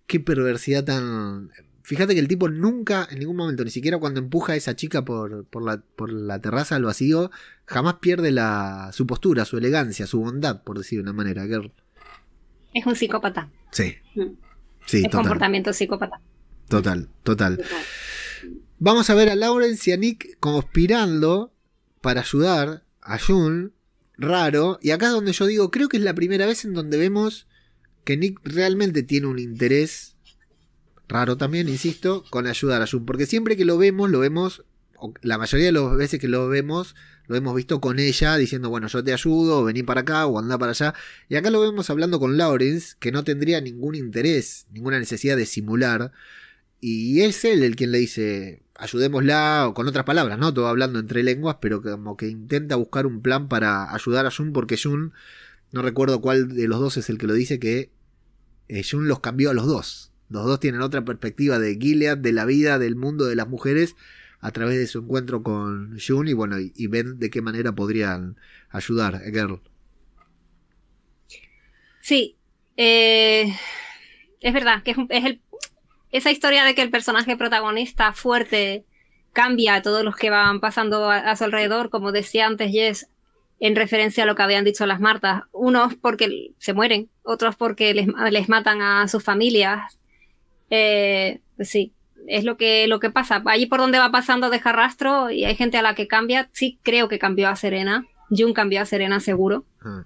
qué 0.06 0.20
perversidad 0.20 0.84
tan... 0.84 1.50
Fíjate 1.82 2.14
que 2.14 2.20
el 2.20 2.28
tipo 2.28 2.48
nunca, 2.48 3.08
en 3.10 3.18
ningún 3.18 3.34
momento, 3.36 3.64
ni 3.64 3.70
siquiera 3.72 3.98
cuando 3.98 4.20
empuja 4.20 4.52
a 4.52 4.56
esa 4.56 4.76
chica 4.76 5.04
por, 5.04 5.44
por, 5.46 5.64
la, 5.64 5.82
por 5.96 6.12
la 6.12 6.38
terraza 6.40 6.76
al 6.76 6.84
vacío, 6.84 7.32
jamás 7.66 7.94
pierde 7.94 8.30
la, 8.30 8.90
su 8.92 9.08
postura, 9.08 9.44
su 9.44 9.58
elegancia, 9.58 10.06
su 10.06 10.20
bondad, 10.20 10.62
por 10.62 10.78
decir 10.78 10.98
de 10.98 11.02
una 11.02 11.12
manera. 11.12 11.48
que- 11.48 11.72
Es 12.74 12.86
un 12.86 12.94
psicópata. 12.94 13.48
Sí, 13.72 13.96
Mm. 14.14 14.22
sí, 14.86 14.98
es 14.98 15.02
total, 15.04 15.20
comportamiento 15.22 15.72
psicópata. 15.72 16.20
total, 16.68 17.08
total. 17.24 17.60
Vamos 18.82 19.10
a 19.10 19.14
ver 19.14 19.28
a 19.28 19.36
Lawrence 19.36 19.90
y 19.90 19.92
a 19.92 19.98
Nick 19.98 20.38
conspirando 20.40 21.52
para 22.00 22.22
ayudar 22.22 22.82
a 23.02 23.18
Jun, 23.18 23.74
raro, 24.16 24.78
y 24.80 24.92
acá 24.92 25.08
es 25.08 25.12
donde 25.12 25.34
yo 25.34 25.44
digo, 25.44 25.70
creo 25.70 25.90
que 25.90 25.98
es 25.98 26.02
la 26.02 26.14
primera 26.14 26.46
vez 26.46 26.64
en 26.64 26.72
donde 26.72 26.96
vemos 26.96 27.46
que 28.04 28.16
Nick 28.16 28.40
realmente 28.42 29.02
tiene 29.02 29.26
un 29.26 29.38
interés, 29.38 30.16
raro 31.08 31.36
también, 31.36 31.68
insisto, 31.68 32.24
con 32.30 32.46
ayudar 32.46 32.80
a 32.80 32.86
Jun, 32.86 33.04
porque 33.04 33.26
siempre 33.26 33.54
que 33.54 33.66
lo 33.66 33.76
vemos, 33.76 34.08
lo 34.08 34.18
vemos, 34.18 34.64
la 35.20 35.36
mayoría 35.36 35.66
de 35.66 35.72
las 35.72 35.94
veces 35.96 36.18
que 36.18 36.28
lo 36.28 36.48
vemos, 36.48 36.94
lo 37.26 37.36
hemos 37.36 37.54
visto 37.54 37.82
con 37.82 37.98
ella 37.98 38.38
diciendo, 38.38 38.70
bueno, 38.70 38.88
yo 38.88 39.04
te 39.04 39.12
ayudo, 39.12 39.62
vení 39.62 39.82
para 39.82 40.00
acá 40.00 40.24
o 40.24 40.38
anda 40.38 40.56
para 40.56 40.70
allá, 40.70 40.94
y 41.28 41.36
acá 41.36 41.50
lo 41.50 41.60
vemos 41.60 41.90
hablando 41.90 42.18
con 42.18 42.38
Lawrence, 42.38 42.94
que 42.98 43.12
no 43.12 43.24
tendría 43.24 43.60
ningún 43.60 43.94
interés, 43.94 44.66
ninguna 44.72 44.98
necesidad 44.98 45.36
de 45.36 45.44
simular, 45.44 46.12
y 46.80 47.20
es 47.20 47.44
él 47.44 47.62
el 47.62 47.76
quien 47.76 47.92
le 47.92 47.98
dice, 47.98 48.62
ayudémosla, 48.80 49.68
o 49.68 49.74
con 49.74 49.86
otras 49.86 50.04
palabras, 50.04 50.38
¿no? 50.38 50.52
Todo 50.54 50.66
hablando 50.68 50.98
entre 50.98 51.22
lenguas, 51.22 51.58
pero 51.60 51.82
como 51.82 52.16
que 52.16 52.28
intenta 52.28 52.76
buscar 52.76 53.06
un 53.06 53.22
plan 53.22 53.48
para 53.48 53.94
ayudar 53.94 54.26
a 54.26 54.30
Jun, 54.30 54.52
porque 54.52 54.76
Jun, 54.82 55.12
no 55.72 55.82
recuerdo 55.82 56.20
cuál 56.20 56.54
de 56.54 56.66
los 56.68 56.80
dos 56.80 56.96
es 56.96 57.10
el 57.10 57.18
que 57.18 57.26
lo 57.26 57.34
dice, 57.34 57.58
que 57.60 57.90
eh, 58.68 58.82
Jun 58.88 59.06
los 59.08 59.20
cambió 59.20 59.50
a 59.50 59.54
los 59.54 59.66
dos. 59.66 60.12
Los 60.28 60.46
dos 60.46 60.60
tienen 60.60 60.80
otra 60.80 61.04
perspectiva 61.04 61.58
de 61.58 61.76
Gilead, 61.76 62.18
de 62.18 62.32
la 62.32 62.44
vida, 62.44 62.78
del 62.78 62.96
mundo 62.96 63.26
de 63.26 63.36
las 63.36 63.48
mujeres, 63.48 63.96
a 64.40 64.52
través 64.52 64.78
de 64.78 64.86
su 64.86 65.00
encuentro 65.00 65.42
con 65.42 65.98
Jun, 66.00 66.28
y 66.28 66.32
bueno, 66.32 66.56
y, 66.58 66.86
ven 66.86 67.18
de 67.18 67.30
qué 67.30 67.42
manera 67.42 67.74
podrían 67.74 68.36
ayudar 68.70 69.16
a 69.16 69.20
Girl. 69.30 69.60
Sí, 72.00 72.36
eh, 72.76 73.54
es 74.40 74.54
verdad 74.54 74.82
que 74.82 74.92
es, 74.92 74.96
un- 74.96 75.08
es 75.10 75.24
el, 75.24 75.40
esa 76.12 76.30
historia 76.30 76.64
de 76.64 76.74
que 76.74 76.82
el 76.82 76.90
personaje 76.90 77.36
protagonista 77.36 78.12
fuerte 78.12 78.84
cambia 79.32 79.76
a 79.76 79.82
todos 79.82 80.04
los 80.04 80.16
que 80.16 80.30
van 80.30 80.60
pasando 80.60 81.10
a, 81.10 81.18
a 81.18 81.36
su 81.36 81.44
alrededor, 81.44 81.90
como 81.90 82.12
decía 82.12 82.46
antes 82.46 82.72
Jess, 82.72 83.08
en 83.60 83.76
referencia 83.76 84.24
a 84.24 84.26
lo 84.26 84.34
que 84.34 84.42
habían 84.42 84.64
dicho 84.64 84.86
las 84.86 85.00
Martas. 85.00 85.42
Unos 85.52 85.94
porque 85.94 86.52
se 86.58 86.72
mueren, 86.72 87.08
otros 87.22 87.56
porque 87.56 87.94
les, 87.94 88.08
les 88.30 88.48
matan 88.48 88.80
a 88.82 89.06
sus 89.06 89.22
familias. 89.22 89.98
Eh, 90.70 91.40
pues 91.56 91.68
sí, 91.68 91.92
es 92.26 92.44
lo 92.44 92.56
que, 92.56 92.86
lo 92.88 93.00
que 93.00 93.10
pasa. 93.10 93.42
Allí 93.46 93.66
por 93.66 93.80
donde 93.80 93.98
va 93.98 94.10
pasando 94.10 94.50
deja 94.50 94.72
rastro 94.72 95.30
y 95.30 95.44
hay 95.44 95.54
gente 95.56 95.76
a 95.78 95.82
la 95.82 95.94
que 95.94 96.08
cambia. 96.08 96.48
Sí, 96.52 96.78
creo 96.82 97.08
que 97.08 97.18
cambió 97.18 97.48
a 97.48 97.56
Serena. 97.56 98.06
Jun 98.30 98.52
cambió 98.54 98.80
a 98.80 98.86
Serena 98.86 99.20
seguro. 99.20 99.64
Ah, 99.84 100.04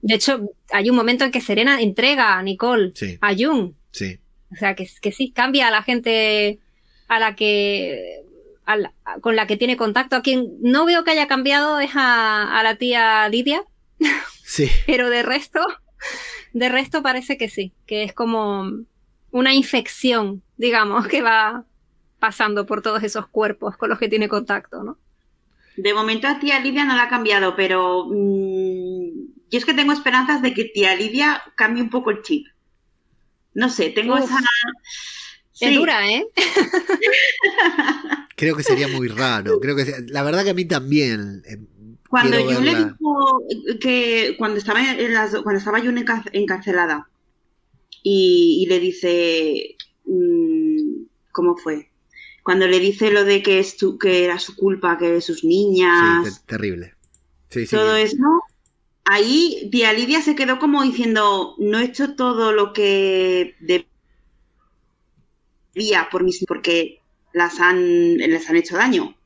De 0.00 0.14
hecho, 0.14 0.40
hay 0.72 0.88
un 0.88 0.96
momento 0.96 1.24
en 1.24 1.30
que 1.30 1.40
Serena 1.40 1.80
entrega 1.82 2.38
a 2.38 2.42
Nicole 2.42 2.92
sí, 2.94 3.18
a 3.20 3.34
Jung. 3.36 3.72
sí. 3.90 4.18
O 4.54 4.56
sea, 4.58 4.74
que, 4.74 4.88
que 5.02 5.12
sí 5.12 5.32
cambia 5.32 5.68
a 5.68 5.70
la 5.72 5.82
gente 5.82 6.60
a 7.08 7.18
la 7.20 7.36
que 7.36 8.22
a 8.66 8.76
la- 8.76 8.94
a- 9.04 9.20
con 9.20 9.36
la 9.36 9.46
que 9.46 9.56
tiene 9.58 9.76
contacto. 9.76 10.16
A 10.16 10.22
quien 10.22 10.46
no 10.62 10.86
veo 10.86 11.04
que 11.04 11.10
haya 11.12 11.28
cambiado 11.28 11.80
es 11.80 11.90
a, 11.96 12.58
a 12.58 12.62
la 12.62 12.76
tía 12.76 13.28
Lidia, 13.28 13.64
Sí, 14.42 14.68
pero 14.86 15.10
de 15.10 15.22
resto, 15.22 15.60
de 16.52 16.68
resto 16.68 17.02
parece 17.02 17.36
que 17.36 17.48
sí, 17.48 17.74
que 17.86 18.02
es 18.04 18.12
como 18.12 18.70
una 19.30 19.54
infección, 19.54 20.42
digamos, 20.56 21.06
que 21.08 21.22
va 21.22 21.66
pasando 22.18 22.66
por 22.66 22.82
todos 22.82 23.02
esos 23.02 23.28
cuerpos 23.28 23.76
con 23.76 23.90
los 23.90 23.98
que 23.98 24.08
tiene 24.08 24.28
contacto, 24.28 24.82
¿no? 24.84 24.98
De 25.76 25.92
momento 25.94 26.26
a 26.28 26.38
tía 26.40 26.58
Lidia 26.60 26.84
no 26.84 26.96
la 26.96 27.04
ha 27.04 27.08
cambiado, 27.08 27.54
pero 27.56 28.06
mm, 28.06 29.08
yo 29.50 29.58
es 29.58 29.64
que 29.64 29.74
tengo 29.74 29.92
esperanzas 29.92 30.42
de 30.42 30.54
que 30.54 30.64
tía 30.66 30.94
Lidia 30.96 31.42
cambie 31.56 31.82
un 31.82 31.90
poco 31.90 32.10
el 32.10 32.22
chip. 32.22 32.46
No 33.54 33.68
sé, 33.68 33.90
tengo 33.90 34.14
Uf. 34.14 34.24
esa... 34.24 34.38
Es 35.60 35.68
Sí. 35.68 35.74
dura, 35.76 36.10
¿eh? 36.10 36.26
creo 38.36 38.56
que 38.56 38.62
sería 38.64 38.88
muy 38.88 39.06
raro. 39.08 39.60
Creo 39.60 39.76
que 39.76 39.84
la 40.08 40.22
verdad 40.24 40.42
que 40.44 40.50
a 40.50 40.54
mí 40.54 40.64
también. 40.64 41.42
eh, 41.46 41.58
Cuando 42.08 42.36
quiero 42.44 42.60
le 42.60 42.74
dijo 42.74 43.42
que 43.80 44.34
cuando 44.38 44.58
estaba 44.58 44.80
en 44.92 45.14
las, 45.14 45.30
cuando 45.42 45.58
estaba 45.58 45.78
encarcelada 46.32 47.08
y, 48.02 48.62
y 48.64 48.66
le 48.68 48.80
dice 48.80 49.76
mm, 50.06 51.04
¿cómo 51.32 51.56
fue? 51.56 51.90
Cuando 52.42 52.66
le 52.66 52.78
dice 52.80 53.10
lo 53.10 53.24
de 53.24 53.42
que 53.42 53.58
es 53.60 53.76
tu- 53.76 53.96
que 53.96 54.24
era 54.24 54.38
su 54.38 54.54
culpa, 54.56 54.98
que 54.98 55.20
sus 55.20 55.40
Sí, 55.40 55.46
niñas, 55.46 56.42
te- 56.44 56.56
terrible. 56.56 56.94
Sí, 57.50 57.66
sí. 57.66 57.76
todo 57.76 57.94
eso, 57.96 58.16
ahí 59.04 59.68
tía 59.70 59.92
Lidia 59.92 60.22
se 60.22 60.34
quedó 60.34 60.58
como 60.58 60.82
diciendo 60.82 61.54
no 61.58 61.78
he 61.78 61.84
hecho 61.84 62.14
todo 62.14 62.52
lo 62.52 62.72
que 62.72 63.54
debía 65.74 66.08
por 66.10 66.24
mis 66.24 66.44
porque 66.46 67.00
las 67.32 67.60
han 67.60 68.16
les 68.16 68.48
han 68.48 68.56
hecho 68.56 68.76
daño. 68.76 69.16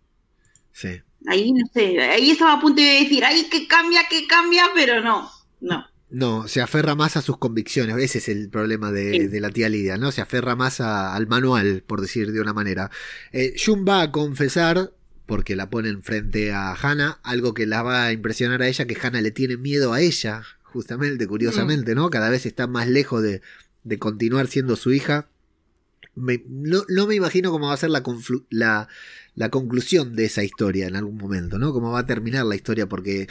sí. 0.73 1.01
Ahí 1.27 1.53
no 1.53 1.67
sé, 1.75 2.01
ahí 2.01 2.31
estaba 2.31 2.55
a 2.55 2.61
punto 2.61 2.81
de 2.81 3.01
decir, 3.03 3.25
ay, 3.25 3.49
que 3.51 3.67
cambia, 3.67 4.03
que 4.09 4.27
cambia, 4.29 4.67
pero 4.73 5.03
no, 5.03 5.29
no. 5.61 5.85
No, 6.11 6.49
se 6.49 6.63
aferra 6.63 6.95
más 6.95 7.17
a 7.17 7.23
sus 7.23 7.39
convicciones. 7.39 7.97
Ese 7.99 8.19
es 8.19 8.29
el 8.29 8.49
problema 8.49 8.91
de, 8.93 9.29
la 9.41 9.51
tía 9.51 9.69
Lidia, 9.69 9.99
¿no? 9.99 10.11
Se 10.11 10.23
aferra 10.23 10.57
más 10.57 10.81
al 10.81 11.27
manual, 11.27 11.83
por 11.87 12.01
decir 12.01 12.33
de 12.33 12.41
una 12.41 12.55
manera. 12.55 12.91
Eh, 13.33 13.55
Jun 13.63 13.85
va 13.87 14.03
a 14.03 14.13
confesar, 14.13 14.93
porque 15.29 15.57
la 15.57 15.69
ponen 15.69 16.03
frente 16.03 16.53
a 16.53 16.73
Hannah, 16.73 17.21
algo 17.23 17.53
que 17.53 17.67
la 17.67 17.83
va 17.83 18.07
a 18.07 18.13
impresionar 18.13 18.63
a 18.63 18.67
ella, 18.67 18.87
que 18.87 18.97
Hannah 19.01 19.21
le 19.21 19.31
tiene 19.31 19.59
miedo 19.59 19.93
a 19.93 20.01
ella, 20.01 20.43
justamente, 20.63 21.27
curiosamente, 21.27 21.95
¿no? 21.95 22.09
Cada 22.09 22.31
vez 22.31 22.47
está 22.47 22.67
más 22.67 22.89
lejos 22.89 23.23
de, 23.23 23.43
continuar 23.99 24.49
siendo 24.49 24.75
su 24.75 24.91
hija. 24.91 25.29
no, 26.17 27.07
me 27.07 27.15
imagino 27.15 27.51
cómo 27.51 27.69
va 27.69 27.75
a 27.75 27.77
ser 27.77 27.91
la, 27.91 28.03
la, 28.49 28.89
la, 29.35 29.51
conclusión 29.51 30.17
de 30.17 30.25
esa 30.25 30.43
historia 30.43 30.87
en 30.87 30.97
algún 30.97 31.19
momento, 31.19 31.59
¿no? 31.59 31.75
Cómo 31.75 31.93
va 31.93 32.01
a 32.01 32.07
terminar 32.07 32.47
la 32.47 32.57
historia, 32.57 32.89
porque 32.89 33.29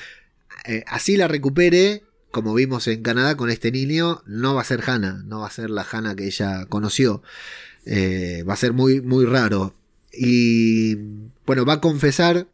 eh, 0.65 0.83
así 0.85 1.17
la 1.17 1.27
recupere 1.27 2.03
como 2.29 2.53
vimos 2.53 2.87
en 2.87 3.01
Canadá 3.01 3.35
con 3.35 3.49
este 3.49 3.71
niño, 3.71 4.21
no 4.27 4.53
va 4.53 4.61
a 4.61 4.65
ser 4.65 4.83
Hannah, 4.87 5.23
no 5.25 5.39
va 5.39 5.47
a 5.47 5.51
ser 5.51 5.71
la 5.71 5.87
Hannah 5.89 6.15
que 6.15 6.27
ella 6.27 6.67
conoció. 6.67 7.23
Eh, 7.85 8.43
va 8.47 8.53
a 8.53 8.57
ser 8.57 8.73
muy, 8.73 9.01
muy 9.01 9.25
raro. 9.25 9.73
Y 10.13 10.95
bueno, 11.47 11.65
va 11.65 11.73
a 11.73 11.81
confesar, 11.81 12.47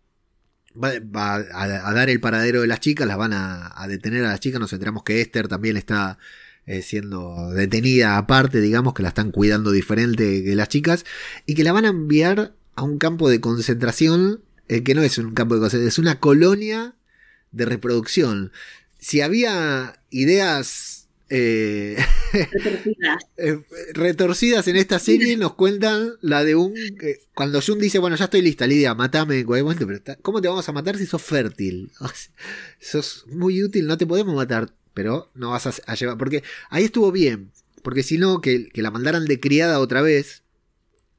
va, 0.76 1.36
a, 1.36 1.94
dar 1.94 2.10
el 2.10 2.22
paradero 2.22 2.62
de 2.62 2.68
las 2.68 2.80
chicas, 2.80 3.06
las 3.06 3.18
van 3.18 3.34
a, 3.34 3.86
detener 3.90 4.24
a 4.24 4.30
las 4.30 4.40
chicas. 4.40 4.62
Nos 4.62 4.72
enteramos 4.72 5.04
que 5.04 5.20
Esther 5.20 5.50
también 5.50 5.76
está 5.76 6.18
eh, 6.66 6.82
siendo 6.82 7.52
detenida 7.52 8.18
aparte, 8.18 8.62
digamos, 8.62 8.94
que 8.94 9.04
la 9.04 9.10
están 9.10 9.32
cuidando 9.32 9.72
diferente 9.72 10.44
que 10.44 10.56
las 10.56 10.70
chicas, 10.70 11.06
y 11.46 11.56
que 11.56 11.66
la 11.66 11.74
van 11.74 11.84
a 11.84 11.90
enviar 11.90 12.54
a 12.76 12.84
un 12.84 13.00
campo 13.00 13.30
de 13.30 13.42
concentración, 13.42 14.42
eh, 14.70 14.84
que 14.84 14.96
no 14.96 15.02
es 15.02 15.18
un 15.18 15.34
campo 15.34 15.56
de 15.56 15.62
concentración, 15.62 15.90
es 15.90 16.00
una 16.00 16.20
colonia 16.22 16.96
de 17.52 17.66
reproducción 17.66 18.52
si 19.04 19.20
había 19.20 20.00
ideas 20.12 21.03
eh, 21.30 21.98
eh, 23.38 23.60
retorcidas. 23.94 24.68
en 24.68 24.76
esta 24.76 25.00
serie, 25.00 25.38
nos 25.38 25.56
cuentan 25.56 26.14
la 26.22 26.44
de 26.44 26.56
un. 26.56 26.74
cuando 27.34 27.62
Jun 27.62 27.80
dice, 27.80 28.00
bueno, 28.00 28.16
ya 28.16 28.26
estoy 28.26 28.42
lista, 28.42 28.68
Lidia, 28.68 28.94
matame 28.94 29.40
en 29.40 29.46
cualquier 29.46 29.64
momento, 29.64 29.88
pero 29.88 30.22
¿cómo 30.22 30.42
te 30.42 30.48
vamos 30.48 30.68
a 30.68 30.72
matar 30.72 30.98
si 30.98 31.06
sos 31.06 31.22
fértil? 31.22 31.92
sos 32.80 33.26
muy 33.28 33.64
útil, 33.64 33.88
no 33.88 33.98
te 33.98 34.06
podemos 34.06 34.36
matar, 34.36 34.74
pero 34.94 35.32
no 35.34 35.52
vas 35.52 35.82
a, 35.86 35.96
llevar. 35.96 36.18
Porque 36.18 36.44
ahí 36.70 36.86
estuvo 36.86 37.12
bien, 37.12 37.52
porque 37.82 38.04
si 38.04 38.18
no, 38.18 38.42
que, 38.42 38.70
que 38.70 38.82
la 38.82 38.92
mandaran 38.92 39.26
de 39.26 39.40
criada 39.40 39.80
otra 39.80 40.02
vez, 40.02 40.44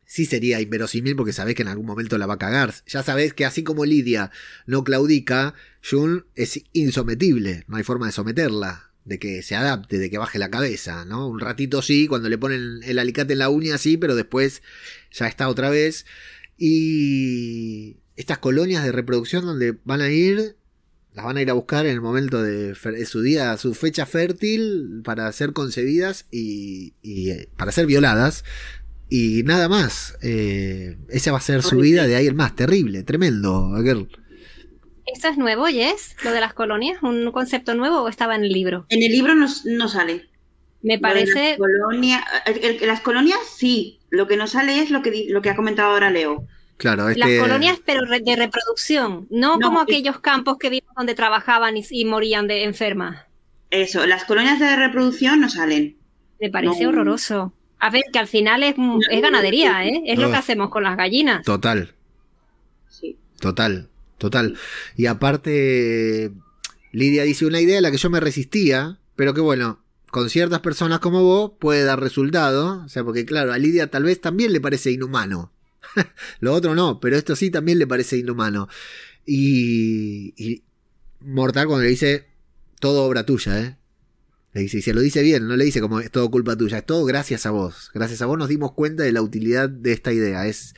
sí 0.06 0.26
sería 0.26 0.60
inverosímil 0.60 1.16
porque 1.16 1.32
sabés 1.32 1.54
que 1.54 1.62
en 1.62 1.68
algún 1.68 1.86
momento 1.86 2.18
la 2.18 2.26
va 2.26 2.34
a 2.34 2.38
cagar. 2.38 2.74
Ya 2.86 3.02
sabés 3.02 3.34
que 3.34 3.44
así 3.44 3.64
como 3.64 3.84
Lidia 3.84 4.30
no 4.66 4.84
claudica, 4.84 5.54
Jun 5.88 6.26
es 6.34 6.62
insometible, 6.72 7.64
no 7.66 7.76
hay 7.76 7.82
forma 7.82 8.06
de 8.06 8.12
someterla, 8.12 8.93
de 9.04 9.18
que 9.18 9.42
se 9.42 9.54
adapte, 9.54 9.98
de 9.98 10.10
que 10.10 10.18
baje 10.18 10.38
la 10.38 10.50
cabeza, 10.50 11.04
¿no? 11.04 11.28
Un 11.28 11.40
ratito 11.40 11.82
sí, 11.82 12.06
cuando 12.06 12.28
le 12.28 12.38
ponen 12.38 12.80
el 12.84 12.98
alicate 12.98 13.34
en 13.34 13.40
la 13.40 13.50
uña 13.50 13.78
sí, 13.78 13.96
pero 13.96 14.14
después 14.14 14.62
ya 15.12 15.26
está 15.26 15.48
otra 15.48 15.70
vez. 15.70 16.06
Y 16.56 17.96
estas 18.16 18.38
colonias 18.38 18.84
de 18.84 18.92
reproducción 18.92 19.44
donde 19.44 19.76
van 19.84 20.00
a 20.00 20.10
ir, 20.10 20.56
las 21.12 21.24
van 21.24 21.36
a 21.36 21.42
ir 21.42 21.50
a 21.50 21.54
buscar 21.54 21.86
en 21.86 21.92
el 21.92 22.00
momento 22.00 22.42
de, 22.42 22.74
su 23.06 23.22
día, 23.22 23.56
su 23.56 23.74
fecha 23.74 24.06
fértil 24.06 25.02
para 25.04 25.30
ser 25.32 25.52
concebidas 25.52 26.26
y, 26.30 26.94
y 27.02 27.30
eh, 27.30 27.48
para 27.56 27.72
ser 27.72 27.86
violadas 27.86 28.44
y 29.08 29.42
nada 29.44 29.68
más. 29.68 30.16
Eh, 30.22 30.96
esa 31.08 31.32
va 31.32 31.38
a 31.38 31.42
ser 31.42 31.62
su 31.62 31.76
vida 31.76 32.06
de 32.06 32.16
ahí 32.16 32.26
el 32.26 32.34
más. 32.34 32.56
Terrible, 32.56 33.02
tremendo, 33.02 33.72
girl. 33.82 34.08
¿Esto 35.06 35.28
es 35.28 35.36
nuevo, 35.36 35.66
Jess? 35.66 36.16
¿Lo 36.24 36.32
de 36.32 36.40
las 36.40 36.54
colonias? 36.54 37.02
¿Un 37.02 37.30
concepto 37.30 37.74
nuevo 37.74 38.02
o 38.02 38.08
estaba 38.08 38.34
en 38.36 38.44
el 38.44 38.52
libro? 38.52 38.86
En 38.88 39.02
el 39.02 39.12
libro 39.12 39.34
no, 39.34 39.88
sale. 39.88 40.28
Me 40.82 40.98
parece. 40.98 41.58
Las, 42.86 43.00
colonias 43.00 43.38
sí. 43.56 44.00
Lo 44.10 44.26
que 44.26 44.36
no 44.36 44.46
sale 44.46 44.80
es 44.80 44.90
lo 44.90 45.02
que, 45.02 45.26
lo 45.28 45.42
que 45.42 45.50
ha 45.50 45.56
comentado 45.56 45.92
ahora 45.92 46.10
Leo. 46.10 46.46
Claro, 46.76 47.08
Las 47.10 47.40
colonias, 47.40 47.78
pero 47.84 48.02
de 48.02 48.36
reproducción, 48.36 49.28
no, 49.30 49.60
como 49.60 49.80
aquellos 49.80 50.18
campos 50.18 50.58
que 50.58 50.70
vimos 50.70 50.90
donde 50.96 51.14
trabajaban 51.14 51.76
y, 51.76 52.04
morían 52.04 52.48
de 52.48 52.64
enfermas. 52.64 53.26
Eso, 53.70 54.06
las 54.06 54.24
colonias 54.24 54.58
de 54.58 54.74
reproducción 54.74 55.40
no 55.40 55.48
salen. 55.48 55.96
Me 56.40 56.50
parece 56.50 56.86
horroroso. 56.86 57.54
A 57.78 57.90
ver, 57.90 58.02
que 58.12 58.18
al 58.18 58.26
final 58.26 58.62
es, 58.64 58.74
ganadería, 59.22 59.86
¿eh? 59.86 60.02
Es 60.06 60.18
lo 60.18 60.30
que 60.30 60.36
hacemos 60.36 60.70
con 60.70 60.82
las 60.82 60.96
gallinas. 60.96 61.44
Total. 61.44 61.94
Sí. 62.88 63.18
Total, 63.40 63.88
total. 64.18 64.56
Y 64.96 65.06
aparte, 65.06 66.32
Lidia 66.92 67.24
dice 67.24 67.46
una 67.46 67.60
idea 67.60 67.78
a 67.78 67.80
la 67.80 67.90
que 67.90 67.96
yo 67.96 68.10
me 68.10 68.20
resistía, 68.20 68.98
pero 69.16 69.34
que 69.34 69.40
bueno, 69.40 69.84
con 70.10 70.30
ciertas 70.30 70.60
personas 70.60 71.00
como 71.00 71.22
vos 71.22 71.52
puede 71.58 71.84
dar 71.84 72.00
resultado. 72.00 72.84
O 72.84 72.88
sea, 72.88 73.04
porque 73.04 73.24
claro, 73.24 73.52
a 73.52 73.58
Lidia 73.58 73.90
tal 73.90 74.04
vez 74.04 74.20
también 74.20 74.52
le 74.52 74.60
parece 74.60 74.90
inhumano. 74.92 75.52
lo 76.40 76.52
otro 76.54 76.74
no, 76.74 77.00
pero 77.00 77.16
esto 77.16 77.36
sí 77.36 77.50
también 77.50 77.78
le 77.78 77.86
parece 77.86 78.16
inhumano. 78.16 78.68
Y, 79.26 80.34
y 80.36 80.62
Mortal 81.20 81.66
cuando 81.66 81.84
le 81.84 81.90
dice, 81.90 82.28
todo 82.80 83.04
obra 83.04 83.24
tuya, 83.26 83.60
¿eh? 83.60 83.76
Le 84.52 84.60
dice, 84.60 84.78
y 84.78 84.82
se 84.82 84.94
lo 84.94 85.00
dice 85.00 85.22
bien, 85.22 85.48
no 85.48 85.56
le 85.56 85.64
dice 85.64 85.80
como 85.80 85.98
es 85.98 86.12
todo 86.12 86.30
culpa 86.30 86.56
tuya, 86.56 86.78
es 86.78 86.86
todo 86.86 87.04
gracias 87.04 87.44
a 87.44 87.50
vos. 87.50 87.90
Gracias 87.92 88.22
a 88.22 88.26
vos 88.26 88.38
nos 88.38 88.48
dimos 88.48 88.72
cuenta 88.72 89.02
de 89.02 89.10
la 89.10 89.20
utilidad 89.20 89.68
de 89.68 89.92
esta 89.92 90.12
idea. 90.12 90.46
Es 90.46 90.74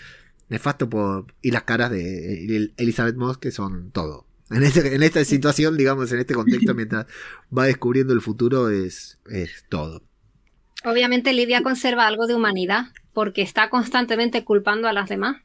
nefasto 0.48 0.88
por. 0.88 1.26
Y 1.42 1.50
las 1.50 1.64
caras 1.64 1.90
de 1.90 2.70
Elizabeth 2.76 3.16
Moss, 3.16 3.38
que 3.38 3.50
son 3.50 3.90
todo. 3.90 4.26
En, 4.50 4.62
este, 4.62 4.94
en 4.94 5.02
esta 5.02 5.24
situación, 5.24 5.76
digamos, 5.76 6.12
en 6.12 6.20
este 6.20 6.34
contexto, 6.34 6.74
mientras 6.74 7.06
va 7.56 7.64
descubriendo 7.64 8.12
el 8.12 8.20
futuro, 8.20 8.70
es, 8.70 9.18
es 9.30 9.64
todo. 9.68 10.02
Obviamente 10.84 11.32
Lidia 11.32 11.62
conserva 11.62 12.06
algo 12.06 12.26
de 12.26 12.34
humanidad, 12.34 12.86
porque 13.12 13.42
está 13.42 13.70
constantemente 13.70 14.44
culpando 14.44 14.88
a 14.88 14.92
las 14.92 15.08
demás. 15.08 15.42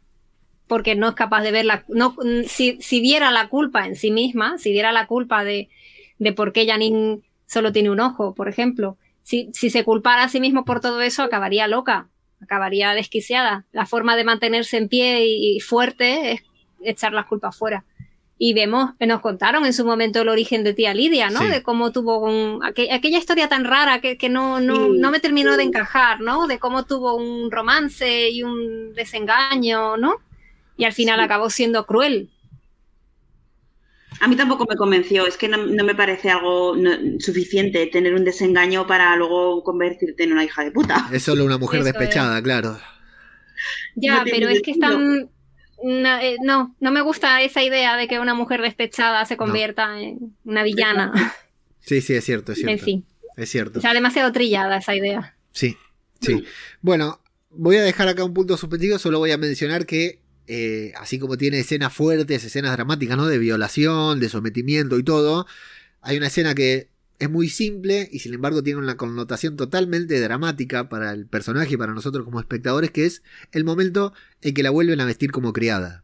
Porque 0.67 0.95
no 0.95 1.09
es 1.09 1.15
capaz 1.15 1.41
de 1.41 1.51
ver 1.51 1.65
la. 1.65 1.83
No, 1.89 2.15
si, 2.47 2.77
si 2.81 3.01
viera 3.01 3.31
la 3.31 3.49
culpa 3.49 3.87
en 3.87 3.95
sí 3.95 4.11
misma, 4.11 4.57
si 4.57 4.71
viera 4.71 4.91
la 4.91 5.07
culpa 5.07 5.43
de, 5.43 5.69
de 6.17 6.31
por 6.33 6.53
qué 6.53 6.65
Janine 6.65 7.21
solo 7.45 7.73
tiene 7.73 7.89
un 7.89 7.99
ojo, 7.99 8.33
por 8.35 8.47
ejemplo. 8.47 8.97
Si, 9.23 9.49
si 9.53 9.69
se 9.69 9.83
culpara 9.83 10.23
a 10.23 10.29
sí 10.29 10.39
mismo 10.39 10.63
por 10.63 10.79
todo 10.79 11.01
eso, 11.01 11.23
acabaría 11.23 11.67
loca, 11.67 12.07
acabaría 12.41 12.93
desquiciada. 12.93 13.65
La 13.71 13.85
forma 13.85 14.15
de 14.15 14.23
mantenerse 14.23 14.77
en 14.77 14.89
pie 14.89 15.25
y, 15.25 15.59
fuerte 15.59 16.33
es 16.33 16.41
echar 16.83 17.13
las 17.13 17.25
culpas 17.25 17.55
fuera. 17.55 17.83
Y 18.37 18.53
vemos, 18.53 18.91
nos 18.99 19.21
contaron 19.21 19.65
en 19.65 19.73
su 19.73 19.85
momento 19.85 20.21
el 20.21 20.29
origen 20.29 20.63
de 20.63 20.73
tía 20.73 20.95
Lidia, 20.95 21.29
¿no? 21.29 21.47
De 21.47 21.61
cómo 21.61 21.91
tuvo 21.91 22.19
un, 22.19 22.59
aquella 22.63 23.19
historia 23.19 23.47
tan 23.47 23.65
rara 23.65 24.01
que, 24.01 24.17
que 24.17 24.29
no, 24.29 24.59
no, 24.59 24.87
no, 24.87 25.11
me 25.11 25.19
terminó 25.19 25.57
de 25.57 25.63
encajar, 25.63 26.21
¿no? 26.21 26.47
De 26.47 26.57
cómo 26.57 26.85
tuvo 26.85 27.15
un 27.15 27.51
romance 27.51 28.31
y 28.31 28.41
un 28.41 28.93
desengaño, 28.95 29.95
¿no? 29.97 30.15
Y 30.75 30.85
al 30.85 30.93
final 30.93 31.19
acabó 31.19 31.51
siendo 31.51 31.85
cruel. 31.85 32.31
A 34.19 34.27
mí 34.27 34.35
tampoco 34.35 34.65
me 34.69 34.75
convenció, 34.75 35.25
es 35.25 35.37
que 35.37 35.47
no, 35.47 35.57
me 35.57 35.95
parece 35.95 36.29
algo 36.29 36.75
suficiente 37.19 37.87
tener 37.87 38.13
un 38.13 38.23
desengaño 38.23 38.85
para 38.85 39.15
luego 39.15 39.63
convertirte 39.63 40.23
en 40.23 40.33
una 40.33 40.43
hija 40.43 40.63
de 40.63 40.71
puta. 40.71 41.09
Es 41.11 41.23
solo 41.23 41.45
una 41.45 41.57
mujer 41.57 41.83
despechada, 41.83 42.41
claro. 42.41 42.79
Ya, 43.95 44.23
pero 44.29 44.49
es 44.49 44.61
que 44.61 44.71
están... 44.71 45.29
Eh, 45.83 46.35
no, 46.43 46.75
no, 46.79 46.91
me 46.91 47.01
gusta 47.01 47.41
esa 47.41 47.63
idea 47.63 47.97
de 47.97 48.07
que 48.07 48.19
una 48.19 48.35
mujer 48.35 48.61
despechada 48.61 49.25
se 49.25 49.37
convierta 49.37 49.99
en 49.99 50.35
una 50.43 50.63
villana. 50.63 51.11
Sí, 51.79 52.01
sí, 52.01 52.13
es 52.13 52.23
cierto, 52.23 52.51
es 52.51 52.59
cierto. 52.59 52.73
En 52.73 52.79
fin. 52.79 53.05
Es 53.37 53.49
cierto. 53.49 53.79
O 53.79 53.81
sea, 53.81 53.93
demasiado 53.93 54.31
trillada 54.31 54.77
esa 54.77 54.95
idea. 54.95 55.35
Sí, 55.51 55.75
sí. 56.19 56.43
Bueno, 56.81 57.19
voy 57.49 57.77
a 57.77 57.81
dejar 57.81 58.07
acá 58.07 58.23
un 58.23 58.35
punto 58.35 58.55
suspendido, 58.55 58.99
solo 58.99 59.17
voy 59.17 59.31
a 59.31 59.37
mencionar 59.37 59.87
que 59.87 60.20
eh, 60.53 60.91
así 60.97 61.17
como 61.17 61.37
tiene 61.37 61.59
escenas 61.59 61.93
fuertes, 61.93 62.43
escenas 62.43 62.73
dramáticas, 62.73 63.15
¿no? 63.15 63.25
De 63.25 63.37
violación, 63.37 64.19
de 64.19 64.27
sometimiento 64.27 64.99
y 64.99 65.03
todo, 65.03 65.47
hay 66.01 66.17
una 66.17 66.27
escena 66.27 66.53
que 66.53 66.89
es 67.19 67.29
muy 67.29 67.47
simple 67.47 68.09
y 68.11 68.19
sin 68.19 68.33
embargo 68.33 68.61
tiene 68.61 68.81
una 68.81 68.97
connotación 68.97 69.55
totalmente 69.55 70.19
dramática 70.19 70.89
para 70.89 71.13
el 71.13 71.25
personaje 71.25 71.75
y 71.75 71.77
para 71.77 71.93
nosotros 71.93 72.25
como 72.25 72.41
espectadores, 72.41 72.91
que 72.91 73.05
es 73.05 73.23
el 73.53 73.63
momento 73.63 74.11
en 74.41 74.53
que 74.53 74.61
la 74.61 74.71
vuelven 74.71 74.99
a 74.99 75.05
vestir 75.05 75.31
como 75.31 75.53
criada. 75.53 76.03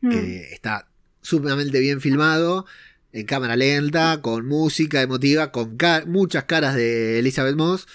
Mm. 0.00 0.10
está 0.50 0.88
sumamente 1.22 1.78
bien 1.78 2.00
filmado, 2.00 2.66
en 3.12 3.26
cámara 3.26 3.54
lenta, 3.54 4.22
con 4.22 4.44
música 4.44 5.02
emotiva, 5.02 5.52
con 5.52 5.78
muchas 6.06 6.44
caras 6.46 6.74
de 6.74 7.20
Elizabeth 7.20 7.54
Moss 7.54 7.86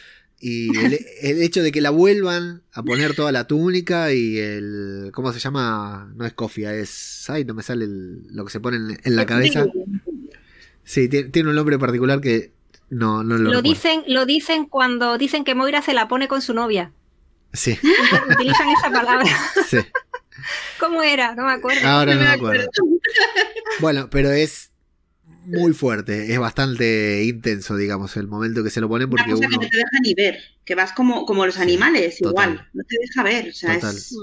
y 0.43 0.76
el, 0.76 1.41
hecho 1.41 1.61
de 1.61 1.72
que 1.72 1.81
la 1.81 1.91
vuelvan 1.91 2.63
a 2.73 2.81
poner 2.81 3.15
toda 3.15 3.31
la 3.31 3.45
túnica 3.45 4.11
y 4.11 4.39
el. 4.39 5.11
¿Cómo 5.13 5.31
se 5.31 5.39
llama? 5.39 6.11
No 6.15 6.26
es 6.26 6.34
cofia, 6.34 6.73
es. 6.73 7.30
Ay, 7.30 7.45
no 7.45 7.53
me 7.53 7.61
sale 7.61 7.85
lo 7.88 8.43
que 8.43 8.51
se 8.51 8.59
pone 8.59 8.97
en, 9.03 9.15
la 9.15 9.27
cabeza. 9.27 9.68
Sí, 10.84 11.07
tiene, 11.07 11.49
un 11.49 11.55
nombre 11.55 11.77
particular 11.77 12.22
que 12.22 12.51
no, 12.89 13.23
no 13.23 13.38
lo. 13.38 13.51
Lo 13.51 13.61
dicen, 13.61 14.03
lo 14.07 14.26
dicen 14.26 14.65
cuando 14.65 15.19
dicen 15.19 15.43
que 15.43 15.53
Moira 15.53 15.84
se 15.84 15.93
la 15.93 16.07
pone 16.07 16.27
con 16.27 16.41
su 16.41 16.55
novia. 16.55 16.91
Sí. 17.53 17.77
Utilizan 18.35 18.68
esa 18.69 18.89
palabra. 18.91 19.30
Sí. 19.68 19.77
¿Cómo 20.80 21.03
era? 21.03 21.35
No 21.35 21.45
me 21.45 21.51
acuerdo. 21.51 21.88
Ahora 21.88 22.15
no, 22.15 22.22
me 22.22 22.27
acuerdo. 22.27 22.68
Bueno, 23.80 24.09
pero 24.09 24.31
es 24.31 24.70
muy 25.60 25.73
fuerte, 25.73 26.32
es 26.34 26.40
bastante 26.40 27.23
intenso, 27.26 27.76
digamos, 27.76 28.15
el 28.18 28.28
momento 28.28 28.64
que 28.64 28.69
se 28.69 28.82
lo 28.82 28.88
ponen 28.90 29.10
porque 29.10 29.26
Una 29.26 29.34
cosa 29.36 29.48
uno... 29.48 29.60
que 29.60 29.65
no 29.65 29.69
te 29.69 29.78
deja 29.78 29.99
ni 30.02 30.14
ver, 30.14 30.40
que 30.65 30.76
vas 30.76 30.94
como, 30.94 31.26
como 31.26 31.45
los 31.45 31.57
animales, 31.60 32.19
igual, 32.22 32.68
no 32.73 32.84
te 32.84 32.95
deja 32.99 33.23
ver, 33.23 33.49
o 33.49 33.53
sea, 33.53 33.76
Total. 33.76 33.95
es 33.95 34.15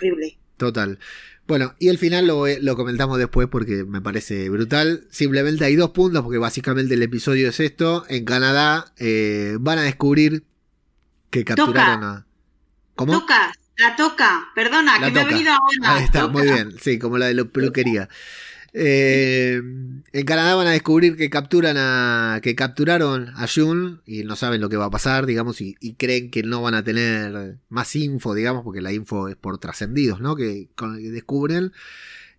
horrible. 0.00 0.38
Total. 0.56 0.98
Bueno, 1.46 1.74
y 1.78 1.88
el 1.88 1.96
final 1.98 2.26
lo, 2.26 2.46
lo 2.46 2.76
comentamos 2.76 3.18
después 3.18 3.48
porque 3.48 3.84
me 3.84 4.02
parece 4.02 4.50
brutal. 4.50 5.06
Simplemente 5.10 5.64
hay 5.64 5.76
dos 5.76 5.90
puntos 5.90 6.22
porque 6.22 6.36
básicamente 6.36 6.92
el 6.92 7.02
episodio 7.02 7.48
es 7.48 7.58
esto. 7.60 8.04
En 8.10 8.26
Canadá 8.26 8.92
eh, 8.98 9.56
van 9.58 9.78
a 9.78 9.82
descubrir 9.82 10.44
que 11.30 11.44
capturaron 11.44 12.04
a... 12.04 12.26
¿Cómo? 12.96 13.12
Toca, 13.20 13.50
la 13.78 13.96
toca, 13.96 14.48
perdona, 14.54 14.98
La 14.98 15.06
que 15.06 15.12
me 15.12 15.20
toca. 15.20 15.30
he 15.30 15.32
venido 15.34 15.52
ahora. 15.52 15.94
Ahí 15.96 16.04
está, 16.04 16.20
Toca. 16.22 16.32
muy 16.32 16.42
bien. 16.42 16.74
Sí, 16.82 16.98
como 16.98 17.16
la 17.16 17.26
de 17.26 17.34
la 17.34 17.44
peluquería. 17.46 18.08
Eh, 18.80 19.60
en 20.12 20.24
Canadá 20.24 20.54
van 20.54 20.68
a 20.68 20.70
descubrir 20.70 21.16
que 21.16 21.28
capturan 21.30 21.76
a. 21.76 22.38
que 22.44 22.54
capturaron 22.54 23.30
a 23.34 23.48
Jun 23.48 24.02
y 24.06 24.22
no 24.22 24.36
saben 24.36 24.60
lo 24.60 24.68
que 24.68 24.76
va 24.76 24.84
a 24.84 24.90
pasar, 24.90 25.26
digamos, 25.26 25.60
y, 25.60 25.74
creen 25.94 26.30
que 26.30 26.44
no 26.44 26.62
van 26.62 26.74
a 26.74 26.84
tener 26.84 27.58
más 27.68 27.96
info, 27.96 28.34
digamos, 28.34 28.62
porque 28.62 28.80
la 28.80 28.92
info 28.92 29.26
es 29.26 29.34
por 29.34 29.58
trascendidos, 29.58 30.20
¿no? 30.20 30.36
Que, 30.36 30.68
que 30.76 31.10
descubren. 31.10 31.72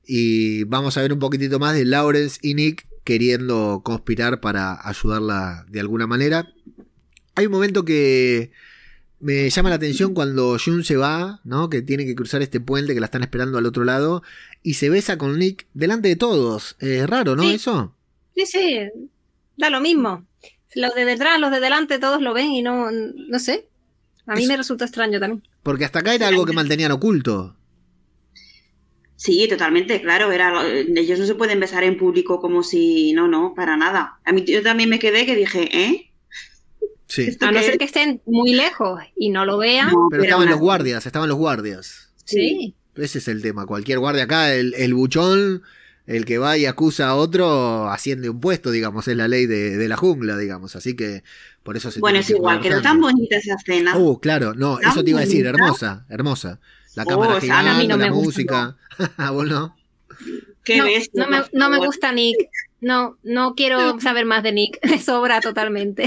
Y 0.05 0.63
vamos 0.63 0.95
a 0.97 1.01
ver 1.01 1.11
un 1.11 1.19
poquitito 1.19 1.59
más 1.59 1.75
de 1.75 1.83
Lawrence 1.83 2.39
y 2.41 2.53
Nick 2.53 2.87
queriendo 3.03 3.81
conspirar 3.83 4.39
para 4.39 4.79
ayudarla 4.87 5.65
de 5.67 5.81
alguna 5.81 6.07
manera. 6.07 6.47
Hay 7.35 7.47
un 7.47 7.51
momento 7.51 7.83
que 7.83 8.51
me 9.19 9.49
llama 9.49 9.69
la 9.69 9.75
atención 9.75 10.13
cuando 10.13 10.57
Jun 10.57 10.85
se 10.85 10.95
va, 10.95 11.41
¿no? 11.43 11.69
Que 11.69 11.81
tiene 11.81 12.05
que 12.05 12.15
cruzar 12.15 12.41
este 12.41 12.61
puente 12.61 12.93
que 12.93 13.01
la 13.01 13.07
están 13.07 13.23
esperando 13.23 13.57
al 13.57 13.65
otro 13.65 13.83
lado 13.83 14.23
y 14.63 14.75
se 14.75 14.89
besa 14.89 15.17
con 15.17 15.37
Nick 15.37 15.67
delante 15.73 16.09
de 16.09 16.15
todos. 16.15 16.75
Es 16.79 17.07
raro, 17.09 17.35
¿no? 17.35 17.43
Sí. 17.43 17.53
Eso. 17.53 17.95
Sí, 18.35 18.45
sí, 18.45 18.79
da 19.57 19.69
lo 19.69 19.81
mismo. 19.81 20.25
Los 20.75 20.93
de 20.93 21.05
detrás, 21.05 21.39
los 21.39 21.51
de 21.51 21.59
delante, 21.59 21.99
todos 21.99 22.21
lo 22.21 22.33
ven 22.33 22.51
y 22.51 22.61
no, 22.61 22.89
no 22.91 23.39
sé. 23.39 23.67
A 24.27 24.35
mí 24.35 24.45
me 24.45 24.57
resultó 24.57 24.85
extraño 24.85 25.19
también. 25.19 25.43
Porque 25.63 25.85
hasta 25.85 25.99
acá 25.99 26.13
era 26.13 26.27
algo 26.27 26.45
que 26.45 26.53
mantenían 26.53 26.91
oculto. 26.91 27.55
Sí, 29.15 29.47
totalmente, 29.49 30.01
claro. 30.01 30.31
Era, 30.31 30.65
ellos 30.65 31.19
no 31.19 31.25
se 31.25 31.35
pueden 31.35 31.59
besar 31.59 31.83
en 31.83 31.97
público 31.97 32.39
como 32.39 32.63
si. 32.63 33.11
No, 33.13 33.27
no, 33.27 33.53
para 33.55 33.75
nada. 33.75 34.19
A 34.23 34.31
mí 34.31 34.45
yo 34.45 34.61
también 34.61 34.89
me 34.89 34.99
quedé 34.99 35.25
que 35.25 35.35
dije, 35.35 35.67
¿eh? 35.77 36.11
Sí. 37.07 37.23
¿Esto 37.23 37.47
A 37.47 37.51
no 37.51 37.59
ser 37.61 37.77
que 37.79 37.85
estén 37.85 38.21
muy 38.25 38.53
lejos 38.53 39.01
y 39.17 39.29
no 39.29 39.43
lo 39.45 39.57
vean. 39.57 39.87
No, 39.87 40.07
Pero 40.09 40.21
pero 40.21 40.23
estaban 40.23 40.49
los 40.49 40.59
guardias, 40.59 41.05
estaban 41.05 41.27
los 41.27 41.37
guardias. 41.37 42.13
Sí. 42.23 42.75
Ese 42.99 43.19
es 43.19 43.27
el 43.27 43.41
tema. 43.41 43.65
Cualquier 43.65 43.99
guardia 43.99 44.23
acá, 44.23 44.53
el, 44.53 44.73
el 44.75 44.93
buchón, 44.93 45.63
el 46.05 46.25
que 46.25 46.37
va 46.37 46.57
y 46.57 46.65
acusa 46.65 47.09
a 47.09 47.15
otro, 47.15 47.89
asciende 47.89 48.29
un 48.29 48.39
puesto, 48.39 48.71
digamos. 48.71 49.07
Es 49.07 49.15
la 49.17 49.27
ley 49.27 49.45
de, 49.45 49.77
de 49.77 49.87
la 49.87 49.97
jungla, 49.97 50.37
digamos. 50.37 50.75
Así 50.75 50.95
que 50.95 51.23
por 51.63 51.77
eso 51.77 51.91
se 51.91 51.99
Bueno, 51.99 52.19
es 52.19 52.29
igual, 52.29 52.61
quedó 52.61 52.81
tan 52.81 52.99
bonita 52.99 53.37
esa 53.37 53.55
escena. 53.55 53.97
Uh, 53.97 54.19
claro, 54.19 54.53
no, 54.53 54.79
eso 54.79 55.03
te 55.03 55.11
iba 55.11 55.19
a 55.19 55.23
decir, 55.23 55.43
bonita. 55.45 55.63
hermosa, 55.63 56.05
hermosa. 56.09 56.59
La 56.95 57.03
Oh, 57.03 57.07
cámara 57.07 57.37
a 57.37 57.41
gigante, 57.41 57.87
no 57.87 57.97
la 57.97 58.11
música. 58.11 58.75
¿A 59.17 59.31
vos 59.31 59.47
no? 59.47 59.75
Qué 60.73 60.77
no, 60.77 60.85
bestia, 60.85 61.25
no 61.25 61.29
me, 61.29 61.43
no 61.53 61.69
me 61.69 61.77
gusta 61.85 62.11
Nick. 62.11 62.37
No, 62.81 63.17
no 63.23 63.55
quiero 63.55 63.99
saber 64.01 64.25
más 64.25 64.43
de 64.43 64.51
Nick. 64.53 64.79
Me 64.87 64.99
sobra 65.01 65.41
totalmente. 65.41 66.05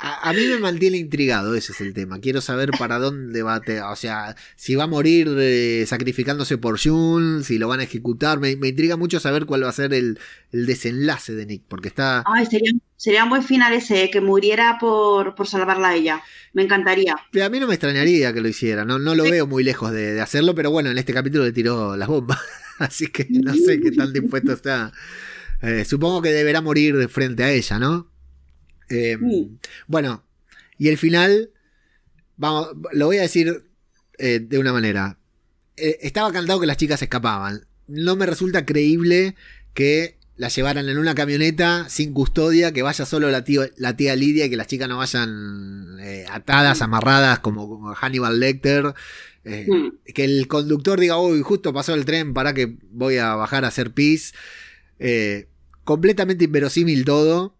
A, 0.00 0.28
a 0.28 0.32
mí 0.34 0.44
me 0.46 0.58
mantiene 0.58 0.98
intrigado, 0.98 1.54
ese 1.54 1.72
es 1.72 1.80
el 1.80 1.94
tema. 1.94 2.18
Quiero 2.20 2.40
saber 2.42 2.70
para 2.78 2.98
dónde 2.98 3.42
va, 3.42 3.60
te- 3.60 3.80
o 3.80 3.96
sea, 3.96 4.36
si 4.54 4.74
va 4.74 4.84
a 4.84 4.88
morir 4.88 5.28
eh, 5.38 5.84
sacrificándose 5.86 6.58
por 6.58 6.78
Jun, 6.78 7.42
si 7.42 7.56
lo 7.58 7.68
van 7.68 7.80
a 7.80 7.84
ejecutar. 7.84 8.38
Me, 8.38 8.54
me 8.56 8.68
intriga 8.68 8.96
mucho 8.98 9.18
saber 9.18 9.46
cuál 9.46 9.64
va 9.64 9.70
a 9.70 9.72
ser 9.72 9.94
el, 9.94 10.18
el 10.52 10.66
desenlace 10.66 11.34
de 11.34 11.46
Nick, 11.46 11.62
porque 11.68 11.88
está... 11.88 12.22
Ay, 12.26 12.44
sería, 12.44 12.72
sería 12.96 13.24
un 13.24 13.30
buen 13.30 13.42
final 13.44 13.72
ese, 13.72 14.10
que 14.10 14.20
muriera 14.20 14.76
por, 14.78 15.34
por 15.34 15.46
salvarla 15.46 15.88
a 15.90 15.94
ella. 15.94 16.22
Me 16.52 16.64
encantaría. 16.64 17.14
A 17.42 17.48
mí 17.48 17.58
no 17.60 17.66
me 17.66 17.74
extrañaría 17.74 18.34
que 18.34 18.42
lo 18.42 18.48
hiciera, 18.48 18.84
no, 18.84 18.98
no 18.98 19.14
lo 19.14 19.24
veo 19.24 19.46
muy 19.46 19.64
lejos 19.64 19.90
de, 19.92 20.12
de 20.12 20.20
hacerlo, 20.20 20.54
pero 20.54 20.70
bueno, 20.70 20.90
en 20.90 20.98
este 20.98 21.14
capítulo 21.14 21.44
le 21.44 21.52
tiró 21.52 21.96
las 21.96 22.08
bombas, 22.08 22.38
así 22.78 23.08
que 23.08 23.26
no 23.30 23.54
sé 23.54 23.80
qué 23.80 23.92
tan 23.92 24.12
dispuesto 24.12 24.52
está. 24.54 24.92
Eh, 25.62 25.84
supongo 25.84 26.20
que 26.22 26.30
deberá 26.32 26.60
morir 26.60 27.08
frente 27.08 27.42
a 27.44 27.50
ella, 27.52 27.78
¿no? 27.78 28.10
Eh, 28.90 29.16
Mm. 29.18 29.56
Bueno, 29.86 30.24
y 30.78 30.88
el 30.88 30.98
final, 30.98 31.50
vamos, 32.36 32.68
lo 32.92 33.06
voy 33.06 33.18
a 33.18 33.22
decir 33.22 33.64
eh, 34.18 34.40
de 34.40 34.58
una 34.58 34.72
manera. 34.72 35.18
Eh, 35.76 35.98
estaba 36.02 36.32
cantado 36.32 36.60
que 36.60 36.66
las 36.66 36.76
chicas 36.76 37.00
escapaban. 37.02 37.66
No 37.86 38.16
me 38.16 38.26
resulta 38.26 38.64
creíble 38.66 39.34
que 39.72 40.18
la 40.36 40.48
llevaran 40.48 40.88
en 40.88 40.98
una 40.98 41.14
camioneta 41.14 41.88
sin 41.88 42.12
custodia, 42.12 42.72
que 42.72 42.82
vaya 42.82 43.06
solo 43.06 43.30
la, 43.30 43.44
tío- 43.44 43.70
la 43.76 43.96
tía 43.96 44.16
Lidia 44.16 44.46
y 44.46 44.50
que 44.50 44.56
las 44.56 44.66
chicas 44.66 44.88
no 44.88 44.98
vayan 44.98 45.96
eh, 46.00 46.26
atadas, 46.28 46.82
amarradas 46.82 47.38
como, 47.38 47.68
como 47.68 47.94
Hannibal 47.94 48.38
Lecter. 48.40 48.94
Eh, 49.44 49.66
Mm. 49.68 50.12
Que 50.12 50.24
el 50.24 50.48
conductor 50.48 50.98
diga, 50.98 51.18
uy, 51.18 51.42
justo 51.42 51.72
pasó 51.72 51.94
el 51.94 52.04
tren, 52.04 52.34
para 52.34 52.54
que 52.54 52.76
voy 52.90 53.18
a 53.18 53.34
bajar 53.34 53.64
a 53.64 53.68
hacer 53.68 53.92
pis. 53.92 54.34
Eh, 54.98 55.48
completamente 55.84 56.44
inverosímil 56.44 57.04
todo. 57.04 57.56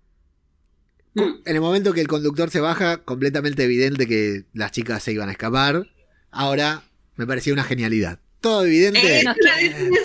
Mm. 1.15 1.21
En 1.45 1.55
el 1.57 1.61
momento 1.61 1.93
que 1.93 2.01
el 2.01 2.09
conductor 2.09 2.51
se 2.51 2.61
baja, 2.61 3.05
completamente 3.05 3.65
evidente 3.65 4.07
que 4.07 4.45
las 4.53 4.73
chicas 4.73 5.03
se 5.03 5.13
iban 5.13 5.29
a 5.29 5.33
escapar. 5.33 5.87
Ahora 6.31 6.85
me 7.17 7.27
parecía 7.27 7.53
una 7.53 7.65
genialidad. 7.65 8.21
Todo 8.45 8.67
evidente, 8.67 9.21
Eh, 9.21 9.25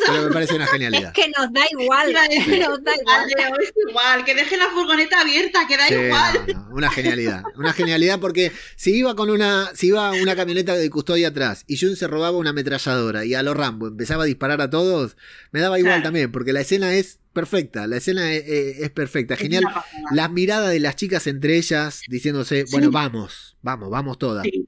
pero 0.07 0.23
me 0.23 0.31
parece 0.31 0.55
una 0.55 0.63
Es 0.63 0.71
genialidad. 0.71 1.11
que 1.13 1.27
nos 1.37 1.51
da 1.51 1.59
igual. 1.77 2.07
Decir, 2.29 2.59
Nos 2.59 2.81
da 2.83 2.91
igual. 2.95 3.29
Es 3.61 3.73
igual, 3.89 4.23
que 4.23 4.33
deje 4.33 4.55
la 4.55 4.69
furgoneta 4.69 5.19
abierta, 5.19 5.67
que 5.67 5.75
da 5.75 5.87
Sí, 5.89 5.93
igual. 5.95 6.45
no, 6.47 6.53
no, 6.69 6.75
una 6.75 6.89
genialidad. 6.89 7.43
Una 7.57 7.73
genialidad 7.73 8.19
porque 8.21 8.53
si 8.77 8.95
iba 8.95 9.13
con 9.17 9.29
una, 9.29 9.69
si 9.75 9.87
iba 9.87 10.11
una 10.11 10.37
camioneta 10.37 10.73
de 10.75 10.89
custodia 10.89 11.27
atrás 11.27 11.65
y 11.67 11.77
Jun 11.77 11.97
se 11.97 12.07
robaba 12.07 12.37
una 12.37 12.51
ametralladora 12.51 13.25
y 13.25 13.33
a 13.33 13.43
lo 13.43 13.53
Rambo 13.53 13.87
empezaba 13.87 14.23
a 14.23 14.25
disparar 14.25 14.61
a 14.61 14.69
todos, 14.69 15.17
me 15.51 15.59
daba 15.59 15.77
igual 15.77 15.95
Claro. 15.95 16.03
también, 16.03 16.31
porque 16.31 16.53
la 16.53 16.61
escena 16.61 16.93
es 16.93 17.19
perfecta, 17.33 17.87
la 17.87 17.97
escena 17.97 18.31
es, 18.31 18.43
es- 18.47 18.79
es 18.79 18.89
perfecta, 18.89 19.33
Es 19.33 19.41
genial. 19.41 19.63
pasada. 19.65 19.85
Las 20.13 20.31
miradas 20.31 20.71
de 20.71 20.79
las 20.79 20.95
chicas 20.95 21.27
entre 21.27 21.57
ellas 21.57 22.01
diciéndose, 22.07 22.65
Sí. 22.65 22.71
bueno, 22.71 22.89
vamos, 22.89 23.57
vamos, 23.61 23.89
vamos 23.89 24.17
todas. 24.17 24.43
Sí. 24.45 24.65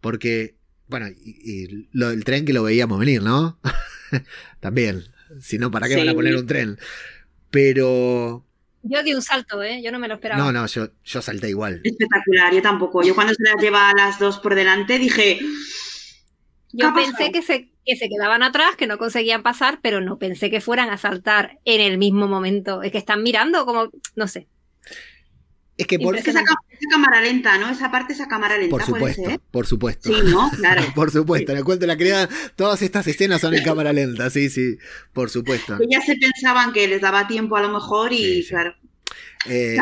Porque, 0.00 0.56
bueno, 0.92 1.08
y, 1.08 1.50
y 1.50 1.88
lo 1.92 2.10
del 2.10 2.22
tren 2.22 2.44
que 2.44 2.52
lo 2.52 2.62
veíamos 2.62 3.00
venir, 3.00 3.22
¿no? 3.22 3.58
También. 4.60 5.04
Si 5.40 5.58
no, 5.58 5.70
¿para 5.70 5.88
qué 5.88 5.96
van 5.96 6.10
a 6.10 6.14
poner 6.14 6.36
un 6.36 6.46
tren? 6.46 6.78
Pero. 7.50 8.44
Yo 8.82 9.02
di 9.02 9.14
un 9.14 9.22
salto, 9.22 9.62
¿eh? 9.62 9.80
Yo 9.82 9.90
no 9.90 9.98
me 9.98 10.06
lo 10.06 10.14
esperaba. 10.14 10.42
No, 10.42 10.52
no, 10.52 10.66
yo, 10.66 10.88
yo 11.02 11.22
salté 11.22 11.48
igual. 11.48 11.80
Espectacular, 11.82 12.52
yo 12.52 12.60
tampoco. 12.60 13.02
Yo 13.02 13.14
cuando 13.14 13.32
se 13.32 13.42
las 13.42 13.56
lleva 13.62 13.88
a 13.88 13.94
las 13.94 14.18
dos 14.18 14.38
por 14.38 14.54
delante 14.54 14.98
dije, 14.98 15.38
¿Qué 15.38 15.46
Yo 16.72 16.92
pensé 16.92 17.32
que 17.32 17.40
se, 17.40 17.70
que 17.86 17.96
se 17.96 18.08
quedaban 18.08 18.42
atrás, 18.42 18.76
que 18.76 18.86
no 18.86 18.98
conseguían 18.98 19.42
pasar, 19.42 19.78
pero 19.82 20.02
no 20.02 20.18
pensé 20.18 20.50
que 20.50 20.60
fueran 20.60 20.90
a 20.90 20.98
saltar 20.98 21.58
en 21.64 21.80
el 21.80 21.96
mismo 21.96 22.28
momento. 22.28 22.82
Es 22.82 22.92
que 22.92 22.98
están 22.98 23.22
mirando 23.22 23.64
como, 23.64 23.90
no 24.14 24.28
sé. 24.28 24.48
Es 25.82 25.86
que 25.86 25.98
por, 25.98 26.16
es 26.16 26.24
que 26.24 26.30
esa, 26.30 26.40
esa 26.40 26.48
cámara 26.90 27.20
lenta, 27.20 27.58
¿no? 27.58 27.68
Esa 27.70 27.90
parte, 27.90 28.12
esa 28.14 28.26
cámara 28.28 28.56
lenta 28.56 28.70
por 28.70 28.80
puede 28.86 28.94
supuesto, 29.14 29.24
ser. 29.30 29.40
por 29.50 29.66
supuesto. 29.66 30.08
Sí, 30.14 30.20
¿no? 30.30 30.50
Claro. 30.56 30.82
Por 30.94 31.10
supuesto, 31.10 31.52
en 31.52 31.58
el 31.58 31.64
cuento 31.64 31.82
de 31.82 31.86
la 31.88 31.96
criada, 31.96 32.28
todas 32.56 32.82
estas 32.82 33.06
escenas 33.06 33.40
son 33.40 33.54
en 33.54 33.62
cámara 33.64 33.92
lenta, 33.92 34.30
sí, 34.30 34.48
sí, 34.50 34.76
por 35.12 35.30
supuesto. 35.30 35.78
Que 35.78 35.86
ya 35.90 36.00
se 36.00 36.16
pensaban 36.16 36.72
que 36.72 36.88
les 36.88 37.00
daba 37.00 37.26
tiempo 37.28 37.56
a 37.56 37.62
lo 37.62 37.68
mejor 37.70 38.12
y 38.12 38.16
Sí, 38.18 38.42
sí. 38.42 38.48
claro. 38.50 38.74
Eh. 39.46 39.76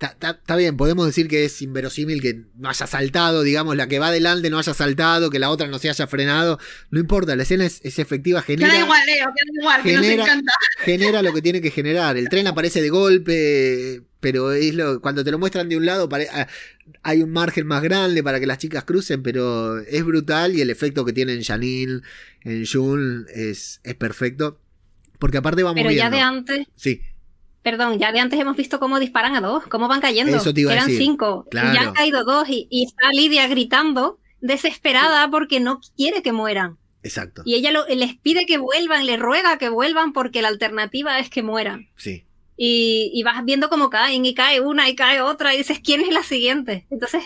Está 0.00 0.56
bien, 0.56 0.78
podemos 0.78 1.04
decir 1.04 1.28
que 1.28 1.44
es 1.44 1.60
inverosímil 1.60 2.22
que 2.22 2.44
no 2.56 2.70
haya 2.70 2.86
saltado, 2.86 3.42
digamos, 3.42 3.76
la 3.76 3.86
que 3.86 3.98
va 3.98 4.06
adelante 4.08 4.48
no 4.48 4.58
haya 4.58 4.72
saltado, 4.72 5.28
que 5.28 5.38
la 5.38 5.50
otra 5.50 5.66
no 5.66 5.78
se 5.78 5.90
haya 5.90 6.06
frenado. 6.06 6.58
No 6.90 7.00
importa, 7.00 7.36
la 7.36 7.42
escena 7.42 7.66
es, 7.66 7.80
es 7.84 7.98
efectiva, 7.98 8.40
genera, 8.40 8.70
Queda 8.72 8.80
igual, 8.84 9.00
Leo, 9.04 9.26
queda 9.26 9.60
igual, 9.60 9.82
que 9.82 9.90
genera- 9.90 10.16
nos 10.16 10.26
encanta. 10.26 10.52
genera 10.78 11.20
lo 11.22 11.34
que 11.34 11.42
tiene 11.42 11.60
que 11.60 11.70
generar. 11.70 12.16
El 12.16 12.30
tren 12.30 12.46
aparece 12.46 12.80
de 12.80 12.88
golpe, 12.88 14.00
pero 14.20 14.52
es 14.52 14.74
lo, 14.74 15.00
cuando 15.00 15.24
te 15.24 15.30
lo 15.30 15.38
muestran 15.38 15.68
de 15.68 15.76
un 15.76 15.86
lado 15.86 16.08
pare- 16.08 16.28
ah, 16.32 16.46
hay 17.02 17.22
un 17.22 17.30
margen 17.32 17.66
más 17.66 17.82
grande 17.82 18.22
para 18.22 18.38
que 18.40 18.46
las 18.46 18.58
chicas 18.58 18.84
crucen, 18.84 19.22
pero 19.22 19.78
es 19.78 20.04
brutal 20.04 20.54
y 20.54 20.60
el 20.60 20.70
efecto 20.70 21.04
que 21.04 21.12
tiene 21.12 21.32
en 21.34 21.42
Janine, 21.42 22.00
en 22.42 22.64
Jun, 22.66 23.26
es, 23.34 23.80
es 23.84 23.94
perfecto. 23.94 24.58
Porque 25.18 25.38
aparte 25.38 25.62
vamos 25.62 25.76
Pero 25.76 25.90
ya 25.90 26.08
viendo. 26.08 26.16
de 26.16 26.22
antes, 26.22 26.66
Sí, 26.76 27.00
perdón, 27.62 27.98
ya 27.98 28.10
de 28.12 28.20
antes 28.20 28.40
hemos 28.40 28.56
visto 28.56 28.78
cómo 28.80 28.98
disparan 28.98 29.36
a 29.36 29.40
dos, 29.42 29.66
cómo 29.66 29.86
van 29.88 30.00
cayendo. 30.00 30.34
Eso 30.36 30.54
te 30.54 30.62
iba 30.62 30.70
a 30.70 30.74
Eran 30.74 30.86
decir. 30.86 31.02
cinco. 31.02 31.44
Y 31.46 31.50
Claro. 31.50 31.74
ya 31.74 31.80
han 31.88 31.92
caído 31.94 32.24
dos 32.24 32.48
y, 32.48 32.66
y 32.70 32.84
está 32.86 33.10
Lidia 33.12 33.46
gritando, 33.48 34.18
desesperada 34.40 35.30
porque 35.30 35.60
no 35.60 35.80
quiere 35.96 36.22
que 36.22 36.32
mueran. 36.32 36.78
exacto. 37.02 37.42
Y 37.44 37.54
ella 37.54 37.70
lo- 37.70 37.86
les 37.88 38.16
pide 38.18 38.44
que 38.46 38.58
vuelvan, 38.58 39.06
le 39.06 39.16
ruega 39.16 39.56
que 39.58 39.68
vuelvan 39.68 40.12
porque 40.12 40.42
la 40.42 40.48
alternativa 40.48 41.18
es 41.18 41.30
que 41.30 41.42
mueran. 41.42 41.88
Sí. 41.96 42.24
Y, 42.62 43.10
y 43.14 43.22
vas 43.22 43.42
viendo 43.42 43.70
cómo 43.70 43.88
caen 43.88 44.26
y 44.26 44.34
cae 44.34 44.60
una 44.60 44.86
y 44.90 44.94
cae 44.94 45.22
otra 45.22 45.54
y 45.54 45.58
dices, 45.58 45.80
¿quién 45.82 46.02
es 46.02 46.12
la 46.12 46.22
siguiente? 46.22 46.86
Entonces, 46.90 47.22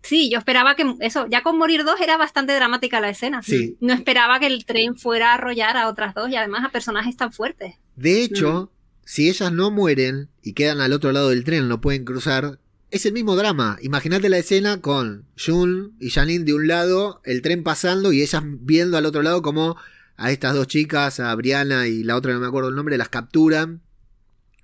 sí, 0.00 0.30
yo 0.30 0.38
esperaba 0.38 0.76
que 0.76 0.94
eso, 1.00 1.26
ya 1.28 1.42
con 1.42 1.58
morir 1.58 1.82
dos 1.82 2.00
era 2.00 2.16
bastante 2.16 2.54
dramática 2.54 3.00
la 3.00 3.10
escena. 3.10 3.42
Sí. 3.42 3.76
No 3.80 3.92
esperaba 3.92 4.38
que 4.38 4.46
el 4.46 4.64
tren 4.64 4.96
fuera 4.96 5.32
a 5.32 5.34
arrollar 5.34 5.76
a 5.76 5.88
otras 5.88 6.14
dos 6.14 6.30
y 6.30 6.36
además 6.36 6.64
a 6.64 6.68
personajes 6.68 7.16
tan 7.16 7.32
fuertes. 7.32 7.74
De 7.96 8.22
hecho, 8.22 8.70
si 9.04 9.28
ellas 9.28 9.50
no 9.50 9.72
mueren 9.72 10.28
y 10.40 10.52
quedan 10.52 10.80
al 10.80 10.92
otro 10.92 11.10
lado 11.10 11.30
del 11.30 11.42
tren, 11.42 11.66
no 11.66 11.80
pueden 11.80 12.04
cruzar, 12.04 12.60
es 12.92 13.06
el 13.06 13.12
mismo 13.12 13.34
drama. 13.34 13.78
Imagínate 13.82 14.28
la 14.28 14.38
escena 14.38 14.80
con 14.80 15.24
Jun 15.36 15.96
y 15.98 16.10
Janine 16.10 16.44
de 16.44 16.54
un 16.54 16.68
lado, 16.68 17.20
el 17.24 17.42
tren 17.42 17.64
pasando 17.64 18.12
y 18.12 18.22
ellas 18.22 18.42
viendo 18.44 18.96
al 18.98 19.06
otro 19.06 19.24
lado 19.24 19.42
como 19.42 19.76
a 20.16 20.30
estas 20.30 20.54
dos 20.54 20.68
chicas, 20.68 21.18
a 21.18 21.34
Brianna 21.34 21.88
y 21.88 22.04
la 22.04 22.14
otra 22.14 22.32
no 22.32 22.38
me 22.38 22.46
acuerdo 22.46 22.68
el 22.68 22.76
nombre, 22.76 22.96
las 22.96 23.08
capturan 23.08 23.82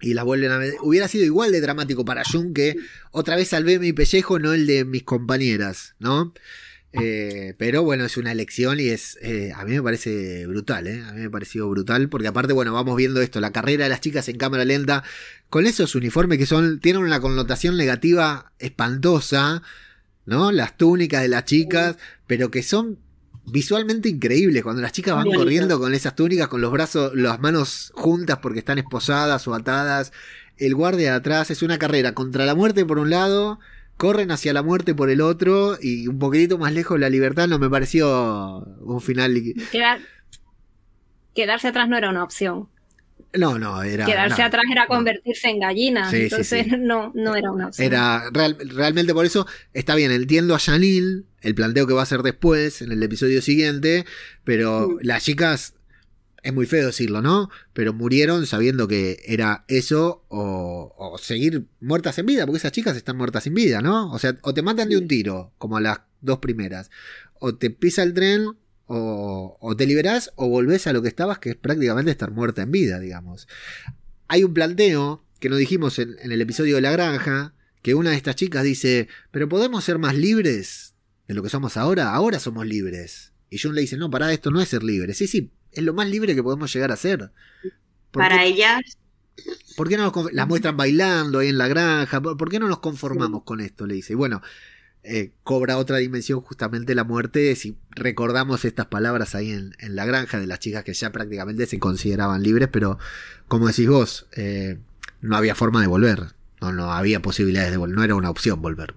y 0.03 0.15
las 0.15 0.25
vuelven 0.25 0.51
a 0.51 0.59
ver. 0.59 0.75
Hubiera 0.83 1.09
sido 1.09 1.25
igual 1.25 1.53
de 1.53 1.61
dramático 1.61 2.05
para 2.05 2.25
Jun 2.25 2.53
que 2.53 2.77
otra 3.13 3.37
vez 3.37 3.49
salvé 3.49 3.79
mi 3.79 3.93
pellejo, 3.93 4.39
no 4.39 4.53
el 4.53 4.67
de 4.67 4.85
mis 4.85 5.05
compañeras, 5.05 5.95
¿no? 5.99 6.35
Eh, 6.93 7.55
pero 7.57 7.83
bueno, 7.83 8.05
es 8.05 8.17
una 8.19 8.33
elección 8.33 8.79
y 8.79 8.89
es. 8.89 9.19
Eh, 9.23 9.53
a 9.57 9.65
mí 9.65 9.73
me 9.73 9.83
parece 9.83 10.47
brutal, 10.47 10.87
¿eh? 10.87 11.03
A 11.03 11.13
mí 11.13 11.21
me 11.21 11.27
ha 11.27 11.31
parecido 11.31 11.69
brutal. 11.71 12.09
Porque 12.09 12.29
aparte, 12.29 12.53
bueno, 12.53 12.73
vamos 12.73 12.97
viendo 12.97 13.23
esto: 13.23 13.41
la 13.41 13.53
carrera 13.53 13.85
de 13.85 13.91
las 13.91 14.01
chicas 14.01 14.29
en 14.29 14.37
cámara 14.37 14.65
lenta. 14.65 15.03
Con 15.49 15.67
esos 15.67 15.95
uniformes 15.95 16.39
que 16.39 16.47
son. 16.47 16.81
Tienen 16.81 17.03
una 17.03 17.21
connotación 17.21 17.77
negativa 17.77 18.53
espantosa. 18.59 19.63
¿No? 20.25 20.53
Las 20.53 20.77
túnicas 20.77 21.23
de 21.23 21.29
las 21.29 21.47
chicas. 21.47 21.97
Pero 22.27 22.51
que 22.51 22.63
son 22.63 22.99
visualmente 23.45 24.09
increíbles. 24.09 24.63
Cuando 24.63 24.83
las 24.83 24.93
chicas 24.93 25.15
van 25.15 25.31
corriendo 25.31 25.79
con 25.79 25.95
esas 25.95 26.15
túnicas, 26.15 26.49
con 26.49 26.61
los 26.61 26.73
brazos, 26.73 27.15
las 27.15 27.41
manos 27.41 27.93
juntas 27.95 28.39
porque 28.39 28.61
están 28.61 28.79
esposadas 28.79 29.47
o 29.49 29.55
atadas. 29.55 30.13
El 30.57 30.75
guardia 30.75 31.11
de 31.11 31.17
atrás 31.17 31.51
es 31.51 31.63
una 31.63 31.79
carrera 31.79 32.15
contra 32.15 32.47
la 32.47 32.55
muerte 32.55 32.85
por 32.85 32.99
un 32.99 33.11
lado 33.11 33.59
corren 34.03 34.33
hacia 34.33 34.53
la 34.53 34.65
muerte 34.65 34.97
por 34.97 35.11
el 35.11 35.21
otro 35.21 35.77
y 35.81 36.09
un 36.09 36.19
poquitito 36.19 36.59
más 36.59 36.73
lejos 36.73 36.99
la 36.99 37.09
libertad 37.09 37.47
no 37.47 37.61
me 37.61 37.71
pareció 37.71 38.59
un 38.81 39.01
final. 39.01 39.41
quedarse 41.35 41.69
atrás 41.69 41.89
no 41.89 41.97
era 41.97 42.11
una 42.11 42.25
opción. 42.25 42.69
No, 43.35 43.59
no, 43.59 43.83
era. 43.83 44.05
Quedarse 44.05 44.43
atrás 44.43 44.65
era 44.71 44.87
convertirse 44.87 45.49
en 45.49 45.61
gallina. 45.61 46.11
entonces 46.13 46.67
No, 46.79 47.13
no 47.15 47.35
era 47.35 47.51
una 47.51 47.69
opción. 47.69 47.87
Era 47.87 48.31
realmente 48.33 49.15
por 49.15 49.25
eso 49.25 49.47
está 49.73 49.95
bien, 49.95 50.11
entiendo 50.11 50.55
a 50.55 50.59
Janil, 50.59 51.27
el 51.41 51.55
planteo 51.55 51.87
que 51.87 51.95
va 51.95 52.01
a 52.01 52.05
hacer 52.05 52.23
después, 52.23 52.83
en 52.83 52.93
el 52.93 53.03
episodio 53.03 53.41
siguiente, 53.43 54.05
pero 54.45 54.89
mm. 54.89 54.99
las 55.03 55.25
chicas 55.25 55.75
es 56.43 56.53
muy 56.53 56.67
feo 56.67 56.87
decirlo, 56.87 57.23
¿no? 57.23 57.51
Pero 57.73 57.93
murieron 57.93 58.47
sabiendo 58.47 58.89
que 58.89 59.23
era 59.27 59.65
eso 59.69 60.25
o, 60.29 61.17
seguir 61.21 61.67
muertas 61.81 62.19
en 62.19 62.27
vida, 62.27 62.47
porque 62.47 62.59
esas 62.59 62.73
chicas 62.73 62.97
están 62.97 63.17
muertas 63.17 63.47
en 63.47 63.55
vida, 63.55 63.81
¿no? 63.81 64.13
O 64.13 64.19
sea, 64.19 64.37
o 64.43 64.53
te 64.53 64.63
matan 64.63 64.89
de 64.89 64.97
un 64.97 65.07
tiro, 65.07 65.53
como 65.59 65.79
las 65.79 66.01
dos 66.21 66.39
primeras, 66.39 66.91
o 67.39 67.55
te 67.55 67.71
pisa 67.71 68.03
el 68.03 68.13
tren, 68.13 68.57
o, 68.95 69.57
o 69.59 69.77
te 69.77 69.87
liberás, 69.87 70.33
o 70.37 70.49
volvés 70.49 70.87
a 70.87 70.93
lo 70.93 71.01
que 71.01 71.09
estabas, 71.09 71.39
que 71.39 71.51
es 71.51 71.57
prácticamente 71.57 72.11
estar 72.11 72.31
muerta 72.31 72.63
en 72.63 72.71
vida, 72.71 72.99
digamos. 72.99 73.49
Hay 74.29 74.45
un 74.45 74.53
planteo 74.53 75.25
que 75.41 75.49
nos 75.49 75.59
dijimos 75.59 75.99
en, 75.99 76.17
en 76.21 76.31
el 76.31 76.41
episodio 76.43 76.77
de 76.77 76.83
La 76.83 76.93
Granja, 76.93 77.55
que 77.81 77.95
una 77.95 78.11
de 78.11 78.17
estas 78.17 78.37
chicas 78.37 78.65
dice, 78.65 79.09
pero 79.31 79.49
podemos 79.49 79.83
ser 79.83 79.99
más 79.99 80.15
libres 80.15 80.95
de 81.27 81.35
lo 81.35 81.43
que 81.43 81.49
somos 81.49 81.77
ahora, 81.77 82.13
ahora 82.13 82.39
somos 82.39 82.67
libres. 82.67 83.33
Y 83.49 83.59
Jun 83.59 83.75
le 83.75 83.81
dice, 83.81 83.97
no, 83.97 84.11
para 84.11 84.33
esto 84.33 84.51
no 84.51 84.61
es 84.61 84.69
ser 84.69 84.83
libre. 84.83 85.15
Sí, 85.15 85.27
sí, 85.27 85.51
es 85.73 85.83
lo 85.83 85.95
más 85.95 86.09
libre 86.09 86.35
que 86.35 86.43
podemos 86.43 86.73
llegar 86.73 86.93
a 86.93 86.97
ser. 86.97 87.33
Para 88.11 88.45
ellas. 88.45 88.81
¿Por 89.77 89.89
qué 89.89 89.97
no 89.97 90.11
nos 90.11 90.33
las 90.33 90.47
muestran 90.47 90.77
bailando 90.77 91.39
ahí 91.39 91.49
en 91.49 91.59
la 91.59 91.69
granja? 91.69 92.21
¿Por, 92.21 92.51
qué 92.51 92.59
no 92.59 92.69
nos 92.69 92.81
conformamos 92.81 93.43
con 93.45 93.61
esto? 93.61 93.87
Le 93.87 93.95
dice. 93.95 94.13
Y 94.13 94.17
bueno, 94.17 94.43
eh, 95.05 95.33
cobra 95.43 95.79
otra 95.79 95.97
dimensión 95.97 96.41
justamente 96.41 96.95
la 96.95 97.03
muerte 97.03 97.57
si 97.57 97.77
recordamos 97.91 98.65
estas 98.65 98.87
palabras 98.87 99.35
ahí 99.35 99.51
en, 99.51 99.75
la 99.81 100.07
granja 100.07 100.39
de 100.39 100.47
las 100.47 100.61
chicas 100.61 100.85
que 100.85 100.95
ya 100.95 101.11
prácticamente 101.11 101.67
se 101.67 101.81
consideraban 101.81 102.43
libres, 102.43 102.69
pero 102.73 102.99
como 103.49 103.67
decís 103.67 103.89
vos, 103.89 104.27
eh, 104.37 104.79
no 105.21 105.37
había 105.37 105.55
forma 105.55 105.81
de 105.81 105.89
volver. 105.89 106.21
No, 106.61 106.73
no 106.73 106.93
había 106.93 107.21
posibilidades 107.21 107.73
de 107.73 107.77
volver. 107.77 107.97
No 107.97 108.05
era 108.05 108.15
una 108.15 108.31
opción 108.31 108.63
volver. 108.63 108.95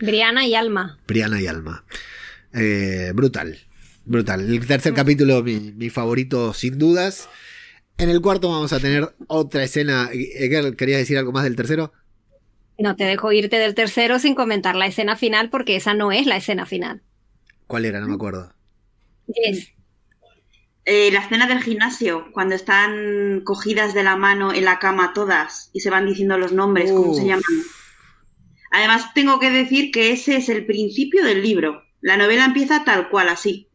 Briana 0.00 0.46
y 0.46 0.54
Alma. 0.54 0.98
Briana 1.06 1.40
y 1.40 1.46
Alma. 1.46 1.84
Eh, 2.52 3.12
brutal. 3.14 3.58
Brutal. 4.06 4.40
El 4.50 4.66
tercer 4.66 4.94
capítulo, 4.94 5.42
mi, 5.42 5.90
favorito 5.90 6.54
sin 6.54 6.78
dudas. 6.78 7.28
En 7.98 8.08
el 8.08 8.20
cuarto 8.20 8.50
vamos 8.50 8.72
a 8.72 8.80
tener 8.80 9.14
otra 9.26 9.64
escena. 9.64 10.08
¿Querías 10.10 10.98
decir 10.98 11.18
algo 11.18 11.32
más 11.32 11.44
del 11.44 11.56
tercero? 11.56 11.92
No 12.78 12.96
te 12.96 13.04
dejo 13.04 13.32
irte 13.32 13.58
del 13.58 13.74
tercero 13.74 14.18
sin 14.18 14.34
comentar 14.34 14.76
la 14.76 14.86
escena 14.86 15.16
final 15.16 15.50
porque 15.50 15.76
esa 15.76 15.94
no 15.94 16.12
es 16.12 16.26
la 16.26 16.36
escena 16.36 16.66
final. 16.66 17.02
¿Cuál 17.66 17.84
era? 17.84 18.00
No 18.00 18.08
me 18.08 18.14
acuerdo. 18.14 18.52
Yes. 19.28 19.72
Eh, 20.84 21.10
la 21.10 21.20
escena 21.20 21.48
del 21.48 21.62
gimnasio, 21.62 22.30
cuando 22.32 22.54
están 22.54 23.40
cogidas 23.44 23.92
de 23.92 24.04
la 24.04 24.14
mano 24.16 24.52
en 24.52 24.64
la 24.64 24.78
cama 24.78 25.12
todas 25.14 25.70
y 25.72 25.80
se 25.80 25.90
van 25.90 26.06
diciendo 26.06 26.38
los 26.38 26.52
nombres, 26.52 26.92
cómo 26.92 27.12
se 27.12 27.26
llaman. 27.26 27.42
Además, 28.70 29.12
tengo 29.14 29.40
que 29.40 29.50
decir 29.50 29.90
que 29.90 30.12
ese 30.12 30.36
es 30.36 30.48
el 30.48 30.64
principio 30.64 31.24
del 31.24 31.42
libro. 31.42 31.82
La 32.00 32.16
novela 32.16 32.44
empieza 32.44 32.84
tal 32.84 33.08
cual, 33.08 33.30
así. 33.30 33.68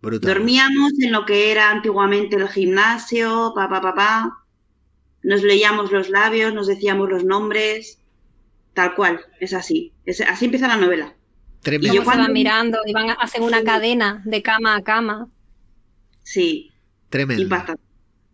Dormíamos 0.00 0.92
en 1.00 1.12
lo 1.12 1.26
que 1.26 1.50
era 1.50 1.70
antiguamente 1.70 2.36
el 2.36 2.48
gimnasio, 2.48 3.52
papá, 3.54 3.80
papá. 3.82 4.44
Nos 5.22 5.42
leíamos 5.42 5.90
los 5.92 6.08
labios, 6.08 6.54
nos 6.54 6.66
decíamos 6.66 7.10
los 7.10 7.24
nombres. 7.24 8.00
Tal 8.78 8.94
cual, 8.94 9.18
es 9.40 9.54
así. 9.54 9.92
así 10.28 10.44
empieza 10.44 10.68
la 10.68 10.76
novela. 10.76 11.12
Y 11.64 11.92
yo 11.92 12.04
cuando... 12.04 12.32
mirando, 12.32 12.78
iban 12.86 13.10
a 13.10 13.14
hacer 13.14 13.40
una 13.40 13.64
cadena 13.64 14.22
de 14.24 14.40
cama 14.40 14.76
a 14.76 14.84
cama. 14.84 15.28
Sí. 16.22 16.70
Tremendo. 17.08 17.56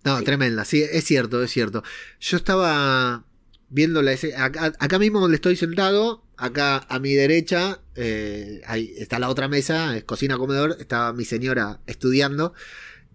No, 0.05 0.23
tremenda, 0.23 0.67
sí, 0.67 0.83
es 0.83 1.03
cierto, 1.05 1.43
es 1.43 1.51
cierto. 1.51 1.83
Yo 2.21 2.37
estaba 2.37 3.25
viendo 3.71 4.03
la 4.03 4.15
acá, 4.37 4.75
acá 4.79 4.99
mismo 4.99 5.19
donde 5.19 5.37
estoy 5.37 5.57
sentado, 5.57 6.27
acá 6.37 6.85
a 6.91 6.99
mi 6.99 7.15
derecha, 7.15 7.81
eh, 7.95 8.61
ahí 8.67 8.93
está 8.99 9.19
la 9.19 9.31
otra 9.31 9.49
mesa, 9.49 9.97
es 9.97 10.05
cocina 10.05 10.37
comedor, 10.37 10.77
estaba 10.79 11.15
mi 11.15 11.25
señora 11.25 11.81
estudiando. 11.87 12.53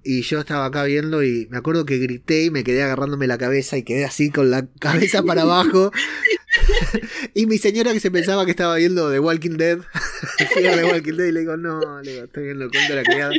Y 0.03 0.21
yo 0.21 0.39
estaba 0.39 0.65
acá 0.65 0.83
viendo 0.85 1.23
y 1.23 1.47
me 1.51 1.57
acuerdo 1.57 1.85
que 1.85 1.99
grité 1.99 2.45
y 2.45 2.49
me 2.49 2.63
quedé 2.63 2.81
agarrándome 2.81 3.27
la 3.27 3.37
cabeza 3.37 3.77
y 3.77 3.83
quedé 3.83 4.05
así 4.05 4.31
con 4.31 4.49
la 4.49 4.65
cabeza 4.79 5.21
para 5.21 5.41
abajo. 5.43 5.91
y 7.33 7.45
mi 7.45 7.57
señora 7.57 7.93
que 7.93 7.99
se 7.99 8.11
pensaba 8.11 8.45
que 8.45 8.51
estaba 8.51 8.75
viendo 8.75 9.11
The 9.11 9.19
Walking 9.19 9.57
Dead, 9.57 9.79
The 10.55 10.83
Walking 10.85 11.13
Dead 11.13 11.27
y 11.27 11.31
le 11.31 11.39
digo, 11.41 11.57
no, 11.57 12.01
le 12.01 12.11
digo, 12.11 12.23
estoy 12.25 12.45
viendo 12.45 12.65
el 12.65 12.71
cuento 12.71 12.93
de 12.93 13.03
la 13.03 13.03
criada. 13.03 13.31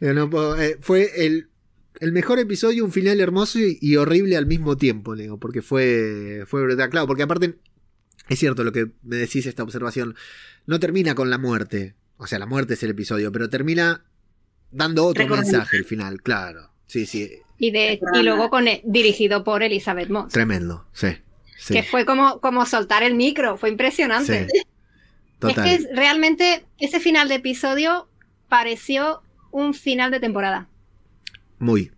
no 0.00 0.56
eh, 0.56 0.76
fue 0.80 1.26
el, 1.26 1.48
el, 2.00 2.12
mejor 2.12 2.38
episodio, 2.38 2.84
un 2.84 2.92
final 2.92 3.20
hermoso 3.20 3.58
y, 3.58 3.96
horrible 3.96 4.36
al 4.36 4.46
mismo 4.46 4.76
tiempo, 4.76 5.14
le 5.14 5.24
digo, 5.24 5.38
porque 5.38 5.62
fue, 5.62 6.44
fue 6.46 6.62
brutal. 6.62 6.90
Claro, 6.90 7.06
porque 7.06 7.22
aparte 7.22 7.56
es 8.28 8.38
cierto 8.38 8.64
lo 8.64 8.72
que 8.72 8.90
me 9.02 9.16
decís 9.16 9.46
esta 9.46 9.62
observación. 9.62 10.14
No 10.66 10.80
termina 10.80 11.14
con 11.14 11.30
la 11.30 11.38
muerte. 11.38 11.94
O 12.16 12.26
sea, 12.26 12.38
la 12.38 12.46
muerte 12.46 12.74
es 12.74 12.82
el 12.82 12.90
episodio, 12.90 13.30
pero 13.30 13.48
termina 13.48 14.04
dando 14.70 15.06
otro 15.06 15.28
mensaje 15.28 15.76
al 15.76 15.84
final, 15.84 16.22
claro. 16.22 16.70
Sí, 16.86 17.06
sí. 17.06 17.30
Y, 17.58 17.70
de, 17.70 18.00
y 18.14 18.22
luego 18.22 18.50
con 18.50 18.66
dirigido 18.84 19.44
por 19.44 19.62
Elizabeth 19.62 20.08
Moss. 20.08 20.32
Tremendo, 20.32 20.86
sí. 20.92 21.08
Que 21.68 21.82
fue 21.82 22.04
como, 22.04 22.40
como 22.40 22.64
soltar 22.66 23.02
el 23.02 23.14
micro, 23.14 23.56
fue 23.56 23.70
impresionante. 23.70 24.46
Total. 25.38 25.66
Es 25.66 25.86
que 25.86 25.94
realmente 25.94 26.64
ese 26.78 27.00
final 27.00 27.28
de 27.28 27.36
episodio 27.36 28.08
pareció 28.48 29.22
un 29.50 29.74
final 29.74 30.10
de 30.10 30.20
temporada. 30.20 30.68
Muy. 31.58 31.92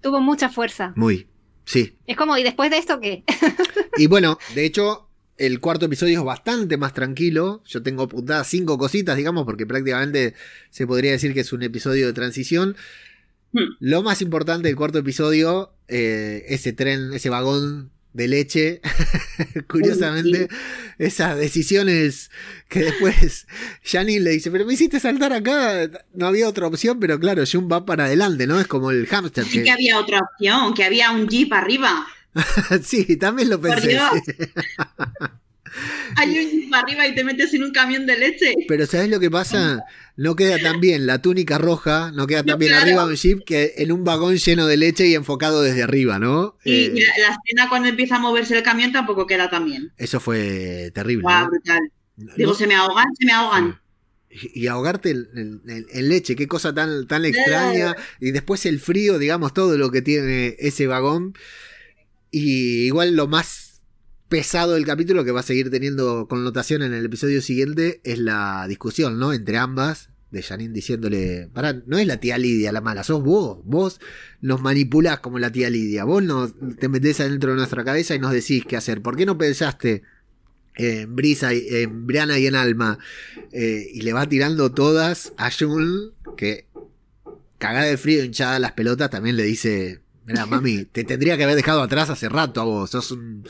Tuvo 0.00 0.20
mucha 0.20 0.48
fuerza. 0.48 0.92
Muy. 0.96 1.28
Sí. 1.64 1.96
Es 2.06 2.16
como, 2.16 2.36
¿y 2.36 2.42
después 2.42 2.70
de 2.70 2.78
esto 2.78 3.00
qué? 3.00 3.24
y 3.96 4.06
bueno, 4.06 4.38
de 4.54 4.66
hecho, 4.66 5.08
el 5.36 5.60
cuarto 5.60 5.86
episodio 5.86 6.18
es 6.18 6.24
bastante 6.24 6.76
más 6.76 6.92
tranquilo. 6.92 7.62
Yo 7.66 7.82
tengo 7.82 8.04
apuntadas 8.04 8.46
cinco 8.48 8.78
cositas, 8.78 9.16
digamos, 9.16 9.44
porque 9.44 9.66
prácticamente 9.66 10.34
se 10.70 10.86
podría 10.86 11.12
decir 11.12 11.32
que 11.34 11.40
es 11.40 11.52
un 11.52 11.62
episodio 11.62 12.06
de 12.06 12.12
transición. 12.12 12.76
Hmm. 13.52 13.76
Lo 13.80 14.02
más 14.02 14.20
importante 14.20 14.68
del 14.68 14.76
cuarto 14.76 14.98
episodio, 14.98 15.74
eh, 15.88 16.44
ese 16.48 16.72
tren, 16.72 17.12
ese 17.14 17.30
vagón 17.30 17.93
de 18.14 18.28
leche. 18.28 18.80
Curiosamente, 19.68 20.48
esas 20.98 21.36
decisiones 21.36 22.30
que 22.68 22.80
después 22.80 23.46
Janine 23.84 24.20
le 24.20 24.30
dice, 24.30 24.50
pero 24.50 24.64
me 24.64 24.72
hiciste 24.72 24.98
saltar 24.98 25.34
acá. 25.34 25.90
No 26.14 26.26
había 26.26 26.48
otra 26.48 26.66
opción, 26.66 26.98
pero 26.98 27.20
claro, 27.20 27.44
Jun 27.50 27.68
va 27.70 27.84
para 27.84 28.06
adelante, 28.06 28.46
¿no? 28.46 28.58
Es 28.58 28.66
como 28.66 28.90
el 28.90 29.06
hámster. 29.06 29.44
Sí 29.44 29.62
que 29.62 29.70
había 29.70 29.98
otra 29.98 30.20
opción, 30.20 30.72
que 30.72 30.84
había 30.84 31.10
un 31.10 31.28
jeep 31.28 31.52
arriba. 31.52 32.06
sí, 32.82 33.16
también 33.16 33.50
lo 33.50 33.60
pensé. 33.60 33.98
Hay 36.16 36.38
un 36.38 36.74
arriba 36.74 37.06
y 37.06 37.14
te 37.14 37.24
metes 37.24 37.54
en 37.54 37.64
un 37.64 37.72
camión 37.72 38.06
de 38.06 38.18
leche. 38.18 38.54
Pero 38.68 38.86
¿sabes 38.86 39.08
lo 39.08 39.20
que 39.20 39.30
pasa? 39.30 39.84
No 40.16 40.36
queda 40.36 40.58
tan 40.58 40.80
bien 40.80 41.06
la 41.06 41.20
túnica 41.20 41.58
roja, 41.58 42.12
no 42.12 42.26
queda 42.26 42.44
tan 42.44 42.58
bien 42.58 42.72
arriba 42.72 43.04
un 43.04 43.14
jeep 43.14 43.44
que 43.44 43.74
en 43.78 43.92
un 43.92 44.04
vagón 44.04 44.36
lleno 44.36 44.66
de 44.66 44.76
leche 44.76 45.06
y 45.06 45.14
enfocado 45.14 45.62
desde 45.62 45.82
arriba, 45.82 46.18
¿no? 46.18 46.56
Y, 46.64 46.84
eh, 46.84 46.92
la, 46.94 47.34
escena 47.34 47.68
cuando 47.68 47.88
empieza 47.88 48.16
a 48.16 48.18
moverse 48.20 48.56
el 48.56 48.62
camión 48.62 48.92
tampoco 48.92 49.26
queda 49.26 49.50
tan 49.50 49.64
bien. 49.64 49.92
Eso 49.96 50.20
fue 50.20 50.90
terrible. 50.94 51.26
brutal. 51.46 51.80
Digo, 52.36 52.54
se 52.54 52.66
me 52.66 52.74
ahogan, 52.74 53.06
se 53.18 53.26
me 53.26 53.32
ahogan. 53.32 53.80
y 54.30 54.66
ahogarte 54.68 55.10
en, 55.10 56.08
leche, 56.08 56.36
qué 56.36 56.46
cosa 56.46 56.72
tan, 56.72 57.08
tan 57.08 57.24
extraña. 57.24 57.96
Y 58.20 58.30
después 58.30 58.66
el 58.66 58.78
frío, 58.78 59.18
digamos, 59.18 59.52
todo 59.52 59.76
lo 59.76 59.90
que 59.90 60.02
tiene 60.02 60.56
ese 60.58 60.86
vagón. 60.86 61.34
Y 62.30 62.86
igual 62.86 63.16
lo 63.16 63.26
más 63.26 63.63
pesado 64.34 64.72
del 64.72 64.84
capítulo 64.84 65.24
que 65.24 65.30
va 65.30 65.38
a 65.38 65.44
seguir 65.44 65.70
teniendo 65.70 66.26
connotación 66.26 66.82
en 66.82 66.92
el 66.92 67.04
episodio 67.04 67.40
siguiente 67.40 68.00
es 68.02 68.18
la 68.18 68.66
discusión, 68.66 69.16
¿no? 69.16 69.32
Entre 69.32 69.58
ambas, 69.58 70.10
de 70.32 70.42
Janine 70.42 70.74
diciéndole, 70.74 71.48
pará, 71.52 71.80
no 71.86 71.98
es 71.98 72.06
la 72.08 72.16
tía 72.16 72.36
Lidia 72.36 72.72
la 72.72 72.80
mala, 72.80 73.04
sos 73.04 73.22
vos, 73.22 73.60
vos 73.62 74.00
nos 74.40 74.60
manipulás 74.60 75.20
como 75.20 75.38
la 75.38 75.52
tía 75.52 75.70
Lidia, 75.70 76.02
vos 76.02 76.20
nos, 76.20 76.52
te 76.80 76.88
metés 76.88 77.20
adentro 77.20 77.52
de 77.52 77.58
nuestra 77.58 77.84
cabeza 77.84 78.16
y 78.16 78.18
nos 78.18 78.32
decís 78.32 78.64
qué 78.66 78.76
hacer, 78.76 79.02
¿por 79.02 79.16
qué 79.16 79.24
no 79.24 79.38
pensaste 79.38 80.02
en 80.74 81.14
Brisa, 81.14 81.52
en 81.52 82.04
Briana 82.04 82.36
y 82.36 82.48
en 82.48 82.56
Alma? 82.56 82.98
Eh, 83.52 83.86
y 83.94 84.00
le 84.00 84.12
va 84.14 84.28
tirando 84.28 84.72
todas 84.72 85.32
a 85.36 85.52
Jun, 85.52 86.12
que 86.36 86.66
cagada 87.58 87.84
de 87.84 87.96
frío, 87.98 88.24
hinchada 88.24 88.58
las 88.58 88.72
pelotas, 88.72 89.10
también 89.10 89.36
le 89.36 89.44
dice, 89.44 90.00
mira 90.26 90.44
mami, 90.44 90.86
te 90.86 91.04
tendría 91.04 91.36
que 91.36 91.44
haber 91.44 91.54
dejado 91.54 91.82
atrás 91.82 92.10
hace 92.10 92.28
rato 92.28 92.60
a 92.60 92.64
vos, 92.64 92.90
sos 92.90 93.12
un, 93.12 93.44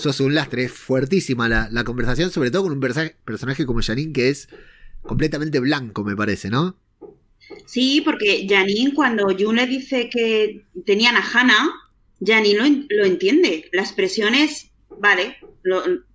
sos 0.00 0.20
un 0.20 0.34
lastre, 0.34 0.64
es 0.64 0.72
fuertísima 0.72 1.48
la, 1.48 1.84
conversación, 1.84 2.30
sobre 2.30 2.50
todo 2.50 2.64
con 2.64 2.72
un 2.72 2.80
personaje 3.24 3.66
como 3.66 3.82
Janine 3.82 4.12
que 4.12 4.28
es 4.30 4.48
completamente 5.02 5.60
blanco, 5.60 6.04
me 6.04 6.16
parece, 6.16 6.50
¿no? 6.50 6.76
Sí, 7.66 8.00
porque 8.04 8.46
Janine, 8.48 8.94
cuando 8.94 9.28
Jun 9.36 9.56
le 9.56 9.66
dice 9.66 10.08
que 10.08 10.64
tenían 10.86 11.16
a 11.16 11.24
Hannah, 11.32 11.70
Janine 12.24 12.86
lo, 12.88 13.04
entiende. 13.04 13.68
La 13.72 13.82
expresión 13.82 14.34
es, 14.34 14.70
vale, 14.98 15.36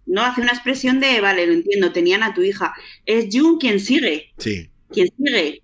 no 0.06 0.24
hace 0.24 0.42
una 0.42 0.52
expresión 0.52 1.00
de, 1.00 1.22
vale, 1.22 1.46
lo 1.48 1.54
entiendo, 1.54 1.92
tenían 1.92 2.24
a 2.24 2.34
tu 2.34 2.42
hija. 2.42 2.74
Es 3.06 3.28
Jun 3.32 3.58
quien 3.58 3.80
sigue. 3.80 4.34
Sí. 4.38 4.70
Quien 4.92 5.10
sigue. 5.18 5.62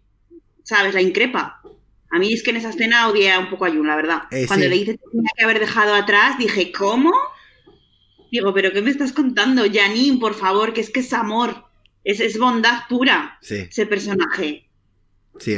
¿Sabes? 0.64 0.94
La 0.94 1.02
increpa. 1.02 1.62
A 2.10 2.20
mí 2.20 2.34
es 2.34 2.44
que 2.44 2.50
en 2.50 2.58
esa 2.58 2.70
escena 2.70 3.08
odié 3.08 3.38
un 3.38 3.50
poco 3.50 3.66
a 3.66 3.70
Jun, 3.70 3.88
la 3.88 3.96
verdad. 3.96 4.24
Eh, 4.32 4.46
cuando 4.48 4.68
le 4.68 4.76
dice 4.76 4.98
que 4.98 5.10
tenía 5.12 5.32
que 5.38 5.44
haber 5.44 5.60
dejado 5.60 5.94
atrás, 5.94 6.38
dije, 6.38 6.72
¿cómo? 6.72 7.14
Digo, 8.32 8.54
¿pero 8.54 8.72
qué 8.72 8.82
me 8.82 8.90
estás 8.90 9.12
contando? 9.12 9.64
Janine, 9.72 10.20
por 10.20 10.34
favor, 10.34 10.74
que 10.74 10.82
es 10.82 10.90
que 10.90 11.02
es 11.02 11.14
amor. 11.14 11.66
Es, 12.04 12.40
bondad 12.40 12.88
pura 12.90 13.38
ese 13.42 13.86
personaje. 13.86 14.70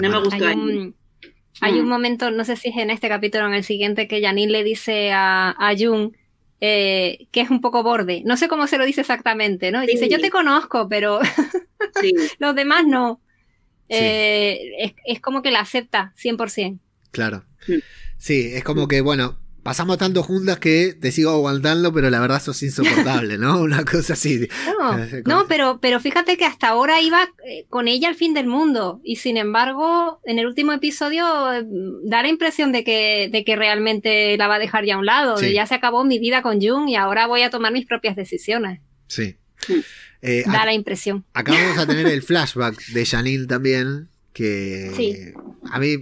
no 0.01 0.09
me 0.09 0.19
gustó. 0.19 0.45
Hay 0.45 0.55
un, 0.55 0.95
hay 1.61 1.79
un, 1.79 1.85
mm. 1.85 1.89
momento, 1.89 2.31
no 2.31 2.43
sé 2.43 2.57
si 2.57 2.69
es 2.69 2.77
en 2.77 2.89
este 2.89 3.07
capítulo 3.07 3.45
o 3.45 3.47
en 3.47 3.53
el 3.53 3.63
siguiente, 3.63 4.07
que 4.07 4.21
Janine 4.21 4.51
le 4.51 4.63
dice 4.63 5.13
a, 5.13 5.51
a 5.51 5.77
Jung 5.77 6.11
eh, 6.65 7.27
que 7.31 7.41
es 7.41 7.49
un 7.49 7.59
poco 7.59 7.83
borde. 7.83 8.21
No 8.23 8.37
sé 8.37 8.47
cómo 8.47 8.67
se 8.67 8.77
lo 8.77 8.85
dice 8.85 9.01
exactamente, 9.01 9.69
¿no? 9.69 9.83
Y 9.83 9.87
dice, 9.87 10.07
yo 10.07 10.21
te 10.21 10.29
conozco, 10.29 10.87
pero 10.87 11.19
los 12.39 12.55
demás 12.55 12.85
no. 12.87 13.19
Eh, 13.89 14.93
es, 15.05 15.19
como 15.19 15.41
que 15.41 15.51
la 15.51 15.59
acepta 15.59 16.13
100%. 16.17 16.79
Claro. 17.11 17.43
Sí, 18.17 18.51
es 18.53 18.63
como 18.63 18.87
que, 18.87 19.01
bueno, 19.01 19.37
pasamos 19.63 19.97
tanto 19.97 20.21
juntas 20.23 20.59
que 20.59 20.93
te 20.99 21.11
sigo 21.11 21.31
aguantando, 21.31 21.93
pero 21.93 22.09
la 22.09 22.19
verdad 22.19 22.41
sos 22.41 22.61
insoportable, 22.61 23.37
¿no? 23.37 23.59
Una 23.61 23.85
cosa 23.85 24.13
así. 24.13 24.47
No, 25.25 25.45
pero, 25.47 25.79
pero 25.81 25.99
fíjate 25.99 26.37
que 26.37 26.45
hasta 26.45 26.67
ahora 26.67 27.01
iba 27.01 27.29
eh, 27.45 27.65
con 27.69 27.87
ella 27.87 28.09
al 28.09 28.15
fin 28.15 28.33
del 28.33 28.45
mundo 28.45 28.99
y 29.03 29.15
sin 29.15 29.37
embargo, 29.37 30.19
en 30.25 30.37
el 30.37 30.45
último 30.45 30.73
episodio 30.73 31.25
eh, 31.53 31.63
da 32.03 32.21
la 32.21 32.27
impresión 32.27 32.71
de 32.71 32.83
que, 32.83 33.29
de 33.31 33.43
que 33.45 33.55
realmente 33.55 34.37
la 34.37 34.47
va 34.47 34.55
a 34.55 34.59
dejar 34.59 34.85
ya 34.85 34.95
a 34.95 34.99
un 34.99 35.05
lado, 35.05 35.37
de 35.37 35.53
ya 35.53 35.65
se 35.65 35.75
acabó 35.75 36.03
mi 36.03 36.19
vida 36.19 36.41
con 36.41 36.61
Jung 36.61 36.89
y 36.89 36.95
ahora 36.95 37.25
voy 37.25 37.41
a 37.41 37.49
tomar 37.49 37.71
mis 37.71 37.85
propias 37.85 38.15
decisiones. 38.15 38.81
Sí. 39.07 39.37
Eh, 40.21 40.43
da 40.45 40.65
la 40.65 40.73
impresión. 40.73 41.23
Acá 41.33 41.53
vamos 41.53 41.77
a 41.77 41.87
tener 41.87 42.07
el 42.07 42.21
flashback 42.23 42.85
de 42.87 43.05
Janine 43.05 43.45
también, 43.45 44.09
que 44.33 45.33
a 45.71 45.79
mí 45.79 45.97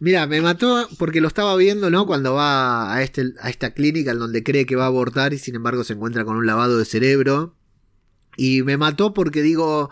Mira, 0.00 0.26
me 0.26 0.40
mató 0.40 0.88
porque 0.98 1.20
lo 1.20 1.28
estaba 1.28 1.56
viendo, 1.56 1.90
¿no? 1.90 2.06
Cuando 2.06 2.34
va 2.34 2.94
a, 2.94 3.02
este, 3.02 3.32
a 3.40 3.50
esta 3.50 3.72
clínica 3.72 4.10
en 4.10 4.18
donde 4.18 4.42
cree 4.42 4.66
que 4.66 4.76
va 4.76 4.84
a 4.84 4.88
abortar 4.88 5.32
y 5.32 5.38
sin 5.38 5.54
embargo 5.54 5.84
se 5.84 5.94
encuentra 5.94 6.24
con 6.24 6.36
un 6.36 6.46
lavado 6.46 6.78
de 6.78 6.84
cerebro. 6.84 7.56
Y 8.36 8.62
me 8.62 8.76
mató 8.76 9.14
porque 9.14 9.42
digo, 9.42 9.90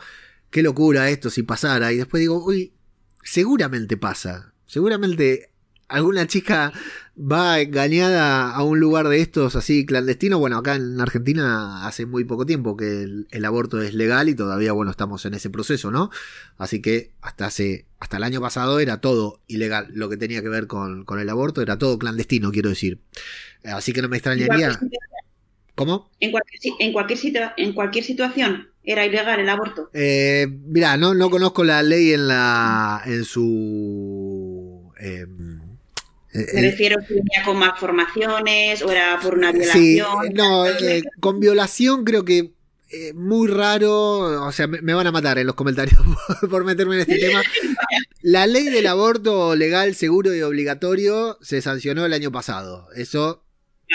qué 0.51 0.63
locura 0.63 1.11
esto 1.11 1.31
si 1.31 1.43
pasara. 1.43 1.93
Y 1.93 1.97
después 1.97 2.21
digo, 2.21 2.45
uy, 2.45 2.75
seguramente 3.23 3.97
pasa. 3.97 4.53
Seguramente 4.67 5.51
alguna 5.89 6.27
chica 6.27 6.73
va 7.17 7.61
engañada 7.61 8.51
a 8.51 8.63
un 8.65 8.81
lugar 8.81 9.09
de 9.09 9.21
estos 9.21 9.57
así 9.57 9.87
clandestino. 9.87 10.39
Bueno, 10.39 10.59
acá 10.59 10.75
en 10.75 11.01
Argentina 11.01 11.87
hace 11.87 12.07
muy 12.07 12.25
poco 12.25 12.47
tiempo 12.47 12.77
que 12.77 13.03
el, 13.31 13.45
aborto 13.45 13.81
es 13.81 13.95
legal 13.95 14.29
y 14.29 14.35
todavía, 14.35 14.73
bueno, 14.73 14.91
estamos 14.91 15.25
en 15.25 15.35
ese 15.35 15.51
proceso, 15.51 15.91
¿no? 15.91 16.11
Así 16.59 16.83
que 16.83 17.13
hasta 17.21 17.47
hace, 17.47 17.87
hasta 18.01 18.17
el 18.17 18.25
año 18.25 18.41
pasado 18.41 18.81
era 18.81 19.01
todo 19.01 19.41
ilegal. 19.47 19.89
Lo 19.93 20.09
que 20.09 20.17
tenía 20.17 20.43
que 20.43 20.49
ver 20.49 20.67
con, 20.67 21.05
el 21.19 21.29
aborto 21.29 21.63
era 21.63 21.79
todo 21.79 21.99
clandestino, 21.99 22.51
quiero 22.51 22.71
decir. 22.71 22.99
Así 23.65 23.93
que 23.93 24.03
no 24.03 24.09
me 24.09 24.17
extrañaría. 24.17 24.79
¿Cómo? 25.75 26.11
En 26.21 26.31
cualquier, 26.31 26.75
en 26.79 26.93
cualquier, 26.93 27.53
en 27.57 27.73
cualquier 27.73 28.05
situación 28.05 28.69
era 28.85 29.07
ilegal 29.07 29.41
el 29.41 29.49
aborto. 29.49 29.91
Eh, 29.93 30.47
mira, 30.67 30.97
no, 30.97 31.15
no 31.15 31.31
conozco 31.31 31.65
la 31.65 31.83
ley 31.83 32.13
en 32.13 32.29
la 32.29 33.03
en 33.05 33.25
su 33.25 34.93
eh, 35.01 35.27
Me 36.35 36.63
refiero 36.63 37.01
si 37.07 37.15
venía 37.15 37.45
con 37.45 37.57
más 37.57 37.79
formaciones 37.79 38.83
o 38.83 38.91
era 38.91 39.21
por 39.21 39.35
una 39.35 39.53
violación. 39.53 40.27
Sí, 40.27 40.35
no, 40.35 40.67
eh, 40.67 41.03
con 41.21 41.39
violación 41.39 42.05
creo 42.05 42.25
que 42.25 42.51
eh, 42.91 43.13
muy 43.13 43.49
raro, 43.49 44.47
o 44.47 44.53
sea, 44.53 44.67
me, 44.67 44.95
van 44.95 45.07
a 45.07 45.13
matar 45.13 45.39
en 45.39 45.47
los 45.47 45.55
comentarios 45.55 45.99
por, 46.51 46.65
meterme 46.65 46.97
en 46.97 47.01
este 47.03 47.19
tema. 47.19 47.43
La 48.23 48.47
ley 48.47 48.65
del 48.65 48.87
aborto 48.87 49.55
legal, 49.57 49.95
seguro 49.95 50.35
y 50.35 50.43
obligatorio 50.43 51.39
se 51.41 51.63
sancionó 51.63 52.05
el 52.05 52.13
año 52.13 52.31
pasado. 52.31 52.89
Eso 52.95 53.45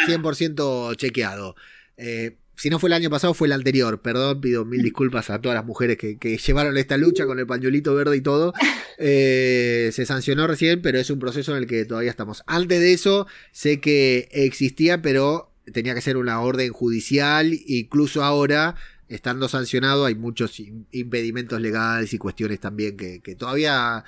100% 0.08 0.96
chequeado. 0.96 1.56
Eh, 1.98 2.38
si 2.60 2.70
no 2.70 2.78
fue 2.78 2.90
el 2.90 2.94
año 2.94 3.10
pasado, 3.10 3.34
fue 3.34 3.48
el 3.48 3.54
anterior. 3.54 4.02
Perdón, 4.02 4.42
pido 4.42 4.66
mil 4.66 4.82
disculpas 4.82 5.30
a 5.30 5.40
todas 5.40 5.56
las 5.56 5.66
mujeres 5.66 5.98
que, 5.98 6.18
llevaron 6.38 6.78
esta 6.78 6.98
lucha 6.98 7.26
con 7.26 7.40
el 7.40 7.48
pañuelito 7.48 7.96
verde 7.96 8.18
y 8.18 8.22
todo. 8.22 8.54
Eh, 9.02 9.92
se 9.94 10.06
sancionó 10.06 10.46
recién, 10.46 10.82
pero 10.82 11.00
es 11.00 11.10
un 11.10 11.20
proceso 11.20 11.54
en 11.56 11.60
el 11.60 11.68
que 11.68 11.86
todavía 11.86 12.12
estamos. 12.12 12.44
Antes 12.48 12.82
de 12.82 12.92
eso, 12.92 13.28
sé 13.54 13.80
que 13.80 14.28
existía, 14.34 15.02
pero 15.02 15.54
tenía 15.72 15.96
que 15.96 16.02
ser 16.02 16.18
una 16.18 16.42
orden 16.42 16.74
judicial. 16.74 17.58
Incluso 17.66 18.26
ahora, 18.26 18.76
estando 19.08 19.48
sancionado, 19.48 20.04
hay 20.04 20.16
muchos 20.16 20.62
impedimentos 20.92 21.62
legales 21.62 22.14
y 22.14 22.18
cuestiones 22.18 22.60
también 22.60 22.98
que, 22.98 23.22
que 23.22 23.36
todavía 23.36 24.04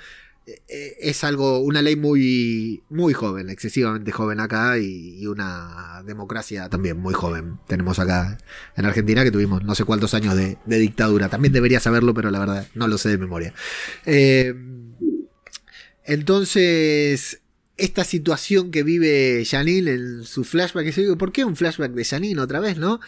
es 0.46 1.24
algo, 1.24 1.60
una 1.60 1.82
ley 1.82 1.96
muy, 1.96 2.82
muy 2.90 3.12
joven, 3.12 3.48
excesivamente 3.48 4.10
joven 4.10 4.40
acá 4.40 4.78
y, 4.78 5.26
una 5.26 6.02
democracia 6.04 6.68
también 6.68 6.98
muy 6.98 7.14
joven. 7.14 7.58
Tenemos 7.66 7.98
acá 7.98 8.38
en 8.76 8.84
Argentina 8.84 9.22
que 9.24 9.30
tuvimos 9.30 9.62
no 9.62 9.74
sé 9.74 9.84
cuántos 9.84 10.14
años 10.14 10.36
de, 10.36 10.58
dictadura. 10.66 11.28
También 11.28 11.52
debería 11.52 11.80
saberlo, 11.80 12.12
pero 12.14 12.30
la 12.30 12.40
verdad 12.40 12.66
no 12.74 12.88
lo 12.88 12.98
sé 12.98 13.08
de 13.08 13.18
memoria. 13.18 13.54
Eh, 14.04 14.54
entonces, 16.04 17.40
esta 17.76 18.04
situación 18.04 18.70
que 18.70 18.82
vive 18.82 19.44
Janine 19.48 19.92
en 19.92 20.24
su 20.24 20.44
flashback, 20.44 21.16
¿por 21.16 21.32
qué 21.32 21.44
un 21.44 21.56
flashback 21.56 21.92
de 21.92 22.04
Janine 22.04 22.40
otra 22.40 22.60
vez, 22.60 22.76
no? 22.76 23.00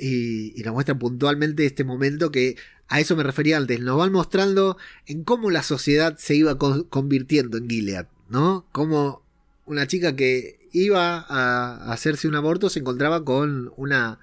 Y, 0.00 0.58
y 0.58 0.62
nos 0.64 0.72
muestra 0.72 0.98
puntualmente 0.98 1.66
este 1.66 1.84
momento 1.84 2.30
que 2.30 2.56
a 2.88 3.00
eso 3.00 3.16
me 3.16 3.22
refería 3.22 3.56
antes. 3.56 3.80
Nos 3.80 3.98
van 3.98 4.12
mostrando 4.12 4.76
en 5.06 5.24
cómo 5.24 5.50
la 5.50 5.62
sociedad 5.62 6.16
se 6.18 6.34
iba 6.34 6.58
convirtiendo 6.58 7.58
en 7.58 7.68
Gilead, 7.68 8.06
¿no? 8.28 8.66
Como 8.72 9.22
una 9.66 9.86
chica 9.86 10.16
que 10.16 10.58
iba 10.72 11.24
a 11.28 11.92
hacerse 11.92 12.28
un 12.28 12.34
aborto 12.34 12.70
se 12.70 12.80
encontraba 12.80 13.24
con 13.24 13.72
una 13.76 14.18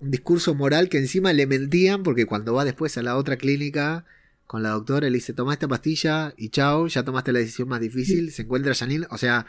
un 0.00 0.10
discurso 0.10 0.54
moral 0.54 0.88
que 0.88 0.98
encima 0.98 1.32
le 1.32 1.46
mentían 1.46 2.02
porque 2.02 2.26
cuando 2.26 2.54
va 2.54 2.64
después 2.64 2.96
a 2.98 3.02
la 3.02 3.16
otra 3.16 3.36
clínica 3.36 4.04
con 4.46 4.62
la 4.62 4.70
doctora 4.70 5.08
le 5.08 5.16
dice 5.16 5.32
toma 5.32 5.54
esta 5.54 5.68
pastilla 5.68 6.34
y 6.36 6.50
chao, 6.50 6.86
ya 6.86 7.02
tomaste 7.02 7.32
la 7.32 7.38
decisión 7.40 7.68
más 7.68 7.80
difícil, 7.80 8.30
se 8.30 8.42
encuentra 8.42 8.74
Janine, 8.74 9.06
o 9.10 9.18
sea, 9.18 9.46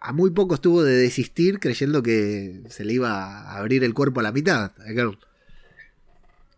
a 0.00 0.12
muy 0.12 0.30
poco 0.30 0.54
estuvo 0.54 0.82
de 0.82 0.96
desistir 0.96 1.60
creyendo 1.60 2.02
que 2.02 2.62
se 2.68 2.84
le 2.84 2.94
iba 2.94 3.12
a 3.12 3.58
abrir 3.58 3.84
el 3.84 3.94
cuerpo 3.94 4.20
a 4.20 4.22
la 4.22 4.32
mitad. 4.32 4.72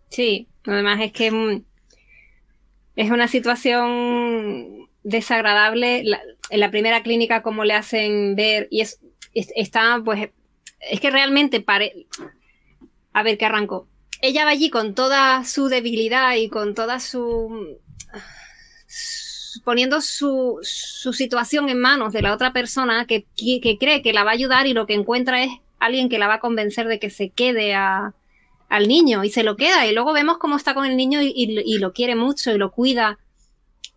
Sí, 0.08 0.46
además 0.64 1.00
es 1.00 1.12
que 1.12 1.30
mm, 1.30 1.64
es 2.96 3.10
una 3.10 3.26
situación 3.26 4.88
desagradable. 5.02 6.04
en 6.50 6.60
la 6.60 6.70
primera 6.70 7.02
clínica, 7.02 7.42
como 7.42 7.64
le 7.64 7.74
hacen 7.74 8.36
ver, 8.36 8.68
y 8.70 8.80
es, 8.80 9.00
está, 9.34 10.00
pues, 10.04 10.30
es 10.80 11.00
que 11.00 11.10
realmente 11.10 11.60
pare... 11.60 12.06
A 13.14 13.22
ver, 13.22 13.36
¿qué 13.36 13.44
arranco? 13.44 13.88
Ella 14.22 14.44
va 14.44 14.52
allí 14.52 14.70
con 14.70 14.94
toda 14.94 15.44
su 15.44 15.68
debilidad 15.68 16.36
y 16.36 16.48
con 16.48 16.74
toda 16.74 17.00
su... 17.00 17.78
poniendo 19.64 20.00
su, 20.00 20.58
su 20.62 21.12
situación 21.12 21.68
en 21.68 21.80
manos 21.80 22.12
de 22.12 22.22
la 22.22 22.32
otra 22.34 22.52
persona 22.52 23.06
que, 23.06 23.24
que 23.36 23.78
cree 23.78 24.02
que 24.02 24.12
la 24.12 24.24
va 24.24 24.30
a 24.30 24.34
ayudar 24.34 24.66
y 24.66 24.72
lo 24.72 24.86
que 24.86 24.94
encuentra 24.94 25.42
es 25.42 25.50
alguien 25.78 26.08
que 26.08 26.18
la 26.18 26.28
va 26.28 26.34
a 26.34 26.40
convencer 26.40 26.86
de 26.86 26.98
que 26.98 27.10
se 27.10 27.30
quede 27.30 27.74
a, 27.74 28.14
al 28.72 28.88
niño 28.88 29.22
y 29.22 29.28
se 29.28 29.42
lo 29.42 29.56
queda. 29.56 29.86
Y 29.86 29.92
luego 29.92 30.14
vemos 30.14 30.38
cómo 30.38 30.56
está 30.56 30.72
con 30.72 30.86
el 30.86 30.96
niño 30.96 31.20
y, 31.22 31.78
lo 31.78 31.92
quiere 31.92 32.14
mucho 32.14 32.54
y 32.54 32.58
lo 32.58 32.72
cuida, 32.72 33.18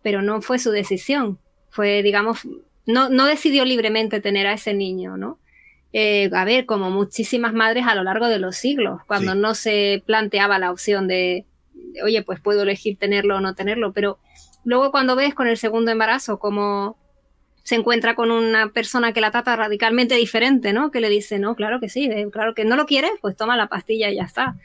pero 0.02 0.20
no 0.20 0.42
fue 0.42 0.58
su 0.58 0.70
decisión. 0.70 1.38
Fue, 1.70 2.02
digamos, 2.02 2.40
no, 2.84 3.08
no 3.08 3.24
decidió 3.24 3.64
libremente 3.64 4.20
tener 4.20 4.46
a 4.46 4.52
ese 4.52 4.74
niño, 4.74 5.16
¿no? 5.16 5.38
Eh, 5.94 6.28
a 6.34 6.44
ver, 6.44 6.66
como 6.66 6.90
muchísimas 6.90 7.54
madres 7.54 7.86
a 7.86 7.94
lo 7.94 8.02
largo 8.02 8.28
de 8.28 8.38
los 8.38 8.56
siglos, 8.56 9.00
cuando 9.06 9.34
no 9.34 9.54
se 9.54 10.02
planteaba 10.04 10.58
la 10.58 10.70
opción 10.70 11.08
de, 11.08 11.46
oye, 12.04 12.22
pues 12.22 12.38
puedo 12.40 12.62
elegir 12.62 12.98
tenerlo 12.98 13.36
o 13.36 13.40
no 13.40 13.54
tenerlo, 13.54 13.94
pero 13.94 14.18
luego 14.66 14.90
cuando 14.90 15.16
ves 15.16 15.34
con 15.34 15.48
el 15.48 15.56
segundo 15.56 15.90
embarazo 15.90 16.38
cómo 16.38 16.98
se 17.62 17.76
encuentra 17.76 18.14
con 18.14 18.30
una 18.30 18.68
persona 18.68 19.14
que 19.14 19.22
la 19.22 19.30
trata 19.30 19.56
radicalmente 19.56 20.16
diferente, 20.16 20.74
¿no? 20.74 20.90
Que 20.90 21.00
le 21.00 21.08
dice, 21.08 21.38
no, 21.38 21.56
claro 21.56 21.80
que 21.80 21.88
sí, 21.88 22.04
eh, 22.04 22.28
claro 22.30 22.54
que 22.54 22.66
no 22.66 22.76
lo 22.76 22.84
quieres, 22.84 23.12
pues 23.22 23.36
toma 23.36 23.56
la 23.56 23.68
pastilla 23.68 24.10
y 24.10 24.16
ya 24.16 24.24
está. 24.24 24.56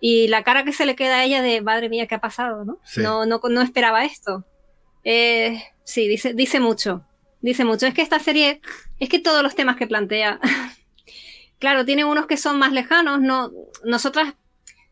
Y 0.00 0.26
la 0.26 0.42
cara 0.42 0.64
que 0.64 0.72
se 0.72 0.84
le 0.84 0.96
queda 0.96 1.20
a 1.20 1.24
ella 1.24 1.40
de, 1.40 1.62
madre 1.62 1.88
mía, 1.88 2.06
¿qué 2.08 2.16
ha 2.16 2.20
pasado? 2.20 2.64
No, 2.64 2.80
no, 2.96 3.24
no, 3.24 3.40
no, 3.48 3.62
esperaba 3.62 4.04
esto. 4.04 4.44
Eh, 5.04 5.62
sí, 5.84 6.08
dice, 6.08 6.34
dice 6.34 6.60
mucho 6.60 7.04
dice 7.44 7.64
mucho. 7.64 7.86
Es 7.86 7.94
que 7.94 8.02
esta 8.02 8.18
serie, 8.18 8.60
es 8.98 9.08
que 9.08 9.18
todos 9.18 9.42
los 9.42 9.54
temas 9.54 9.76
que 9.76 9.86
plantea, 9.86 10.40
claro, 11.58 11.84
tiene 11.84 12.04
unos 12.04 12.26
que 12.26 12.38
son 12.38 12.58
más 12.58 12.72
lejanos. 12.72 13.20
No, 13.20 13.52
nosotras 13.84 14.34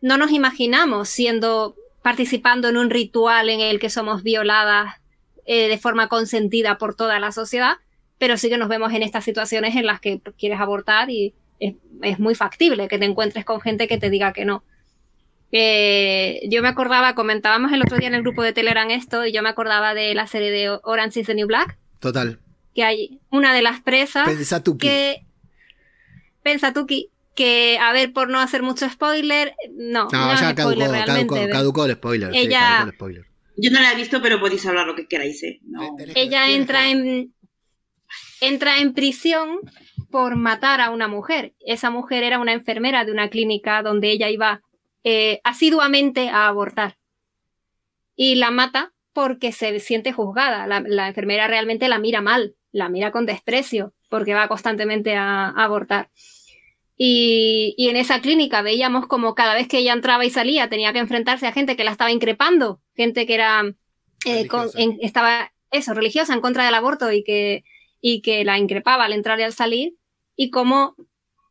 no 0.02 0.18
nos 0.18 0.30
imaginamos 0.30 1.08
siendo, 1.08 1.74
participando 2.02 2.68
en 2.68 2.76
un 2.76 2.90
ritual 2.90 3.48
en 3.48 3.60
el 3.60 3.78
que 3.78 3.90
somos 3.90 4.22
violadas 4.22 5.00
eh, 5.46 5.68
de 5.68 5.78
forma 5.78 6.08
consentida 6.08 6.78
por 6.78 6.94
toda 6.94 7.18
la 7.18 7.32
sociedad, 7.32 7.76
pero 8.18 8.36
sí 8.36 8.48
que 8.48 8.58
nos 8.58 8.68
vemos 8.68 8.92
en 8.92 9.02
estas 9.02 9.24
situaciones 9.24 9.76
en 9.76 9.86
las 9.86 10.00
que 10.00 10.20
quieres 10.38 10.60
abortar 10.60 11.10
y 11.10 11.34
es, 11.60 12.18
muy 12.18 12.34
factible 12.34 12.88
que 12.88 12.98
te 12.98 13.04
encuentres 13.04 13.44
con 13.44 13.60
gente 13.60 13.86
que 13.86 13.98
te 13.98 14.10
diga 14.10 14.32
que 14.32 14.44
no. 14.44 14.64
Eh, 15.52 16.40
yo 16.48 16.62
me 16.62 16.68
acordaba, 16.68 17.14
comentábamos 17.14 17.72
el 17.72 17.82
otro 17.82 17.98
día 17.98 18.08
en 18.08 18.14
el 18.14 18.22
grupo 18.22 18.42
de 18.42 18.52
Telegram 18.52 18.90
esto, 18.90 19.26
y 19.26 19.32
yo 19.32 19.42
me 19.42 19.50
acordaba 19.50 19.94
de 19.94 20.14
la 20.14 20.26
serie 20.26 20.50
de 20.50 20.78
Orange 20.82 21.20
is 21.20 21.26
the 21.26 21.34
New 21.34 21.46
Black, 21.46 21.78
Total. 22.02 22.40
Que 22.74 22.82
hay 22.82 23.20
una 23.30 23.54
de 23.54 23.62
las 23.62 23.80
presas. 23.80 24.26
Pensatuki. 24.26 24.86
Que. 24.86 25.24
Pensatuki. 26.42 27.11
Que, 27.34 27.78
a 27.78 27.92
ver, 27.92 28.12
por 28.12 28.28
no 28.28 28.40
hacer 28.40 28.62
mucho 28.62 28.88
spoiler, 28.90 29.54
no. 29.74 30.08
No, 30.12 30.34
ya 30.34 30.54
caducó, 30.54 30.78
realmente, 30.78 31.48
caducó, 31.48 31.86
el 31.86 31.92
spoiler. 31.92 32.30
Ella, 32.34 32.82
el 32.84 32.92
spoiler. 32.92 33.26
Yo 33.56 33.70
no 33.70 33.80
la 33.80 33.92
he 33.92 33.96
visto, 33.96 34.20
pero 34.20 34.38
podéis 34.38 34.66
hablar 34.66 34.86
lo 34.86 34.94
que 34.94 35.06
queráis, 35.06 35.42
¿eh? 35.42 35.60
Ella 36.14 36.50
entra 36.50 36.88
en. 36.90 37.34
Entra 38.40 38.78
en 38.78 38.92
prisión 38.92 39.60
por 40.10 40.36
matar 40.36 40.80
a 40.80 40.90
una 40.90 41.08
mujer. 41.08 41.54
Esa 41.60 41.90
mujer 41.90 42.22
era 42.24 42.38
una 42.38 42.52
enfermera 42.52 43.04
de 43.04 43.12
una 43.12 43.30
clínica 43.30 43.82
donde 43.82 44.10
ella 44.10 44.28
iba 44.30 44.62
eh, 45.04 45.40
asiduamente 45.42 46.28
a 46.28 46.46
abortar. 46.46 46.96
Y 48.14 48.36
la 48.36 48.50
mata 48.50 48.92
porque 49.12 49.52
se 49.52 49.78
siente 49.80 50.12
juzgada. 50.12 50.66
La, 50.66 51.08
enfermera 51.08 51.48
realmente 51.48 51.88
la 51.88 51.98
mira 51.98 52.20
mal, 52.20 52.54
la 52.70 52.88
mira 52.88 53.10
con 53.10 53.26
desprecio, 53.26 53.94
porque 54.08 54.34
va 54.34 54.48
constantemente 54.48 55.16
a, 55.16 55.48
abortar. 55.48 56.08
Y, 56.96 57.74
en 57.78 57.96
esa 57.96 58.20
clínica 58.20 58.62
veíamos 58.62 59.06
como 59.06 59.34
cada 59.34 59.54
vez 59.54 59.66
que 59.66 59.78
ella 59.78 59.92
entraba 59.92 60.24
y 60.24 60.30
salía 60.30 60.68
tenía 60.68 60.92
que 60.92 60.98
enfrentarse 61.00 61.46
a 61.46 61.52
gente 61.52 61.76
que 61.76 61.84
la 61.84 61.90
estaba 61.90 62.12
increpando, 62.12 62.80
gente 62.94 63.26
que 63.26 63.34
era 63.34 63.62
eh, 64.24 64.48
estaba 65.00 65.52
eso, 65.70 65.94
religiosa 65.94 66.34
en 66.34 66.40
contra 66.40 66.64
del 66.64 66.74
aborto 66.74 67.10
y 67.10 67.24
que, 67.24 67.64
y 68.00 68.20
que 68.20 68.44
la 68.44 68.58
increpaba 68.58 69.04
al 69.04 69.12
entrar 69.12 69.40
y 69.40 69.42
al 69.42 69.52
salir, 69.52 69.94
y 70.36 70.50
como 70.50 70.94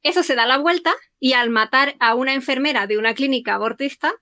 eso 0.04 0.24
se 0.24 0.36
da 0.36 0.46
la 0.46 0.58
vuelta 0.58 0.94
y 1.20 1.34
al 1.34 1.50
matar 1.50 1.96
a 2.00 2.16
una 2.16 2.34
enfermera 2.34 2.88
de 2.88 2.98
una 2.98 3.14
clínica 3.14 3.56
abortista, 3.56 4.14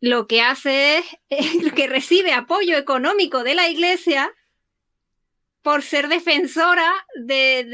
lo 0.00 0.26
que 0.26 0.42
hace 0.42 0.98
es 0.98 1.04
que 1.74 1.86
recibe 1.86 2.32
apoyo 2.32 2.76
económico 2.76 3.44
de 3.44 3.54
la 3.54 3.68
iglesia 3.68 4.32
por 5.62 5.82
ser 5.82 6.08
defensora 6.08 6.90
de, 7.16 7.66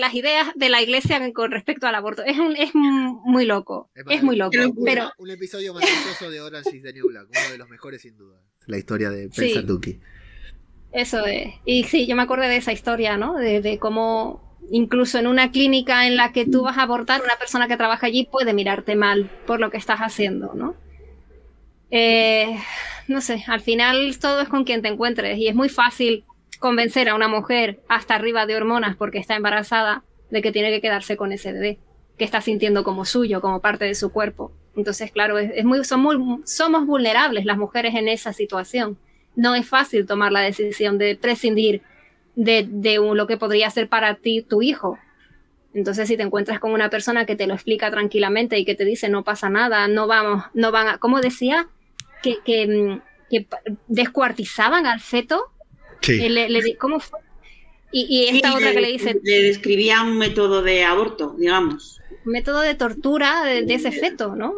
las 0.00 0.14
ideas 0.14 0.48
de 0.54 0.68
la 0.68 0.82
iglesia 0.82 1.20
con 1.32 1.50
respecto 1.50 1.86
al 1.86 1.94
aborto. 1.94 2.22
Es, 2.24 2.38
un, 2.38 2.56
es 2.56 2.74
muy 2.74 3.46
loco. 3.46 3.90
Es, 3.94 4.22
muy 4.22 4.36
loco. 4.36 4.56
pero... 4.84 5.10
Un 5.18 5.30
episodio 5.30 5.72
maravilloso 5.72 6.30
de 6.30 6.40
Orange 6.40 6.76
is 6.76 6.82
the 6.82 6.92
New 6.92 7.08
Black, 7.08 7.28
uno 7.30 7.52
de 7.52 7.58
los 7.58 7.68
mejores 7.68 8.02
sin 8.02 8.16
duda. 8.16 8.40
La 8.66 8.78
historia 8.78 9.10
de 9.10 9.28
Pensatuki. 9.28 10.00
eso 10.92 11.24
es. 11.26 11.54
Y 11.64 11.84
sí, 11.84 12.06
yo 12.06 12.14
me 12.14 12.22
acuerdo 12.22 12.44
de 12.44 12.56
esa 12.56 12.72
historia, 12.72 13.16
¿no? 13.16 13.34
De, 13.34 13.60
de 13.60 13.78
cómo 13.78 14.50
incluso 14.70 15.18
en 15.18 15.26
una 15.26 15.50
clínica 15.50 16.06
en 16.06 16.16
la 16.16 16.32
que 16.32 16.46
tú 16.46 16.62
vas 16.62 16.78
a 16.78 16.82
abortar, 16.82 17.22
una 17.22 17.36
persona 17.36 17.68
que 17.68 17.76
trabaja 17.76 18.06
allí 18.06 18.28
puede 18.30 18.52
mirarte 18.52 18.94
mal 18.96 19.30
por 19.46 19.60
lo 19.60 19.70
que 19.70 19.78
estás 19.78 20.00
haciendo, 20.00 20.52
¿no? 20.54 20.74
Eh, 21.90 22.56
no 23.08 23.20
sé, 23.20 23.42
al 23.48 23.60
final 23.60 24.16
todo 24.20 24.42
es 24.42 24.48
con 24.48 24.64
quien 24.64 24.82
te 24.82 24.88
encuentres 24.88 25.38
y 25.38 25.48
es 25.48 25.54
muy 25.54 25.68
fácil 25.68 26.24
convencer 26.60 27.08
a 27.08 27.16
una 27.16 27.26
mujer 27.26 27.80
hasta 27.88 28.14
arriba 28.14 28.46
de 28.46 28.54
hormonas 28.54 28.94
porque 28.94 29.18
está 29.18 29.34
embarazada 29.34 30.04
de 30.30 30.42
que 30.42 30.52
tiene 30.52 30.70
que 30.70 30.80
quedarse 30.80 31.16
con 31.16 31.32
ese 31.32 31.52
bebé, 31.52 31.78
que 32.16 32.24
está 32.24 32.40
sintiendo 32.40 32.84
como 32.84 33.04
suyo, 33.04 33.40
como 33.40 33.60
parte 33.60 33.86
de 33.86 33.96
su 33.96 34.12
cuerpo. 34.12 34.52
Entonces, 34.76 35.10
claro, 35.10 35.38
es, 35.38 35.64
muy, 35.64 35.82
somos 35.84 36.86
vulnerables 36.86 37.44
las 37.44 37.58
mujeres 37.58 37.96
en 37.96 38.06
esa 38.06 38.32
situación. 38.32 38.96
No 39.34 39.56
es 39.56 39.68
fácil 39.68 40.06
tomar 40.06 40.30
la 40.30 40.40
decisión 40.40 40.98
de 40.98 41.16
prescindir 41.16 41.82
de, 42.36 42.66
de 42.68 42.96
lo 42.96 43.26
que 43.26 43.36
podría 43.36 43.68
ser 43.70 43.88
para 43.88 44.14
ti 44.14 44.42
tu 44.42 44.62
hijo. 44.62 44.98
Entonces, 45.72 46.08
si 46.08 46.16
te 46.16 46.22
encuentras 46.22 46.58
con 46.58 46.72
una 46.72 46.90
persona 46.90 47.26
que 47.26 47.36
te 47.36 47.46
lo 47.46 47.54
explica 47.54 47.90
tranquilamente 47.90 48.58
y 48.58 48.64
que 48.64 48.74
te 48.74 48.84
dice 48.84 49.08
no 49.08 49.24
pasa 49.24 49.50
nada, 49.50 49.88
no 49.88 50.06
vamos, 50.06 50.44
no 50.54 50.72
van 50.72 50.88
a, 50.88 50.98
como 50.98 51.20
decía, 51.20 51.68
que, 52.22 52.66
mm, 52.66 53.00
que, 53.30 53.46
descuartizaban 53.86 54.86
al 54.86 55.00
feto. 55.00 55.52
Sí. 56.00 56.20
Eh, 56.22 56.76
¿Cómo 56.78 57.00
fue? 57.00 57.18
Y, 57.92 58.28
esta 58.28 58.54
otra 58.54 58.72
que 58.72 58.80
le 58.80 58.92
dice... 58.92 59.20
Le 59.22 59.42
describía 59.42 60.02
un 60.02 60.16
método 60.16 60.62
de 60.62 60.84
aborto, 60.84 61.34
digamos. 61.36 62.00
Un 62.24 62.32
método 62.32 62.60
de 62.60 62.74
tortura 62.76 63.44
de, 63.44 63.74
ese 63.74 63.90
feto, 63.90 64.36
¿no? 64.36 64.54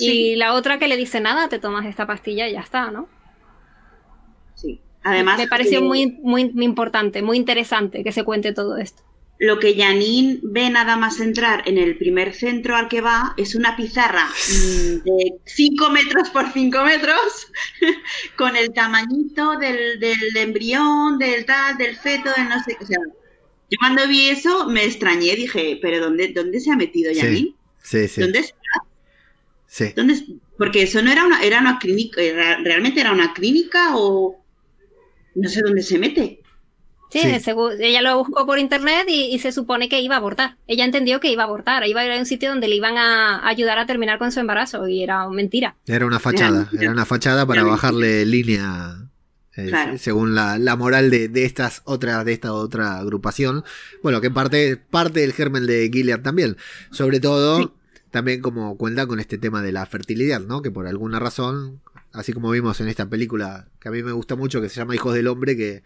Y 0.00 0.34
la 0.34 0.54
otra 0.54 0.78
que 0.78 0.88
le 0.88 0.96
dice, 0.96 1.20
nada, 1.20 1.48
te 1.48 1.60
tomas 1.60 1.86
esta 1.86 2.06
pastilla 2.06 2.48
y 2.48 2.52
ya 2.54 2.60
está, 2.60 2.90
¿no? 2.90 3.08
Sí. 4.56 4.80
Además... 5.04 5.38
Me 5.38 5.46
pareció 5.46 5.80
muy, 5.80 6.18
muy 6.22 6.52
importante, 6.64 7.22
muy 7.22 7.36
interesante 7.36 8.02
que 8.02 8.10
se 8.10 8.24
cuente 8.24 8.52
todo 8.52 8.78
esto 8.78 9.02
lo 9.38 9.58
que 9.58 9.74
Janine 9.74 10.38
ve 10.42 10.70
nada 10.70 10.96
más 10.96 11.18
entrar 11.20 11.62
en 11.66 11.76
el 11.76 11.98
primer 11.98 12.34
centro 12.34 12.76
al 12.76 12.88
que 12.88 13.00
va 13.00 13.34
es 13.36 13.54
una 13.54 13.76
pizarra 13.76 14.26
mm, 14.26 15.04
de 15.04 15.34
5 15.44 15.90
metros 15.90 16.30
por 16.30 16.52
5 16.52 16.84
metros 16.84 17.48
con 18.36 18.56
el 18.56 18.72
tamañito 18.72 19.58
del, 19.58 20.36
embrión, 20.36 21.18
del 21.18 21.44
tal, 21.44 21.76
del 21.76 21.96
feto, 21.96 22.30
del 22.36 22.48
no 22.48 22.62
sé. 22.62 22.76
O 22.80 22.86
sea, 22.86 22.98
yo 22.98 23.78
cuando 23.80 24.06
vi 24.06 24.28
eso 24.28 24.68
me 24.68 24.84
extrañé, 24.84 25.34
dije, 25.34 25.78
¿pero 25.82 26.00
dónde, 26.00 26.28
dónde 26.28 26.60
se 26.60 26.70
ha 26.70 26.76
metido 26.76 27.12
Janine? 27.14 27.54
Sí, 27.82 28.06
sí. 28.08 28.20
¿Dónde 28.20 28.38
está? 28.38 28.56
Sí. 29.66 29.92
¿Dónde, 29.96 30.22
porque 30.56 30.82
eso 30.82 31.02
no 31.02 31.10
era 31.10 31.24
una, 31.24 31.42
era 31.42 31.58
una 31.58 31.78
clínica, 31.80 32.20
realmente 32.62 33.00
era 33.00 33.10
una 33.10 33.34
clínica 33.34 33.96
o 33.96 34.40
no 35.34 35.48
sé 35.48 35.60
dónde 35.64 35.82
se 35.82 35.98
mete. 35.98 36.43
Sí, 37.20 37.52
ella 37.80 38.02
lo 38.02 38.18
buscó 38.18 38.44
por 38.44 38.58
internet 38.58 39.06
y, 39.08 39.38
se 39.38 39.52
supone 39.52 39.88
que 39.88 40.00
iba 40.00 40.16
a 40.16 40.18
abortar. 40.18 40.56
Ella 40.66 40.84
entendió 40.84 41.20
que 41.20 41.30
iba 41.30 41.44
a 41.44 41.46
abortar, 41.46 41.86
iba 41.86 42.00
a 42.00 42.04
ir 42.04 42.10
a 42.10 42.18
un 42.18 42.26
sitio 42.26 42.48
donde 42.48 42.66
le 42.66 42.74
iban 42.74 42.98
a 42.98 43.46
ayudar 43.46 43.78
a 43.78 43.86
terminar 43.86 44.18
con 44.18 44.32
su 44.32 44.40
embarazo 44.40 44.88
y 44.88 45.02
era 45.02 45.28
mentira. 45.28 45.76
Era 45.86 46.06
una 46.06 46.18
fachada, 46.18 46.68
era 46.78 46.90
una 46.90 47.04
fachada 47.04 47.46
para 47.46 47.62
bajarle 47.62 48.26
línea 48.26 48.96
eh, 49.56 49.96
según 49.98 50.34
la, 50.34 50.58
moral 50.76 51.10
de, 51.10 51.30
estas 51.44 51.82
otras 51.84 52.24
de 52.24 52.32
esta 52.32 52.52
otra 52.52 52.98
agrupación. 52.98 53.62
Bueno, 54.02 54.20
que 54.20 54.30
parte, 54.30 54.76
parte 54.76 55.20
del 55.20 55.32
germen 55.32 55.66
de 55.66 55.88
Gilead 55.92 56.22
también. 56.22 56.56
Sobre 56.90 57.20
todo, 57.20 57.76
también 58.10 58.40
como 58.40 58.76
cuenta 58.76 59.06
con 59.06 59.20
este 59.20 59.38
tema 59.38 59.62
de 59.62 59.70
la 59.70 59.86
fertilidad, 59.86 60.40
¿no? 60.40 60.62
Que 60.62 60.72
por 60.72 60.88
alguna 60.88 61.20
razón, 61.20 61.80
así 62.12 62.32
como 62.32 62.50
vimos 62.50 62.80
en 62.80 62.88
esta 62.88 63.08
película 63.08 63.68
que 63.78 63.88
a 63.88 63.92
mí 63.92 64.02
me 64.02 64.12
gusta 64.12 64.34
mucho, 64.34 64.60
que 64.60 64.68
se 64.68 64.76
llama 64.76 64.96
Hijos 64.96 65.14
del 65.14 65.28
Hombre, 65.28 65.56
que 65.56 65.84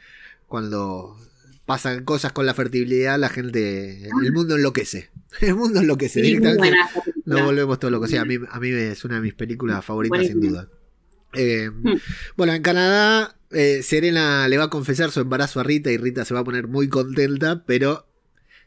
cuando 0.49 1.17
pasan 1.67 2.05
cosas 2.05 2.33
con 2.33 2.47
la 2.47 2.55
fertilidad, 2.55 3.19
la 3.19 3.29
gente, 3.29 4.09
el 4.23 4.33
mundo 4.33 4.57
enloquece. 4.57 5.11
El 5.41 5.55
mundo 5.55 5.81
enloquece. 5.81 6.23
directamente 6.23 6.75
nos 7.27 7.43
volvemos 7.43 7.79
todo 7.79 7.91
lo 7.91 8.01
que 8.01 8.09
sea. 8.09 8.23
A 8.23 8.25
mí, 8.25 8.39
a 8.51 8.59
mí 8.59 8.71
es 8.71 9.05
una 9.05 9.17
de 9.17 9.21
mis 9.21 9.35
películas 9.35 9.85
favoritas, 9.85 10.27
sin 10.27 10.41
duda. 10.41 10.69
Eh, 11.35 11.71
hmm. 11.71 11.93
Bueno, 12.37 12.55
en 12.55 12.63
Canadá, 12.63 13.37
eh, 13.51 13.83
Serena 13.83 14.49
le 14.49 14.57
va 14.57 14.65
a 14.65 14.71
confesar 14.71 15.11
su 15.11 15.21
embarazo 15.21 15.61
a 15.61 15.63
Rita 15.63 15.91
y 15.91 15.99
Rita 15.99 16.25
se 16.25 16.33
va 16.33 16.41
a 16.41 16.45
poner 16.45 16.69
muy 16.69 16.89
contenta, 16.89 17.65
pero 17.67 18.07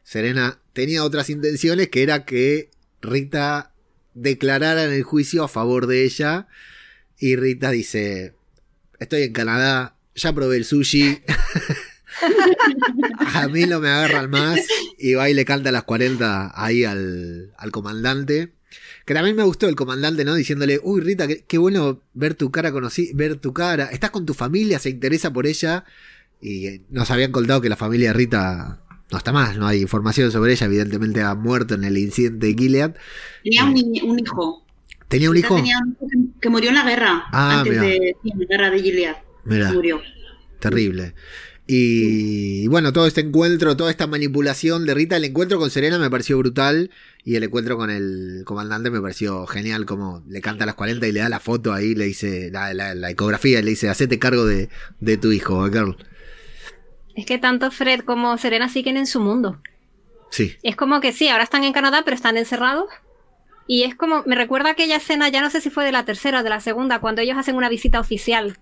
Serena 0.03 0.59
tenía 0.73 1.03
otras 1.03 1.31
intenciones 1.31 1.89
que 1.89 2.03
era 2.03 2.25
que 2.25 2.69
Rita 3.01 3.73
declarara 4.13 4.83
en 4.83 4.93
el 4.93 5.03
juicio 5.03 5.43
a 5.43 5.47
favor 5.47 5.87
de 5.87 6.03
ella 6.03 6.47
y 7.17 7.35
Rita 7.35 7.71
dice, 7.71 8.35
estoy 8.99 9.23
en 9.23 9.33
Canadá, 9.33 9.95
ya 10.15 10.33
probé 10.33 10.57
el 10.57 10.65
sushi. 10.65 11.21
a 13.33 13.47
mí 13.47 13.65
no 13.65 13.79
me 13.79 13.89
agarran 13.89 14.29
más. 14.29 14.59
Y 14.97 15.13
va 15.13 15.29
y 15.29 15.33
le 15.33 15.45
canta 15.45 15.69
a 15.69 15.71
las 15.71 15.83
40 15.83 16.51
ahí 16.55 16.83
al, 16.83 17.53
comandante. 17.71 18.53
Que 19.05 19.13
también 19.13 19.35
me 19.35 19.43
gustó 19.43 19.67
el 19.67 19.75
comandante, 19.75 20.23
¿no? 20.23 20.35
Diciéndole, 20.35 20.79
uy, 20.83 21.01
Rita, 21.01 21.27
qué, 21.27 21.57
bueno 21.57 22.01
ver 22.13 22.35
tu 22.35 22.51
cara 22.51 22.71
conocí, 22.71 23.11
ver 23.13 23.37
tu 23.37 23.53
cara. 23.53 23.85
Estás 23.85 24.11
con 24.11 24.25
tu 24.25 24.33
familia, 24.33 24.79
se 24.79 24.89
interesa 24.89 25.33
por 25.33 25.47
ella. 25.47 25.85
Y 26.41 26.81
nos 26.89 27.11
habían 27.11 27.31
contado 27.31 27.61
que 27.61 27.69
la 27.69 27.75
familia 27.75 28.09
de 28.09 28.13
Rita 28.13 28.81
no 29.11 29.17
está 29.17 29.31
más, 29.31 29.57
no 29.57 29.67
hay 29.67 29.81
información 29.81 30.31
sobre 30.31 30.53
ella. 30.53 30.67
Evidentemente 30.67 31.21
ha 31.21 31.35
muerto 31.35 31.75
en 31.75 31.83
el 31.83 31.97
incidente 31.97 32.47
de 32.47 32.53
Gilead. 32.53 32.95
Tenía 33.43 33.65
un, 33.65 34.09
un 34.09 34.19
hijo. 34.19 34.65
¿Tenía 35.07 35.29
un 35.29 35.37
hijo? 35.37 35.55
Tenía 35.55 35.77
un 35.79 35.91
hijo 35.91 36.07
que, 36.39 36.49
murió 36.49 36.69
en 36.69 36.75
la 36.75 36.85
guerra. 36.85 37.23
Ah, 37.31 37.59
antes 37.59 37.73
mirá. 37.73 37.83
de 37.83 38.15
sí, 38.23 38.31
en 38.31 38.39
la 38.39 38.45
guerra 38.45 38.69
de 38.69 38.81
Gilead. 38.81 39.15
Mirá. 39.45 39.71
Murió. 39.71 40.01
Terrible. 40.59 41.13
Y 41.67 42.67
bueno, 42.67 42.91
todo 42.91 43.07
este 43.07 43.21
encuentro, 43.21 43.77
toda 43.77 43.91
esta 43.91 44.05
manipulación 44.05 44.85
de 44.85 44.93
Rita, 44.93 45.15
el 45.15 45.23
encuentro 45.23 45.57
con 45.57 45.69
Serena 45.69 45.97
me 45.99 46.09
pareció 46.09 46.37
brutal 46.37 46.91
y 47.23 47.35
el 47.35 47.43
encuentro 47.43 47.77
con 47.77 47.89
el 47.89 48.41
comandante 48.45 48.89
me 48.89 48.99
pareció 48.99 49.45
genial, 49.47 49.85
como 49.85 50.23
le 50.27 50.41
canta 50.41 50.63
a 50.63 50.67
las 50.67 50.75
40 50.75 51.07
y 51.07 51.11
le 51.11 51.21
da 51.21 51.29
la 51.29 51.39
foto 51.39 51.71
ahí, 51.71 51.95
le 51.95 52.05
dice 52.05 52.49
la, 52.51 52.73
la, 52.73 52.93
la 52.93 53.09
ecografía 53.09 53.59
y 53.59 53.63
le 53.63 53.69
dice, 53.69 53.89
hacete 53.89 54.19
cargo 54.19 54.45
de, 54.45 54.69
de 54.99 55.17
tu 55.17 55.31
hijo, 55.31 55.69
Carl. 55.71 55.95
Es 57.15 57.25
que 57.25 57.37
tanto 57.37 57.71
Fred 57.71 58.01
como 58.01 58.37
Serena 58.37 58.67
siguen 58.67 58.97
en 58.97 59.07
su 59.07 59.19
mundo. 59.19 59.61
Sí, 60.29 60.55
Es 60.63 60.75
como 60.75 61.01
que 61.01 61.11
sí, 61.11 61.27
ahora 61.27 61.43
están 61.43 61.63
en 61.63 61.73
Canadá, 61.73 62.01
pero 62.03 62.15
están 62.15 62.37
encerrados. 62.37 62.89
Y 63.67 63.83
es 63.83 63.95
como, 63.95 64.23
me 64.25 64.35
recuerda 64.35 64.71
aquella 64.71 64.97
escena, 64.97 65.29
ya 65.29 65.41
no 65.41 65.49
sé 65.49 65.61
si 65.61 65.69
fue 65.69 65.85
de 65.85 65.91
la 65.91 66.05
tercera 66.05 66.39
o 66.39 66.43
de 66.43 66.49
la 66.49 66.59
segunda, 66.59 66.99
cuando 66.99 67.21
ellos 67.21 67.37
hacen 67.37 67.55
una 67.55 67.69
visita 67.69 67.99
oficial 67.99 68.57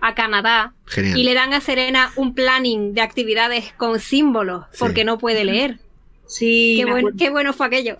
a 0.00 0.14
Canadá 0.14 0.74
genial. 0.86 1.18
y 1.18 1.24
le 1.24 1.34
dan 1.34 1.52
a 1.52 1.60
Serena 1.60 2.12
un 2.16 2.34
planning 2.34 2.94
de 2.94 3.00
actividades 3.00 3.72
con 3.76 3.98
símbolos, 4.00 4.66
Sí. 4.72 4.76
porque 4.78 5.04
no 5.04 5.18
puede 5.18 5.44
leer. 5.44 5.78
Sí, 6.26 6.82
Qué 6.84 7.02
qué 7.18 7.30
bueno 7.30 7.52
fue 7.52 7.66
aquello. 7.66 7.96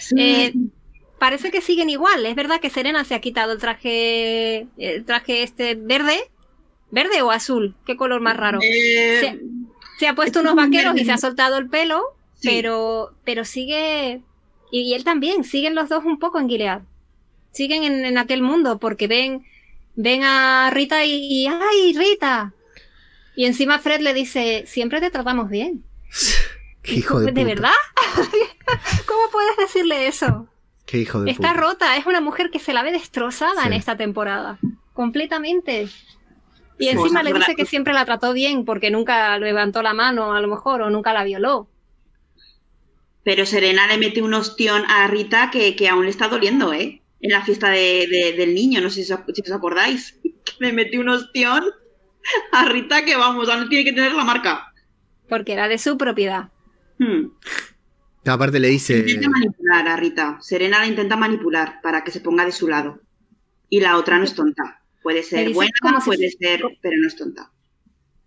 Sí. 0.00 0.16
Eh, 0.18 0.52
parece 1.18 1.50
que 1.50 1.60
siguen 1.60 1.88
igual. 1.90 2.24
Es 2.26 2.34
verdad 2.34 2.60
que 2.60 2.70
Serena 2.70 3.04
se 3.04 3.14
ha 3.14 3.20
quitado 3.20 3.52
el 3.52 3.58
traje, 3.58 4.66
el 4.78 5.04
traje 5.04 5.42
este 5.42 5.74
verde, 5.74 6.18
verde 6.90 7.22
o 7.22 7.30
azul, 7.30 7.74
qué 7.86 7.96
color 7.96 8.20
más 8.20 8.36
raro. 8.36 8.58
Eh, 8.62 9.18
Se, 9.20 9.40
se 9.98 10.08
ha 10.08 10.14
puesto 10.14 10.38
es 10.40 10.44
unos 10.44 10.56
vaqueros 10.56 10.96
y 10.96 11.04
se 11.04 11.12
ha 11.12 11.18
soltado 11.18 11.58
el 11.58 11.68
pelo, 11.68 12.02
Sí. 12.40 12.48
pero, 12.48 13.10
pero 13.24 13.44
sigue 13.44 14.22
y, 14.72 14.80
y 14.80 14.94
él 14.94 15.04
también. 15.04 15.44
Siguen 15.44 15.74
los 15.74 15.88
dos 15.90 16.04
un 16.06 16.18
poco 16.18 16.38
en 16.40 16.48
Gilead. 16.48 16.80
Siguen 17.52 17.84
en, 17.84 18.04
en 18.06 18.16
aquel 18.18 18.40
mundo 18.42 18.78
porque 18.78 19.06
ven, 19.06 19.44
ven 19.94 20.22
a 20.24 20.70
Rita 20.72 21.04
y, 21.04 21.46
¡ay, 21.46 21.94
Rita! 21.96 22.52
Y 23.36 23.46
encima 23.46 23.78
Fred 23.78 24.00
le 24.00 24.12
dice, 24.14 24.64
siempre 24.66 25.00
te 25.00 25.10
tratamos 25.10 25.48
bien. 25.48 25.84
Qué 26.82 26.94
hijo 26.94 27.20
de, 27.20 27.32
¿De 27.32 27.44
verdad? 27.44 27.72
¿Cómo 29.06 29.20
puedes 29.30 29.56
decirle 29.58 30.06
eso? 30.06 30.48
Qué 30.86 30.98
hijo 30.98 31.20
de 31.20 31.30
Está 31.30 31.50
puta. 31.50 31.60
rota, 31.60 31.96
es 31.96 32.06
una 32.06 32.20
mujer 32.20 32.50
que 32.50 32.58
se 32.58 32.72
la 32.72 32.82
ve 32.82 32.90
destrozada 32.92 33.62
Sí. 33.62 33.66
en 33.68 33.72
esta 33.74 33.96
temporada. 33.96 34.58
Completamente. 34.94 35.82
Y 36.78 36.84
Sí. 36.84 36.88
encima 36.88 37.22
le 37.22 37.32
dice 37.34 37.54
que 37.54 37.66
siempre 37.66 37.92
la 37.92 38.04
trató 38.06 38.32
bien 38.32 38.64
porque 38.64 38.90
nunca 38.90 39.38
levantó 39.38 39.82
la 39.82 39.92
mano, 39.92 40.32
a 40.34 40.40
lo 40.40 40.48
mejor, 40.48 40.80
o 40.82 40.90
nunca 40.90 41.12
la 41.12 41.22
violó. 41.24 41.68
Pero 43.22 43.44
Serena 43.44 43.86
le 43.86 43.98
mete 43.98 44.22
un 44.22 44.32
ostión 44.34 44.84
a 44.88 45.06
Rita 45.06 45.50
que, 45.50 45.76
que 45.76 45.88
aún 45.88 46.04
le 46.04 46.10
está 46.10 46.28
doliendo, 46.28 46.72
¿eh? 46.72 47.02
En 47.20 47.30
la 47.32 47.42
fiesta 47.44 47.68
de- 47.70 48.06
de- 48.10 48.34
del 48.36 48.54
niño, 48.54 48.80
no 48.80 48.88
sé 48.90 49.04
si 49.04 49.12
os, 49.12 49.20
si 49.34 49.42
os 49.42 49.50
acordáis. 49.52 50.18
Que 50.44 50.66
le 50.66 50.72
mete 50.72 50.98
un 50.98 51.08
ostión 51.08 51.64
a 52.52 52.64
Rita 52.66 53.04
que, 53.04 53.14
vamos, 53.16 53.48
aún 53.48 53.68
tiene 53.68 53.84
que 53.84 53.92
tener 53.92 54.12
la 54.12 54.24
marca. 54.24 54.72
Porque 55.28 55.52
era 55.52 55.68
de 55.68 55.78
su 55.78 55.96
propiedad. 55.98 56.48
Hmm. 56.98 57.28
Aparte 58.26 58.58
le 58.58 58.68
dice, 58.68 58.98
Intenta 58.98 59.28
manipular 59.28 59.88
a 59.88 59.96
Rita. 59.96 60.38
Serena 60.40 60.78
la 60.80 60.86
intenta 60.86 61.16
manipular 61.16 61.80
para 61.82 62.02
que 62.04 62.10
se 62.10 62.20
ponga 62.20 62.44
de 62.44 62.52
su 62.52 62.68
lado. 62.68 63.00
Y 63.68 63.80
la 63.80 63.96
otra 63.96 64.18
no 64.18 64.24
es 64.24 64.34
tonta. 64.34 64.82
Puede 65.02 65.22
ser 65.22 65.50
buena, 65.52 65.70
como 65.82 66.00
si- 66.00 66.06
puede 66.06 66.30
ser, 66.30 66.62
pero 66.82 66.96
no 66.98 67.06
es 67.08 67.16
tonta. 67.16 67.50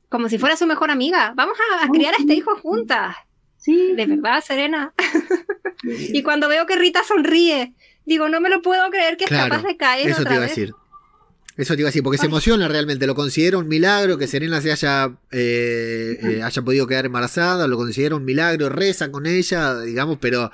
Como 0.09 0.29
si 0.29 0.37
fuera 0.37 0.55
su 0.55 0.65
mejor 0.67 0.91
amiga. 0.91 1.33
Vamos 1.35 1.57
a, 1.59 1.83
a 1.85 1.87
criar 1.89 2.13
a 2.13 2.17
este 2.17 2.35
hijo 2.35 2.55
juntas. 2.57 3.15
Sí. 3.57 3.93
De 3.95 4.05
verdad, 4.05 4.43
Serena. 4.43 4.93
y 5.83 6.21
cuando 6.23 6.47
veo 6.47 6.65
que 6.65 6.75
Rita 6.75 7.03
sonríe, 7.03 7.73
digo, 8.05 8.29
no 8.29 8.41
me 8.41 8.49
lo 8.49 8.61
puedo 8.61 8.89
creer 8.89 9.17
que 9.17 9.25
es 9.25 9.29
claro, 9.29 9.55
capaz 9.55 9.67
de 9.67 9.77
caer 9.77 10.09
eso 10.09 10.23
te 10.23 10.33
iba 10.33 10.43
a 10.43 10.47
decir. 10.47 10.73
Eso 11.55 11.75
te 11.75 11.81
iba 11.81 11.87
a 11.87 11.91
decir, 11.91 12.01
porque 12.01 12.17
se 12.17 12.25
emociona 12.25 12.67
realmente, 12.67 13.05
lo 13.05 13.13
considera 13.13 13.59
un 13.59 13.67
milagro 13.67 14.17
que 14.17 14.25
Serena 14.25 14.59
se 14.59 14.71
haya, 14.71 15.15
eh, 15.31 16.17
eh, 16.19 16.41
haya 16.41 16.61
podido 16.63 16.87
quedar 16.87 17.05
embarazada, 17.05 17.67
lo 17.67 17.77
considera 17.77 18.15
un 18.15 18.25
milagro, 18.25 18.69
reza 18.69 19.11
con 19.11 19.27
ella, 19.27 19.79
digamos, 19.81 20.17
pero 20.19 20.49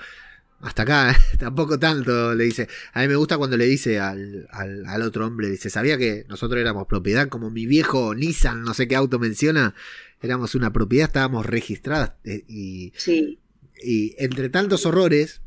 hasta 0.59 0.81
acá, 0.81 1.15
tampoco 1.39 1.79
tanto, 1.79 2.35
le 2.35 2.43
dice. 2.43 2.67
A 2.91 3.01
mí 3.01 3.07
me 3.07 3.15
gusta 3.15 3.37
cuando 3.37 3.55
le 3.55 3.65
dice 3.65 3.97
al, 3.99 4.45
al, 4.51 4.85
al 4.87 5.01
otro 5.03 5.25
hombre, 5.25 5.49
dice, 5.49 5.69
sabía 5.69 5.97
que 5.97 6.25
nosotros 6.27 6.59
éramos 6.59 6.85
propiedad, 6.85 7.29
como 7.29 7.49
mi 7.49 7.65
viejo 7.65 8.13
Nissan, 8.13 8.63
no 8.63 8.73
sé 8.73 8.89
qué 8.89 8.97
auto 8.97 9.19
menciona, 9.19 9.73
éramos 10.21 10.53
una 10.53 10.73
propiedad, 10.73 11.07
estábamos 11.07 11.45
registradas 11.45 12.11
eh, 12.25 12.43
y, 12.49 12.91
Sí. 12.97 13.39
y 13.81 14.15
entre 14.17 14.49
tantos 14.49 14.85
horrores 14.85 15.39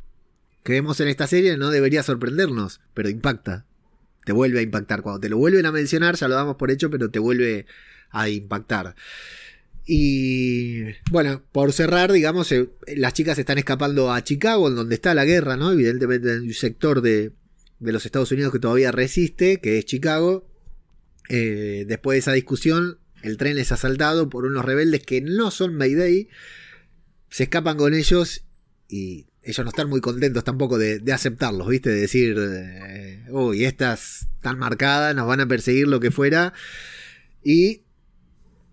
que 0.62 0.72
vemos 0.72 1.00
en 1.00 1.08
esta 1.08 1.26
serie 1.26 1.56
no 1.56 1.70
debería 1.70 2.02
sorprendernos, 2.02 2.80
pero 2.94 3.08
impacta. 3.08 3.66
Te 4.24 4.32
vuelve 4.32 4.60
a 4.60 4.62
impactar. 4.62 5.02
Cuando 5.02 5.20
te 5.20 5.28
lo 5.28 5.36
vuelven 5.36 5.66
a 5.66 5.72
mencionar, 5.72 6.14
ya 6.16 6.28
lo 6.28 6.34
damos 6.34 6.56
por 6.56 6.70
hecho, 6.70 6.90
pero 6.90 7.10
te 7.10 7.18
vuelve 7.18 7.66
a 8.10 8.28
impactar. 8.28 8.94
Y 9.84 10.84
bueno, 11.10 11.42
por 11.50 11.72
cerrar, 11.72 12.12
digamos, 12.12 12.52
eh, 12.52 12.70
las 12.96 13.14
chicas 13.14 13.38
están 13.38 13.58
escapando 13.58 14.12
a 14.12 14.22
Chicago, 14.22 14.68
en 14.68 14.76
donde 14.76 14.94
está 14.94 15.14
la 15.14 15.24
guerra, 15.24 15.56
¿no? 15.56 15.72
Evidentemente 15.72 16.32
en 16.32 16.42
un 16.42 16.54
sector 16.54 17.00
de, 17.00 17.32
de 17.80 17.92
los 17.92 18.06
Estados 18.06 18.30
Unidos 18.30 18.52
que 18.52 18.60
todavía 18.60 18.92
resiste, 18.92 19.58
que 19.60 19.78
es 19.78 19.84
Chicago. 19.84 20.46
Eh, 21.28 21.84
después 21.88 22.14
de 22.14 22.18
esa 22.20 22.32
discusión, 22.32 22.98
el 23.22 23.36
tren 23.36 23.58
es 23.58 23.72
asaltado 23.72 24.28
por 24.28 24.44
unos 24.44 24.64
rebeldes 24.64 25.02
que 25.02 25.20
no 25.20 25.50
son 25.50 25.74
Mayday. 25.74 26.28
Se 27.28 27.44
escapan 27.44 27.76
con 27.76 27.94
ellos 27.94 28.44
y 28.88 29.26
ellos 29.42 29.64
no 29.64 29.70
están 29.70 29.88
muy 29.88 30.00
contentos 30.00 30.44
tampoco 30.44 30.78
de, 30.78 30.98
de 31.00 31.12
aceptarlos, 31.12 31.68
¿viste? 31.68 31.90
De 31.90 32.00
decir, 32.02 32.36
eh, 32.38 33.24
uy, 33.30 33.64
estas 33.64 34.28
están 34.36 34.58
marcadas, 34.58 35.14
nos 35.14 35.26
van 35.26 35.40
a 35.40 35.46
perseguir 35.46 35.88
lo 35.88 35.98
que 36.00 36.10
fuera. 36.10 36.52
Y 37.42 37.82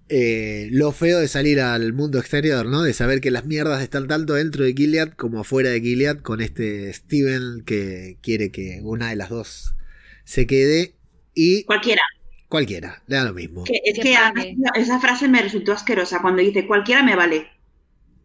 eh, 0.09 0.69
lo 0.71 0.91
feo 0.91 1.19
de 1.19 1.27
salir 1.27 1.59
al 1.61 1.93
mundo 1.93 2.17
exterior, 2.19 2.65
¿no? 2.65 2.81
De 2.83 2.93
saber 2.93 3.21
que 3.21 3.31
las 3.31 3.45
mierdas 3.45 3.81
están 3.81 4.07
tanto 4.07 4.33
dentro 4.33 4.63
de 4.63 4.73
Gilead 4.73 5.11
como 5.13 5.39
afuera 5.41 5.69
de 5.69 5.81
Gilead 5.81 6.17
con 6.21 6.41
este 6.41 6.91
Steven 6.93 7.63
que 7.65 8.17
quiere 8.21 8.51
que 8.51 8.79
una 8.83 9.09
de 9.09 9.15
las 9.15 9.29
dos 9.29 9.75
se 10.23 10.47
quede 10.47 10.95
y 11.35 11.63
Cualquiera. 11.63 12.01
cualquiera, 12.47 13.03
le 13.07 13.15
da 13.17 13.25
lo 13.25 13.33
mismo. 13.33 13.63
Que- 13.65 13.79
es 13.85 13.99
Que 13.99 14.15
a- 14.15 14.31
pague. 14.33 14.55
esa 14.75 14.99
frase 14.99 15.27
me 15.27 15.41
resultó 15.41 15.73
asquerosa 15.73 16.21
cuando 16.21 16.41
dice 16.41 16.65
cualquiera 16.67 17.03
me 17.03 17.15
vale. 17.15 17.47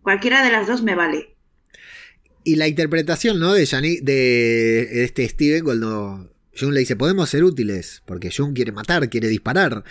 Cualquiera 0.02 0.42
de 0.44 0.52
las 0.52 0.66
dos 0.66 0.82
me 0.82 0.94
vale. 0.94 1.33
Y 2.44 2.56
la 2.56 2.68
interpretación, 2.68 3.40
¿no? 3.40 3.54
De, 3.54 3.64
de 4.02 5.04
este 5.04 5.26
Steven 5.28 5.64
cuando 5.64 6.30
Jun 6.58 6.74
le 6.74 6.80
dice, 6.80 6.94
podemos 6.94 7.30
ser 7.30 7.42
útiles, 7.42 8.02
porque 8.04 8.30
Jun 8.30 8.52
quiere 8.52 8.70
matar, 8.70 9.08
quiere 9.08 9.28
disparar. 9.28 9.84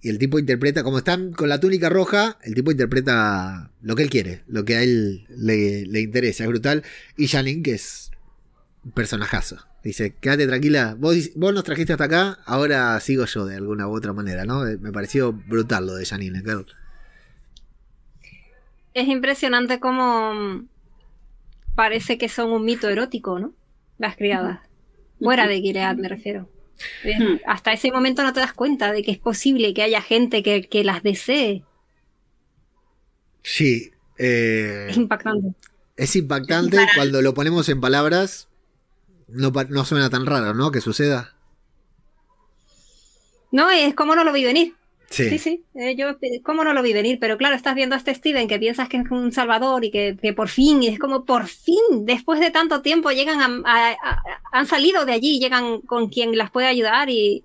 Y 0.00 0.08
el 0.10 0.18
tipo 0.18 0.38
interpreta, 0.38 0.84
como 0.84 0.98
están 0.98 1.32
con 1.32 1.48
la 1.48 1.58
túnica 1.58 1.88
roja, 1.88 2.38
el 2.44 2.54
tipo 2.54 2.70
interpreta 2.70 3.72
lo 3.82 3.96
que 3.96 4.04
él 4.04 4.10
quiere, 4.10 4.42
lo 4.46 4.64
que 4.64 4.76
a 4.76 4.82
él 4.82 5.26
le, 5.28 5.86
le 5.86 6.00
interesa, 6.00 6.44
es 6.44 6.48
brutal. 6.48 6.84
Y 7.16 7.26
Janine, 7.26 7.62
que 7.62 7.72
es 7.72 8.12
un 8.84 8.92
personajazo. 8.92 9.58
Dice, 9.82 10.14
quédate 10.20 10.46
tranquila, 10.46 10.96
vos, 10.98 11.16
vos 11.34 11.54
nos 11.54 11.64
trajiste 11.64 11.92
hasta 11.92 12.04
acá, 12.04 12.38
ahora 12.44 12.98
sigo 13.00 13.24
yo 13.24 13.46
de 13.46 13.56
alguna 13.56 13.88
u 13.88 13.96
otra 13.96 14.12
manera, 14.12 14.44
¿no? 14.44 14.64
Me 14.64 14.92
pareció 14.92 15.32
brutal 15.32 15.86
lo 15.86 15.94
de 15.94 16.04
Janine, 16.04 16.42
claro. 16.42 16.66
Es 18.94 19.08
impresionante 19.08 19.78
cómo 19.78 20.34
mm, 20.34 20.68
parece 21.78 22.18
que 22.18 22.28
son 22.28 22.50
un 22.50 22.64
mito 22.64 22.88
erótico, 22.88 23.38
¿no? 23.38 23.52
Las 23.98 24.16
criadas. 24.16 24.58
Fuera 25.20 25.46
de 25.46 25.60
Gilead, 25.60 25.94
me 25.96 26.08
refiero. 26.08 26.50
Es- 27.04 27.18
Hmm. 27.20 27.38
Hasta 27.46 27.72
ese 27.72 27.92
momento 27.92 28.24
no 28.24 28.32
te 28.32 28.40
das 28.40 28.52
cuenta 28.52 28.90
de 28.90 29.04
que 29.04 29.12
es 29.12 29.18
posible 29.18 29.72
que 29.74 29.82
haya 29.84 30.02
gente 30.02 30.42
que, 30.42 30.68
que 30.68 30.82
las 30.82 31.04
desee. 31.04 31.62
Sí, 33.44 33.92
eh, 34.18 34.88
Es 34.90 34.96
impactante. 34.96 35.54
Es 35.96 36.16
impactante 36.16 36.76
Para- 36.78 36.90
cuando 36.96 37.22
lo 37.22 37.32
ponemos 37.32 37.68
en 37.68 37.80
palabras. 37.80 38.48
No, 39.28 39.52
no 39.68 39.84
suena 39.84 40.10
tan 40.10 40.26
raro, 40.26 40.54
¿no? 40.54 40.72
Que 40.72 40.80
suceda. 40.80 41.34
No, 43.52 43.70
es 43.70 43.94
como 43.94 44.16
no 44.16 44.24
lo 44.24 44.32
vi 44.32 44.44
venir. 44.44 44.74
Sí. 45.10 45.38
Sí, 45.38 45.64
eh, 45.74 45.96
yo, 45.96 46.10
eh, 46.20 46.42
¿cómo 46.42 46.64
no 46.64 46.74
lo 46.74 46.82
vi 46.82 46.92
venir? 46.92 47.18
Pero 47.18 47.38
claro, 47.38 47.56
estás 47.56 47.74
viendo 47.74 47.94
a 47.94 47.98
este 47.98 48.14
Steven 48.14 48.46
que 48.46 48.58
piensas 48.58 48.90
que 48.90 48.98
es 48.98 49.10
un 49.10 49.32
salvador 49.32 49.84
y 49.84 49.90
que, 49.90 50.18
que 50.20 50.34
por 50.34 50.48
fin, 50.48 50.82
y 50.82 50.88
es 50.88 50.98
como 50.98 51.24
por 51.24 51.46
fin, 51.46 51.80
después 52.04 52.40
de 52.40 52.50
tanto 52.50 52.82
tiempo, 52.82 53.10
llegan 53.10 53.40
a, 53.40 53.46
a- 53.64 53.92
a- 53.92 54.22
han 54.52 54.66
salido 54.66 55.06
de 55.06 55.12
allí, 55.12 55.40
llegan 55.40 55.80
con 55.82 56.08
quien 56.08 56.36
las 56.36 56.50
puede 56.50 56.66
ayudar 56.66 57.08
y, 57.08 57.42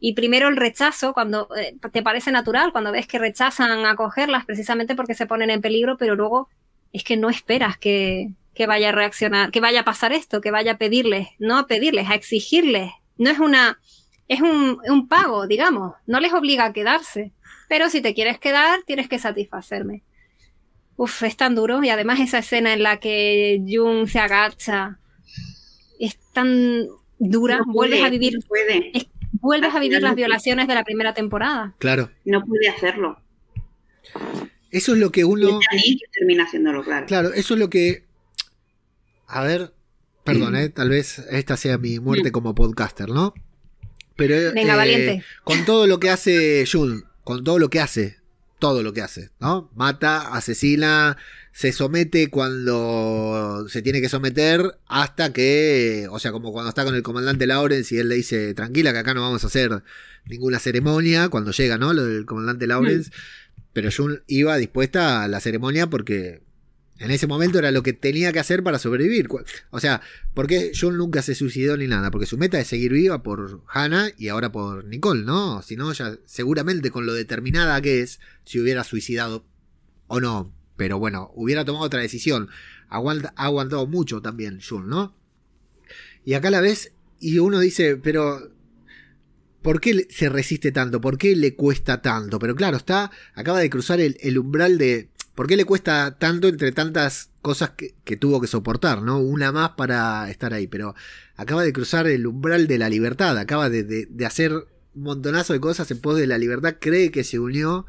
y 0.00 0.14
primero 0.14 0.48
el 0.48 0.56
rechazo, 0.56 1.12
cuando 1.14 1.48
eh, 1.56 1.76
te 1.92 2.02
parece 2.02 2.32
natural, 2.32 2.72
cuando 2.72 2.90
ves 2.92 3.06
que 3.06 3.18
rechazan 3.20 3.86
acogerlas 3.86 4.44
precisamente 4.44 4.96
porque 4.96 5.14
se 5.14 5.26
ponen 5.26 5.50
en 5.50 5.60
peligro, 5.60 5.96
pero 5.96 6.16
luego 6.16 6.48
es 6.92 7.04
que 7.04 7.16
no 7.16 7.30
esperas 7.30 7.78
que, 7.78 8.30
que 8.54 8.66
vaya 8.66 8.88
a 8.88 8.92
reaccionar, 8.92 9.52
que 9.52 9.60
vaya 9.60 9.80
a 9.80 9.84
pasar 9.84 10.12
esto, 10.12 10.40
que 10.40 10.50
vaya 10.50 10.72
a 10.72 10.78
pedirles, 10.78 11.28
no 11.38 11.56
a 11.58 11.66
pedirles, 11.68 12.08
a 12.10 12.14
exigirles. 12.16 12.90
No 13.18 13.30
es 13.30 13.38
una, 13.38 13.78
es 14.28 14.40
un, 14.40 14.78
un 14.88 15.08
pago, 15.08 15.46
digamos, 15.46 15.94
no 16.06 16.20
les 16.20 16.32
obliga 16.32 16.66
a 16.66 16.72
quedarse, 16.72 17.32
pero 17.68 17.90
si 17.90 18.00
te 18.00 18.14
quieres 18.14 18.38
quedar, 18.38 18.80
tienes 18.86 19.08
que 19.08 19.18
satisfacerme. 19.18 20.02
Uf, 20.96 21.22
es 21.22 21.36
tan 21.36 21.54
duro. 21.54 21.82
Y 21.84 21.90
además 21.90 22.20
esa 22.20 22.38
escena 22.38 22.72
en 22.72 22.82
la 22.82 22.98
que 22.98 23.62
Jung 23.66 24.08
se 24.08 24.18
agacha 24.18 24.98
es 26.00 26.18
tan 26.32 26.86
dura. 27.18 27.60
vuelves 27.66 28.02
a 28.02 28.08
vivir. 28.08 28.38
puede. 28.48 28.92
vuelves 29.32 29.74
a 29.74 29.80
vivir 29.80 30.02
las 30.02 30.14
violaciones 30.14 30.66
de 30.68 30.74
la 30.74 30.84
primera 30.84 31.12
temporada. 31.12 31.74
Claro. 31.78 32.10
No 32.24 32.42
puede 32.44 32.68
hacerlo. 32.68 33.20
Eso 34.70 34.94
es 34.94 34.98
lo 34.98 35.10
que 35.10 35.24
uno. 35.24 35.60
Y 35.72 35.98
termina 36.12 36.44
haciéndolo, 36.44 36.82
claro. 36.82 37.06
Claro, 37.06 37.32
eso 37.32 37.54
es 37.54 37.60
lo 37.60 37.68
que. 37.68 38.04
A 39.26 39.42
ver, 39.42 39.72
perdón, 40.24 40.56
eh, 40.56 40.68
tal 40.68 40.90
vez 40.90 41.18
esta 41.30 41.56
sea 41.56 41.78
mi 41.78 41.98
muerte 41.98 42.30
como 42.30 42.54
podcaster, 42.54 43.08
¿no? 43.08 43.34
Pero 44.16 44.52
Venga, 44.52 44.74
eh, 44.74 44.76
valiente. 44.76 45.24
con 45.44 45.64
todo 45.64 45.86
lo 45.86 46.00
que 46.00 46.10
hace 46.10 46.64
Jun, 46.70 47.04
con 47.22 47.44
todo 47.44 47.58
lo 47.58 47.68
que 47.68 47.80
hace, 47.80 48.16
todo 48.58 48.82
lo 48.82 48.92
que 48.92 49.02
hace, 49.02 49.30
¿no? 49.40 49.70
Mata, 49.74 50.32
asesina, 50.34 51.16
se 51.52 51.72
somete 51.72 52.28
cuando 52.30 53.66
se 53.68 53.82
tiene 53.82 54.00
que 54.00 54.08
someter 54.08 54.78
hasta 54.86 55.32
que, 55.32 56.06
o 56.10 56.18
sea, 56.18 56.32
como 56.32 56.52
cuando 56.52 56.70
está 56.70 56.84
con 56.84 56.94
el 56.94 57.02
comandante 57.02 57.46
Lawrence 57.46 57.94
y 57.94 57.98
él 57.98 58.08
le 58.08 58.16
dice, 58.16 58.54
tranquila 58.54 58.92
que 58.92 58.98
acá 58.98 59.14
no 59.14 59.22
vamos 59.22 59.44
a 59.44 59.48
hacer 59.48 59.82
ninguna 60.24 60.58
ceremonia, 60.58 61.28
cuando 61.28 61.52
llega, 61.52 61.78
¿no? 61.78 61.92
Lo 61.92 62.04
del 62.04 62.24
comandante 62.26 62.66
Lawrence. 62.66 63.10
Mm. 63.10 63.60
Pero 63.72 63.90
Jun 63.94 64.22
iba 64.26 64.56
dispuesta 64.56 65.22
a 65.22 65.28
la 65.28 65.40
ceremonia 65.40 65.86
porque 65.88 66.40
en 66.98 67.10
ese 67.10 67.26
momento 67.26 67.58
era 67.58 67.70
lo 67.70 67.82
que 67.82 67.92
tenía 67.92 68.32
que 68.32 68.38
hacer 68.38 68.62
para 68.62 68.78
sobrevivir. 68.78 69.28
O 69.70 69.80
sea, 69.80 70.00
porque 70.34 70.72
John 70.78 70.96
nunca 70.96 71.22
se 71.22 71.34
suicidó 71.34 71.76
ni 71.76 71.86
nada, 71.86 72.10
porque 72.10 72.26
su 72.26 72.38
meta 72.38 72.58
es 72.58 72.68
seguir 72.68 72.92
viva 72.92 73.22
por 73.22 73.62
Hannah 73.68 74.10
y 74.16 74.28
ahora 74.28 74.50
por 74.50 74.84
Nicole, 74.84 75.22
¿no? 75.22 75.60
Si 75.62 75.76
no, 75.76 75.92
ya 75.92 76.16
seguramente 76.24 76.90
con 76.90 77.04
lo 77.04 77.12
determinada 77.12 77.80
que 77.82 78.00
es, 78.00 78.20
si 78.44 78.60
hubiera 78.60 78.82
suicidado 78.82 79.44
o 80.06 80.20
no. 80.20 80.54
Pero 80.76 80.98
bueno, 80.98 81.30
hubiera 81.34 81.64
tomado 81.64 81.84
otra 81.84 82.00
decisión. 82.00 82.48
ha 82.88 82.96
aguantado 83.36 83.86
mucho 83.86 84.22
también 84.22 84.60
John, 84.66 84.88
¿no? 84.88 85.14
Y 86.24 86.34
acá 86.34 86.50
la 86.50 86.60
ves 86.60 86.92
y 87.20 87.38
uno 87.38 87.60
dice, 87.60 87.96
pero 87.96 88.52
¿por 89.60 89.80
qué 89.80 90.06
se 90.10 90.30
resiste 90.30 90.72
tanto? 90.72 91.00
¿Por 91.00 91.18
qué 91.18 91.36
le 91.36 91.54
cuesta 91.54 92.00
tanto? 92.00 92.38
Pero 92.38 92.54
claro, 92.54 92.78
está, 92.78 93.10
acaba 93.34 93.60
de 93.60 93.70
cruzar 93.70 94.00
el 94.00 94.38
umbral 94.38 94.78
de 94.78 95.10
¿Por 95.36 95.46
qué 95.46 95.56
le 95.56 95.66
cuesta 95.66 96.16
tanto 96.18 96.48
entre 96.48 96.72
tantas 96.72 97.28
cosas 97.42 97.70
que, 97.76 98.16
tuvo 98.16 98.40
que 98.40 98.46
soportar, 98.46 99.02
¿no? 99.02 99.20
Una 99.20 99.52
más 99.52 99.72
para 99.76 100.28
estar 100.30 100.54
ahí, 100.54 100.66
pero 100.66 100.94
acaba 101.36 101.62
de 101.62 101.74
cruzar 101.74 102.06
el 102.06 102.26
umbral 102.26 102.66
de 102.66 102.78
la 102.78 102.88
libertad, 102.88 103.36
acaba 103.36 103.68
de, 103.68 104.08
hacer 104.26 104.52
un 104.52 105.02
montonazo 105.02 105.52
de 105.52 105.60
cosas 105.60 105.90
en 105.90 106.00
pos 106.00 106.16
de 106.16 106.26
la 106.26 106.38
libertad, 106.38 106.76
cree 106.80 107.10
que 107.10 107.22
se 107.22 107.38
unió 107.38 107.84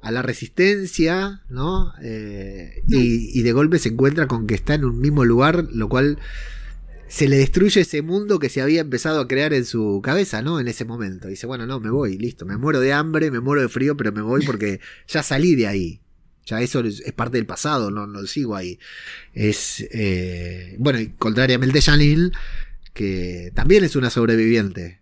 a 0.00 0.10
la 0.10 0.22
resistencia, 0.22 1.42
¿no? 1.50 1.92
Eh, 2.02 2.82
y, 2.88 3.38
y, 3.38 3.42
de 3.42 3.52
golpe 3.52 3.78
se 3.78 3.90
encuentra 3.90 4.26
con 4.26 4.46
que 4.46 4.54
está 4.54 4.72
en 4.72 4.86
un 4.86 4.98
mismo 4.98 5.26
lugar, 5.26 5.66
lo 5.70 5.90
cual 5.90 6.18
se 7.08 7.28
le 7.28 7.36
destruye 7.36 7.82
ese 7.82 8.00
mundo 8.00 8.38
que 8.38 8.48
se 8.48 8.62
había 8.62 8.80
empezado 8.80 9.20
a 9.20 9.28
crear 9.28 9.52
en 9.52 9.66
su 9.66 10.00
cabeza, 10.02 10.40
¿no? 10.40 10.60
En 10.60 10.68
ese 10.68 10.86
momento. 10.86 11.28
dice, 11.28 11.46
bueno, 11.46 11.66
no, 11.66 11.78
me 11.78 11.90
voy, 11.90 12.16
listo, 12.16 12.46
me 12.46 12.56
muero 12.56 12.80
de 12.80 12.94
hambre, 12.94 13.30
me 13.30 13.40
muero 13.40 13.60
de 13.60 13.68
frío, 13.68 13.98
pero 13.98 14.12
me 14.12 14.22
voy 14.22 14.46
porque 14.46 14.80
ya 15.06 15.22
salí 15.22 15.54
de 15.56 15.66
ahí. 15.66 16.00
Ya 16.46 16.60
eso 16.60 16.80
es, 16.80 17.02
parte 17.12 17.38
del 17.38 17.46
pasado, 17.46 17.90
no, 17.90 18.06
lo 18.06 18.24
sigo 18.26 18.54
ahí. 18.54 18.78
Es, 19.34 19.84
eh, 19.90 20.76
bueno, 20.78 21.00
y 21.00 21.08
contrariamente 21.08 21.82
Janil, 21.82 22.32
que 22.94 23.50
también 23.54 23.82
es 23.82 23.96
una 23.96 24.10
sobreviviente. 24.10 25.00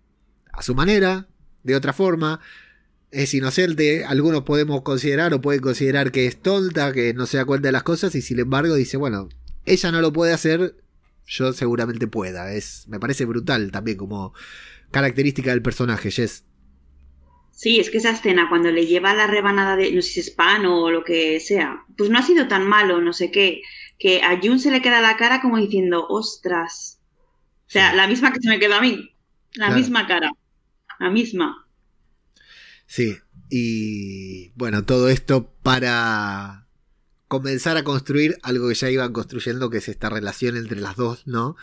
A 0.53 0.62
su 0.62 0.75
manera, 0.75 1.29
de 1.62 1.77
otra 1.77 1.93
forma, 1.93 2.41
es 3.11 3.35
inocente. 3.35 4.05
Algunos 4.07 4.45
podemos 4.45 4.81
considerar 4.83 5.35
o 5.35 5.43
pueden 5.43 5.61
considerar 5.61 6.12
que 6.12 6.27
es 6.27 6.41
tonta, 6.41 6.93
que 6.93 7.12
no 7.12 7.27
se 7.27 7.37
da 7.37 7.45
cuenta 7.45 7.69
de 7.69 7.73
las 7.73 7.83
cosas, 7.83 8.15
y 8.15 8.23
sin 8.23 8.41
embargo 8.41 8.75
dice, 8.75 8.97
bueno, 8.97 9.29
ella 9.66 9.93
no 9.93 10.01
lo 10.01 10.12
puede 10.15 10.33
hacer, 10.33 10.77
yo 11.27 11.53
seguramente 11.53 12.07
pueda. 12.07 12.55
Es, 12.55 12.89
me 12.89 12.99
parece 12.99 13.27
brutal 13.27 13.71
también 13.71 13.99
como 13.99 14.33
característica 14.91 15.51
del 15.51 15.62
personaje, 15.62 16.11
Jess. 16.11 16.45
Sí, 17.55 17.78
es 17.78 17.89
que 17.89 17.98
esa 17.98 18.10
escena 18.10 18.48
cuando 18.48 18.70
le 18.72 18.86
lleva 18.86 19.14
la 19.14 19.28
rebanada 19.28 19.76
de, 19.76 19.93
no 19.93 20.02
sé 20.02 20.09
si 20.09 20.20
es 20.20 20.31
pan 20.31 20.66
o 20.66 20.90
lo 20.90 21.05
que 21.05 21.39
sea, 21.39 21.85
pues 21.97 22.10
no 22.10 22.18
ha 22.18 22.22
sido 22.22 22.48
tan 22.48 22.66
malo, 22.66 23.01
no 23.01 23.12
sé 23.12 23.31
qué, 23.31 23.62
que 23.98 24.22
a 24.22 24.40
Jun 24.43 24.59
se 24.59 24.72
le 24.72 24.82
queda 24.82 25.01
la 25.01 25.16
cara 25.16 25.40
como 25.40 25.56
diciendo, 25.59 26.05
ostras. 26.09 27.01
O 27.66 27.70
sea, 27.70 27.94
la 27.94 28.09
misma 28.09 28.32
que 28.32 28.40
se 28.40 28.48
me 28.48 28.59
quedó 28.59 28.74
a 28.74 28.81
mí, 28.81 29.14
la 29.55 29.70
misma 29.70 30.06
cara, 30.06 30.32
la 30.98 31.10
misma. 31.10 31.66
Sí, 32.86 33.16
y 33.48 34.51
bueno, 34.56 34.85
todo 34.85 35.09
esto 35.09 35.52
para 35.62 36.66
comenzar 37.28 37.76
a 37.76 37.85
construir 37.85 38.36
algo 38.43 38.68
que 38.68 38.74
ya 38.74 38.90
iban 38.90 39.12
construyendo, 39.12 39.70
que 39.70 39.78
es 39.78 39.89
esta 39.89 40.10
relación 40.10 40.56
entre 40.56 40.81
las 40.81 40.97
dos, 40.97 41.26
¿no? 41.26 41.56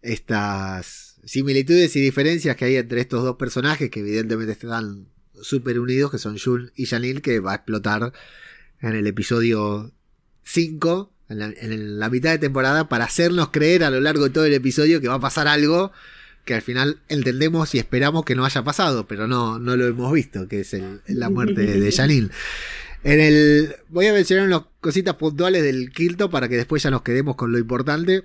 Estas 0.00 1.20
similitudes 1.24 1.94
y 1.94 2.00
diferencias 2.00 2.56
que 2.56 2.64
hay 2.64 2.76
entre 2.76 3.02
estos 3.02 3.22
dos 3.22 3.36
personajes, 3.36 3.90
que 3.90 4.00
evidentemente 4.00 4.52
están 4.52 5.08
super 5.42 5.78
unidos, 5.78 6.10
que 6.10 6.18
son 6.18 6.38
Jul 6.38 6.72
y 6.76 6.86
Janil, 6.86 7.22
que 7.22 7.40
va 7.40 7.52
a 7.52 7.56
explotar 7.56 8.12
en 8.80 8.94
el 8.94 9.06
episodio 9.06 9.92
5, 10.44 11.12
en 11.28 11.98
la, 11.98 12.10
mitad 12.10 12.30
de 12.30 12.38
temporada, 12.38 12.88
para 12.88 13.04
hacernos 13.04 13.50
creer 13.50 13.84
a 13.84 13.90
lo 13.90 14.00
largo 14.00 14.24
de 14.24 14.30
todo 14.30 14.44
el 14.44 14.54
episodio 14.54 15.00
que 15.00 15.08
va 15.08 15.14
a 15.14 15.20
pasar 15.20 15.48
algo 15.48 15.92
que 16.44 16.54
al 16.54 16.62
final 16.62 17.00
entendemos 17.08 17.74
y 17.74 17.78
esperamos 17.78 18.24
que 18.24 18.36
no 18.36 18.44
haya 18.44 18.62
pasado, 18.62 19.08
pero 19.08 19.26
no, 19.26 19.58
no 19.58 19.76
lo 19.76 19.86
hemos 19.86 20.12
visto, 20.12 20.46
que 20.46 20.60
es 20.60 20.76
la 21.08 21.28
muerte 21.28 21.66
de, 21.66 21.92
Janil. 21.92 22.30
En 23.02 23.20
el, 23.20 23.74
voy 23.88 24.06
a 24.06 24.12
mencionar 24.12 24.46
unas 24.46 24.62
cositas 24.80 25.16
puntuales 25.16 25.64
del 25.64 25.90
quinto 25.90 26.30
para 26.30 26.48
que 26.48 26.56
después 26.56 26.84
ya 26.84 26.90
nos 26.90 27.02
quedemos 27.02 27.34
con 27.34 27.50
lo 27.50 27.58
importante, 27.58 28.24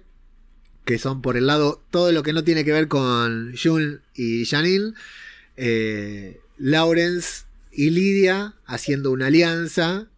que 0.85 0.99
son 0.99 1.23
por 1.23 1.35
el 1.35 1.47
lado 1.47 1.83
todo 1.89 2.11
lo 2.11 2.21
que 2.21 2.31
no 2.33 2.43
tiene 2.43 2.63
que 2.63 2.71
ver 2.71 2.88
con 2.88 3.55
Jun 3.55 4.01
y 4.13 4.45
Janil. 4.45 4.93
Eh, 5.57 6.39
Lawrence 6.61 7.45
y 7.71 7.89
Lidia 7.89 8.53
haciendo 8.65 9.09
una 9.11 9.27
alianza, 9.27 10.09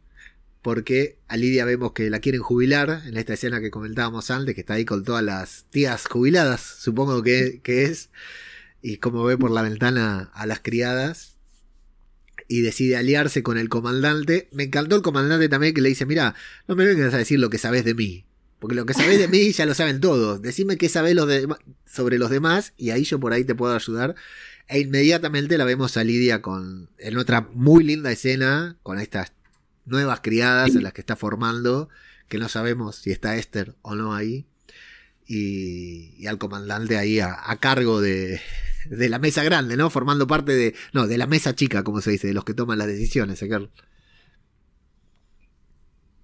porque 0.62 1.18
a 1.30 1.38
Lidia 1.38 1.64
vemos 1.64 1.94
que 1.94 2.10
la 2.10 2.20
quieren 2.20 2.42
jubilar 2.42 3.04
en 3.06 3.16
esta 3.16 3.34
escena 3.34 3.62
que 3.62 3.72
comentábamos 3.72 4.30
antes, 4.30 4.54
que 4.54 4.62
está 4.62 4.74
ahí 4.74 4.84
con 4.84 5.06
todas 5.06 5.24
las 5.24 5.66
tías 5.70 6.06
jubiladas, 6.06 6.62
supongo 6.62 7.24
que, 7.24 7.62
es, 7.64 8.10
y 8.82 8.98
como 8.98 9.24
ve 9.24 9.38
por 9.38 9.52
la 9.52 9.62
ventana 9.62 10.32
a 10.34 10.46
las 10.46 10.60
criadas, 10.60 11.38
y 12.50 12.60
decide 12.60 12.98
aliarse 12.98 13.42
con 13.42 13.58
el 13.58 13.70
comandante. 13.70 14.50
Me 14.52 14.64
encantó 14.64 14.98
el 14.98 15.02
comandante 15.02 15.48
también 15.48 15.74
que 15.74 15.80
le 15.80 15.90
dice, 15.90 16.06
mira, 16.06 16.36
no 16.68 16.76
me 16.76 16.86
vengas 16.86 17.14
a 17.14 17.18
decir 17.18 17.40
lo 17.40 17.50
que 17.50 17.58
sabes 17.58 17.86
de 17.86 17.94
mí, 17.94 18.26
porque 18.60 18.76
lo 18.76 18.86
que 18.86 18.94
sabes 18.94 19.18
de 19.18 19.30
mí 19.30 19.54
ya 19.54 19.66
lo 19.66 19.74
saben 19.74 20.02
todos, 20.02 20.42
decime 20.42 20.76
qué 20.76 20.90
sabes 20.90 21.16
sobre 21.86 22.18
los 22.18 22.30
demás, 22.30 22.74
y 22.76 22.90
ahí 22.90 23.06
yo 23.06 23.18
por 23.18 23.32
ahí 23.32 23.46
te 23.46 23.56
puedo 23.56 23.74
ayudar. 23.74 24.16
E 24.68 24.80
inmediatamente 24.80 25.58
la 25.58 25.66
vemos 25.66 25.98
a 25.98 26.04
Lidia 26.04 26.42
con, 26.42 26.90
en 26.98 27.18
otra 27.18 27.50
muy 27.54 27.84
linda 27.84 28.12
escena, 28.12 28.78
con 28.84 29.00
estas 29.00 29.34
nuevas 29.86 30.22
criadas 30.22 30.76
en 30.76 30.84
las 30.84 30.94
que 30.94 31.02
está 31.02 31.16
formando, 31.16 31.90
que 32.30 32.38
no 32.38 32.48
sabemos 32.50 32.96
si 32.96 33.12
está 33.12 33.36
Esther 33.36 33.76
o 33.82 33.96
no 33.96 34.16
ahí, 34.16 34.46
y, 35.28 36.26
al 36.28 36.38
comandante 36.38 36.98
ahí 36.98 37.20
a, 37.20 37.58
cargo 37.60 38.02
de, 38.02 38.42
de, 38.90 39.10
la 39.10 39.20
mesa 39.20 39.44
grande, 39.44 39.78
¿no? 39.78 39.90
Formando 39.90 40.28
parte 40.28 40.54
de, 40.54 40.76
no, 40.94 41.08
de 41.08 41.18
la 41.18 41.28
mesa 41.28 41.56
chica, 41.56 41.84
como 41.84 42.02
se 42.02 42.12
dice, 42.12 42.28
de 42.28 42.34
los 42.34 42.46
que 42.46 42.54
toman 42.54 42.78
las 42.78 42.88
decisiones, 42.88 43.42
¿eh, 43.42 43.50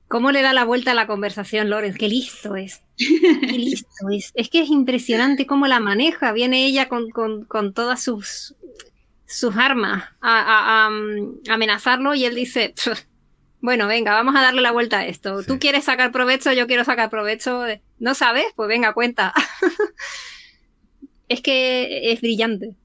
¿Cómo 0.10 0.31
le 0.31 0.41
da 0.41 0.53
la 0.53 0.65
vuelta 0.65 0.91
a 0.91 0.95
la 0.95 1.06
conversación, 1.06 1.69
Lorenz? 1.69 1.95
Qué 1.95 2.10
listo 2.10 2.56
es. 2.56 2.81
Qué 2.98 3.57
listo 3.57 4.10
es. 4.11 4.31
Es 4.34 4.49
que 4.49 4.61
es 4.61 4.69
impresionante 4.69 5.45
cómo 5.45 5.68
la 5.68 5.80
maneja. 5.80 6.31
Viene 6.31 6.65
ella 6.65 6.90
con, 6.90 7.11
todas 7.73 8.02
sus, 8.02 8.56
sus 9.27 9.56
armas 9.56 10.06
a, 10.19 10.90
mm, 10.91 11.52
amenazarlo 11.52 12.15
y 12.15 12.26
él 12.26 12.34
dice, 12.34 12.73
bueno, 13.61 13.86
venga, 13.86 14.14
vamos 14.14 14.36
a 14.36 14.41
darle 14.41 14.61
la 14.61 14.72
vuelta 14.72 14.98
a 14.98 15.06
esto. 15.06 15.44
Tú 15.44 15.60
quieres 15.60 15.86
sacar 15.86 16.11
provecho, 16.11 16.52
yo 16.53 16.65
quiero 16.65 16.84
sacar 16.84 17.11
provecho. 17.11 17.65
¿No 17.99 18.15
sabes? 18.15 18.45
Pues 18.56 18.68
venga, 18.68 18.94
cuenta. 18.94 19.31
es 21.27 21.41
que 21.41 22.11
es 22.11 22.19
brillante 22.19 22.76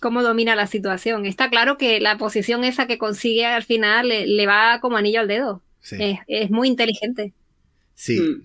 cómo 0.00 0.22
domina 0.22 0.54
la 0.54 0.68
situación. 0.68 1.26
Está 1.26 1.50
claro 1.50 1.76
que 1.76 1.98
la 1.98 2.18
posición 2.18 2.62
esa 2.62 2.86
que 2.86 2.98
consigue 2.98 3.46
al 3.46 3.64
final 3.64 4.08
le 4.08 4.46
va 4.46 4.78
como 4.80 4.96
anillo 4.96 5.18
al 5.18 5.28
dedo. 5.28 5.62
Es, 5.90 6.50
muy 6.50 6.68
inteligente. 6.68 7.32
Sí. 7.94 8.20
Mm. 8.20 8.42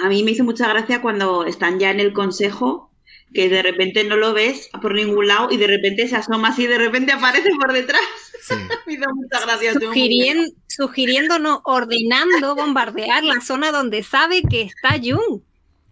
A 0.00 0.08
mí 0.08 0.22
me 0.22 0.30
hizo 0.30 0.44
mucha 0.44 0.68
gracia 0.68 1.02
cuando 1.02 1.44
están 1.44 1.78
ya 1.78 1.90
en 1.90 2.00
el 2.00 2.12
consejo, 2.12 2.92
que 3.34 3.48
de 3.48 3.62
repente 3.62 4.04
no 4.04 4.16
lo 4.16 4.32
ves 4.32 4.70
por 4.80 4.94
ningún 4.94 5.26
lado 5.26 5.50
y 5.50 5.56
de 5.56 5.66
repente 5.66 6.08
se 6.08 6.16
asoma 6.16 6.48
así 6.48 6.64
y 6.64 6.68
de 6.68 6.78
repente 6.78 7.12
aparece 7.12 7.50
por 7.60 7.72
detrás. 7.72 8.00
me 8.86 8.94
hizo 8.94 9.04
mucha 9.14 9.40
gracia. 9.40 9.72
sugiriendo, 10.68 11.38
no, 11.38 11.60
ordenando 11.64 12.54
bombardear 12.54 13.24
la 13.24 13.40
zona 13.40 13.72
donde 13.72 14.02
sabe 14.02 14.42
que 14.42 14.62
está 14.62 14.96
Jung. 14.98 15.42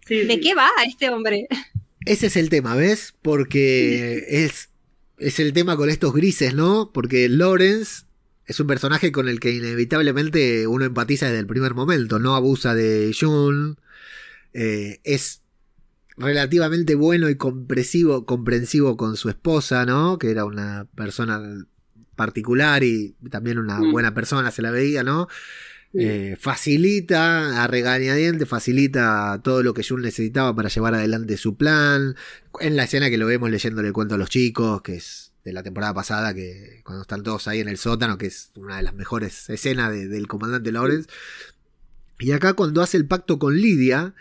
¿De 0.07 0.39
qué 0.39 0.55
va 0.55 0.69
este 0.85 1.09
hombre? 1.09 1.47
Ese 2.05 2.27
es 2.27 2.37
el 2.37 2.49
tema, 2.49 2.75
¿ves? 2.75 3.13
Porque 3.21 4.23
es, 4.29 4.69
es 5.17 5.39
el 5.39 5.51
tema 5.51 5.75
con 5.75 5.89
estos 5.89 6.13
grises, 6.13 6.53
¿no? 6.53 6.91
Porque 6.93 7.27
Lawrence 7.27 8.06
es 8.47 8.59
un 8.61 8.67
personaje 8.67 9.11
con 9.11 9.27
el 9.27 9.39
que 9.41 9.51
inevitablemente 9.51 10.67
uno 10.67 10.85
empatiza 10.85 11.25
desde 11.25 11.39
el 11.39 11.47
primer 11.47 11.73
momento. 11.73 12.17
No 12.17 12.35
abusa 12.35 12.73
de 12.73 13.13
Jun. 13.17 13.77
Eh, 14.53 15.01
es 15.03 15.41
relativamente 16.15 16.95
bueno 16.95 17.29
y 17.29 17.35
comprensivo, 17.35 18.25
comprensivo 18.25 18.95
con 18.95 19.17
su 19.17 19.29
esposa, 19.29 19.85
¿no? 19.85 20.17
Que 20.17 20.31
era 20.31 20.45
una 20.45 20.87
persona 20.95 21.65
particular 22.15 22.83
y 22.83 23.15
también 23.29 23.59
una 23.59 23.79
mm. 23.79 23.91
buena 23.91 24.13
persona, 24.13 24.49
se 24.49 24.61
la 24.61 24.71
veía, 24.71 25.03
¿no? 25.03 25.27
Eh, 25.93 26.37
facilita 26.39 27.63
a 27.63 27.67
regañadientes, 27.67 28.47
facilita 28.47 29.41
todo 29.43 29.61
lo 29.61 29.73
que 29.73 29.83
Jun 29.83 30.01
necesitaba 30.01 30.55
para 30.55 30.69
llevar 30.69 30.93
adelante 30.93 31.35
su 31.35 31.57
plan. 31.57 32.15
En 32.61 32.77
la 32.77 32.85
escena 32.85 33.09
que 33.09 33.17
lo 33.17 33.27
vemos 33.27 33.51
leyéndole 33.51 33.89
el 33.89 33.93
cuento 33.93 34.15
a 34.15 34.17
los 34.17 34.29
chicos, 34.29 34.81
que 34.81 34.95
es 34.95 35.26
de 35.47 35.53
la 35.53 35.63
temporada 35.63 35.93
pasada, 35.93 36.33
que 36.33 36.81
cuando 36.83 37.03
están 37.03 37.23
todos 37.23 37.47
ahí 37.47 37.61
en 37.61 37.69
el 37.69 37.77
sótano, 37.77 38.17
que 38.17 38.25
es 38.25 38.51
una 38.55 38.75
de 38.75 38.83
las 38.83 38.93
mejores 38.93 39.49
escenas 39.49 39.91
del 39.91 40.27
comandante 40.27 40.73
Lawrence. 40.73 41.09
Y 42.19 42.33
acá 42.33 42.51
cuando 42.51 42.81
hace 42.81 42.97
el 42.97 43.07
pacto 43.07 43.39
con 43.39 43.55
Lidia, 43.55 44.13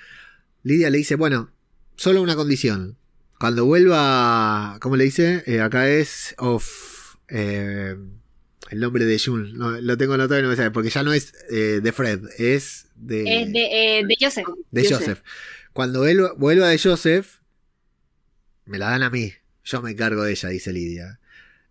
Lidia 0.62 0.88
le 0.88 0.98
dice, 0.98 1.16
bueno, 1.16 1.50
solo 1.96 2.22
una 2.22 2.36
condición. 2.36 2.96
Cuando 3.40 3.64
vuelva, 3.64 4.78
¿cómo 4.80 4.94
le 4.94 5.02
dice? 5.02 5.42
Eh, 5.46 5.60
acá 5.60 5.88
es 5.88 6.36
of... 6.38 7.16
Eh, 7.28 7.96
el 8.70 8.80
nombre 8.80 9.04
de 9.04 9.18
Jun, 9.18 9.58
lo 9.58 9.96
tengo 9.96 10.14
anotado 10.14 10.38
y 10.38 10.42
no 10.44 10.48
me 10.48 10.56
sale, 10.56 10.70
porque 10.70 10.90
ya 10.90 11.02
no 11.02 11.12
es 11.12 11.32
eh, 11.50 11.80
de 11.82 11.92
Fred, 11.92 12.20
es 12.38 12.86
de... 12.94 13.42
Es 13.42 13.52
de, 13.52 14.04
de 14.06 14.16
Joseph. 14.20 14.46
De 14.70 14.88
Joseph. 14.88 15.22
Cuando 15.72 16.06
él 16.06 16.20
vuelva 16.36 16.68
de 16.68 16.78
Joseph, 16.78 17.40
me 18.64 18.78
la 18.78 18.90
dan 18.90 19.02
a 19.02 19.10
mí. 19.10 19.32
Yo 19.66 19.82
me 19.82 19.90
encargo 19.90 20.22
de 20.22 20.30
ella, 20.30 20.48
dice 20.48 20.72
Lidia. 20.72 21.18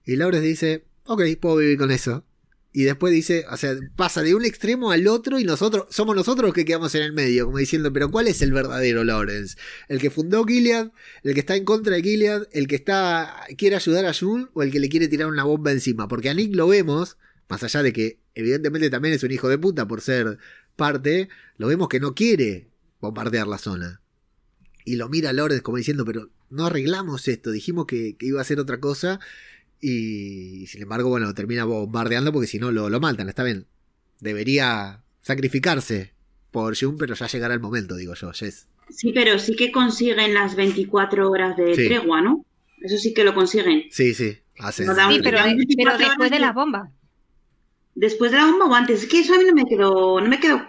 Y 0.06 0.18
Laura 0.18 0.42
dice, 0.42 0.84
ok, 1.06 1.22
puedo 1.40 1.58
vivir 1.58 1.78
con 1.78 1.92
eso. 1.92 2.26
Y 2.74 2.84
después 2.84 3.14
dice, 3.14 3.46
o 3.50 3.56
sea, 3.56 3.74
pasa 3.96 4.22
de 4.22 4.36
un 4.36 4.44
extremo 4.44 4.92
al 4.92 5.08
otro 5.08 5.40
y 5.40 5.46
nosotros, 5.46 5.86
somos 5.90 6.14
nosotros 6.14 6.50
los 6.50 6.54
que 6.54 6.66
quedamos 6.66 6.94
en 6.96 7.04
el 7.04 7.14
medio, 7.14 7.46
como 7.46 7.58
diciendo, 7.58 7.94
pero 7.94 8.12
¿cuál 8.12 8.28
es 8.28 8.42
el 8.42 8.52
verdadero 8.52 9.06
Lawrence? 9.06 9.58
¿El 9.88 10.02
que 10.02 10.10
fundó 10.10 10.44
Gilead? 10.44 10.92
¿El 11.24 11.34
que 11.34 11.40
está 11.40 11.56
en 11.56 11.64
contra 11.64 11.96
de 11.96 12.04
Gilead? 12.04 12.50
¿El 12.52 12.68
que 12.68 12.76
está, 12.76 13.46
quiere 13.58 13.78
ayudar 13.78 14.06
a 14.06 14.14
June? 14.14 14.48
¿O 14.54 14.62
el 14.62 14.72
que 14.72 14.82
le 14.82 14.90
quiere 14.90 15.08
tirar 15.08 15.28
una 15.28 15.46
bomba 15.46 15.72
encima? 15.72 16.10
Porque 16.10 16.30
a 16.30 16.34
Nick 16.34 16.54
lo 16.54 16.68
vemos, 16.68 17.18
más 17.48 17.64
allá 17.64 17.82
de 17.82 17.94
que 17.94 18.20
evidentemente 18.36 18.90
también 18.90 19.14
es 19.14 19.24
un 19.24 19.32
hijo 19.32 19.48
de 19.48 19.58
puta 19.58 19.88
por 19.88 20.02
ser 20.02 20.38
parte, 20.76 21.30
lo 21.58 21.68
vemos 21.68 21.88
que 21.88 22.02
no 22.02 22.14
quiere 22.14 22.68
bombardear 23.00 23.48
la 23.48 23.58
zona. 23.58 24.02
Y 24.86 24.96
lo 24.96 25.10
mira 25.10 25.34
Lawrence 25.34 25.64
como 25.64 25.78
diciendo, 25.78 26.06
pero 26.06 26.30
no 26.50 26.68
arreglamos 26.68 27.28
esto, 27.28 27.52
dijimos 27.52 27.86
que, 27.86 28.16
que 28.18 28.28
iba 28.28 28.40
a 28.40 28.44
hacer 28.44 28.60
otra 28.60 28.80
cosa 28.80 29.20
y 29.82 30.68
sin 30.68 30.84
embargo, 30.84 31.10
bueno, 31.10 31.34
termina 31.34 31.66
bombardeando 31.66 32.32
porque 32.32 32.48
si 32.48 32.60
no 32.60 32.72
lo, 32.72 32.90
lo 32.90 33.00
matan, 33.00 33.30
está 33.30 33.44
bien. 33.44 33.66
Debería 34.20 35.04
sacrificarse 35.22 36.14
por 36.52 36.78
Jun, 36.78 36.98
pero 36.98 37.16
ya 37.16 37.28
llegará 37.28 37.54
el 37.54 37.60
momento, 37.60 37.96
digo 37.96 38.14
yo, 38.14 38.32
Jess. 38.32 38.68
Sí, 38.90 39.12
pero 39.14 39.40
sí 39.40 39.56
que 39.56 39.72
consiguen 39.72 40.34
las 40.34 40.56
24 40.56 41.30
horas 41.30 41.58
de 41.58 41.74
tregua, 41.74 42.22
¿no? 42.22 42.46
Eso 42.82 42.98
sí 42.98 43.14
que 43.14 43.24
lo 43.24 43.34
consiguen. 43.34 43.86
Sí, 43.90 44.14
sí, 44.14 44.38
hacen. 44.60 44.88
Sí, 44.88 45.20
pero, 45.24 45.40
después 45.98 46.32
de, 46.32 46.40
la 46.40 46.52
bomba. 46.52 46.92
Después 47.96 48.32
de 48.32 48.38
la 48.38 48.46
bomba 48.46 48.66
o 48.66 48.74
antes. 48.76 49.04
Es 49.04 49.10
que 49.10 49.20
eso 49.20 49.34
a 49.34 49.38
mí 49.38 49.44
no 49.46 49.54
me 49.54 49.66
quedó, 49.66 50.22
no 50.22 50.28
me 50.28 50.40
quedó 50.40 50.62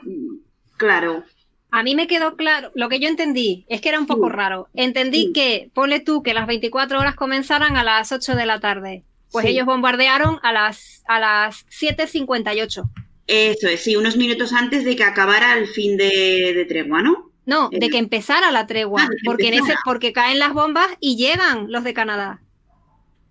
claro. 0.76 1.24
A 1.70 1.82
mí 1.82 1.94
me 1.94 2.06
quedó 2.06 2.36
claro, 2.36 2.70
lo 2.74 2.88
que 2.88 3.00
yo 3.00 3.08
entendí 3.08 3.66
es 3.68 3.80
que 3.80 3.88
era 3.88 3.98
un 3.98 4.06
poco 4.06 4.28
raro. 4.28 4.68
Entendí 4.74 5.32
que, 5.32 5.70
ponle 5.74 6.00
tú, 6.00 6.22
que 6.22 6.34
las 6.34 6.46
24 6.46 6.98
horas 6.98 7.16
comenzaran 7.16 7.76
a 7.76 7.84
las 7.84 8.12
8 8.12 8.34
de 8.34 8.46
la 8.46 8.60
tarde. 8.60 9.04
Pues 9.32 9.46
ellos 9.46 9.66
bombardearon 9.66 10.38
a 10.42 10.52
las, 10.52 11.02
a 11.06 11.18
las 11.18 11.66
7.58. 11.66 12.88
Eso 13.26 13.68
es, 13.68 13.82
sí, 13.82 13.96
unos 13.96 14.16
minutos 14.16 14.52
antes 14.52 14.84
de 14.84 14.94
que 14.94 15.04
acabara 15.04 15.58
el 15.58 15.66
fin 15.66 15.96
de, 15.96 16.64
tregua, 16.68 17.02
¿no? 17.02 17.32
No, 17.44 17.68
de 17.70 17.90
que 17.90 17.98
empezara 17.98 18.50
la 18.50 18.66
tregua, 18.66 19.02
ah, 19.02 19.08
porque, 19.24 19.48
en 19.48 19.54
ese, 19.54 19.74
porque 19.84 20.12
caen 20.12 20.38
las 20.38 20.52
bombas 20.52 20.86
y 21.00 21.16
llegan 21.16 21.70
los 21.70 21.84
de 21.84 21.94
Canadá. 21.94 22.40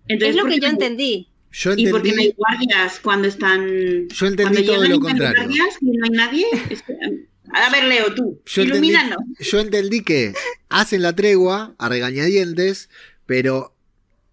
es 0.06 0.36
lo 0.36 0.44
que 0.44 0.60
yo 0.60 0.68
entendí. 0.68 1.28
Yo 1.50 1.70
entendí, 1.70 1.88
¿Y 1.88 1.92
porque 1.92 2.12
no 2.12 2.20
hay 2.20 2.34
guardias 2.36 3.00
cuando 3.00 3.28
están... 3.28 4.08
Yo 4.08 4.26
entendí 4.26 4.64
todo 4.64 4.84
lo 4.84 5.00
contrario. 5.00 5.44
Guardias, 5.44 5.78
y 5.80 5.96
no 5.96 6.04
hay 6.04 6.10
nadie. 6.10 6.46
A 7.52 7.70
ver, 7.70 7.84
Leo, 7.84 8.14
tú. 8.14 8.40
Yo 8.46 8.62
Entendí, 8.62 8.92
yo 9.40 9.60
entendí 9.60 10.02
que 10.02 10.34
hacen 10.68 11.02
la 11.02 11.14
tregua 11.14 11.74
a 11.78 11.88
regañadientes, 11.88 12.90
pero 13.26 13.74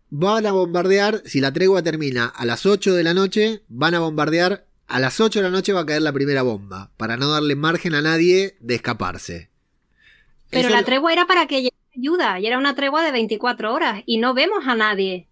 van 0.09 0.45
a 0.45 0.51
bombardear. 0.51 1.21
Si 1.25 1.39
la 1.39 1.51
tregua 1.51 1.81
termina 1.83 2.25
a 2.25 2.45
las 2.45 2.65
8 2.65 2.93
de 2.93 3.03
la 3.03 3.13
noche, 3.13 3.63
van 3.67 3.95
a 3.95 3.99
bombardear. 3.99 4.65
A 4.87 4.99
las 4.99 5.19
8 5.19 5.39
de 5.39 5.43
la 5.43 5.49
noche 5.49 5.73
va 5.73 5.81
a 5.81 5.85
caer 5.85 6.01
la 6.01 6.11
primera 6.11 6.41
bomba, 6.41 6.91
para 6.97 7.17
no 7.17 7.29
darle 7.29 7.55
margen 7.55 7.95
a 7.95 8.01
nadie 8.01 8.57
de 8.59 8.75
escaparse. 8.75 9.49
Pero 10.49 10.69
la 10.69 10.83
tregua 10.83 11.11
era 11.13 11.25
para 11.25 11.47
que 11.47 11.63
llegue 11.63 11.77
ayuda, 11.97 12.39
y 12.39 12.45
era 12.45 12.57
una 12.57 12.75
tregua 12.75 13.03
de 13.03 13.11
24 13.11 13.73
horas, 13.73 14.03
y 14.05 14.17
no 14.17 14.33
vemos 14.33 14.67
a 14.67 14.75
nadie. 14.75 15.27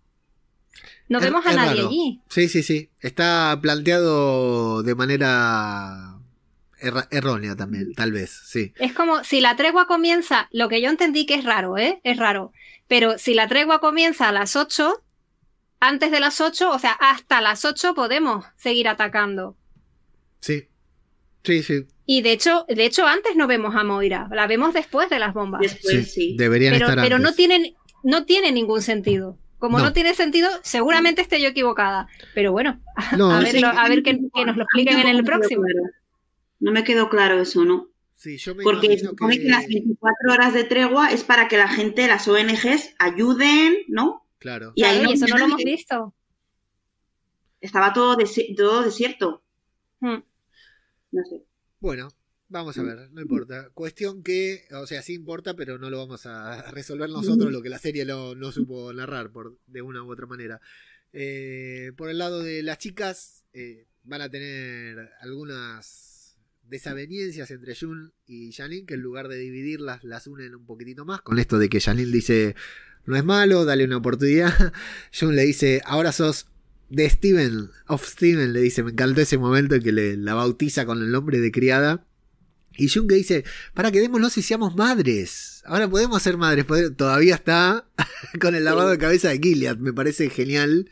No 1.10 1.20
vemos 1.20 1.45
a 1.45 1.53
nadie 1.53 1.82
allí. 1.82 2.22
Sí, 2.30 2.48
sí, 2.48 2.64
sí. 2.64 2.90
Está 3.02 3.60
planteado 3.62 4.82
de 4.82 4.95
manera 4.95 6.10
errónea 6.82 7.56
también, 7.56 7.94
tal 7.94 8.12
vez, 8.12 8.32
sí. 8.45 8.74
Es 8.78 8.94
como 8.94 9.24
si 9.24 9.40
la 9.40 9.56
tregua 9.56 9.88
comienza, 9.88 10.48
lo 10.52 10.70
que 10.70 10.82
yo 10.82 10.90
entendí 10.90 11.26
que 11.26 11.36
es 11.36 11.44
raro, 11.44 11.78
¿eh? 11.78 12.02
Es 12.03 12.18
raro. 12.18 12.52
Pero 12.88 13.18
si 13.18 13.34
la 13.34 13.48
tregua 13.48 13.80
comienza 13.80 14.30
a 14.30 14.32
las 14.32 14.56
8, 14.56 15.03
antes 15.80 16.12
de 16.12 16.20
las 16.20 16.41
8, 16.41 16.72
o 16.72 16.80
sea, 16.80 16.91
hasta 16.91 17.41
las 17.41 17.66
8 17.66 17.94
podemos 17.94 18.45
seguir 18.58 18.88
atacando. 18.88 19.56
Sí. 20.40 20.68
Sí, 21.44 21.64
sí. 21.64 21.86
Y 22.06 22.22
de 22.22 22.34
hecho, 22.34 22.66
de 22.68 22.86
hecho, 22.86 23.06
antes 23.08 23.36
no 23.36 23.48
vemos 23.48 23.76
a 23.76 23.84
Moira, 23.84 24.28
la 24.32 24.48
vemos 24.48 24.74
después 24.74 25.10
de 25.10 25.20
las 25.20 25.34
bombas. 25.34 25.62
Después, 25.62 26.12
sí. 26.12 26.36
Deberían 26.38 26.74
pero, 26.74 26.90
estar 26.90 27.03
Pero 27.03 27.20
no 27.20 27.34
tienen, 27.34 27.76
no 28.03 28.26
tiene 28.26 28.52
ningún 28.52 28.82
sentido. 28.82 29.38
Como 29.58 29.78
no. 29.78 29.94
tiene 29.94 30.16
sentido, 30.16 30.49
seguramente 30.64 31.22
esté 31.22 31.40
yo 31.40 31.49
equivocada. 31.49 32.08
Pero 32.34 32.52
bueno, 32.52 32.82
a, 32.95 33.40
ver, 33.40 33.64
a 33.64 33.88
ver 33.88 34.02
que, 34.02 34.20
que, 34.34 34.45
nos 34.45 34.58
lo 34.58 34.64
expliquen 34.64 34.99
en 34.99 35.08
el 35.08 35.24
próximo. 35.24 35.64
No 36.61 36.71
me 36.71 36.83
quedó 36.85 37.09
claro 37.09 37.41
eso, 37.41 37.65
¿no? 37.65 37.89
Sí, 38.15 38.38
yo 38.38 38.53
me 38.53 38.63
Porque 38.63 38.99
supone 38.99 39.39
que... 39.39 39.49
las 39.49 39.67
24 39.67 40.31
horas 40.31 40.53
de 40.53 40.63
tregua 40.63 41.11
es 41.11 41.23
para 41.23 41.47
que 41.47 41.57
la 41.57 41.67
gente, 41.67 42.07
las 42.07 42.27
ONGs, 42.27 42.93
ayuden, 42.99 43.77
¿no? 43.88 44.27
Claro. 44.38 44.73
Y 44.75 44.83
ahí 44.83 45.11
eso 45.11 45.25
no 45.27 45.38
lo 45.38 45.45
hemos 45.45 45.63
visto. 45.63 46.13
Estaba 47.59 47.93
todo, 47.93 48.15
todo 48.55 48.83
desierto. 48.83 49.43
Hmm. 49.99 50.19
No 51.11 51.25
sé. 51.25 51.43
Bueno, 51.79 52.09
vamos 52.47 52.77
a 52.77 52.83
ver, 52.83 53.09
no 53.11 53.21
importa. 53.21 53.71
Cuestión 53.73 54.21
que, 54.21 54.67
o 54.71 54.85
sea, 54.85 55.01
sí 55.01 55.15
importa, 55.15 55.55
pero 55.55 55.79
no 55.79 55.89
lo 55.89 55.97
vamos 55.97 56.27
a 56.27 56.69
resolver 56.71 57.09
nosotros, 57.09 57.51
lo 57.51 57.63
que 57.63 57.69
la 57.69 57.79
serie 57.79 58.05
no 58.05 58.51
supo 58.51 58.93
narrar 58.93 59.31
por, 59.31 59.57
de 59.65 59.81
una 59.81 60.03
u 60.03 60.11
otra 60.11 60.27
manera. 60.27 60.61
Eh, 61.11 61.91
por 61.97 62.11
el 62.11 62.19
lado 62.19 62.43
de 62.43 62.61
las 62.61 62.77
chicas, 62.77 63.45
eh, 63.53 63.88
van 64.03 64.21
a 64.21 64.29
tener 64.29 65.11
algunas 65.21 66.10
desavenencias 66.72 67.52
entre 67.52 67.76
Jun 67.76 68.14
y 68.26 68.53
Janine 68.53 68.85
que 68.85 68.93
en 68.95 69.02
lugar 69.02 69.27
de 69.27 69.38
dividirlas 69.38 70.03
las 70.06 70.26
unen 70.26 70.56
un 70.56 70.65
poquitito 70.65 71.06
más. 71.06 71.22
Con 71.22 71.38
esto 71.38 71.60
de 71.60 71.69
que 71.69 71.81
Janine 71.81 72.11
dice, 72.11 72.56
no 73.06 73.18
es 73.18 73.26
malo, 73.26 73.65
dale 73.65 73.84
una 73.84 73.98
oportunidad. 73.98 74.73
Jun 75.19 75.35
le 75.35 75.43
dice, 75.43 75.81
ahora 75.85 76.14
sos 76.14 76.48
de 76.89 77.10
Steven, 77.10 77.69
of 77.88 78.07
Steven, 78.07 78.53
le 78.53 78.61
dice, 78.61 78.84
me 78.84 78.91
encantó 78.91 79.22
ese 79.22 79.38
momento 79.38 79.76
en 79.76 79.84
que 79.84 79.91
le, 79.91 80.15
la 80.15 80.34
bautiza 80.34 80.85
con 80.85 81.02
el 81.02 81.11
nombre 81.11 81.39
de 81.39 81.52
criada. 81.52 82.07
Y 82.77 82.88
Jun 82.88 83.06
que 83.07 83.15
dice, 83.15 83.43
para 83.73 83.91
quedémonos 83.91 84.38
y 84.38 84.41
seamos 84.41 84.77
madres. 84.77 85.61
Ahora 85.65 85.89
podemos 85.89 86.23
ser 86.23 86.38
madres. 86.38 86.65
Todavía 86.95 87.35
está 87.35 87.85
con 88.39 88.56
el 88.56 88.64
lavado 88.64 88.91
de 88.91 88.98
cabeza 88.98 89.27
de 89.27 89.39
Gilead. 89.39 89.77
Me 89.77 89.91
parece 89.91 90.30
genial. 90.30 90.89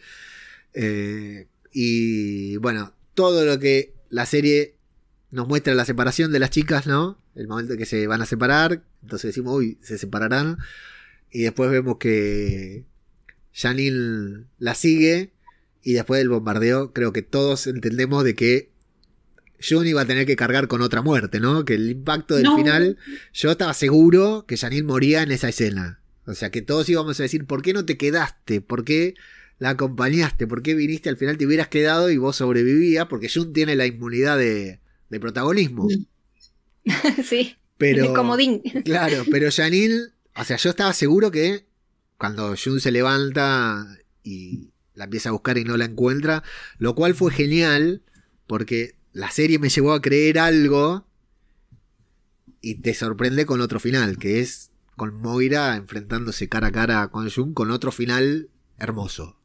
Eh, 0.74 1.48
y 1.72 2.58
bueno, 2.58 2.94
todo 3.14 3.46
lo 3.46 3.60
que 3.60 3.94
la 4.10 4.26
serie 4.26 4.79
nos 5.32 5.48
muestra 5.48 5.74
la 5.76 5.86
separación 5.86 6.32
de 6.32 6.40
las 6.40 6.50
chicas, 6.50 6.88
¿no? 6.88 7.22
El 7.36 7.48
momento 7.48 7.74
en 7.74 7.80
que 7.80 7.86
se 7.86 8.08
van 8.08 8.22
a 8.22 8.26
separar, 8.26 8.84
entonces 9.02 9.30
decimos, 9.30 9.56
uy, 9.56 9.78
se 9.82 9.98
separarán. 9.98 10.58
Y 11.32 11.44
después 11.44 11.70
vemos 11.70 11.98
que 11.98 12.86
Janine 13.54 14.46
la 14.58 14.74
sigue 14.74 15.32
y 15.84 15.94
después 15.94 16.20
del 16.20 16.30
bombardeo 16.30 16.94
creo 16.94 17.14
que 17.14 17.22
todos 17.22 17.68
entendemos 17.68 18.24
de 18.24 18.36
que 18.36 18.72
Jun 19.62 19.88
iba 19.88 20.02
a 20.02 20.06
tener 20.06 20.26
que 20.26 20.36
cargar 20.36 20.68
con 20.68 20.82
otra 20.82 21.02
muerte, 21.02 21.40
¿no? 21.40 21.66
Que 21.66 21.76
el 21.76 21.90
impacto 21.92 22.36
del 22.36 22.48
final, 22.56 22.98
yo 23.34 23.52
estaba 23.52 23.74
seguro 23.74 24.46
que 24.48 24.58
Janine 24.58 24.84
moría 24.84 25.22
en 25.22 25.32
esa 25.32 25.50
escena. 25.50 26.00
O 26.26 26.34
sea, 26.34 26.50
que 26.50 26.62
todos 26.62 26.88
íbamos 26.90 27.20
a 27.20 27.24
decir, 27.24 27.46
¿por 27.46 27.62
qué 27.62 27.74
no 27.74 27.86
te 27.86 27.98
quedaste? 27.98 28.62
¿Por 28.62 28.84
qué 28.84 29.16
la 29.58 29.72
acompañaste? 29.72 30.48
¿Por 30.48 30.62
qué 30.62 30.76
viniste? 30.76 31.10
Al 31.10 31.18
final 31.18 31.38
te 31.38 31.46
hubieras 31.46 31.68
quedado 31.68 32.10
y 32.10 32.18
vos 32.18 32.38
sobrevivías, 32.38 33.08
porque 33.08 33.30
Jun 33.30 33.52
tiene 33.52 33.76
la 33.76 33.86
inmunidad 33.86 34.38
de, 34.38 34.80
de 35.10 35.20
protagonismo. 35.20 35.88
sí. 37.24 37.56
Pero, 37.78 38.14
comodín. 38.14 38.62
Claro, 38.84 39.24
pero 39.32 39.50
Janil, 39.52 40.14
o 40.36 40.44
sea, 40.44 40.58
yo 40.58 40.70
estaba 40.72 40.94
seguro 40.94 41.32
que 41.32 41.66
cuando 42.18 42.54
Jun 42.62 42.82
se 42.82 42.92
levanta 42.92 43.88
y 44.24 44.72
la 44.94 45.06
empieza 45.06 45.30
a 45.30 45.32
buscar 45.32 45.58
y 45.58 45.64
no 45.64 45.78
la 45.78 45.86
encuentra, 45.86 46.44
lo 46.78 46.94
cual 46.94 47.16
fue 47.16 47.32
genial, 47.32 48.04
porque 48.48 48.96
la 49.14 49.32
serie 49.32 49.60
me 49.60 49.70
llevó 49.70 49.94
a 49.94 50.02
creer 50.02 50.40
algo 50.40 51.08
y 52.60 52.76
te 52.82 52.94
sorprende 52.94 53.46
con 53.46 53.62
otro 53.62 53.80
final, 53.80 54.18
que 54.18 54.42
es 54.42 54.72
con 54.98 55.16
Moira 55.16 55.78
enfrentándose 55.78 56.50
cara 56.50 56.68
a 56.68 56.72
cara 56.74 57.08
con 57.08 57.30
Jun 57.30 57.54
con 57.54 57.72
otro 57.72 57.94
final 57.94 58.50
hermoso. 58.78 59.40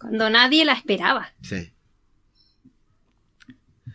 Cuando 0.00 0.28
nadie 0.28 0.64
la 0.64 0.72
esperaba. 0.72 1.32
Sí. 1.40 1.72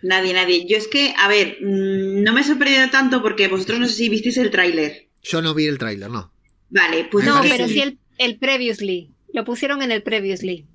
Nadie, 0.04 0.34
nadie. 0.34 0.66
Yo 0.68 0.78
es 0.78 0.88
que, 0.88 1.14
a 1.18 1.28
ver, 1.28 1.58
mm, 1.62 2.24
no 2.24 2.34
me 2.34 2.42
he 2.42 2.44
sorprendido 2.44 2.90
tanto 2.90 3.22
porque 3.22 3.48
vosotros 3.48 3.80
no 3.80 3.88
sé 3.88 3.94
si 3.94 4.10
visteis 4.10 4.38
el 4.38 4.52
tráiler. 4.52 5.08
Yo 5.22 5.42
no 5.42 5.54
vi 5.54 5.68
el 5.68 5.78
tráiler, 5.78 6.10
no. 6.10 6.32
Vale, 6.70 7.08
pues 7.12 7.26
no, 7.26 7.42
pero 7.42 7.68
sí 7.68 7.82
el, 7.82 8.00
el, 8.18 8.38
previously. 8.38 9.12
Lo 9.34 9.46
pusieron 9.46 9.82
en 9.82 9.92
el 9.92 10.02
previously. 10.02 10.66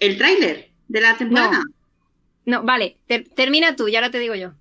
¿El 0.00 0.18
tráiler 0.18 0.70
de 0.88 1.00
la 1.00 1.16
temporada? 1.16 1.62
No, 2.44 2.62
vale, 2.62 2.96
termina 3.36 3.76
tú, 3.76 3.88
ya 3.88 3.98
ahora 3.98 4.10
te 4.10 4.18
digo 4.18 4.34
yo. 4.34 4.54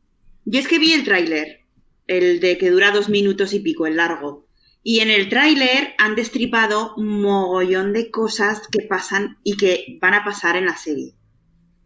Yo 0.46 0.60
es 0.60 0.68
que 0.68 0.80
vi 0.80 0.94
el 0.94 1.04
tráiler, 1.04 1.62
el 2.08 2.40
de 2.40 2.58
que 2.58 2.70
dura 2.70 2.92
dos 2.92 3.10
minutos 3.10 3.54
y 3.54 3.60
pico, 3.60 3.88
el 3.88 3.98
largo. 3.98 4.48
Y 4.84 5.00
en 5.00 5.10
el 5.10 5.30
tráiler 5.30 5.94
han 5.98 6.16
destripado 6.16 6.94
un 6.96 7.22
mogollón 7.22 7.94
de 7.94 8.10
cosas 8.12 8.68
que 8.72 8.84
pasan 8.84 9.38
y 9.44 9.58
que 9.58 9.98
van 10.02 10.14
a 10.14 10.24
pasar 10.24 10.56
en 10.56 10.66
la 10.66 10.78
serie. 10.78 11.14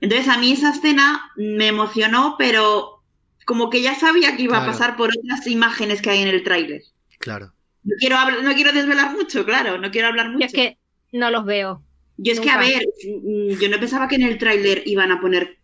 Entonces 0.01 0.27
a 0.27 0.37
mí 0.37 0.51
esa 0.51 0.71
escena 0.71 1.31
me 1.35 1.67
emocionó, 1.67 2.35
pero 2.37 3.03
como 3.45 3.69
que 3.69 3.81
ya 3.81 3.95
sabía 3.95 4.35
que 4.35 4.43
iba 4.43 4.61
a 4.61 4.65
pasar 4.65 4.97
por 4.97 5.11
otras 5.15 5.45
imágenes 5.47 6.01
que 6.01 6.09
hay 6.09 6.21
en 6.23 6.27
el 6.27 6.43
tráiler. 6.43 6.81
Claro. 7.19 7.53
No 7.83 7.95
quiero, 7.99 8.17
no 8.41 8.53
quiero 8.53 8.73
desvelar 8.73 9.15
mucho, 9.15 9.45
claro, 9.45 9.77
no 9.77 9.91
quiero 9.91 10.07
hablar 10.07 10.29
mucho. 10.29 10.45
es 10.45 10.53
que 10.53 10.77
no 11.11 11.29
los 11.29 11.45
veo. 11.45 11.83
Yo 12.17 12.33
es 12.33 12.39
que, 12.39 12.49
a 12.49 12.57
ver, 12.57 12.83
mm, 13.05 13.59
yo 13.59 13.69
no 13.69 13.79
pensaba 13.79 14.07
que 14.07 14.15
en 14.15 14.23
el 14.23 14.37
tráiler 14.37 14.83
iban 14.85 15.11
a 15.11 15.21
poner 15.21 15.57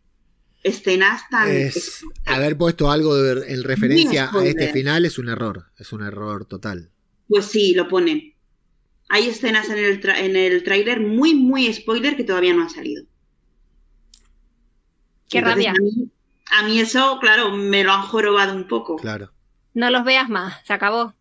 escenas 0.64 1.22
tan... 1.30 1.50
haber 2.26 2.58
puesto 2.58 2.92
algo 2.92 3.16
en 3.18 3.64
referencia 3.64 4.30
a 4.34 4.46
este 4.46 4.70
final 4.70 5.06
es 5.06 5.18
un 5.18 5.30
error, 5.30 5.66
es 5.78 5.94
un 5.94 6.04
error 6.04 6.46
total. 6.46 6.90
Pues 7.28 7.46
sí, 7.46 7.74
lo 7.74 7.88
ponen. 7.88 8.34
Hay 9.10 9.30
escenas 9.30 9.70
en 9.70 9.78
el, 9.78 10.02
en 10.04 10.36
el 10.36 10.64
tráiler 10.64 11.00
muy, 11.00 11.34
muy 11.36 11.72
spoiler 11.74 12.16
que 12.16 12.24
todavía 12.24 12.54
no 12.54 12.64
han 12.64 12.70
salido. 12.70 13.06
Qué 15.30 15.42
rabia. 15.42 15.74
A 16.52 16.64
mí, 16.64 16.80
eso, 16.80 17.20
claro, 17.20 17.52
me 17.52 17.84
lo 17.84 17.92
han 17.92 18.04
jorobado 18.04 18.56
un 18.56 18.68
poco. 18.68 18.96
Claro. 18.96 19.32
No 19.74 19.90
los 19.90 20.04
veas 20.04 20.30
más, 20.30 20.66
se 20.66 20.74
acabó. 20.74 21.14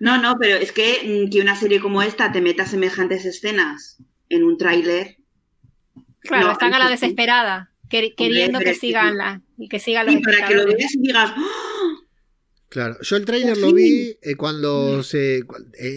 No, 0.00 0.20
no, 0.20 0.36
pero 0.38 0.56
es 0.56 0.72
que 0.72 1.26
mm, 1.26 1.30
que 1.30 1.40
una 1.40 1.56
serie 1.56 1.80
como 1.80 2.02
esta 2.02 2.32
te 2.32 2.40
meta 2.40 2.66
semejantes 2.66 3.24
escenas 3.24 3.98
en 4.28 4.44
un 4.44 4.58
tráiler. 4.58 5.16
Claro, 6.20 6.52
están 6.52 6.74
a 6.74 6.78
la 6.78 6.88
desesperada, 6.88 7.70
queriendo 7.88 8.58
que 8.58 8.74
sigan 8.74 9.16
la, 9.16 9.40
que 9.70 9.78
sigan 9.78 10.06
los 10.06 10.16
Y 10.16 10.18
para 10.18 10.48
que 10.48 10.54
lo 10.54 10.66
veas 10.66 10.94
y 10.94 11.00
digas, 11.00 11.32
¡Ah! 11.36 11.73
Claro, 12.74 12.96
yo 13.02 13.14
el 13.14 13.24
tráiler 13.24 13.56
lo 13.56 13.72
vi 13.72 14.18
eh, 14.20 14.34
cuando 14.34 15.04
se. 15.04 15.36
Eh, 15.38 15.44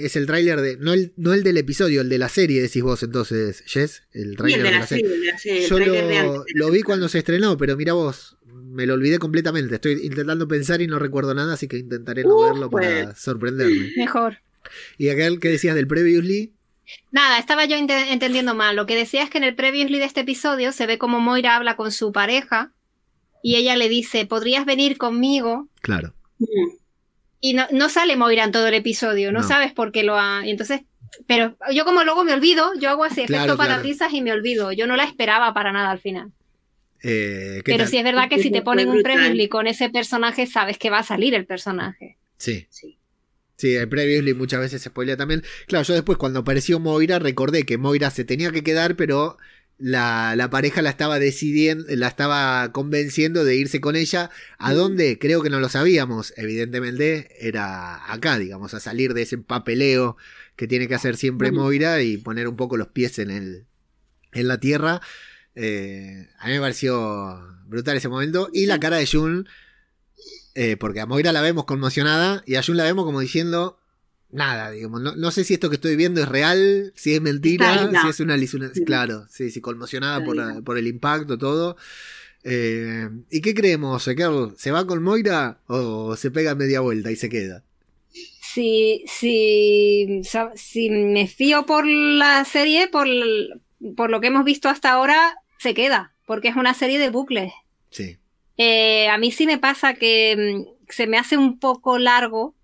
es 0.03 0.15
el 0.15 0.27
tráiler 0.27 0.61
de. 0.61 0.77
No 0.77 0.93
el, 0.93 1.11
no 1.17 1.33
el 1.33 1.41
del 1.41 1.57
episodio, 1.57 2.01
el 2.01 2.09
de 2.09 2.19
la 2.19 2.29
serie, 2.29 2.61
decís 2.61 2.83
vos 2.83 3.01
entonces, 3.01 3.63
Jess. 3.65 4.03
El 4.13 4.37
tráiler 4.37 4.61
de, 4.61 4.71
la 4.73 4.85
serie. 4.85 5.07
Yo 5.67 5.79
lo, 5.79 6.69
vi 6.69 6.83
cuando 6.83 7.09
se 7.09 7.17
estrenó, 7.17 7.57
pero 7.57 7.75
mira 7.77 7.93
vos, 7.93 8.37
me 8.45 8.85
lo 8.85 8.93
olvidé 8.93 9.17
completamente. 9.17 9.73
Estoy 9.73 9.93
intentando 10.03 10.47
pensar 10.47 10.79
y 10.83 10.85
no 10.85 10.99
recuerdo 10.99 11.33
nada, 11.33 11.55
así 11.55 11.67
que 11.67 11.79
intentaré 11.79 12.21
no 12.21 12.35
uh, 12.35 12.43
verlo 12.43 12.69
para 12.69 13.05
pues. 13.05 13.17
sorprenderme. 13.17 13.93
Mejor. 13.97 14.37
¿Y 14.99 15.09
aquel 15.09 15.39
que 15.39 15.49
decías 15.49 15.73
del 15.73 15.87
Previously? 15.87 16.53
Nada, 17.09 17.39
estaba 17.39 17.65
yo 17.65 17.75
entendiendo 17.75 18.53
mal. 18.53 18.75
Lo 18.75 18.85
que 18.85 18.95
decía 18.95 19.23
es 19.23 19.31
que 19.31 19.39
en 19.39 19.45
el 19.45 19.55
Previously 19.55 19.97
de 19.97 20.05
este 20.05 20.19
episodio 20.19 20.71
se 20.71 20.85
ve 20.85 20.99
como 20.99 21.19
Moira 21.19 21.55
habla 21.55 21.75
con 21.75 21.91
su 21.91 22.11
pareja 22.11 22.71
y 23.41 23.55
ella 23.55 23.75
le 23.75 23.89
dice: 23.89 24.27
¿Podrías 24.27 24.67
venir 24.67 24.99
conmigo? 24.99 25.69
Claro 25.81 26.13
y 27.39 27.53
no, 27.53 27.67
no, 27.71 27.89
sale 27.89 28.15
Moira 28.15 28.43
en 28.43 28.51
todo 28.51 28.67
el 28.67 28.73
episodio, 28.73 29.31
no, 29.31 29.43
sabes 29.43 29.71
por 29.73 29.91
qué 29.91 30.03
lo 30.03 30.17
ha. 30.17 30.45
Y 30.45 30.51
entonces, 30.51 30.81
pero 31.27 31.57
yo 31.73 31.85
como 31.85 32.03
luego 32.03 32.23
me 32.23 32.33
olvido, 32.33 32.71
yo 32.79 32.89
hago 32.89 33.03
así 33.03 33.21
efecto 33.21 33.57
para 33.57 33.79
risas 33.79 34.13
y 34.13 34.21
me 34.21 34.31
olvido. 34.31 34.71
Yo 34.71 34.87
no 34.87 34.95
la 34.95 35.03
esperaba 35.03 35.53
para 35.53 35.71
nada 35.71 35.91
al 35.91 35.99
final. 35.99 36.31
Eh, 37.03 37.61
pero 37.63 37.85
sí 37.85 37.97
es 37.97 38.03
verdad 38.03 38.27
que 38.27 38.41
si 38.41 38.51
te 38.51 38.61
ponen 38.61 38.89
un 38.89 39.03
previously 39.03 39.47
con 39.47 39.67
ese 39.67 39.89
personaje, 39.89 40.47
sabes 40.47 40.77
que 40.77 40.89
va 40.89 40.99
a 40.99 41.03
salir 41.03 41.33
el 41.35 41.45
personaje. 41.45 42.17
Sí. 42.37 42.67
Sí. 42.69 42.97
Sí, 43.55 43.73
el 43.73 43.89
previously 43.89 44.35
muchas 44.35 44.59
veces 44.59 44.81
se 44.83 44.89
spoilea 44.89 45.17
también. 45.17 45.43
Claro, 45.65 45.83
yo 45.83 45.95
después 45.95 46.19
cuando 46.19 46.41
apareció 46.41 46.79
Moira 46.79 47.17
recordé 47.17 47.63
que 47.63 47.79
Moira 47.79 48.11
se 48.11 48.23
tenía 48.23 48.51
que 48.51 48.63
quedar, 48.63 48.95
pero 48.95 49.37
la, 49.77 50.47
pareja 50.49 50.81
la 50.81 50.89
estaba 50.89 51.19
decidiendo, 51.19 51.85
la 51.89 52.07
estaba 52.07 52.71
convenciendo 52.71 53.43
de 53.43 53.55
irse 53.55 53.79
con 53.79 53.95
ella. 53.95 54.29
¿A 54.57 54.73
dónde? 54.73 55.19
Creo 55.19 55.41
que 55.41 55.49
no 55.49 55.59
lo 55.59 55.69
sabíamos. 55.69 56.33
Evidentemente 56.37 57.29
era 57.39 58.11
acá, 58.11 58.37
digamos, 58.39 58.73
a 58.73 58.79
salir 58.79 59.13
de 59.13 59.23
ese 59.23 59.37
papeleo 59.37 60.17
que 60.55 60.67
tiene 60.67 60.87
que 60.87 60.95
hacer 60.95 61.17
siempre 61.17 61.51
Moira 61.51 62.01
y 62.01 62.17
poner 62.17 62.47
un 62.47 62.55
poco 62.55 62.77
los 62.77 62.87
pies 62.87 63.19
en, 63.19 63.29
el, 63.29 63.65
en 64.33 64.47
la 64.47 64.59
tierra. 64.59 65.01
Eh, 65.55 66.27
a 66.39 66.47
mí 66.47 66.53
me 66.53 66.59
pareció 66.59 67.39
brutal 67.65 67.97
ese 67.97 68.09
momento. 68.09 68.49
Y 68.53 68.65
la 68.65 68.79
cara 68.79 68.97
de 68.97 69.07
Jun, 69.07 69.47
eh, 70.55 70.77
porque 70.77 71.01
a 71.01 71.05
Moira 71.05 71.31
la 71.31 71.41
vemos 71.41 71.65
conmocionada 71.65 72.43
y 72.47 72.55
a 72.55 72.63
Jun 72.63 72.77
la 72.77 72.83
vemos 72.83 73.05
como 73.05 73.19
diciendo, 73.19 73.79
nada, 74.31 74.71
digamos. 74.71 75.01
No, 75.01 75.31
sé 75.31 75.43
si 75.43 75.53
esto 75.53 75.69
que 75.69 75.75
estoy 75.75 75.95
viendo 75.95 76.21
es 76.21 76.27
real, 76.27 76.91
si 76.95 77.13
es 77.13 77.21
mentira, 77.21 77.89
si 78.01 78.07
es 78.09 78.19
una 78.19 78.33
alucinación. 78.35 78.85
Claro, 78.85 79.25
sí, 79.29 79.51
sí, 79.51 79.61
conmocionada 79.61 80.23
por, 80.23 80.77
el 80.77 80.87
impacto, 80.87 81.37
todo. 81.37 81.77
Eh, 82.43 83.09
¿Y 83.29 83.41
qué 83.41 83.53
creemos, 83.53 84.07
Ekerl? 84.07 84.53
¿Se 84.57 84.71
va 84.71 84.87
con 84.87 85.03
Moira 85.03 85.59
o 85.67 86.15
se 86.15 86.31
pega 86.31 86.55
media 86.55 86.79
vuelta 86.81 87.11
y 87.11 87.15
se 87.15 87.29
queda? 87.29 87.63
Si, 88.41 89.03
si, 89.07 90.21
si 90.55 90.89
me 90.89 91.27
fío 91.27 91.65
por 91.65 91.85
la 91.85 92.43
serie, 92.45 92.87
por, 92.87 93.07
por 93.95 94.09
lo 94.09 94.21
que 94.21 94.27
hemos 94.27 94.45
visto 94.45 94.69
hasta 94.69 94.91
ahora, 94.91 95.35
se 95.59 95.73
queda, 95.73 96.13
porque 96.25 96.47
es 96.47 96.55
una 96.55 96.73
serie 96.73 96.99
de 96.99 97.09
bucles. 97.09 97.53
Sí. 97.89 98.17
Eh, 98.57 99.07
a 99.09 99.17
mí 99.17 99.31
sí 99.31 99.45
me 99.45 99.59
pasa 99.59 99.93
que 99.93 100.65
mm, 100.65 100.91
se 100.91 101.07
me 101.07 101.17
hace 101.17 101.37
un 101.37 101.59
poco 101.59 101.99
largo 101.99 102.55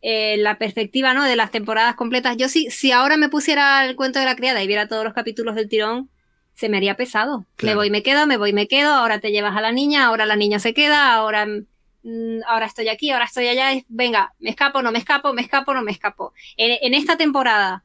eh, 0.00 0.36
la 0.38 0.58
perspectiva 0.58 1.14
¿no? 1.14 1.24
de 1.24 1.36
las 1.36 1.50
temporadas 1.50 1.96
completas. 1.96 2.36
Yo 2.36 2.48
sí, 2.48 2.70
si 2.70 2.92
ahora 2.92 3.16
me 3.16 3.28
pusiera 3.28 3.84
el 3.84 3.96
cuento 3.96 4.18
de 4.18 4.24
la 4.24 4.36
criada 4.36 4.62
y 4.62 4.66
viera 4.66 4.88
todos 4.88 5.04
los 5.04 5.14
capítulos 5.14 5.54
del 5.54 5.68
tirón, 5.68 6.08
se 6.54 6.68
me 6.68 6.76
haría 6.76 6.96
pesado. 6.96 7.46
Me 7.62 7.74
voy, 7.74 7.90
me 7.90 8.02
quedo, 8.02 8.26
me 8.26 8.36
voy, 8.36 8.52
me 8.52 8.68
quedo, 8.68 8.92
ahora 8.92 9.20
te 9.20 9.30
llevas 9.30 9.56
a 9.56 9.60
la 9.60 9.72
niña, 9.72 10.06
ahora 10.06 10.26
la 10.26 10.36
niña 10.36 10.58
se 10.58 10.74
queda, 10.74 11.14
ahora, 11.14 11.46
mm, 11.46 12.40
ahora 12.46 12.66
estoy 12.66 12.88
aquí, 12.88 13.10
ahora 13.10 13.26
estoy 13.26 13.48
allá, 13.48 13.70
venga, 13.88 14.34
me 14.38 14.50
escapo, 14.50 14.82
no 14.82 14.90
me 14.90 14.98
escapo, 14.98 15.32
me 15.32 15.42
escapo, 15.42 15.74
no 15.74 15.82
me 15.82 15.92
escapo. 15.92 16.32
en 16.56 16.94
esta 16.94 17.16
temporada, 17.16 17.84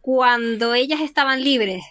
cuando 0.00 0.74
ellas 0.74 1.00
estaban 1.00 1.42
libres 1.42 1.82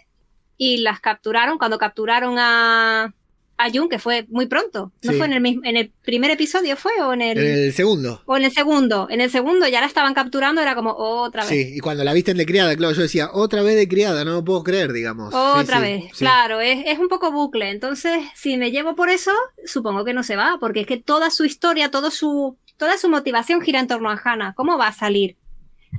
y 0.58 0.78
las 0.78 1.00
capturaron, 1.00 1.58
cuando 1.58 1.78
capturaron 1.78 2.38
a, 2.38 3.14
a 3.60 3.70
Jun, 3.70 3.90
que 3.90 4.00
fue 4.00 4.26
muy 4.30 4.46
pronto. 4.46 4.94
¿No 5.04 5.12
fue 5.12 5.26
en 5.26 5.34
el, 5.34 5.42
mismo, 5.42 5.62
en 5.66 5.76
el 5.76 5.92
primer 6.06 6.32
episodio 6.32 6.78
fue 6.78 6.94
o 7.02 7.12
en 7.12 7.22
el... 7.22 7.38
En 7.38 7.60
el 7.66 7.74
segundo. 7.74 8.22
O 8.26 8.38
en 8.38 8.46
el 8.46 8.54
segundo. 8.54 9.08
En 9.10 9.20
el 9.20 9.30
segundo 9.30 9.68
ya 9.68 9.82
la 9.82 9.86
estaban 9.86 10.14
capturando, 10.14 10.62
era 10.62 10.76
como 10.76 10.94
otra 10.94 11.44
vez. 11.44 11.50
Sí, 11.50 11.74
y 11.76 11.80
cuando 11.82 12.06
la 12.06 12.14
visten 12.14 12.38
de 12.38 12.46
criada, 12.46 12.74
claro, 12.78 12.96
yo 12.96 13.02
decía, 13.02 13.30
otra 13.34 13.62
vez 13.62 13.76
de 13.76 13.90
criada, 13.90 14.24
no 14.24 14.32
lo 14.32 14.46
puedo 14.46 14.64
creer, 14.64 14.94
digamos. 14.94 15.34
Otra 15.34 15.82
vez, 15.82 16.06
claro, 16.18 16.62
es, 16.62 16.84
es, 16.86 17.00
un 17.00 17.10
poco 17.10 17.34
bucle. 17.34 17.70
Entonces, 17.70 18.24
si 18.34 18.56
me 18.56 18.72
llevo 18.72 18.96
por 18.96 19.10
eso, 19.10 19.32
supongo 19.66 20.06
que 20.06 20.14
no 20.14 20.24
se 20.24 20.38
va, 20.38 20.56
porque 20.58 20.80
es 20.80 20.88
que 20.88 20.96
toda 20.98 21.30
su 21.30 21.44
historia, 21.44 21.92
todo 21.92 22.12
su, 22.12 22.58
toda 22.78 22.98
su 22.98 23.10
motivación 23.10 23.60
gira 23.60 23.82
en 23.82 23.88
torno 23.88 24.10
a 24.10 24.22
Hannah. 24.24 24.54
¿Cómo 24.54 24.78
va 24.78 24.88
a 24.88 24.94
salir? 24.94 25.36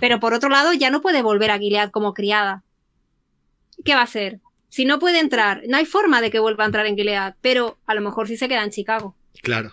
Pero 0.01 0.19
por 0.19 0.33
otro 0.33 0.49
lado, 0.49 0.73
ya 0.73 0.89
no 0.89 1.03
puede 1.03 1.21
volver 1.21 1.51
a 1.51 1.59
Gilead 1.59 1.91
como 1.91 2.15
criada. 2.15 2.65
¿Qué 3.85 3.95
va 3.95 4.01
a 4.01 4.05
hacer? 4.05 4.41
Si 4.71 4.85
no 4.85 4.99
puede 4.99 5.19
entrar, 5.19 5.63
no 5.69 5.77
hay 5.77 5.85
forma 5.85 6.21
de 6.21 6.31
que 6.31 6.39
vuelva 6.39 6.65
a 6.65 6.67
entrar 6.67 6.87
en 6.87 6.97
Gilead, 6.97 7.35
pero 7.41 7.79
a 7.87 7.95
lo 7.95 8.01
mejor 8.01 8.29
sí 8.29 8.37
se 8.37 8.49
queda 8.49 8.65
en 8.65 8.71
Chicago. 8.71 9.17
Claro. 9.43 9.73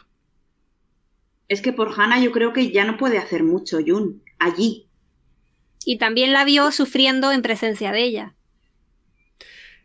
Es 1.47 1.61
que 1.61 1.71
por 1.71 1.93
Hannah 1.97 2.19
yo 2.19 2.31
creo 2.31 2.51
que 2.51 2.71
ya 2.71 2.83
no 2.83 2.97
puede 2.97 3.19
hacer 3.19 3.43
mucho, 3.43 3.77
Jun, 3.85 4.23
allí. 4.39 4.87
Y 5.85 5.99
también 5.99 6.33
la 6.33 6.43
vio 6.43 6.71
sufriendo 6.71 7.31
en 7.31 7.43
presencia 7.43 7.91
de 7.91 8.03
ella. 8.03 8.33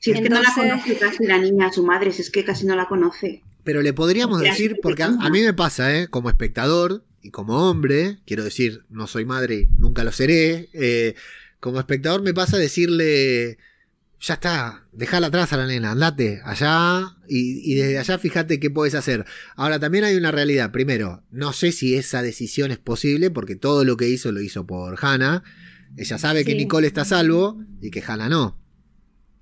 Si 0.01 0.11
es 0.11 0.21
que 0.21 0.31
no 0.31 0.43
la 0.43 0.53
conoce 0.53 0.99
casi 0.99 1.27
la 1.27 1.39
niña, 1.39 1.71
su 1.73 1.85
madre, 1.85 2.11
si 2.11 2.23
es 2.23 2.31
que 2.31 2.45
casi 2.45 2.67
no 2.67 2.75
la 2.75 2.89
conoce. 2.89 3.43
Pero 3.63 3.83
le 3.83 3.93
podríamos 3.93 4.41
decir, 4.41 4.79
porque 4.83 5.05
a, 5.05 5.11
mí 5.31 5.43
me 5.43 5.55
pasa, 5.55 5.97
¿eh? 5.97 6.09
como 6.09 6.29
espectador 6.29 7.05
y 7.23 7.31
como 7.31 7.71
hombre, 7.71 8.19
quiero 8.27 8.43
decir, 8.43 8.85
no 8.89 9.07
soy 9.07 9.25
madre, 9.25 9.69
nunca 9.79 10.03
lo 10.03 10.11
seré, 10.11 10.71
eh, 10.73 11.15
como 11.61 11.79
espectador 11.79 12.23
me 12.23 12.35
pasa 12.35 12.57
decirle, 12.59 13.59
ya 14.23 14.35
está, 14.35 14.85
dejala 14.93 15.27
atrás 15.27 15.53
a 15.53 15.57
la 15.57 15.67
nena, 15.67 15.91
andate 15.91 16.41
allá 16.45 17.17
y, 17.29 17.75
desde 17.75 17.99
allá 17.99 18.19
fíjate 18.19 18.61
qué 18.61 18.71
puedes 18.71 18.95
hacer. 18.95 19.25
Ahora 19.57 19.81
también 19.81 20.05
hay 20.05 20.15
una 20.15 20.31
realidad. 20.31 20.71
Primero, 20.71 21.25
no 21.33 21.53
sé 21.53 21.73
si 21.73 21.97
esa 21.97 22.23
decisión 22.23 22.71
es 22.71 22.79
posible 22.79 23.33
porque 23.33 23.57
todo 23.57 23.85
lo 23.85 23.97
que 23.97 24.09
hizo 24.09 24.31
lo 24.31 24.41
hizo 24.41 24.65
por 24.65 24.97
Hannah. 25.05 25.43
Ella 25.97 26.19
sabe 26.19 26.45
que 26.45 26.55
Nicole 26.55 26.87
está 26.87 27.03
a 27.03 27.05
salvo 27.05 27.61
y 27.81 27.91
que 27.91 28.03
Hannah 28.07 28.29
no. 28.29 28.57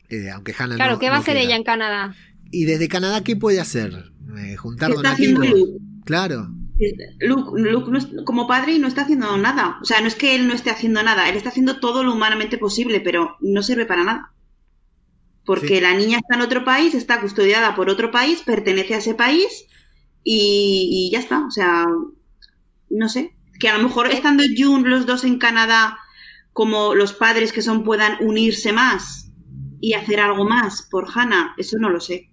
Eh, 0.09 0.31
aunque 0.31 0.55
Hannah 0.59 0.77
Claro, 0.77 0.95
no, 0.95 0.99
¿qué 0.99 1.11
va 1.11 1.17
a 1.17 1.21
hacer 1.21 1.37
ella 1.37 1.57
en 1.57 1.63
Canadá? 1.63 2.17
Y 2.51 2.65
desde 2.65 2.89
Canadá, 2.89 3.23
¿qué 3.23 3.37
puede 3.37 3.61
hacer? 3.61 4.13
Eh, 4.39 4.57
juntar 4.57 4.91
¿Qué 4.91 4.97
está 4.97 5.13
haciendo 5.13 5.41
donativos. 5.41 5.69
Luke? 5.69 5.85
Claro. 6.07 6.49
Luke, 7.21 7.61
Luke 7.61 7.91
no 7.91 7.99
es- 7.99 8.09
como 8.25 8.49
padre 8.49 8.79
no 8.79 8.89
está 8.89 9.03
haciendo 9.03 9.37
nada. 9.37 9.79
O 9.83 9.85
sea, 9.85 10.01
no 10.01 10.09
es 10.09 10.15
que 10.15 10.35
él 10.35 10.49
no 10.49 10.55
esté 10.55 10.71
haciendo 10.71 11.03
nada, 11.03 11.29
él 11.29 11.37
está 11.37 11.51
haciendo 11.51 11.81
todo 11.81 12.03
lo 12.03 12.15
humanamente 12.15 12.57
posible, 12.57 13.01
pero 13.01 13.37
no 13.41 13.63
sirve 13.63 13.85
para 13.85 14.05
nada. 14.05 14.33
Porque 15.45 15.77
Sí. 15.77 15.81
la 15.81 15.95
niña 15.95 16.19
está 16.19 16.37
en 16.37 16.43
otro 16.43 16.65
país, 16.65 16.95
está 16.95 17.21
custodiada 17.21 17.75
por 17.75 17.91
otro 17.91 18.11
país, 18.11 18.43
pertenece 18.45 18.95
a 18.95 18.99
ese 18.99 19.15
país 19.15 19.67
y, 20.25 21.09
y 21.09 21.13
ya 21.13 21.21
está. 21.21 21.47
O 21.47 21.51
sea, 21.51 21.87
no 22.91 23.09
sé. 23.09 23.35
Que 23.59 23.69
a 23.69 23.77
lo 23.79 23.85
mejor 23.85 24.09
estando 24.11 24.43
June 24.57 24.89
los 24.89 25.07
dos 25.07 25.25
en 25.25 25.39
Canadá, 25.39 25.99
como 26.53 26.95
los 26.95 27.13
padres 27.13 27.53
que 27.53 27.63
son 27.63 27.85
puedan 27.85 28.17
unirse 28.25 28.73
más 28.73 29.31
y 29.81 29.95
hacer 29.95 30.21
algo 30.21 30.45
más 30.45 30.83
por 30.91 31.09
Hannah, 31.15 31.55
eso 31.59 31.79
no 31.79 31.91
lo 31.91 32.01
sé. 32.01 32.31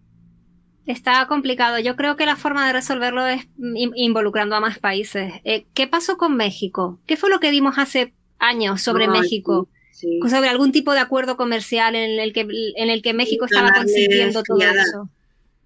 Está 0.85 1.27
complicado. 1.27 1.79
Yo 1.79 1.95
creo 1.97 2.15
que 2.15 2.25
la 2.25 2.37
forma 2.37 2.65
de 2.65 2.73
resolverlo 2.73 3.25
es 3.27 3.45
in- 3.57 3.91
involucrando 3.95 4.55
a 4.55 4.61
más 4.61 4.79
países. 4.79 5.33
Eh, 5.43 5.67
¿Qué 5.73 5.87
pasó 5.87 6.17
con 6.17 6.35
México? 6.37 6.99
¿Qué 7.05 7.17
fue 7.17 7.29
lo 7.29 7.39
que 7.39 7.51
vimos 7.51 7.77
hace 7.77 8.13
años 8.39 8.81
sobre 8.81 9.07
Ay, 9.07 9.09
México? 9.09 9.69
Sí. 9.97 10.19
Sobre 10.29 10.49
algún 10.49 10.71
tipo 10.71 10.93
de 10.93 10.99
acuerdo 10.99 11.37
comercial 11.37 11.95
en 11.95 12.19
el 12.19 12.33
que, 12.33 12.41
en 12.75 12.89
el 12.89 13.01
que 13.01 13.13
México 13.13 13.45
estaba 13.45 13.67
Donarles 13.69 13.93
consintiendo 13.93 14.43
todo 14.43 14.57
criadas. 14.57 14.87
eso. 14.87 15.09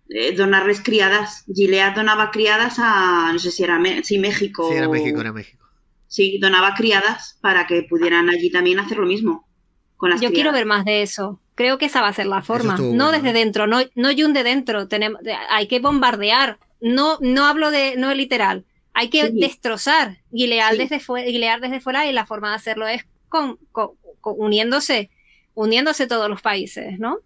eh, 0.09 0.35
donarles 0.35 0.81
criadas. 0.81 1.43
Gilead 1.53 1.95
donaba 1.95 2.31
criadas 2.31 2.75
a, 2.79 3.29
no 3.31 3.39
sé 3.39 3.51
si 3.51 3.63
era 3.63 3.79
sí, 4.03 4.17
México. 4.19 4.67
Sí, 4.69 4.75
era 4.77 4.89
México, 4.89 5.21
era 5.21 5.31
México. 5.31 5.65
Sí, 6.07 6.37
donaba 6.39 6.73
criadas 6.75 7.37
para 7.41 7.65
que 7.67 7.83
pudieran 7.83 8.29
allí 8.29 8.51
también 8.51 8.79
hacer 8.79 8.97
lo 8.97 9.05
mismo. 9.05 9.47
Con 9.95 10.09
las 10.09 10.19
Yo 10.19 10.31
quiero 10.31 10.51
ver 10.51 10.65
más 10.65 10.83
de 10.83 11.01
eso. 11.03 11.39
Creo 11.55 11.77
que 11.77 11.85
esa 11.85 12.01
va 12.01 12.07
a 12.09 12.13
ser 12.13 12.25
la 12.25 12.41
forma. 12.41 12.73
estuvo 12.73 12.93
No 12.95 13.05
bueno. 13.09 13.11
desde 13.11 13.31
dentro, 13.33 13.67
no, 13.67 13.79
no 13.95 14.09
Jun 14.17 14.33
de 14.33 14.43
dentro. 14.43 14.87
Tenemos, 14.87 15.21
hay 15.49 15.67
que 15.67 15.79
bombardear. 15.79 16.57
No, 16.81 17.17
no 17.21 17.45
hablo 17.45 17.69
de, 17.71 17.95
no 17.97 18.13
literal. 18.13 18.65
Hay 18.93 19.09
que 19.09 19.27
Sí. 19.27 19.39
destrozar, 19.39 20.17
guilear 20.31 20.73
Sí. 20.73 20.79
desde 20.79 20.99
fuera, 20.99 21.27
guilear 21.27 21.61
desde 21.61 21.79
fuera 21.79 22.05
y 22.07 22.11
la 22.11 22.25
forma 22.25 22.49
de 22.49 22.55
hacerlo 22.55 22.87
es 22.87 23.05
con, 23.29 23.57
con- 23.71 23.91
con- 24.00 24.00
uniéndose, 24.23 25.09
uniéndose 25.53 26.07
todos 26.07 26.29
los 26.29 26.41
países, 26.41 26.99
¿no? 26.99 27.19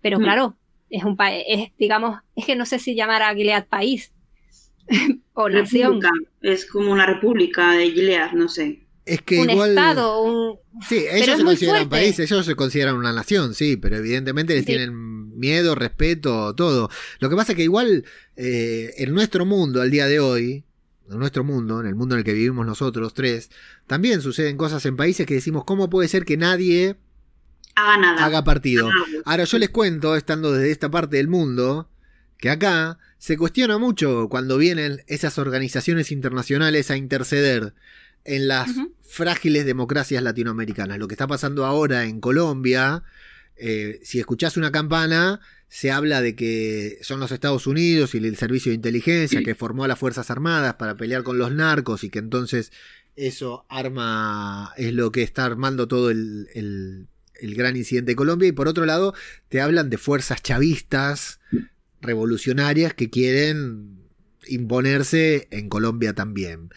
Pero 0.00 0.18
Mm. 0.18 0.22
claro, 0.22 0.56
es 0.90 1.04
un 1.04 1.16
país, 1.16 1.44
es, 1.48 1.70
digamos, 1.78 2.20
es 2.34 2.44
que 2.46 2.56
no 2.56 2.64
sé 2.66 2.78
si 2.78 2.94
llamar 2.94 3.22
a 3.22 3.34
Gilead 3.34 3.66
país 3.66 4.12
o 5.34 5.48
nación. 5.48 6.00
Es 6.40 6.66
como 6.66 6.90
una 6.92 7.06
república 7.06 7.72
de 7.72 7.90
Gilead, 7.90 8.32
no 8.32 8.48
sé. 8.48 8.84
Es 9.04 9.22
que 9.22 9.38
Un 9.40 9.50
igual. 9.50 9.70
estado, 9.70 10.22
un, 10.22 10.58
Sí, 10.86 11.04
ellos 11.10 11.38
se 11.38 11.44
consideran 11.44 11.88
país, 11.88 12.18
ellos 12.18 12.44
se 12.44 12.54
consideran 12.54 12.96
una 12.96 13.12
nación, 13.12 13.54
sí, 13.54 13.76
pero 13.76 13.96
evidentemente 13.96 14.52
les 14.54 14.62
Sí. 14.64 14.66
tienen 14.72 15.36
miedo, 15.38 15.74
respeto, 15.74 16.54
todo. 16.54 16.90
Lo 17.20 17.30
que 17.30 17.36
pasa 17.36 17.52
es 17.52 17.56
que 17.56 17.62
igual 17.64 18.04
eh, 18.36 18.92
en 18.98 19.14
nuestro 19.14 19.46
mundo, 19.46 19.80
al 19.80 19.90
día 19.90 20.06
de 20.06 20.20
hoy, 20.20 20.64
en 21.10 21.18
nuestro 21.18 21.44
mundo, 21.44 21.80
en 21.80 21.86
el 21.86 21.94
mundo 21.94 22.14
en 22.14 22.20
el 22.20 22.24
que 22.24 22.32
vivimos 22.32 22.66
nosotros 22.66 23.14
tres, 23.14 23.50
también 23.86 24.20
suceden 24.22 24.56
cosas 24.56 24.84
en 24.86 24.96
países 24.96 25.26
que 25.26 25.34
decimos, 25.34 25.64
¿cómo 25.64 25.88
puede 25.90 26.08
ser 26.08 26.24
que 26.24 26.36
nadie 26.36 26.96
Haga 27.74 27.96
nada. 27.96 28.24
haga 28.24 28.44
partido? 28.44 28.90
Ahora 29.24 29.44
yo 29.44 29.58
les 29.58 29.70
cuento, 29.70 30.16
estando 30.16 30.52
desde 30.52 30.70
esta 30.70 30.90
parte 30.90 31.16
del 31.16 31.28
mundo, 31.28 31.90
que 32.38 32.50
acá 32.50 32.98
se 33.18 33.36
cuestiona 33.36 33.78
mucho 33.78 34.28
cuando 34.28 34.58
vienen 34.58 35.02
esas 35.06 35.38
organizaciones 35.38 36.12
internacionales 36.12 36.90
a 36.90 36.96
interceder 36.96 37.74
en 38.24 38.46
las 38.46 38.70
frágiles 39.02 39.64
democracias 39.64 40.22
latinoamericanas. 40.22 40.98
Lo 40.98 41.08
que 41.08 41.14
está 41.14 41.26
pasando 41.26 41.64
ahora 41.64 42.04
en 42.04 42.20
Colombia, 42.20 43.02
eh, 43.58 44.00
si 44.02 44.18
escuchás 44.20 44.56
una 44.56 44.70
campana, 44.72 45.40
se 45.68 45.90
habla 45.90 46.22
de 46.22 46.34
que 46.34 46.98
son 47.02 47.20
los 47.20 47.30
Estados 47.30 47.66
Unidos 47.66 48.14
y 48.14 48.18
el 48.18 48.36
servicio 48.36 48.70
de 48.70 48.76
inteligencia 48.76 49.42
que 49.42 49.54
formó 49.54 49.84
a 49.84 49.88
las 49.88 49.98
Fuerzas 49.98 50.30
Armadas 50.30 50.74
para 50.74 50.96
pelear 50.96 51.22
con 51.22 51.38
los 51.38 51.52
narcos 51.52 52.04
y 52.04 52.10
que 52.10 52.18
entonces 52.20 52.72
eso 53.16 53.66
arma, 53.68 54.72
es 54.76 54.92
lo 54.94 55.10
que 55.12 55.22
está 55.22 55.44
armando 55.44 55.88
todo 55.88 56.10
el, 56.10 56.48
el- 56.54 57.08
gran 57.54 57.76
incidente 57.76 58.12
de 58.12 58.16
Colombia. 58.16 58.48
Y 58.48 58.52
por 58.52 58.66
otro 58.68 58.84
lado, 58.86 59.14
te 59.48 59.60
hablan 59.60 59.90
de 59.90 59.98
fuerzas 59.98 60.42
chavistas 60.42 61.38
revolucionarias 62.00 62.94
que 62.94 63.10
quieren 63.10 63.98
imponerse 64.46 65.48
en 65.50 65.68
Colombia 65.68 66.14
también. 66.14 66.70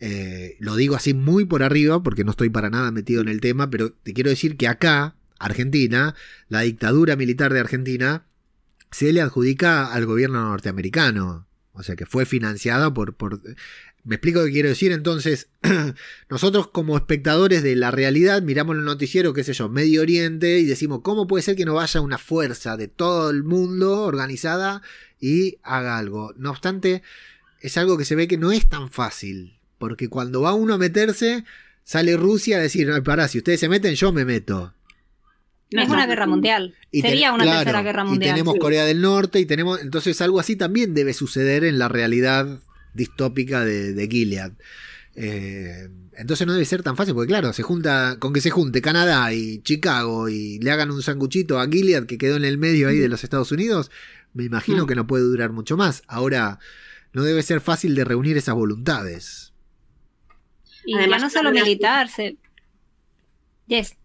Eh, 0.00 0.56
lo 0.58 0.76
digo 0.76 0.96
así 0.96 1.14
muy 1.14 1.44
por 1.46 1.62
arriba 1.62 2.02
porque 2.02 2.24
no 2.24 2.32
estoy 2.32 2.50
para 2.50 2.70
nada 2.70 2.90
metido 2.90 3.22
en 3.22 3.28
el 3.28 3.40
tema, 3.40 3.70
pero 3.70 3.92
te 3.92 4.12
quiero 4.12 4.30
decir 4.30 4.56
que 4.56 4.68
acá, 4.68 5.16
Argentina, 5.38 6.14
la 6.48 6.60
dictadura 6.60 7.16
militar 7.16 7.52
de 7.52 7.60
Argentina, 7.60 8.24
se 8.90 9.12
le 9.12 9.20
adjudica 9.20 9.92
al 9.92 10.06
gobierno 10.06 10.40
norteamericano. 10.48 11.46
O 11.72 11.82
sea 11.82 11.96
que 11.96 12.06
fue 12.06 12.26
financiada 12.26 12.92
por... 12.94 13.16
¿Me 14.04 14.16
explico 14.16 14.40
lo 14.40 14.46
que 14.46 14.52
quiero 14.52 14.68
decir? 14.68 14.92
Entonces, 14.92 15.48
nosotros 16.28 16.68
como 16.68 16.96
espectadores 16.96 17.62
de 17.62 17.74
la 17.74 17.90
realidad 17.90 18.42
miramos 18.42 18.76
el 18.76 18.84
noticiero, 18.84 19.32
qué 19.32 19.42
sé 19.42 19.54
yo, 19.54 19.70
Medio 19.70 20.02
Oriente 20.02 20.58
y 20.58 20.66
decimos, 20.66 21.00
¿cómo 21.02 21.26
puede 21.26 21.42
ser 21.42 21.56
que 21.56 21.64
no 21.64 21.74
vaya 21.74 22.02
una 22.02 22.18
fuerza 22.18 22.76
de 22.76 22.86
todo 22.86 23.30
el 23.30 23.44
mundo 23.44 24.02
organizada 24.02 24.82
y 25.20 25.56
haga 25.62 25.96
algo? 25.96 26.34
No 26.36 26.50
obstante, 26.50 27.02
es 27.60 27.78
algo 27.78 27.96
que 27.96 28.04
se 28.04 28.14
ve 28.14 28.28
que 28.28 28.36
no 28.36 28.52
es 28.52 28.68
tan 28.68 28.90
fácil, 28.90 29.58
porque 29.78 30.10
cuando 30.10 30.42
va 30.42 30.52
uno 30.52 30.74
a 30.74 30.78
meterse, 30.78 31.44
sale 31.82 32.14
Rusia 32.18 32.58
a 32.58 32.60
decir, 32.60 32.86
no, 32.86 33.02
pará, 33.02 33.26
si 33.26 33.38
ustedes 33.38 33.58
se 33.58 33.70
meten, 33.70 33.94
yo 33.94 34.12
me 34.12 34.26
meto. 34.26 34.74
No 35.72 35.82
es 35.82 35.88
una 35.88 36.06
guerra 36.06 36.26
mundial. 36.26 36.74
Y 36.90 37.00
Sería 37.00 37.32
una 37.32 37.44
claro, 37.44 37.58
tercera 37.60 37.82
guerra 37.82 38.04
mundial. 38.04 38.30
Y 38.30 38.32
tenemos 38.32 38.54
sí. 38.54 38.60
Corea 38.60 38.84
del 38.84 39.00
Norte 39.00 39.40
y 39.40 39.46
tenemos. 39.46 39.80
Entonces, 39.80 40.20
algo 40.20 40.38
así 40.38 40.56
también 40.56 40.94
debe 40.94 41.12
suceder 41.14 41.64
en 41.64 41.78
la 41.78 41.88
realidad 41.88 42.60
distópica 42.92 43.64
de, 43.64 43.92
de 43.92 44.08
Gilead. 44.08 44.52
Eh, 45.16 45.88
entonces 46.16 46.46
no 46.46 46.52
debe 46.52 46.64
ser 46.64 46.82
tan 46.82 46.96
fácil, 46.96 47.14
porque 47.14 47.28
claro, 47.28 47.52
se 47.52 47.62
junta, 47.62 48.16
con 48.18 48.32
que 48.32 48.40
se 48.40 48.50
junte 48.50 48.80
Canadá 48.82 49.32
y 49.32 49.60
Chicago 49.62 50.28
y 50.28 50.58
le 50.60 50.70
hagan 50.70 50.90
un 50.90 51.02
sanguchito 51.02 51.58
a 51.58 51.68
Gilead 51.68 52.06
que 52.06 52.18
quedó 52.18 52.36
en 52.36 52.44
el 52.44 52.58
medio 52.58 52.88
ahí 52.88 52.98
de 52.98 53.08
los 53.08 53.24
Estados 53.24 53.50
Unidos, 53.52 53.90
me 54.32 54.44
imagino 54.44 54.84
Mm. 54.84 54.86
que 54.88 54.94
no 54.94 55.06
puede 55.06 55.24
durar 55.24 55.52
mucho 55.52 55.76
más. 55.76 56.02
Ahora, 56.06 56.58
no 57.12 57.22
debe 57.22 57.42
ser 57.42 57.60
fácil 57.60 57.94
de 57.94 58.04
reunir 58.04 58.36
esas 58.36 58.54
voluntades. 58.54 59.52
Y 60.84 60.94
Además, 60.94 61.20
ya 61.20 61.26
no 61.26 61.30
solo 61.30 61.50
militar, 61.52 62.08
se... 62.08 62.36
Yes. 63.66 63.96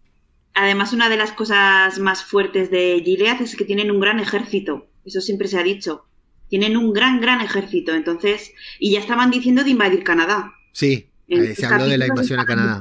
Además, 0.54 0.92
una 0.92 1.08
de 1.08 1.16
las 1.16 1.32
cosas 1.32 1.98
más 1.98 2.24
fuertes 2.24 2.70
de 2.70 3.00
Gilead 3.04 3.40
es 3.42 3.56
que 3.56 3.64
tienen 3.64 3.90
un 3.90 4.00
gran 4.00 4.18
ejército. 4.20 4.88
Eso 5.04 5.20
siempre 5.20 5.48
se 5.48 5.58
ha 5.58 5.62
dicho. 5.62 6.04
Tienen 6.48 6.76
un 6.76 6.92
gran, 6.92 7.20
gran 7.20 7.40
ejército. 7.40 7.94
Entonces, 7.94 8.52
y 8.78 8.92
ya 8.92 9.00
estaban 9.00 9.30
diciendo 9.30 9.62
de 9.64 9.70
invadir 9.70 10.02
Canadá. 10.02 10.52
Sí, 10.72 11.08
En 11.28 11.54
se 11.54 11.66
habló 11.66 11.86
de 11.86 11.98
la 11.98 12.06
invasión 12.08 12.40
a 12.40 12.46
Canadá. 12.46 12.80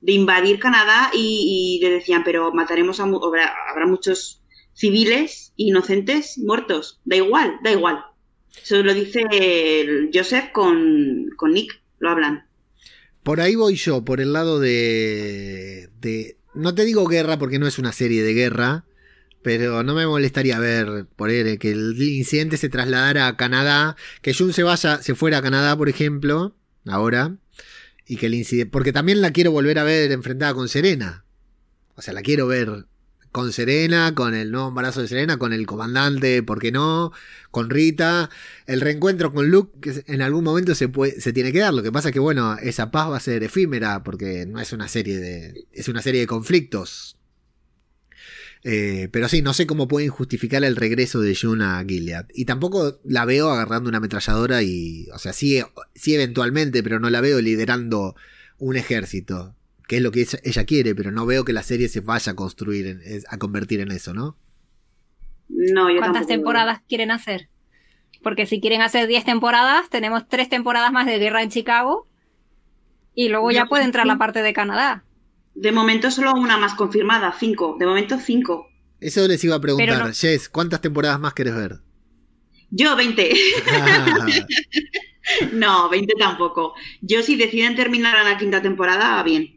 De 0.00 0.12
invadir 0.12 0.58
Canadá 0.58 1.10
y, 1.14 1.78
y 1.80 1.84
le 1.84 1.90
decían, 1.90 2.22
pero 2.24 2.52
mataremos 2.52 3.00
a... 3.00 3.04
Habrá, 3.04 3.52
habrá 3.70 3.86
muchos 3.86 4.42
civiles 4.72 5.52
inocentes 5.56 6.36
muertos. 6.38 7.00
Da 7.04 7.16
igual, 7.16 7.58
da 7.62 7.70
igual. 7.72 8.04
Eso 8.62 8.82
lo 8.82 8.92
dice 8.92 9.22
el 9.30 10.10
Joseph 10.12 10.50
con, 10.52 11.30
con 11.36 11.52
Nick. 11.52 11.80
Lo 11.98 12.10
hablan. 12.10 12.46
Por 13.22 13.40
ahí 13.40 13.54
voy 13.54 13.74
yo, 13.74 14.04
por 14.04 14.20
el 14.20 14.32
lado 14.32 14.60
de, 14.60 15.88
de- 16.00 16.36
No 16.56 16.74
te 16.74 16.86
digo 16.86 17.06
guerra 17.06 17.38
porque 17.38 17.58
no 17.58 17.66
es 17.66 17.78
una 17.78 17.92
serie 17.92 18.22
de 18.22 18.32
guerra, 18.32 18.86
pero 19.42 19.82
no 19.82 19.94
me 19.94 20.06
molestaría 20.06 20.58
ver 20.58 21.06
por 21.14 21.30
él 21.30 21.58
que 21.58 21.70
el 21.70 22.00
incidente 22.00 22.56
se 22.56 22.70
trasladara 22.70 23.28
a 23.28 23.36
Canadá, 23.36 23.94
que 24.22 24.32
Jun 24.32 24.54
se 24.54 24.62
vaya, 24.62 25.02
se 25.02 25.14
fuera 25.14 25.38
a 25.38 25.42
Canadá, 25.42 25.76
por 25.76 25.90
ejemplo, 25.90 26.56
ahora, 26.86 27.36
y 28.06 28.16
que 28.16 28.26
el 28.26 28.34
incidente. 28.34 28.70
Porque 28.70 28.94
también 28.94 29.20
la 29.20 29.32
quiero 29.32 29.52
volver 29.52 29.78
a 29.78 29.84
ver 29.84 30.10
enfrentada 30.12 30.54
con 30.54 30.68
Serena. 30.70 31.24
O 31.94 32.00
sea, 32.02 32.14
la 32.14 32.22
quiero 32.22 32.46
ver 32.46 32.86
con 33.36 33.52
Serena, 33.52 34.14
con 34.14 34.34
el 34.34 34.50
nuevo 34.50 34.68
embarazo 34.68 35.02
de 35.02 35.08
Serena, 35.08 35.36
con 35.36 35.52
el 35.52 35.66
comandante, 35.66 36.42
¿por 36.42 36.58
qué 36.58 36.72
no? 36.72 37.12
Con 37.50 37.68
Rita. 37.68 38.30
El 38.66 38.80
reencuentro 38.80 39.30
con 39.30 39.50
Luke, 39.50 39.78
que 39.78 40.02
en 40.10 40.22
algún 40.22 40.42
momento 40.42 40.74
se, 40.74 40.88
tiene 41.34 41.52
que 41.52 41.58
dar. 41.58 41.74
Lo 41.74 41.82
que 41.82 41.92
pasa 41.92 42.08
es 42.08 42.14
que, 42.14 42.18
bueno, 42.18 42.56
esa 42.56 42.90
paz 42.90 43.10
va 43.10 43.18
a 43.18 43.20
ser 43.20 43.42
efímera, 43.42 44.02
porque 44.02 44.46
no 44.46 44.58
es 44.58 44.72
una 44.72 44.88
serie 44.88 45.18
de. 45.18 45.66
es 45.70 45.86
una 45.88 46.00
serie 46.00 46.22
de 46.22 46.26
conflictos. 46.26 47.18
Eh, 48.64 49.10
pero 49.12 49.28
sí, 49.28 49.42
no 49.42 49.52
sé 49.52 49.66
cómo 49.66 49.86
pueden 49.86 50.08
justificar 50.08 50.64
el 50.64 50.74
regreso 50.74 51.20
de 51.20 51.36
June 51.36 51.62
a 51.62 51.84
Gilead. 51.86 52.28
Y 52.32 52.46
tampoco 52.46 53.00
la 53.04 53.26
veo 53.26 53.50
agarrando 53.50 53.90
una 53.90 53.98
ametralladora 53.98 54.62
y. 54.62 55.08
O 55.12 55.18
sea, 55.18 55.34
sí, 55.34 55.62
sí 55.94 56.14
eventualmente, 56.14 56.82
pero 56.82 57.00
no 57.00 57.10
la 57.10 57.20
veo 57.20 57.42
liderando 57.42 58.16
un 58.56 58.76
ejército. 58.76 59.54
Que 59.86 59.96
es 59.96 60.02
lo 60.02 60.10
que 60.10 60.26
ella 60.42 60.64
quiere, 60.64 60.94
pero 60.94 61.12
no 61.12 61.26
veo 61.26 61.44
que 61.44 61.52
la 61.52 61.62
serie 61.62 61.88
se 61.88 62.00
vaya 62.00 62.32
a 62.32 62.36
construir, 62.36 63.00
a 63.28 63.38
convertir 63.38 63.80
en 63.80 63.92
eso, 63.92 64.14
¿no? 64.14 64.36
No, 65.48 65.90
yo 65.90 65.98
¿Cuántas 65.98 66.26
temporadas 66.26 66.80
quieren 66.88 67.10
hacer? 67.10 67.48
Porque 68.22 68.46
si 68.46 68.60
quieren 68.60 68.82
hacer 68.82 69.06
10 69.06 69.24
temporadas, 69.24 69.88
tenemos 69.88 70.28
3 70.28 70.48
temporadas 70.48 70.92
más 70.92 71.06
de 71.06 71.18
Guerra 71.18 71.42
en 71.42 71.50
Chicago 71.50 72.08
y 73.14 73.28
luego 73.28 73.50
ya 73.50 73.66
puede 73.66 73.84
entrar 73.84 74.06
la 74.06 74.18
parte 74.18 74.42
de 74.42 74.52
Canadá. 74.52 75.04
De 75.54 75.72
momento 75.72 76.10
solo 76.10 76.34
una 76.34 76.58
más 76.58 76.74
confirmada, 76.74 77.34
5. 77.38 77.76
De 77.78 77.86
momento 77.86 78.18
5. 78.18 78.68
Eso 79.00 79.28
les 79.28 79.42
iba 79.44 79.56
a 79.56 79.60
preguntar. 79.60 80.12
Jess, 80.12 80.48
¿cuántas 80.48 80.80
temporadas 80.80 81.20
más 81.20 81.34
querés 81.34 81.54
ver? 81.54 81.80
Yo 82.70 82.96
20. 82.96 83.32
no, 85.52 85.88
20 85.88 86.14
tampoco. 86.18 86.74
Yo 87.00 87.22
si 87.22 87.36
deciden 87.36 87.76
terminar 87.76 88.16
a 88.16 88.24
la 88.24 88.36
quinta 88.36 88.60
temporada, 88.60 89.22
bien. 89.22 89.55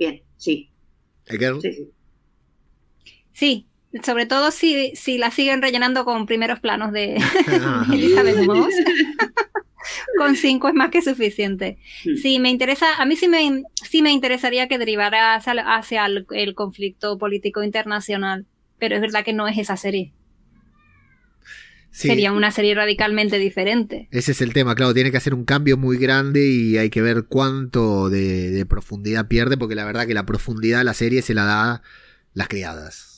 Bien, 0.00 0.22
sí. 0.38 0.70
Sí, 1.26 1.36
sí. 1.60 1.90
Sí, 3.34 3.66
sobre 4.02 4.24
todo 4.24 4.50
si, 4.50 4.96
si 4.96 5.18
la 5.18 5.30
siguen 5.30 5.60
rellenando 5.60 6.06
con 6.06 6.24
primeros 6.24 6.58
planos 6.58 6.90
de. 6.90 7.16
Elizabeth 7.92 8.38
Moss. 8.46 8.74
con 10.16 10.36
cinco 10.36 10.68
es 10.68 10.74
más 10.74 10.90
que 10.90 11.02
suficiente. 11.02 11.76
Hmm. 12.06 12.16
Sí, 12.16 12.38
me 12.38 12.48
interesa, 12.48 12.94
a 12.96 13.04
mí 13.04 13.14
sí 13.14 13.28
me, 13.28 13.62
sí 13.74 14.00
me 14.00 14.10
interesaría 14.10 14.68
que 14.68 14.78
derivara 14.78 15.34
hacia, 15.34 16.06
el, 16.06 16.54
conflicto 16.54 17.18
político 17.18 17.62
internacional, 17.62 18.46
pero 18.78 18.94
es 18.94 19.02
verdad 19.02 19.22
que 19.22 19.34
no 19.34 19.48
es 19.48 19.58
esa 19.58 19.76
serie. 19.76 20.14
Sería 21.90 22.32
una 22.32 22.50
serie 22.50 22.74
radicalmente 22.74 23.38
diferente. 23.38 24.08
Ese 24.10 24.32
es 24.32 24.40
el 24.40 24.52
tema, 24.52 24.74
claro, 24.74 24.94
tiene 24.94 25.10
que 25.10 25.16
hacer 25.16 25.34
un 25.34 25.44
cambio 25.44 25.76
muy 25.76 25.98
grande 25.98 26.46
y 26.46 26.78
hay 26.78 26.88
que 26.88 27.02
ver 27.02 27.24
cuánto 27.24 28.08
de, 28.08 28.50
de 28.50 28.66
profundidad 28.66 29.28
pierde, 29.28 29.56
porque 29.56 29.74
la 29.74 29.84
verdad 29.84 30.06
que 30.06 30.14
la 30.14 30.26
profundidad 30.26 30.78
de 30.78 30.84
la 30.84 30.94
serie 30.94 31.22
se 31.22 31.34
la 31.34 31.44
da 31.44 31.82
las 32.32 32.48
criadas. 32.48 33.10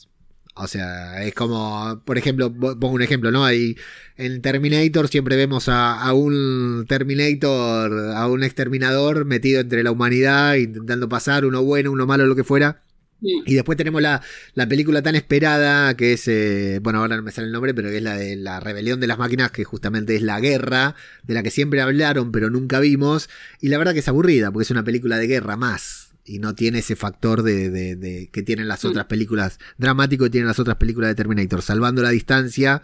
O 0.55 0.67
sea, 0.67 1.23
es 1.23 1.33
como, 1.33 2.03
por 2.05 2.17
ejemplo, 2.19 2.53
pongo 2.53 2.89
un 2.91 3.01
ejemplo, 3.01 3.31
¿no? 3.31 3.43
Ahí 3.43 3.75
en 4.17 4.41
Terminator 4.43 5.07
siempre 5.07 5.35
vemos 5.35 5.67
a, 5.67 6.13
un 6.13 6.85
Terminator, 6.87 8.11
a 8.15 8.27
un 8.27 8.43
exterminador 8.43 9.25
metido 9.25 9.61
entre 9.61 9.81
la 9.81 9.89
humanidad, 9.91 10.55
intentando 10.55 11.09
pasar, 11.09 11.45
uno 11.45 11.63
bueno, 11.63 11.91
uno 11.91 12.05
malo, 12.05 12.27
lo 12.27 12.35
que 12.35 12.43
fuera. 12.43 12.82
Y 13.23 13.53
después 13.55 13.77
tenemos 13.77 14.01
la, 14.01 14.21
la, 14.53 14.67
película 14.67 15.01
tan 15.01 15.15
esperada 15.15 15.95
que 15.95 16.13
es, 16.13 16.27
eh, 16.27 16.79
bueno, 16.81 16.99
ahora 16.99 17.15
no 17.15 17.23
me 17.23 17.31
sale 17.31 17.47
el 17.47 17.53
nombre, 17.53 17.73
pero 17.73 17.89
que 17.89 17.97
es 17.97 18.03
la 18.03 18.17
de 18.17 18.35
la 18.35 18.59
rebelión 18.59 18.99
de 18.99 19.07
las 19.07 19.17
máquinas, 19.17 19.51
que 19.51 19.63
justamente 19.63 20.15
es 20.15 20.21
la 20.21 20.39
guerra, 20.39 20.95
de 21.23 21.33
la 21.33 21.43
que 21.43 21.51
siempre 21.51 21.81
hablaron, 21.81 22.31
pero 22.31 22.49
nunca 22.49 22.79
vimos. 22.79 23.29
Y 23.61 23.69
la 23.69 23.77
verdad 23.77 23.93
que 23.93 23.99
es 23.99 24.07
aburrida, 24.07 24.51
porque 24.51 24.63
es 24.63 24.71
una 24.71 24.83
película 24.83 25.17
de 25.17 25.27
guerra 25.27 25.57
más 25.57 26.09
y 26.25 26.39
no 26.39 26.55
tiene 26.55 26.79
ese 26.79 26.95
factor 26.95 27.43
de, 27.43 27.69
de, 27.69 28.29
que 28.31 28.43
tienen 28.43 28.67
las 28.67 28.85
otras 28.85 29.05
películas 29.05 29.59
dramático 29.77 30.23
que 30.23 30.29
tienen 30.29 30.47
las 30.47 30.59
otras 30.59 30.77
películas 30.77 31.09
de 31.09 31.15
Terminator. 31.15 31.61
Salvando 31.61 32.01
la 32.01 32.09
distancia, 32.09 32.81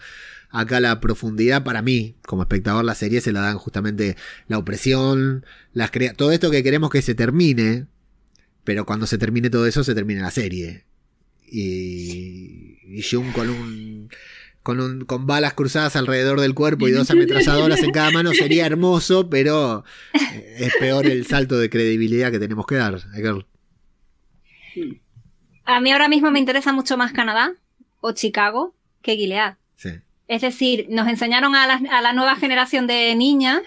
acá 0.49 0.79
la 0.79 0.99
profundidad 0.99 1.63
para 1.63 1.81
mí, 1.81 2.15
como 2.25 2.41
espectador, 2.43 2.83
la 2.83 2.95
serie 2.95 3.21
se 3.21 3.31
la 3.31 3.41
dan 3.41 3.57
justamente 3.57 4.17
la 4.47 4.57
opresión, 4.57 5.45
las 5.73 5.91
todo 6.17 6.31
esto 6.31 6.51
que 6.51 6.63
queremos 6.63 6.89
que 6.89 7.01
se 7.01 7.15
termine, 7.15 7.87
pero 8.69 8.85
cuando 8.85 9.07
se 9.07 9.17
termine 9.17 9.49
todo 9.49 9.65
eso, 9.65 9.83
se 9.83 9.95
termine 9.95 10.21
la 10.21 10.29
serie. 10.29 10.83
Y, 11.47 12.77
y 12.83 13.01
Jung 13.01 13.31
con 13.31 13.49
un 13.49 14.09
con, 14.61 15.05
con 15.05 15.25
balas 15.25 15.55
cruzadas 15.55 15.95
alrededor 15.95 16.39
del 16.39 16.53
cuerpo 16.53 16.87
y 16.87 16.91
dos 16.91 17.09
ametralladoras 17.09 17.81
en 17.81 17.89
cada 17.89 18.11
mano 18.11 18.31
sería 18.31 18.67
hermoso, 18.67 19.27
pero 19.27 19.83
eh, 20.13 20.57
es 20.59 20.73
peor 20.79 21.07
el 21.07 21.25
salto 21.25 21.57
de 21.57 21.71
credibilidad 21.71 22.29
que 22.29 22.37
tenemos 22.37 22.67
que 22.67 22.75
dar. 22.75 23.01
A 25.65 25.79
mí 25.79 25.91
ahora 25.91 26.07
mismo 26.07 26.29
me 26.29 26.37
interesa 26.37 26.71
mucho 26.71 26.95
más 26.95 27.11
Canadá 27.11 27.53
o 28.01 28.11
Chicago 28.11 28.75
que 29.01 29.15
Gilead. 29.15 29.55
Es 30.27 30.41
decir, 30.41 30.85
nos 30.91 31.07
enseñaron 31.07 31.55
a 31.55 31.65
la, 31.65 32.13
nueva 32.13 32.35
generación 32.35 32.85
de 32.85 33.15
niñas 33.15 33.63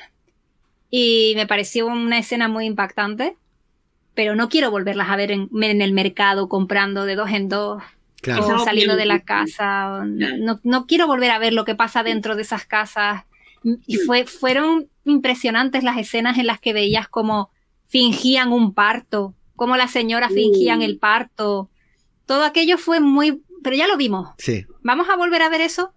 y 0.91 1.33
me 1.35 1.49
pareció 1.49 1.89
una 1.89 2.21
escena 2.21 2.47
muy 2.47 2.67
impactante, 2.67 3.35
pero 4.15 4.35
no 4.35 4.49
quiero 4.49 4.71
volverlas 4.71 5.09
a 5.11 5.17
ver 5.17 5.31
en, 5.31 5.49
en 5.63 5.83
el 5.83 5.93
mercado 5.93 6.49
comprando 6.49 7.05
de 7.05 7.15
dos 7.17 7.31
en 7.31 7.49
dos 7.49 7.83
o 8.29 8.65
saliendo 8.65 8.97
de 8.97 9.07
la 9.07 9.21
casa. 9.21 10.05
No, 10.05 10.87
quiero 10.87 11.07
volver 11.07 11.31
a 11.31 11.39
ver 11.39 11.53
lo 11.53 11.65
que 11.65 11.75
pasa 11.75 12.03
dentro 12.03 12.37
de 12.37 12.43
esas 12.43 12.65
casas. 12.65 13.25
Y 13.87 13.97
fue, 13.97 14.27
fueron 14.27 14.87
impresionantes 15.05 15.85
las 15.85 15.97
escenas 15.97 16.39
en 16.39 16.47
las 16.47 16.61
que 16.61 16.73
veías 16.73 17.09
como 17.09 17.51
fingían 17.89 18.53
un 18.53 18.75
parto, 18.75 19.35
como 19.57 19.77
las 19.77 19.91
señoras 19.91 20.33
fingían 20.33 20.81
uh. 20.81 20.85
el 20.85 20.99
parto. 20.99 21.69
Todo 22.27 22.45
aquello 22.45 22.79
fue 22.79 23.01
muy... 23.01 23.43
Pero 23.63 23.77
ya 23.77 23.87
lo 23.87 23.97
vimos. 23.97 24.31
Sí. 24.39 24.67
¿Vamos 24.83 25.09
a 25.09 25.17
volver 25.17 25.43
a 25.43 25.49
ver 25.49 25.61
eso? 25.61 25.93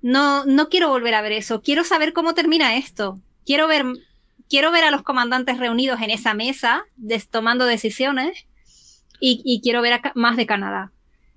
No, 0.00 0.44
no 0.44 0.68
quiero 0.68 0.88
volver 0.88 1.14
a 1.14 1.22
ver 1.22 1.32
eso. 1.32 1.62
Quiero 1.62 1.84
saber 1.84 2.12
cómo 2.12 2.34
termina 2.34 2.76
esto. 2.76 3.18
Quiero 3.44 3.66
ver, 3.66 3.84
quiero 4.52 4.70
ver 4.70 4.84
a 4.84 4.90
los 4.90 5.02
comandantes 5.02 5.56
reunidos 5.56 6.02
en 6.02 6.10
esa 6.10 6.34
mesa, 6.34 6.84
tomando 7.30 7.64
decisiones. 7.64 8.46
Y, 9.18 9.60
quiero 9.62 9.80
ver 9.80 9.98
más 10.14 10.36
de 10.36 10.44
Canadá. 10.46 10.92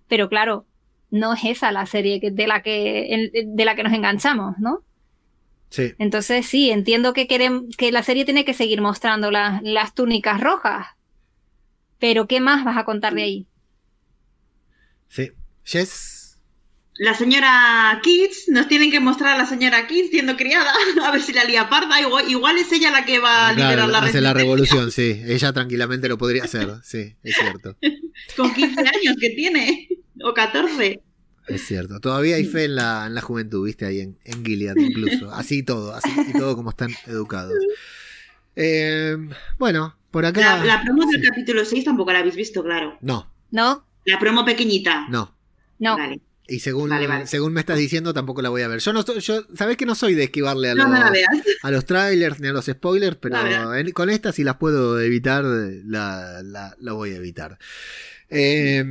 Pero 0.10 0.28
claro, 0.28 0.66
no 1.12 1.34
es 1.34 1.46
esa 1.46 1.72
la 1.72 1.86
serie 1.86 2.20
de 2.20 2.48
la 2.48 2.62
que, 2.62 3.32
de 3.46 3.66
la 3.66 3.76
que 3.76 3.84
nos 3.84 3.94
enganchamos, 3.94 4.58
¿no? 4.58 4.84
Sí. 5.70 5.94
Entonces 5.98 6.46
sí, 6.46 6.72
entiendo 6.72 7.14
que, 7.14 7.28
que 7.28 7.92
la 7.92 8.04
serie 8.04 8.26
tiene 8.26 8.44
que 8.44 8.54
seguir 8.54 8.82
mostrando 8.82 9.32
las 9.32 9.96
túnicas 9.96 10.42
rojas. 10.42 10.88
Pero 12.00 12.28
¿qué 12.28 12.42
más 12.42 12.66
vas 12.66 12.76
a 12.76 12.86
contar 12.86 13.14
de 13.14 13.24
ahí? 13.24 13.48
Sí. 15.08 15.32
Jess. 15.64 16.15
La 16.98 17.14
señora 17.14 18.00
Kids, 18.02 18.46
nos 18.48 18.70
tienen 18.70 18.90
que 18.90 19.02
mostrar 19.02 19.36
a 19.36 19.38
la 19.38 19.46
señora 19.46 19.86
Kids 19.86 20.12
siendo 20.12 20.38
criada, 20.38 20.72
a 21.04 21.12
ver 21.12 21.22
si 21.22 21.34
la 21.34 21.44
lía 21.44 21.68
parda, 21.68 22.00
igual, 22.00 22.58
es 22.58 22.72
ella 22.72 22.90
la 22.90 23.04
que 23.04 23.20
va 23.20 23.50
a 23.50 23.54
liderar 23.54 23.90
la 23.90 24.00
hace 24.00 24.22
la 24.22 24.34
revolución, 24.34 24.92
sí. 24.92 25.22
Ella 25.26 25.52
tranquilamente 25.52 26.08
lo 26.08 26.18
podría 26.18 26.46
hacer, 26.46 26.70
sí, 26.84 27.16
es 27.22 27.36
cierto. 27.36 27.76
Con 28.38 28.54
15 28.54 28.80
años 28.80 29.16
que 29.20 29.30
tiene 29.32 29.90
o 30.24 30.34
14. 30.34 31.02
Es 31.48 31.68
cierto, 31.68 32.00
todavía 32.00 32.38
hay 32.38 32.46
fe 32.46 32.64
en 32.64 32.76
la, 32.76 33.06
en 33.06 33.14
la 33.14 33.22
juventud, 33.22 33.66
viste, 33.66 33.86
ahí 33.86 34.00
en, 34.00 34.18
en 34.24 34.46
Gilead 34.46 34.78
incluso. 34.78 35.32
Así 35.32 35.64
todo, 35.64 35.94
así 35.94 36.10
y 36.30 36.34
todo 36.34 36.56
como 36.56 36.70
están 36.70 36.92
educados. 37.08 37.54
Eh, 38.56 39.18
bueno, 39.60 39.96
por 40.12 40.26
acá. 40.26 40.64
La, 40.64 40.82
promo 40.82 41.06
del 41.12 41.22
capítulo 41.22 41.66
6 41.66 41.84
tampoco 41.84 42.14
la 42.14 42.20
habéis 42.20 42.36
visto, 42.36 42.64
claro. 42.64 42.98
No. 43.02 43.30
¿No? 43.52 43.86
La 44.06 44.18
promo 44.18 44.46
pequeñita. 44.46 45.08
No. 45.10 45.36
No. 45.78 45.98
Vale. 45.98 46.22
Y 46.48 46.60
según, 46.60 46.92
según 47.26 47.54
me 47.54 47.60
estás 47.60 47.78
diciendo, 47.78 48.14
tampoco 48.14 48.42
la 48.42 48.50
voy 48.50 48.62
a 48.62 48.68
ver. 48.68 48.80
Yo 48.80 48.94
no 48.94 49.04
yo, 49.04 49.46
sabes 49.56 49.78
que 49.78 49.86
no 49.86 49.96
soy 49.96 50.14
de 50.14 50.26
esquivarle 50.26 50.70
a 50.70 50.76
los, 50.76 50.86
a 51.64 51.72
los 51.72 51.86
trailers 51.86 52.40
ni 52.40 52.50
a 52.50 52.54
los 52.54 52.66
spoilers, 52.66 53.18
pero 53.18 53.38
con 53.94 54.10
esta 54.12 54.32
si 54.32 54.44
las 54.44 54.58
puedo 54.58 55.00
evitar, 55.02 55.44
la, 55.44 56.44
la, 56.44 56.92
voy 56.94 57.14
a 57.14 57.16
evitar. 57.16 57.58
Eh, 58.30 58.84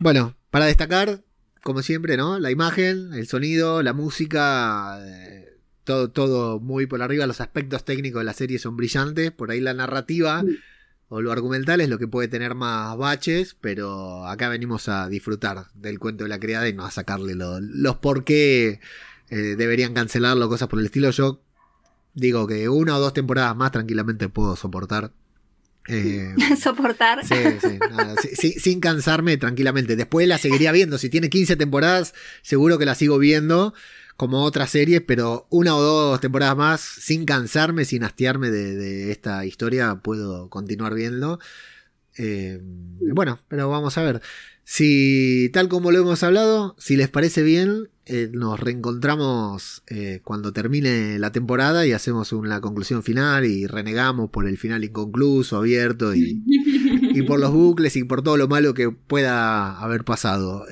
bueno, 0.00 0.36
para 0.50 0.66
destacar, 0.66 1.22
como 1.62 1.82
siempre, 1.82 2.16
¿no? 2.16 2.40
La 2.40 2.50
imagen, 2.50 3.14
el 3.14 3.28
sonido, 3.28 3.82
la 3.82 3.92
música, 3.92 4.98
eh, 5.06 5.56
todo, 5.84 6.10
todo 6.10 6.58
muy 6.58 6.86
por 6.86 7.00
arriba. 7.00 7.28
Los 7.28 7.40
aspectos 7.40 7.84
técnicos 7.84 8.20
de 8.20 8.24
la 8.24 8.32
serie 8.32 8.58
son 8.58 8.76
brillantes. 8.76 9.30
Por 9.30 9.52
ahí 9.52 9.60
la 9.60 9.74
narrativa 9.74 10.42
o 11.08 11.20
lo 11.20 11.32
argumental 11.32 11.80
es 11.80 11.88
lo 11.88 11.98
que 11.98 12.08
puede 12.08 12.28
tener 12.28 12.54
más 12.54 12.96
baches, 12.96 13.56
pero 13.60 14.26
acá 14.26 14.48
venimos 14.48 14.88
a 14.88 15.08
disfrutar 15.08 15.66
del 15.74 15.98
cuento 15.98 16.24
de 16.24 16.30
la 16.30 16.40
criada 16.40 16.68
y 16.68 16.72
no 16.72 16.84
a 16.84 16.90
sacarle 16.90 17.34
los 17.34 17.96
por 17.96 18.24
qué 18.24 18.80
eh, 19.30 19.36
deberían 19.56 19.94
cancelarlo, 19.94 20.48
cosas 20.48 20.68
por 20.68 20.78
el 20.78 20.86
estilo. 20.86 21.10
Yo 21.10 21.42
digo 22.14 22.46
que 22.46 22.68
una 22.68 22.96
o 22.96 23.00
dos 23.00 23.12
temporadas 23.12 23.56
más 23.56 23.72
tranquilamente 23.72 24.28
puedo 24.28 24.56
soportar 24.56 25.12
eh, 25.88 26.34
Soportar. 26.60 27.24
Sí, 27.26 27.34
sí, 28.34 28.52
sin 28.52 28.80
cansarme 28.80 29.36
tranquilamente. 29.36 29.96
Después 29.96 30.28
la 30.28 30.38
seguiría 30.38 30.72
viendo. 30.72 30.98
Si 30.98 31.10
tiene 31.10 31.28
15 31.28 31.56
temporadas, 31.56 32.14
seguro 32.42 32.78
que 32.78 32.86
la 32.86 32.94
sigo 32.94 33.18
viendo 33.18 33.74
como 34.22 34.44
otras 34.44 34.70
series, 34.70 35.02
pero 35.04 35.48
una 35.50 35.74
o 35.74 35.82
dos 35.82 36.20
temporadas 36.20 36.56
más, 36.56 36.80
sin 36.80 37.24
cansarme, 37.24 37.84
sin 37.84 38.04
hastiarme 38.04 38.52
de, 38.52 39.10
esta 39.10 39.44
historia, 39.44 39.96
puedo 39.96 40.48
continuar 40.48 40.94
viendo. 40.94 41.40
Eh, 42.16 42.60
bueno, 42.62 43.40
pero 43.48 43.68
vamos 43.68 43.98
a 43.98 44.04
ver. 44.04 44.22
Si 44.62 45.50
tal 45.52 45.68
como 45.68 45.90
lo 45.90 45.98
hemos 45.98 46.22
hablado, 46.22 46.76
si 46.78 46.94
les 46.94 47.08
parece 47.08 47.42
bien, 47.42 47.88
eh, 48.06 48.30
nos 48.32 48.60
reencontramos 48.60 49.82
eh, 49.88 50.20
cuando 50.22 50.52
termine 50.52 51.18
la 51.18 51.32
temporada 51.32 51.84
y 51.84 51.90
hacemos 51.90 52.32
una 52.32 52.60
conclusión 52.60 53.02
final 53.02 53.44
y 53.44 53.66
renegamos 53.66 54.30
por 54.30 54.46
el 54.46 54.56
final 54.56 54.84
inconcluso, 54.84 55.56
abierto 55.56 56.14
y, 56.14 56.40
por 57.26 57.40
los 57.40 57.50
bucles 57.50 57.96
y 57.96 58.04
por 58.04 58.22
todo 58.22 58.36
lo 58.36 58.46
malo 58.46 58.72
que 58.72 58.88
pueda 58.88 59.80
haber 59.80 60.04
pasado. 60.04 60.64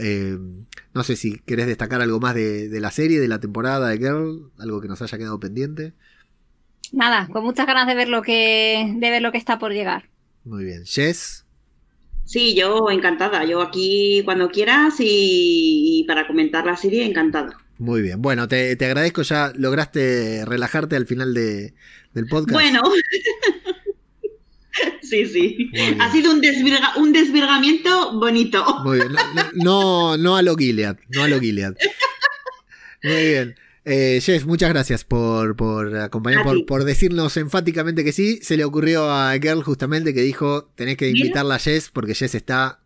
No 0.92 1.02
sé 1.04 1.16
si 1.16 1.38
querés 1.40 1.66
destacar 1.66 2.00
algo 2.02 2.18
más 2.20 2.34
de, 2.34 2.68
la 2.80 2.90
serie, 2.90 3.20
de 3.20 3.28
la 3.28 3.38
temporada 3.38 3.88
de 3.88 3.98
Girl, 3.98 4.50
algo 4.58 4.80
que 4.80 4.88
nos 4.88 5.00
haya 5.02 5.18
quedado 5.18 5.38
pendiente. 5.38 5.92
Nada, 6.92 7.28
con 7.32 7.44
muchas 7.44 7.66
ganas 7.66 7.86
de 7.86 7.94
ver 7.94 8.08
lo 8.08 8.22
que, 8.22 8.94
de 8.96 9.10
ver 9.10 9.22
lo 9.22 9.30
que 9.30 9.38
está 9.38 9.58
por 9.58 9.72
llegar. 9.72 10.08
Muy 10.44 10.64
bien. 10.64 10.84
Jess. 10.84 11.44
Sí, 12.24 12.54
yo 12.54 12.90
encantada. 12.90 13.44
Yo 13.44 13.60
aquí 13.60 14.22
cuando 14.24 14.50
quieras 14.50 14.94
y, 14.98 16.00
y 16.00 16.04
para 16.04 16.26
comentar 16.26 16.66
la 16.66 16.76
serie, 16.76 17.04
encantada. 17.04 17.56
Muy 17.78 18.02
bien. 18.02 18.20
Bueno, 18.20 18.46
te, 18.46 18.76
te 18.76 18.84
agradezco. 18.84 19.22
Ya 19.22 19.52
lograste 19.56 20.44
relajarte 20.44 20.96
al 20.96 21.06
final 21.06 21.32
de, 21.34 21.74
del 22.12 22.26
podcast. 22.26 22.52
Bueno. 22.52 22.82
Sí, 25.02 25.27
sí. 25.27 25.70
Ha 25.98 26.12
sido 26.12 26.31
un, 26.31 26.40
desvirga- 26.40 26.94
un 26.97 27.12
desvirgamiento 27.12 28.19
bonito. 28.20 28.65
Muy 28.85 28.98
bien. 28.98 29.12
No, 29.55 30.16
no, 30.16 30.36
a 30.36 30.43
lo 30.43 30.55
Gilead. 30.57 30.98
No 31.09 31.24
a 31.24 31.28
lo 31.28 31.40
Gilead. 31.40 31.74
Muy 33.02 33.27
bien. 33.28 33.57
Eh, 33.85 34.20
Jess, 34.23 34.44
muchas 34.47 34.69
gracias 34.69 35.05
por, 35.05 35.57
por 35.57 35.97
acompañar, 35.97 36.44
por, 36.44 36.65
por 36.66 36.85
decirnos 36.85 37.36
enfáticamente 37.39 38.05
que 38.05 38.12
sí. 38.12 38.39
Se 38.43 38.57
le 38.57 38.65
ocurrió 38.65 39.11
a 39.11 39.32
Girl 39.40 39.62
justamente 39.62 40.15
que 40.15 40.20
dijo, 40.20 40.70
tenés 40.77 40.97
que 40.97 41.09
invitarla 41.09 41.57
a 41.57 41.59
Jess 41.59 41.90
porque 41.90 42.15
Jess 42.15 42.35
está... 42.35 42.81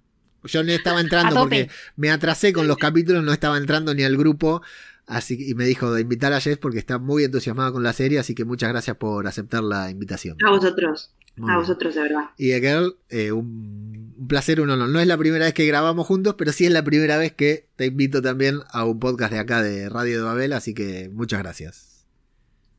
Yo 0.45 0.62
no 0.62 0.73
estaba 0.73 1.01
entrando 1.01 1.37
porque 1.37 1.69
me 1.97 2.11
atrasé 2.11 2.53
con 2.53 2.69
los 2.69 2.77
capítulos, 2.77 3.25
no 3.25 3.33
estaba 3.33 3.57
entrando 3.59 3.95
ni 3.95 4.03
al 4.05 4.16
grupo. 4.16 4.62
Así 5.06 5.36
y 5.51 5.55
me 5.55 5.64
dijo 5.66 5.93
de 5.93 6.01
invitar 6.01 6.32
a 6.32 6.40
Jess 6.40 6.56
porque 6.59 6.78
está 6.78 6.98
muy 6.98 7.24
entusiasmada 7.24 7.72
con 7.72 7.82
la 7.82 7.93
serie, 7.93 8.18
así 8.18 8.35
que 8.35 8.44
muchas 8.44 8.70
gracias 8.70 8.97
por 8.97 9.26
aceptar 9.26 9.62
la 9.62 9.90
invitación. 9.90 10.36
A 10.47 10.51
vosotros. 10.51 11.12
Muy 11.36 11.51
a 11.51 11.55
bien. 11.55 11.60
vosotros, 11.60 11.94
de 11.94 12.01
verdad. 12.01 12.24
Y 12.39 12.52
a 12.52 12.60
Girl, 12.60 12.97
eh, 13.10 13.32
un, 13.32 14.14
un 14.16 14.28
placer, 14.28 14.60
un 14.60 14.70
honor. 14.70 14.89
No 14.89 15.01
es 15.01 15.06
la 15.06 15.18
primera 15.18 15.44
vez 15.44 15.55
que 15.55 15.66
grabamos 15.66 16.06
juntos, 16.06 16.36
pero 16.39 16.52
sí 16.52 16.64
es 16.64 16.70
la 16.72 16.85
primera 16.85 17.18
vez 17.18 17.32
que 17.32 17.68
te 17.76 17.86
invito 17.86 18.22
también 18.22 18.60
a 18.70 18.85
un 18.85 18.98
podcast 18.98 19.32
de 19.32 19.39
acá 19.40 19.62
de 19.62 19.89
Radio 19.89 20.18
de 20.18 20.22
Babel, 20.24 20.52
así 20.52 20.74
que 20.74 21.10
muchas 21.12 21.40
gracias. 21.40 21.84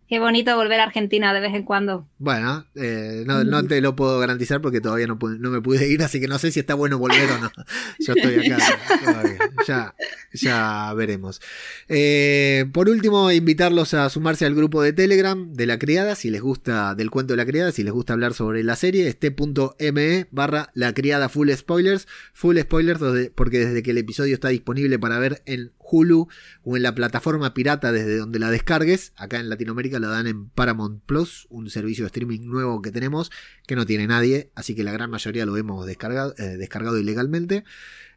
Qué 0.08 0.20
bonito 0.20 0.56
volver 0.56 0.80
a 0.80 0.84
Argentina 0.84 1.34
de 1.34 1.40
vez 1.40 1.54
en 1.56 1.64
cuando. 1.64 2.08
Bueno, 2.20 2.66
eh, 2.76 3.24
no, 3.26 3.44
no 3.44 3.66
te 3.66 3.82
lo 3.82 3.96
puedo 3.96 4.20
garantizar 4.20 4.62
porque 4.62 4.80
todavía 4.80 5.08
no, 5.08 5.18
pude- 5.18 5.40
no 5.40 5.50
me 5.50 5.62
pude 5.62 5.88
ir, 5.88 6.04
así 6.04 6.20
que 6.20 6.28
no 6.28 6.38
sé 6.38 6.52
si 6.52 6.60
está 6.60 6.76
bueno 6.76 7.00
volver 7.00 7.30
o 7.32 7.40
no. 7.40 7.52
Yo 8.00 8.14
estoy 8.14 8.52
acá 8.52 8.64
todavía. 9.04 9.38
Ya, 9.68 9.96
ya 10.34 10.94
veremos. 10.94 11.42
Eh, 11.90 12.66
por 12.72 12.88
último, 12.90 13.32
invitarlos 13.32 13.94
a 13.96 14.10
sumarse 14.10 14.46
al 14.46 14.54
grupo 14.54 14.82
de 14.84 14.94
Telegram 14.94 15.54
de 15.54 15.66
la 15.66 15.80
criada, 15.80 16.16
si 16.16 16.30
les 16.30 16.42
gusta 16.42 16.94
del 16.94 17.10
cuento 17.10 17.34
de 17.34 17.38
la 17.38 17.46
criada, 17.46 17.72
si 17.72 17.84
les 17.84 17.92
gusta 17.94 18.14
hablar 18.14 18.34
sobre 18.36 18.64
la 18.64 18.76
serie, 18.76 19.08
este 19.08 19.28
este.me 19.28 20.28
barra 20.32 20.70
la 20.76 20.94
criada 20.94 21.30
full 21.30 21.50
spoilers, 21.52 22.08
full 22.34 22.58
spoilers, 22.60 23.00
porque 23.34 23.60
desde 23.66 23.82
que 23.82 23.92
el 23.92 23.98
episodio 23.98 24.36
está 24.36 24.50
disponible 24.50 25.00
para 25.00 25.18
ver 25.20 25.42
en 25.46 25.72
Hulu 25.90 26.28
o 26.64 26.78
en 26.78 26.84
la 26.84 26.96
plataforma 26.96 27.54
pirata 27.54 27.92
desde 27.92 28.18
donde 28.18 28.40
la 28.40 28.50
descargues, 28.50 29.14
acá 29.16 29.40
en 29.40 29.50
Latinoamérica 29.50 30.00
la 30.00 30.08
dan 30.08 30.28
en 30.28 30.50
Paramount 30.50 31.02
Plus, 31.06 31.48
un 31.50 31.70
servicio 31.70 32.04
de 32.04 32.08
streaming 32.08 32.42
nuevo 32.42 32.82
que 32.82 32.92
tenemos, 32.92 33.32
que 33.68 33.76
no 33.76 33.86
tiene 33.86 34.08
nadie, 34.08 34.52
así 34.56 34.76
que 34.76 34.84
la 34.84 34.92
gran 34.92 35.10
mayoría 35.10 35.46
lo 35.46 35.58
hemos 35.58 35.86
descargado, 35.86 36.34
eh, 36.38 36.58
ilegalmente. 37.00 37.64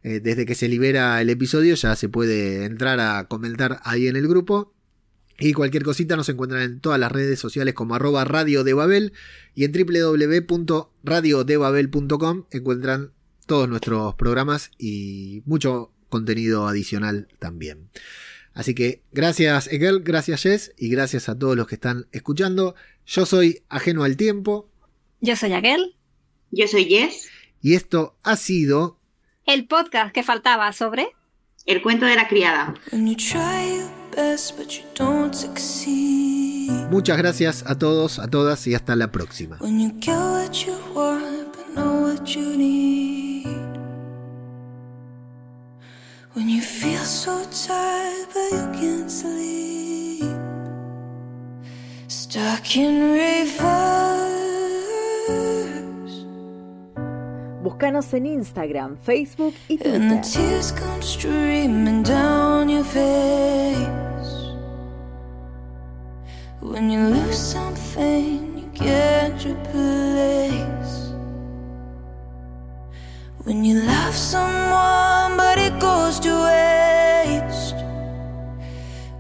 Eh, 0.03 0.21
desde 0.21 0.47
que 0.47 0.55
se 0.55 0.69
libera 0.69 1.21
el 1.21 1.29
episodio 1.29 1.75
ya 1.75 1.97
se 1.97 2.09
puede 2.09 2.65
entrar 2.65 3.01
a 3.01 3.27
comentar 3.29 3.81
ahí 3.85 4.07
en 4.07 4.17
el 4.17 4.29
grupo. 4.29 4.75
Y 5.41 5.53
cualquier 5.53 5.85
cosita 5.85 6.17
nos 6.17 6.29
encuentran 6.29 6.63
en 6.63 6.81
todas 6.81 6.99
las 6.99 7.13
redes 7.13 7.39
sociales 7.39 7.75
como 7.75 7.95
arroba 7.95 8.25
radio 8.25 8.65
de 8.65 8.75
Babel 8.75 9.13
y 9.55 9.63
en 9.65 9.71
www.radiodebabel.com 9.73 12.47
encuentran 12.51 13.13
todos 13.47 13.69
nuestros 13.69 14.17
programas 14.17 14.73
y 14.79 15.45
mucho 15.47 15.93
contenido 16.09 16.67
adicional 16.67 17.29
también. 17.39 17.91
Así 18.55 18.75
que 18.75 19.03
gracias 19.13 19.69
Egel, 19.69 20.01
gracias 20.01 20.43
Jess 20.43 20.73
y 20.77 20.89
gracias 20.89 21.29
a 21.29 21.39
todos 21.39 21.57
los 21.57 21.67
que 21.67 21.77
están 21.77 22.07
escuchando. 22.13 22.75
Yo 23.07 23.25
soy 23.25 23.63
ajeno 23.69 24.05
al 24.05 24.17
tiempo 24.17 24.69
Yo 25.21 25.37
soy 25.37 25.53
Aquel, 25.53 25.97
Yo 26.51 26.67
soy 26.67 26.85
Jess, 26.87 27.29
y 27.61 27.75
esto 27.75 28.17
ha 28.23 28.37
sido 28.37 28.99
el 29.47 29.67
podcast 29.67 30.13
que 30.13 30.23
faltaba 30.23 30.73
sobre 30.73 31.09
el 31.67 31.83
cuento 31.83 32.07
de 32.07 32.17
la 32.17 32.29
criada. 32.29 32.75
When 32.93 33.07
you 33.07 33.17
try 33.17 33.77
your 33.77 33.91
best 34.17 34.57
but 34.57 34.69
you 34.69 34.85
don't 34.95 35.35
succeed. 35.35 36.71
muchas 36.91 37.17
gracias 37.19 37.65
a 37.67 37.79
todos, 37.79 38.19
a 38.19 38.29
todas 38.29 38.67
y 38.67 38.75
hasta 38.75 38.97
la 38.97 39.11
próxima. 39.13 39.59
When 46.39 46.49
you 46.49 46.61
feel 46.63 47.03
so 47.03 47.45
tired 47.67 48.29
but 48.33 48.53
you 48.53 48.81
can't 48.81 49.11
sleep. 49.11 50.23
Stuck 52.07 52.77
in 52.77 53.11
reverse. 53.13 54.39
Búscanos 57.61 58.15
en 58.15 58.27
Instagram, 58.27 58.97
Facebook 58.99 59.53
y 59.69 59.81
And 59.85 60.13
the 60.13 60.19
Twitter. 60.19 60.49
tears 60.49 60.71
come 60.71 61.03
streaming 61.03 62.05
down 62.05 62.69
your 62.69 62.85
face. 62.85 64.55
When 66.61 66.89
you 66.89 67.01
lose 67.01 67.37
something 67.37 68.59
you 68.59 68.71
can't 68.75 69.45
replace. 69.45 71.08
When 73.49 73.65
you 73.65 73.81
love 73.81 74.13
someone 74.15 75.39
but 75.39 75.57
it 75.57 75.79
goes 75.81 76.21
to 76.21 76.29
waste. 76.29 77.77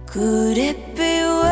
Could 0.04 0.58
it 0.58 0.94
be 0.94 1.22
worse? 1.40 1.48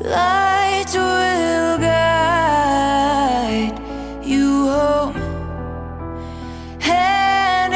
Light 0.00 0.94
will 0.94 1.78
guide 1.78 3.78
you 4.24 4.68
home 4.72 5.16
and 6.80 7.74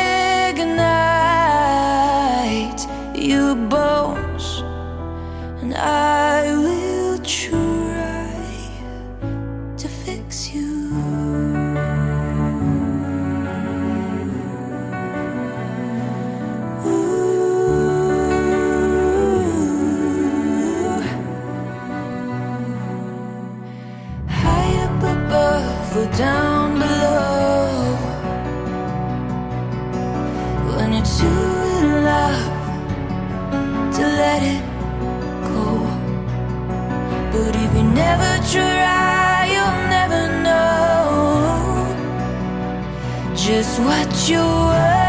ignite 0.57 0.81
your 3.15 3.55
bones, 3.57 4.22
and 5.73 5.81
I 5.81 6.53
will 6.55 7.19
try 7.19 8.29
to 9.77 9.89
fix 9.89 10.53
you. 10.53 10.93
Ooh. 16.87 18.13
High 24.29 24.75
up 24.85 25.03
above 25.03 25.97
or 25.97 26.09
down 26.17 26.79
below. 26.79 27.97
When 30.77 30.93
you're 30.93 31.05
too 31.05 31.27
in 31.79 32.05
love 32.05 32.53
to 33.95 34.03
let 34.03 34.43
it 34.43 34.62
never 37.95 38.33
try, 38.51 39.47
you'll 39.53 39.83
never 39.97 40.23
know 40.43 41.95
just 43.35 43.79
what 43.81 44.29
you're 44.29 44.43
worth. 44.43 45.02